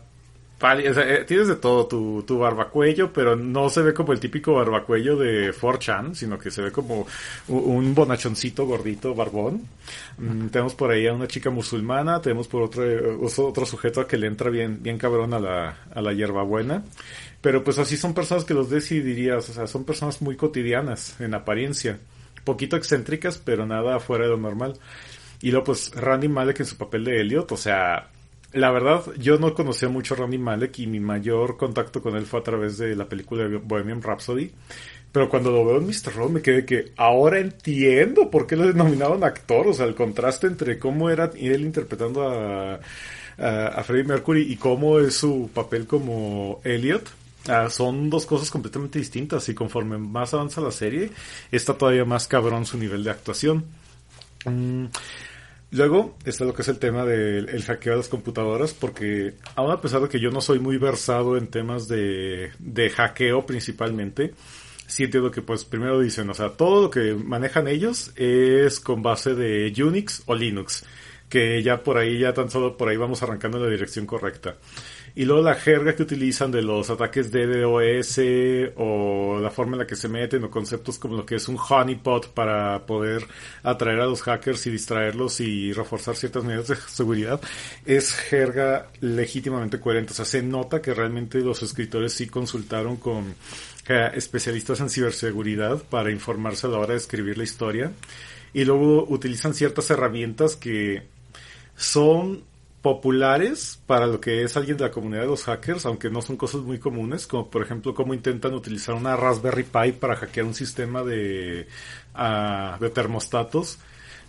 eh, 0.63 1.23
tienes 1.27 1.47
de 1.47 1.55
todo 1.55 1.87
tu, 1.87 2.23
tu 2.23 2.37
barbacuello, 2.37 3.11
pero 3.11 3.35
no 3.35 3.69
se 3.69 3.81
ve 3.81 3.93
como 3.93 4.13
el 4.13 4.19
típico 4.19 4.53
barbacuello 4.53 5.15
de 5.17 5.53
4chan, 5.53 6.13
sino 6.13 6.37
que 6.37 6.51
se 6.51 6.61
ve 6.61 6.71
como 6.71 7.07
un 7.47 7.95
bonachoncito 7.95 8.65
gordito, 8.65 9.15
barbón. 9.15 9.61
Mm, 10.17 10.47
tenemos 10.47 10.75
por 10.75 10.91
ahí 10.91 11.07
a 11.07 11.13
una 11.13 11.27
chica 11.27 11.49
musulmana, 11.49 12.21
tenemos 12.21 12.47
por 12.47 12.63
otro, 12.63 12.83
otro 13.21 13.65
sujeto 13.65 14.05
que 14.05 14.17
le 14.17 14.27
entra 14.27 14.49
bien, 14.49 14.81
bien 14.81 14.97
cabrón 14.97 15.33
a 15.33 15.39
la, 15.39 15.77
a 15.93 16.01
la 16.01 16.13
hierbabuena. 16.13 16.83
Pero 17.41 17.63
pues 17.63 17.79
así 17.79 17.97
son 17.97 18.13
personas 18.13 18.45
que 18.45 18.53
los 18.53 18.69
ves 18.69 18.91
y 18.91 18.99
dirías, 18.99 19.49
o 19.49 19.53
sea, 19.53 19.65
son 19.65 19.83
personas 19.83 20.21
muy 20.21 20.35
cotidianas 20.35 21.19
en 21.19 21.33
apariencia. 21.33 21.99
Poquito 22.43 22.75
excéntricas, 22.75 23.39
pero 23.39 23.65
nada 23.65 23.99
fuera 23.99 24.25
de 24.25 24.31
lo 24.31 24.37
normal. 24.37 24.73
Y 25.41 25.49
luego 25.49 25.65
pues 25.65 25.91
Randy 25.95 26.27
Malek 26.27 26.59
en 26.59 26.65
su 26.67 26.77
papel 26.77 27.03
de 27.03 27.19
Elliot, 27.19 27.51
o 27.51 27.57
sea, 27.57 28.09
la 28.53 28.71
verdad, 28.71 29.03
yo 29.17 29.37
no 29.37 29.53
conocía 29.53 29.89
mucho 29.89 30.13
a 30.13 30.17
Rami 30.17 30.37
Malek 30.37 30.79
y 30.79 30.87
mi 30.87 30.99
mayor 30.99 31.57
contacto 31.57 32.01
con 32.01 32.15
él 32.15 32.25
fue 32.25 32.39
a 32.39 32.43
través 32.43 32.77
de 32.77 32.95
la 32.95 33.07
película 33.07 33.47
de 33.47 33.57
Bohemian 33.57 34.01
Rhapsody. 34.01 34.51
Pero 35.11 35.29
cuando 35.29 35.51
lo 35.51 35.65
veo 35.65 35.77
en 35.77 35.87
Mr. 35.87 36.13
Robot 36.15 36.31
me 36.31 36.41
quedé 36.41 36.65
que 36.65 36.93
ahora 36.95 37.39
entiendo 37.39 38.29
por 38.29 38.47
qué 38.47 38.55
lo 38.55 38.65
denominaban 38.65 39.23
actor. 39.23 39.67
O 39.67 39.73
sea, 39.73 39.85
el 39.85 39.95
contraste 39.95 40.47
entre 40.47 40.79
cómo 40.79 41.09
era 41.09 41.31
él 41.35 41.61
interpretando 41.61 42.29
a, 42.29 42.79
a, 43.37 43.67
a 43.67 43.83
Freddie 43.83 44.05
Mercury 44.05 44.51
y 44.51 44.55
cómo 44.55 44.99
es 44.99 45.15
su 45.15 45.49
papel 45.53 45.85
como 45.85 46.61
Elliot. 46.63 47.09
Uh, 47.47 47.69
son 47.69 48.09
dos 48.09 48.25
cosas 48.27 48.51
completamente 48.51 48.99
distintas 48.99 49.49
y 49.49 49.55
conforme 49.55 49.97
más 49.97 50.33
avanza 50.33 50.61
la 50.61 50.71
serie, 50.71 51.09
está 51.51 51.73
todavía 51.73 52.05
más 52.05 52.27
cabrón 52.27 52.67
su 52.67 52.77
nivel 52.77 53.03
de 53.03 53.09
actuación. 53.09 53.65
Mm, 54.45 54.85
Luego 55.71 56.17
está 56.25 56.43
lo 56.43 56.53
que 56.53 56.63
es 56.63 56.67
el 56.67 56.79
tema 56.79 57.05
del 57.05 57.47
el 57.47 57.63
hackeo 57.63 57.93
de 57.93 57.97
las 57.97 58.09
computadoras, 58.09 58.73
porque 58.73 59.35
aún 59.55 59.71
a 59.71 59.79
pesar 59.79 60.01
de 60.01 60.09
que 60.09 60.19
yo 60.19 60.29
no 60.29 60.41
soy 60.41 60.59
muy 60.59 60.77
versado 60.77 61.37
en 61.37 61.47
temas 61.47 61.87
de, 61.87 62.51
de 62.59 62.89
hackeo 62.89 63.45
principalmente, 63.45 64.33
sí 64.85 65.05
entiendo 65.05 65.31
que 65.31 65.41
pues 65.41 65.63
primero 65.63 65.99
dicen, 66.01 66.29
o 66.29 66.33
sea, 66.33 66.49
todo 66.49 66.81
lo 66.81 66.89
que 66.89 67.13
manejan 67.13 67.69
ellos 67.69 68.11
es 68.17 68.81
con 68.81 69.01
base 69.01 69.33
de 69.33 69.73
Unix 69.81 70.23
o 70.25 70.35
Linux, 70.35 70.83
que 71.29 71.63
ya 71.63 71.81
por 71.81 71.97
ahí, 71.97 72.19
ya 72.19 72.33
tan 72.33 72.49
solo 72.49 72.75
por 72.75 72.89
ahí 72.89 72.97
vamos 72.97 73.23
arrancando 73.23 73.57
en 73.57 73.63
la 73.63 73.69
dirección 73.69 74.05
correcta. 74.05 74.57
Y 75.15 75.25
luego 75.25 75.41
la 75.41 75.55
jerga 75.55 75.95
que 75.95 76.03
utilizan 76.03 76.51
de 76.51 76.61
los 76.61 76.89
ataques 76.89 77.31
DDoS 77.31 78.19
o 78.77 79.39
la 79.39 79.49
forma 79.49 79.73
en 79.73 79.79
la 79.79 79.87
que 79.87 79.95
se 79.95 80.07
meten 80.07 80.43
o 80.43 80.49
conceptos 80.49 80.97
como 80.97 81.17
lo 81.17 81.25
que 81.25 81.35
es 81.35 81.47
un 81.47 81.57
honeypot 81.57 82.33
para 82.33 82.85
poder 82.85 83.25
atraer 83.63 83.99
a 83.99 84.05
los 84.05 84.21
hackers 84.21 84.65
y 84.67 84.71
distraerlos 84.71 85.39
y 85.41 85.73
reforzar 85.73 86.15
ciertas 86.15 86.43
medidas 86.43 86.69
de 86.69 86.75
seguridad 86.75 87.41
es 87.85 88.13
jerga 88.13 88.87
legítimamente 89.01 89.79
coherente. 89.79 90.13
O 90.13 90.15
sea, 90.15 90.25
se 90.25 90.41
nota 90.41 90.81
que 90.81 90.93
realmente 90.93 91.39
los 91.39 91.61
escritores 91.61 92.13
sí 92.13 92.27
consultaron 92.27 92.97
con 92.97 93.35
eh, 93.87 94.11
especialistas 94.15 94.79
en 94.79 94.89
ciberseguridad 94.89 95.81
para 95.83 96.11
informarse 96.11 96.67
a 96.67 96.69
la 96.69 96.79
hora 96.79 96.93
de 96.93 96.99
escribir 96.99 97.37
la 97.37 97.43
historia. 97.43 97.91
Y 98.53 98.65
luego 98.65 99.05
utilizan 99.07 99.53
ciertas 99.53 99.89
herramientas 99.89 100.55
que 100.55 101.03
son 101.75 102.43
populares 102.81 103.79
para 103.85 104.07
lo 104.07 104.19
que 104.19 104.43
es 104.43 104.57
alguien 104.57 104.77
de 104.77 104.85
la 104.85 104.91
comunidad 104.91 105.21
de 105.21 105.27
los 105.27 105.43
hackers, 105.43 105.85
aunque 105.85 106.09
no 106.09 106.21
son 106.21 106.35
cosas 106.35 106.61
muy 106.61 106.79
comunes, 106.79 107.27
como 107.27 107.49
por 107.49 107.61
ejemplo 107.61 107.93
cómo 107.93 108.13
intentan 108.13 108.53
utilizar 108.53 108.95
una 108.95 109.15
Raspberry 109.15 109.63
Pi 109.63 109.91
para 109.93 110.15
hackear 110.15 110.45
un 110.47 110.55
sistema 110.55 111.03
de, 111.03 111.67
uh, 112.15 112.79
de 112.79 112.89
termostatos, 112.89 113.77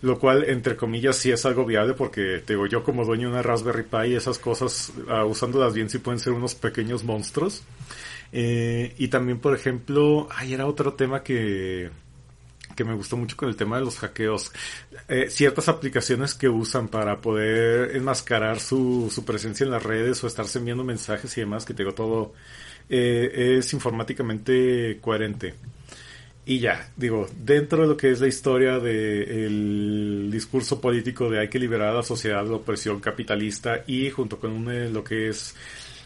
lo 0.03 0.19
cual 0.19 0.43
entre 0.47 0.75
comillas 0.75 1.15
sí 1.15 1.31
es 1.31 1.45
algo 1.45 1.65
viable 1.65 1.93
porque 1.93 2.43
te 2.45 2.53
digo 2.53 2.67
yo 2.67 2.83
como 2.83 3.05
dueño 3.05 3.29
de 3.29 3.33
una 3.33 3.41
Raspberry 3.41 3.83
Pi 3.83 4.13
esas 4.15 4.37
cosas 4.37 4.93
uh, 5.07 5.25
usándolas 5.25 5.73
bien 5.73 5.89
sí 5.89 5.97
pueden 5.97 6.19
ser 6.19 6.33
unos 6.33 6.53
pequeños 6.53 7.03
monstruos. 7.03 7.63
Eh, 8.35 8.95
y 8.97 9.09
también 9.09 9.39
por 9.39 9.55
ejemplo, 9.55 10.27
ay 10.35 10.53
era 10.53 10.65
otro 10.65 10.93
tema 10.93 11.23
que 11.23 11.91
que 12.75 12.83
me 12.83 12.93
gustó 12.93 13.17
mucho 13.17 13.37
con 13.37 13.49
el 13.49 13.55
tema 13.55 13.77
de 13.77 13.85
los 13.85 13.99
hackeos. 13.99 14.51
Eh, 15.07 15.29
ciertas 15.29 15.69
aplicaciones 15.69 16.33
que 16.33 16.49
usan 16.49 16.87
para 16.87 17.21
poder 17.21 17.95
enmascarar 17.95 18.59
su, 18.59 19.11
su, 19.13 19.25
presencia 19.25 19.63
en 19.63 19.71
las 19.71 19.83
redes 19.83 20.23
o 20.23 20.27
estarse 20.27 20.59
enviando 20.59 20.83
mensajes 20.83 21.37
y 21.37 21.41
demás, 21.41 21.65
que 21.65 21.73
tengo 21.73 21.93
todo, 21.93 22.33
eh, 22.89 23.57
es 23.59 23.73
informáticamente 23.73 24.99
coherente. 25.01 25.55
Y 26.45 26.59
ya, 26.59 26.89
digo, 26.97 27.29
dentro 27.37 27.83
de 27.83 27.87
lo 27.87 27.95
que 27.95 28.11
es 28.11 28.19
la 28.19 28.27
historia 28.27 28.77
del 28.79 30.29
discurso 30.29 30.81
político 30.81 31.29
de 31.29 31.39
hay 31.39 31.47
que 31.47 31.57
liberar 31.57 31.89
a 31.89 31.93
la 31.93 32.03
sociedad 32.03 32.43
de 32.43 32.49
la 32.49 32.57
opresión 32.57 32.99
capitalista 32.99 33.83
y 33.87 34.09
junto 34.09 34.39
con 34.39 34.51
un, 34.51 34.93
lo 34.93 35.05
que 35.05 35.29
es 35.29 35.55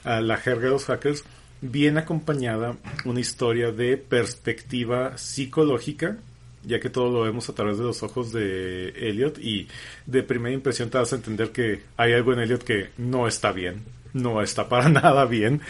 a 0.03 0.22
la 0.22 0.38
jerga 0.38 0.65
de 0.65 0.69
los 0.69 0.85
hackers, 0.85 1.23
viene 1.61 2.02
acompañada 2.02 2.77
una 3.06 3.19
historia 3.19 3.72
de 3.72 3.98
perspectiva 3.98 5.18
psicológica, 5.18 6.18
ya 6.68 6.80
que 6.80 6.89
todo 6.89 7.10
lo 7.10 7.22
vemos 7.22 7.49
a 7.49 7.56
través 7.56 7.77
de 7.77 7.84
los 7.84 8.03
ojos 8.03 8.31
de 8.31 8.89
Elliot 8.89 9.39
y 9.39 9.68
de 10.06 10.23
primera 10.23 10.53
impresión 10.53 10.89
te 10.89 10.98
vas 10.98 11.14
a 11.14 11.15
entender 11.15 11.52
que 11.52 11.81
hay 11.95 12.14
algo 12.14 12.34
en 12.34 12.39
Elliot 12.39 12.64
que 12.64 12.89
no 12.98 13.27
está 13.27 13.52
bien, 13.52 13.84
no 14.14 14.41
está 14.41 14.68
para 14.69 14.89
nada 14.89 15.26
bien 15.26 15.61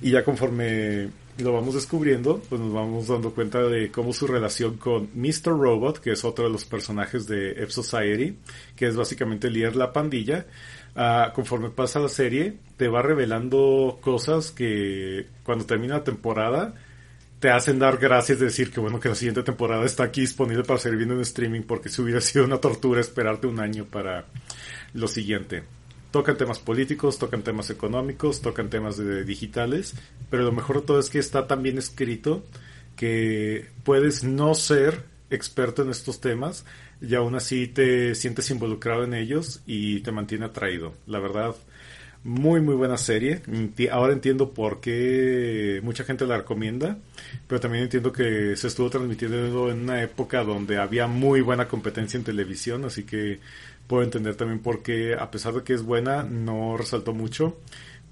y 0.00 0.10
ya 0.10 0.24
conforme 0.24 1.08
lo 1.38 1.52
vamos 1.54 1.74
descubriendo, 1.74 2.42
pues 2.48 2.60
nos 2.60 2.72
vamos 2.72 3.08
dando 3.08 3.32
cuenta 3.32 3.62
de 3.62 3.90
cómo 3.90 4.12
su 4.12 4.26
relación 4.26 4.76
con 4.76 5.08
Mr. 5.14 5.58
Robot, 5.58 5.98
que 5.98 6.12
es 6.12 6.24
otro 6.24 6.44
de 6.44 6.50
los 6.50 6.64
personajes 6.66 7.26
de 7.26 7.52
F 7.52 7.72
Society, 7.72 8.36
que 8.76 8.86
es 8.86 8.96
básicamente 8.96 9.46
el 9.46 9.54
líder 9.54 9.72
de 9.72 9.78
la 9.78 9.92
pandilla, 9.92 10.46
ah, 10.94 11.32
conforme 11.34 11.70
pasa 11.70 12.00
la 12.00 12.08
serie, 12.08 12.54
te 12.76 12.88
va 12.88 13.00
revelando 13.00 13.98
cosas 14.02 14.50
que 14.50 15.26
cuando 15.42 15.64
termina 15.64 15.98
la 15.98 16.04
temporada 16.04 16.74
te 17.42 17.50
hacen 17.50 17.80
dar 17.80 17.98
gracias 17.98 18.38
de 18.38 18.44
decir 18.44 18.70
que 18.70 18.78
bueno 18.78 19.00
que 19.00 19.08
la 19.08 19.16
siguiente 19.16 19.42
temporada 19.42 19.84
está 19.84 20.04
aquí 20.04 20.20
disponible 20.20 20.62
para 20.62 20.78
servir 20.78 21.10
en 21.10 21.20
streaming 21.22 21.62
porque 21.62 21.88
si 21.88 22.00
hubiera 22.00 22.20
sido 22.22 22.44
una 22.44 22.58
tortura 22.58 23.00
esperarte 23.00 23.48
un 23.48 23.58
año 23.58 23.84
para 23.84 24.26
lo 24.94 25.08
siguiente 25.08 25.64
tocan 26.12 26.36
temas 26.36 26.60
políticos, 26.60 27.18
tocan 27.18 27.42
temas 27.42 27.70
económicos, 27.70 28.42
tocan 28.42 28.70
temas 28.70 29.00
digitales, 29.26 29.94
pero 30.30 30.44
lo 30.44 30.52
mejor 30.52 30.80
de 30.80 30.86
todo 30.86 31.00
es 31.00 31.10
que 31.10 31.18
está 31.18 31.48
tan 31.48 31.62
bien 31.62 31.78
escrito 31.78 32.44
que 32.94 33.66
puedes 33.82 34.22
no 34.22 34.54
ser 34.54 35.06
experto 35.30 35.82
en 35.82 35.90
estos 35.90 36.20
temas 36.20 36.64
y 37.00 37.14
aún 37.16 37.34
así 37.34 37.66
te 37.66 38.14
sientes 38.14 38.50
involucrado 38.50 39.02
en 39.04 39.14
ellos 39.14 39.62
y 39.66 40.00
te 40.00 40.12
mantiene 40.12 40.44
atraído. 40.44 40.92
La 41.06 41.18
verdad, 41.18 41.56
muy 42.24 42.60
muy 42.60 42.74
buena 42.74 42.96
serie. 42.96 43.42
Ahora 43.90 44.12
entiendo 44.12 44.52
por 44.52 44.80
qué 44.80 45.80
mucha 45.82 46.04
gente 46.04 46.26
la 46.26 46.38
recomienda, 46.38 46.98
pero 47.46 47.60
también 47.60 47.84
entiendo 47.84 48.12
que 48.12 48.56
se 48.56 48.68
estuvo 48.68 48.90
transmitiendo 48.90 49.70
en 49.70 49.82
una 49.82 50.02
época 50.02 50.44
donde 50.44 50.78
había 50.78 51.06
muy 51.06 51.40
buena 51.40 51.68
competencia 51.68 52.18
en 52.18 52.24
televisión, 52.24 52.84
así 52.84 53.04
que 53.04 53.40
puedo 53.86 54.02
entender 54.02 54.36
también 54.36 54.60
por 54.60 54.82
qué, 54.82 55.14
a 55.14 55.30
pesar 55.30 55.54
de 55.54 55.62
que 55.64 55.74
es 55.74 55.82
buena, 55.82 56.22
no 56.22 56.76
resaltó 56.76 57.12
mucho. 57.12 57.58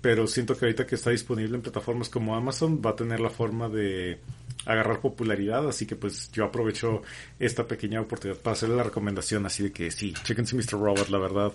Pero 0.01 0.27
siento 0.27 0.57
que 0.57 0.65
ahorita 0.65 0.87
que 0.87 0.95
está 0.95 1.11
disponible 1.11 1.55
en 1.57 1.63
plataformas 1.63 2.09
como 2.09 2.35
Amazon 2.35 2.81
va 2.85 2.91
a 2.91 2.97
tener 2.97 3.21
la 3.21 3.29
forma 3.29 3.69
de 3.69 4.19
agarrar 4.65 5.01
popularidad, 5.01 5.69
así 5.69 5.87
que 5.87 5.95
pues 5.95 6.31
yo 6.33 6.47
aprovecho 6.47 7.03
esta 7.39 7.67
pequeña 7.67 8.01
oportunidad 8.01 8.41
para 8.41 8.55
hacerle 8.55 8.77
la 8.77 8.83
recomendación, 8.83 9.45
así 9.45 9.65
de 9.65 9.73
que 9.73 9.91
sí, 9.91 10.15
chequense 10.25 10.57
Mr. 10.57 10.81
Robot, 10.81 11.11
la 11.11 11.19
verdad 11.19 11.53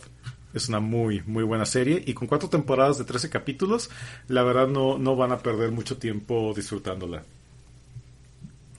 es 0.56 0.70
una 0.70 0.80
muy 0.80 1.22
muy 1.28 1.44
buena 1.44 1.66
serie 1.66 2.02
y 2.06 2.14
con 2.14 2.28
cuatro 2.28 2.50
temporadas 2.50 2.98
de 2.98 3.04
13 3.04 3.30
capítulos, 3.30 3.90
la 4.28 4.42
verdad 4.44 4.68
no, 4.68 4.98
no 4.98 5.16
van 5.16 5.32
a 5.32 5.40
perder 5.40 5.72
mucho 5.72 5.98
tiempo 5.98 6.54
disfrutándola. 6.56 7.24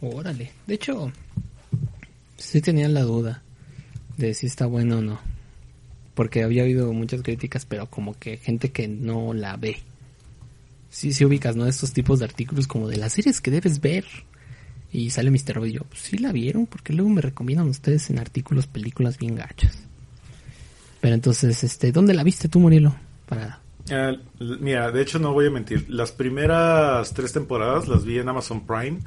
Órale, 0.00 0.52
de 0.66 0.74
hecho, 0.74 1.12
sí 2.36 2.60
tenía 2.60 2.88
la 2.88 3.02
duda 3.02 3.42
de 4.16 4.34
si 4.34 4.46
está 4.46 4.66
bueno 4.66 4.98
o 4.98 5.02
no. 5.02 5.20
Porque 6.14 6.42
había 6.42 6.62
habido 6.62 6.92
muchas 6.92 7.22
críticas, 7.22 7.66
pero 7.66 7.90
como 7.90 8.14
que 8.18 8.38
gente 8.38 8.72
que 8.72 8.88
no 8.88 9.34
la 9.34 9.56
ve. 9.56 9.78
Sí, 10.88 11.12
sí 11.12 11.24
ubicas, 11.24 11.56
¿no? 11.56 11.66
Estos 11.66 11.92
tipos 11.92 12.20
de 12.20 12.24
artículos 12.24 12.66
como 12.66 12.88
de 12.88 12.96
las 12.96 13.12
series 13.12 13.40
que 13.40 13.50
debes 13.50 13.80
ver. 13.80 14.06
Y 14.92 15.10
sale 15.10 15.30
Mr. 15.30 15.56
Robot 15.56 15.68
y 15.68 15.72
yo, 15.72 15.80
pues 15.82 16.00
sí 16.00 16.16
la 16.16 16.32
vieron, 16.32 16.66
porque 16.66 16.94
luego 16.94 17.10
me 17.10 17.20
recomiendan 17.20 17.68
ustedes 17.68 18.08
en 18.08 18.18
artículos 18.18 18.66
películas 18.66 19.18
bien 19.18 19.34
gachas. 19.34 19.85
Entonces, 21.14 21.62
este, 21.64 21.92
¿dónde 21.92 22.14
la 22.14 22.22
viste 22.22 22.48
tú, 22.48 22.60
Murielo? 22.60 22.94
Para... 23.26 23.60
Uh, 23.88 24.16
mira, 24.60 24.90
de 24.90 25.00
hecho 25.02 25.18
no 25.18 25.32
voy 25.32 25.46
a 25.46 25.50
mentir. 25.50 25.86
Las 25.88 26.12
primeras 26.12 27.14
tres 27.14 27.32
temporadas 27.32 27.86
las 27.86 28.04
vi 28.04 28.18
en 28.18 28.28
Amazon 28.28 28.66
Prime 28.66 29.00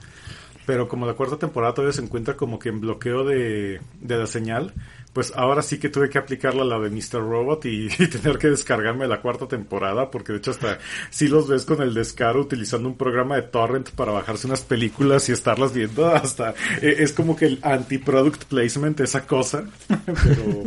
pero 0.70 0.88
como 0.88 1.08
la 1.08 1.16
cuarta 1.16 1.36
temporada 1.36 1.74
todavía 1.74 1.94
se 1.94 2.04
encuentra 2.04 2.38
como 2.38 2.60
que 2.60 2.70
en 2.70 2.80
bloqueo 2.80 3.24
de, 3.24 3.82
de 4.02 4.18
la 4.20 4.28
señal, 4.28 4.72
pues 5.14 5.34
ahora 5.36 5.64
sí 5.64 5.80
que 5.80 5.90
tuve 5.90 6.12
que 6.12 6.20
aplicarla 6.20 6.64
la 6.64 6.78
de 6.78 6.92
Mr. 6.92 7.22
Robot 7.28 7.66
y, 7.66 7.88
tener 7.90 8.38
que 8.38 8.50
descargarme 8.50 9.08
la 9.08 9.20
cuarta 9.20 9.48
temporada, 9.48 10.12
porque 10.12 10.34
de 10.34 10.38
hecho 10.38 10.52
hasta 10.52 10.78
si 11.10 11.28
los 11.28 11.48
ves 11.48 11.66
con 11.66 11.82
el 11.82 11.96
descaro 11.96 12.42
utilizando 12.42 12.88
un 12.88 12.98
programa 12.98 13.36
de 13.36 13.42
torrent 13.42 13.90
para 13.90 14.12
bajarse 14.12 14.46
unas 14.46 14.62
películas 14.62 15.28
y 15.28 15.32
estarlas 15.32 15.74
viendo, 15.74 16.08
hasta 16.14 16.54
e, 16.84 16.98
es 17.00 17.14
como 17.14 17.36
que 17.36 17.48
el 17.48 17.60
anti-product 17.64 18.44
placement, 18.44 19.00
esa 19.00 19.26
cosa, 19.26 19.64
pero 19.88 20.66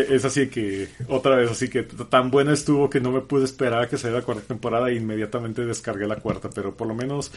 es 0.00 0.24
así 0.24 0.48
que 0.48 0.88
otra 1.08 1.36
vez 1.36 1.50
así 1.50 1.68
que 1.68 1.82
tan 1.82 2.30
buena 2.30 2.52
estuvo 2.52 2.90
que 2.90 3.00
no 3.00 3.12
me 3.12 3.20
pude 3.20 3.44
esperar 3.44 3.82
a 3.82 3.88
que 3.88 3.96
saliera 3.96 4.20
la 4.20 4.26
cuarta 4.26 4.42
temporada 4.42 4.90
e 4.90 4.96
inmediatamente 4.96 5.64
descargué 5.64 6.06
la 6.06 6.16
cuarta 6.16 6.50
pero 6.50 6.76
por 6.76 6.88
lo 6.88 6.94
menos 6.94 7.30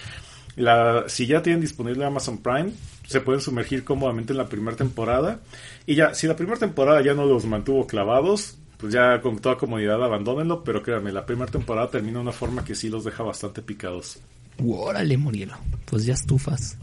la, 0.58 1.04
si 1.08 1.28
ya 1.28 1.44
tienen 1.44 1.62
disponible 1.62 2.04
Amazon 2.04 2.40
Prime, 2.40 2.72
se 3.06 3.22
pueden 3.22 3.42
sumergir 3.42 3.84
cómodamente 3.84 4.34
en 4.34 4.38
la 4.38 4.50
primera 4.50 4.76
temporada. 4.76 5.40
Y 5.86 5.96
ya, 5.96 6.16
si 6.16 6.26
la 6.26 6.36
primera 6.36 6.58
temporada 6.58 7.02
ya 7.02 7.14
no 7.14 7.26
los 7.26 7.46
mantuvo 7.46 7.86
clavados, 7.86 8.58
pues 8.78 8.92
ya 8.92 9.22
con 9.22 9.38
toda 9.38 9.58
comodidad 9.58 10.04
abandónenlo. 10.04 10.64
Pero 10.64 10.82
créanme, 10.82 11.12
la 11.12 11.28
primera 11.28 11.52
temporada 11.52 11.92
termina 11.92 12.18
de 12.18 12.24
una 12.24 12.32
forma 12.32 12.66
que 12.66 12.74
sí 12.74 12.90
los 12.90 13.04
deja 13.04 13.22
bastante 13.22 13.62
picados. 13.62 14.20
Órale, 14.68 15.16
Murielo. 15.16 15.56
Pues 15.86 16.06
ya 16.06 16.16
estufas. 16.16 16.76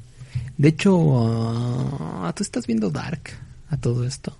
De 0.56 0.68
hecho, 0.68 0.96
uh, 0.96 2.32
tú 2.32 2.44
estás 2.44 2.68
viendo 2.68 2.90
Dark 2.90 3.30
a 3.70 3.76
todo 3.76 4.04
esto. 4.04 4.36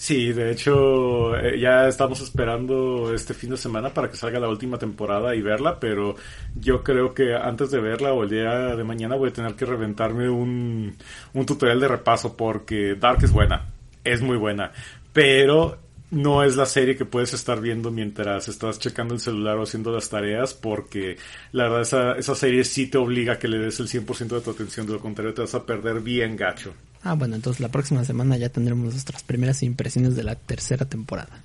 Sí, 0.00 0.32
de 0.32 0.52
hecho 0.52 1.36
eh, 1.36 1.58
ya 1.58 1.88
estamos 1.88 2.20
esperando 2.20 3.12
este 3.12 3.34
fin 3.34 3.50
de 3.50 3.56
semana 3.56 3.92
para 3.92 4.08
que 4.08 4.16
salga 4.16 4.38
la 4.38 4.48
última 4.48 4.78
temporada 4.78 5.34
y 5.34 5.42
verla, 5.42 5.80
pero 5.80 6.14
yo 6.54 6.84
creo 6.84 7.12
que 7.12 7.34
antes 7.34 7.72
de 7.72 7.80
verla 7.80 8.12
o 8.12 8.22
el 8.22 8.30
día 8.30 8.76
de 8.76 8.84
mañana 8.84 9.16
voy 9.16 9.30
a 9.30 9.32
tener 9.32 9.56
que 9.56 9.64
reventarme 9.64 10.30
un, 10.30 10.96
un 11.34 11.46
tutorial 11.46 11.80
de 11.80 11.88
repaso 11.88 12.36
porque 12.36 12.94
Dark 12.94 13.24
es 13.24 13.32
buena, 13.32 13.72
es 14.04 14.22
muy 14.22 14.36
buena, 14.36 14.70
pero 15.12 15.78
no 16.12 16.44
es 16.44 16.56
la 16.56 16.66
serie 16.66 16.96
que 16.96 17.04
puedes 17.04 17.34
estar 17.34 17.60
viendo 17.60 17.90
mientras 17.90 18.46
estás 18.48 18.78
checando 18.78 19.14
el 19.14 19.20
celular 19.20 19.58
o 19.58 19.64
haciendo 19.64 19.90
las 19.90 20.08
tareas 20.08 20.54
porque 20.54 21.16
la 21.50 21.64
verdad 21.64 21.80
esa, 21.82 22.12
esa 22.12 22.36
serie 22.36 22.62
sí 22.62 22.86
te 22.86 22.98
obliga 22.98 23.32
a 23.34 23.38
que 23.40 23.48
le 23.48 23.58
des 23.58 23.80
el 23.80 23.88
100% 23.88 24.28
de 24.28 24.40
tu 24.42 24.50
atención, 24.52 24.86
de 24.86 24.92
lo 24.92 25.00
contrario 25.00 25.34
te 25.34 25.40
vas 25.40 25.56
a 25.56 25.66
perder 25.66 26.00
bien 26.00 26.36
gacho. 26.36 26.72
Ah, 27.02 27.14
bueno, 27.14 27.36
entonces 27.36 27.60
la 27.60 27.68
próxima 27.68 28.04
semana 28.04 28.36
ya 28.36 28.48
tendremos 28.48 28.92
nuestras 28.92 29.22
primeras 29.22 29.62
impresiones 29.62 30.16
de 30.16 30.24
la 30.24 30.34
tercera 30.34 30.84
temporada. 30.84 31.42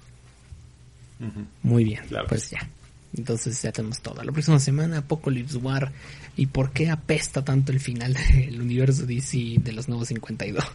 Muy 1.61 1.85
bien, 1.85 2.01
pues 2.27 2.49
ya. 2.49 2.67
Entonces 3.15 3.61
ya 3.61 3.71
tenemos 3.71 4.01
todo. 4.01 4.23
La 4.23 4.31
próxima 4.31 4.59
semana, 4.59 4.99
Apocalypse 4.99 5.57
War. 5.57 5.91
¿Y 6.35 6.47
por 6.47 6.71
qué 6.71 6.89
apesta 6.89 7.45
tanto 7.45 7.71
el 7.71 7.79
final 7.79 8.13
del 8.33 8.59
universo 8.59 9.05
DC 9.05 9.59
de 9.59 9.71
los 9.71 9.87
nuevos 9.87 10.07
52? 10.07 10.63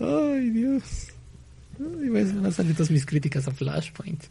Ay, 0.00 0.50
Dios. 0.50 1.08
Ay, 1.80 2.08
van 2.10 2.46
a 2.46 2.52
salir 2.52 2.74
todas 2.74 2.90
mis 2.90 3.06
críticas 3.06 3.48
a 3.48 3.50
Flashpoint. 3.50 4.22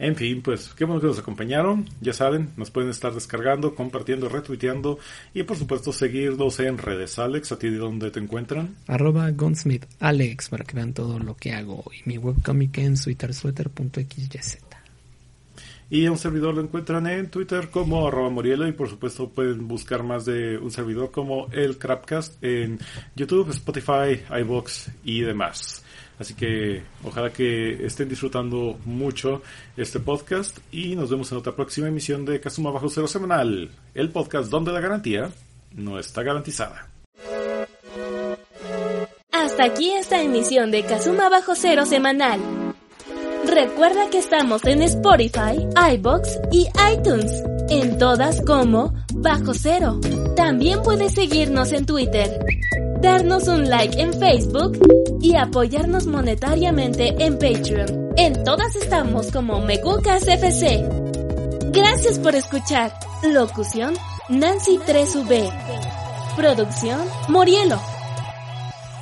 En 0.00 0.16
fin, 0.16 0.40
pues 0.40 0.70
qué 0.74 0.86
bueno 0.86 0.98
que 0.98 1.08
nos 1.08 1.18
acompañaron. 1.18 1.86
Ya 2.00 2.14
saben, 2.14 2.48
nos 2.56 2.70
pueden 2.70 2.88
estar 2.88 3.12
descargando, 3.12 3.74
compartiendo, 3.74 4.30
retuiteando 4.30 4.98
y 5.34 5.42
por 5.42 5.58
supuesto 5.58 5.92
seguirnos 5.92 6.58
en 6.60 6.78
redes. 6.78 7.18
Alex, 7.18 7.52
¿a 7.52 7.58
ti 7.58 7.68
de 7.68 7.76
dónde 7.76 8.10
te 8.10 8.18
encuentran? 8.18 8.76
Arroba 8.86 9.30
Gunsmith 9.30 9.84
Alex 10.00 10.48
para 10.48 10.64
que 10.64 10.74
vean 10.74 10.94
todo 10.94 11.18
lo 11.18 11.36
que 11.36 11.52
hago 11.52 11.84
y 11.92 12.08
mi 12.08 12.16
webcomic 12.16 12.78
en 12.78 12.94
twittersweater.xyz. 12.94 14.58
Y 15.90 16.06
a 16.06 16.12
un 16.12 16.18
servidor 16.18 16.54
lo 16.54 16.62
encuentran 16.62 17.06
en 17.06 17.28
Twitter 17.28 17.68
como 17.68 18.08
arroba 18.08 18.30
Morielo 18.30 18.66
y 18.66 18.72
por 18.72 18.88
supuesto 18.88 19.28
pueden 19.28 19.68
buscar 19.68 20.02
más 20.02 20.24
de 20.24 20.56
un 20.56 20.70
servidor 20.70 21.10
como 21.10 21.48
el 21.52 21.76
Crapcast 21.76 22.42
en 22.42 22.78
YouTube, 23.16 23.50
Spotify, 23.50 24.22
iBox 24.40 24.92
y 25.04 25.20
demás. 25.20 25.84
Así 26.20 26.34
que 26.34 26.82
ojalá 27.02 27.32
que 27.32 27.86
estén 27.86 28.06
disfrutando 28.10 28.78
mucho 28.84 29.40
este 29.74 30.00
podcast 30.00 30.58
y 30.70 30.94
nos 30.94 31.08
vemos 31.08 31.32
en 31.32 31.38
otra 31.38 31.56
próxima 31.56 31.88
emisión 31.88 32.26
de 32.26 32.40
Kazuma 32.40 32.70
Bajo 32.70 32.90
Cero 32.90 33.08
Semanal, 33.08 33.70
el 33.94 34.10
podcast 34.10 34.50
donde 34.50 34.70
la 34.70 34.80
garantía 34.80 35.30
no 35.74 35.98
está 35.98 36.22
garantizada. 36.22 36.88
Hasta 39.32 39.64
aquí 39.64 39.92
esta 39.92 40.20
emisión 40.20 40.70
de 40.70 40.82
Kazuma 40.84 41.30
Bajo 41.30 41.54
Cero 41.54 41.86
Semanal. 41.86 42.38
Recuerda 43.46 44.10
que 44.10 44.18
estamos 44.18 44.62
en 44.66 44.82
Spotify, 44.82 45.66
iBox 45.94 46.38
y 46.52 46.66
iTunes, 46.92 47.42
en 47.70 47.96
todas 47.96 48.42
como 48.42 48.92
Bajo 49.14 49.54
Cero. 49.54 49.98
También 50.36 50.82
puedes 50.82 51.14
seguirnos 51.14 51.72
en 51.72 51.86
Twitter 51.86 52.38
darnos 53.00 53.48
un 53.48 53.68
like 53.68 54.00
en 54.00 54.12
Facebook 54.12 54.78
y 55.20 55.34
apoyarnos 55.36 56.06
monetariamente 56.06 57.14
en 57.18 57.34
Patreon. 57.38 58.10
En 58.16 58.44
todas 58.44 58.76
estamos 58.76 59.30
como 59.30 59.60
Megucas 59.60 60.26
FC. 60.26 60.86
Gracias 61.72 62.18
por 62.18 62.34
escuchar. 62.34 62.92
Locución 63.22 63.94
Nancy 64.28 64.78
3V. 64.78 66.36
Producción 66.36 67.00
Morielo. 67.28 67.80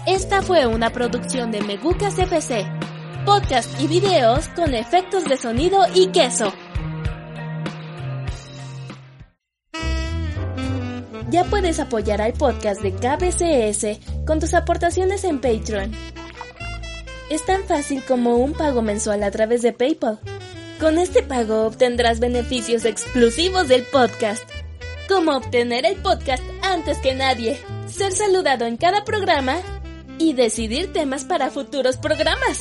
Esta 0.07 0.43
fue 0.43 0.67
una 0.67 0.91
producción 0.91 1.51
de 1.51 1.61
Megucas 1.63 2.19
FC. 2.19 2.67
podcast 3.25 3.79
y 3.81 3.87
videos 3.89 4.49
con 4.49 4.75
efectos 4.75 5.25
de 5.25 5.37
sonido 5.37 5.81
y 5.95 6.07
queso. 6.09 6.51
Ya 11.31 11.45
puedes 11.45 11.79
apoyar 11.79 12.23
al 12.23 12.33
podcast 12.33 12.81
de 12.81 12.93
KBCS 12.93 14.25
con 14.27 14.41
tus 14.41 14.55
aportaciones 14.55 15.25
en 15.25 15.41
Patreon. 15.41 15.93
Es 17.29 17.45
tan 17.45 17.65
fácil 17.65 18.03
como 18.03 18.37
un 18.37 18.55
pago 18.55 18.81
mensual 18.81 19.23
a 19.23 19.31
través 19.31 19.61
de 19.61 19.73
PayPal. 19.73 20.19
Con 20.81 20.97
este 20.97 21.23
pago 21.23 21.67
obtendrás 21.67 22.19
beneficios 22.19 22.87
exclusivos 22.87 23.69
del 23.69 23.83
podcast, 23.83 24.43
como 25.07 25.37
obtener 25.37 25.85
el 25.85 25.97
podcast 25.97 26.43
antes 26.63 26.97
que 26.99 27.15
nadie, 27.15 27.59
ser 27.87 28.13
saludado 28.13 28.65
en 28.65 28.79
cada 28.79 29.05
programa 29.05 29.59
y 30.19 30.33
decidir 30.33 30.95
temas 30.95 31.25
para 31.25 31.51
futuros 31.51 31.99
programas. 31.99 32.59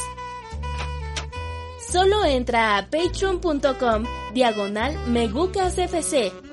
Solo 1.90 2.26
entra 2.26 2.78
a 2.78 2.90
patreon.com 2.90 4.04
diagonal 4.34 5.08
megucasfc 5.08 6.47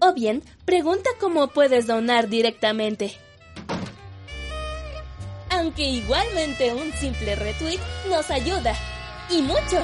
o 0.00 0.12
bien 0.14 0.42
pregunta 0.64 1.10
cómo 1.20 1.48
puedes 1.48 1.86
donar 1.86 2.28
directamente. 2.28 3.16
Aunque 5.50 5.82
igualmente 5.82 6.74
un 6.74 6.92
simple 6.92 7.34
retweet 7.34 7.80
nos 8.08 8.30
ayuda 8.30 8.74
y 9.30 9.42
mucho. 9.42 9.82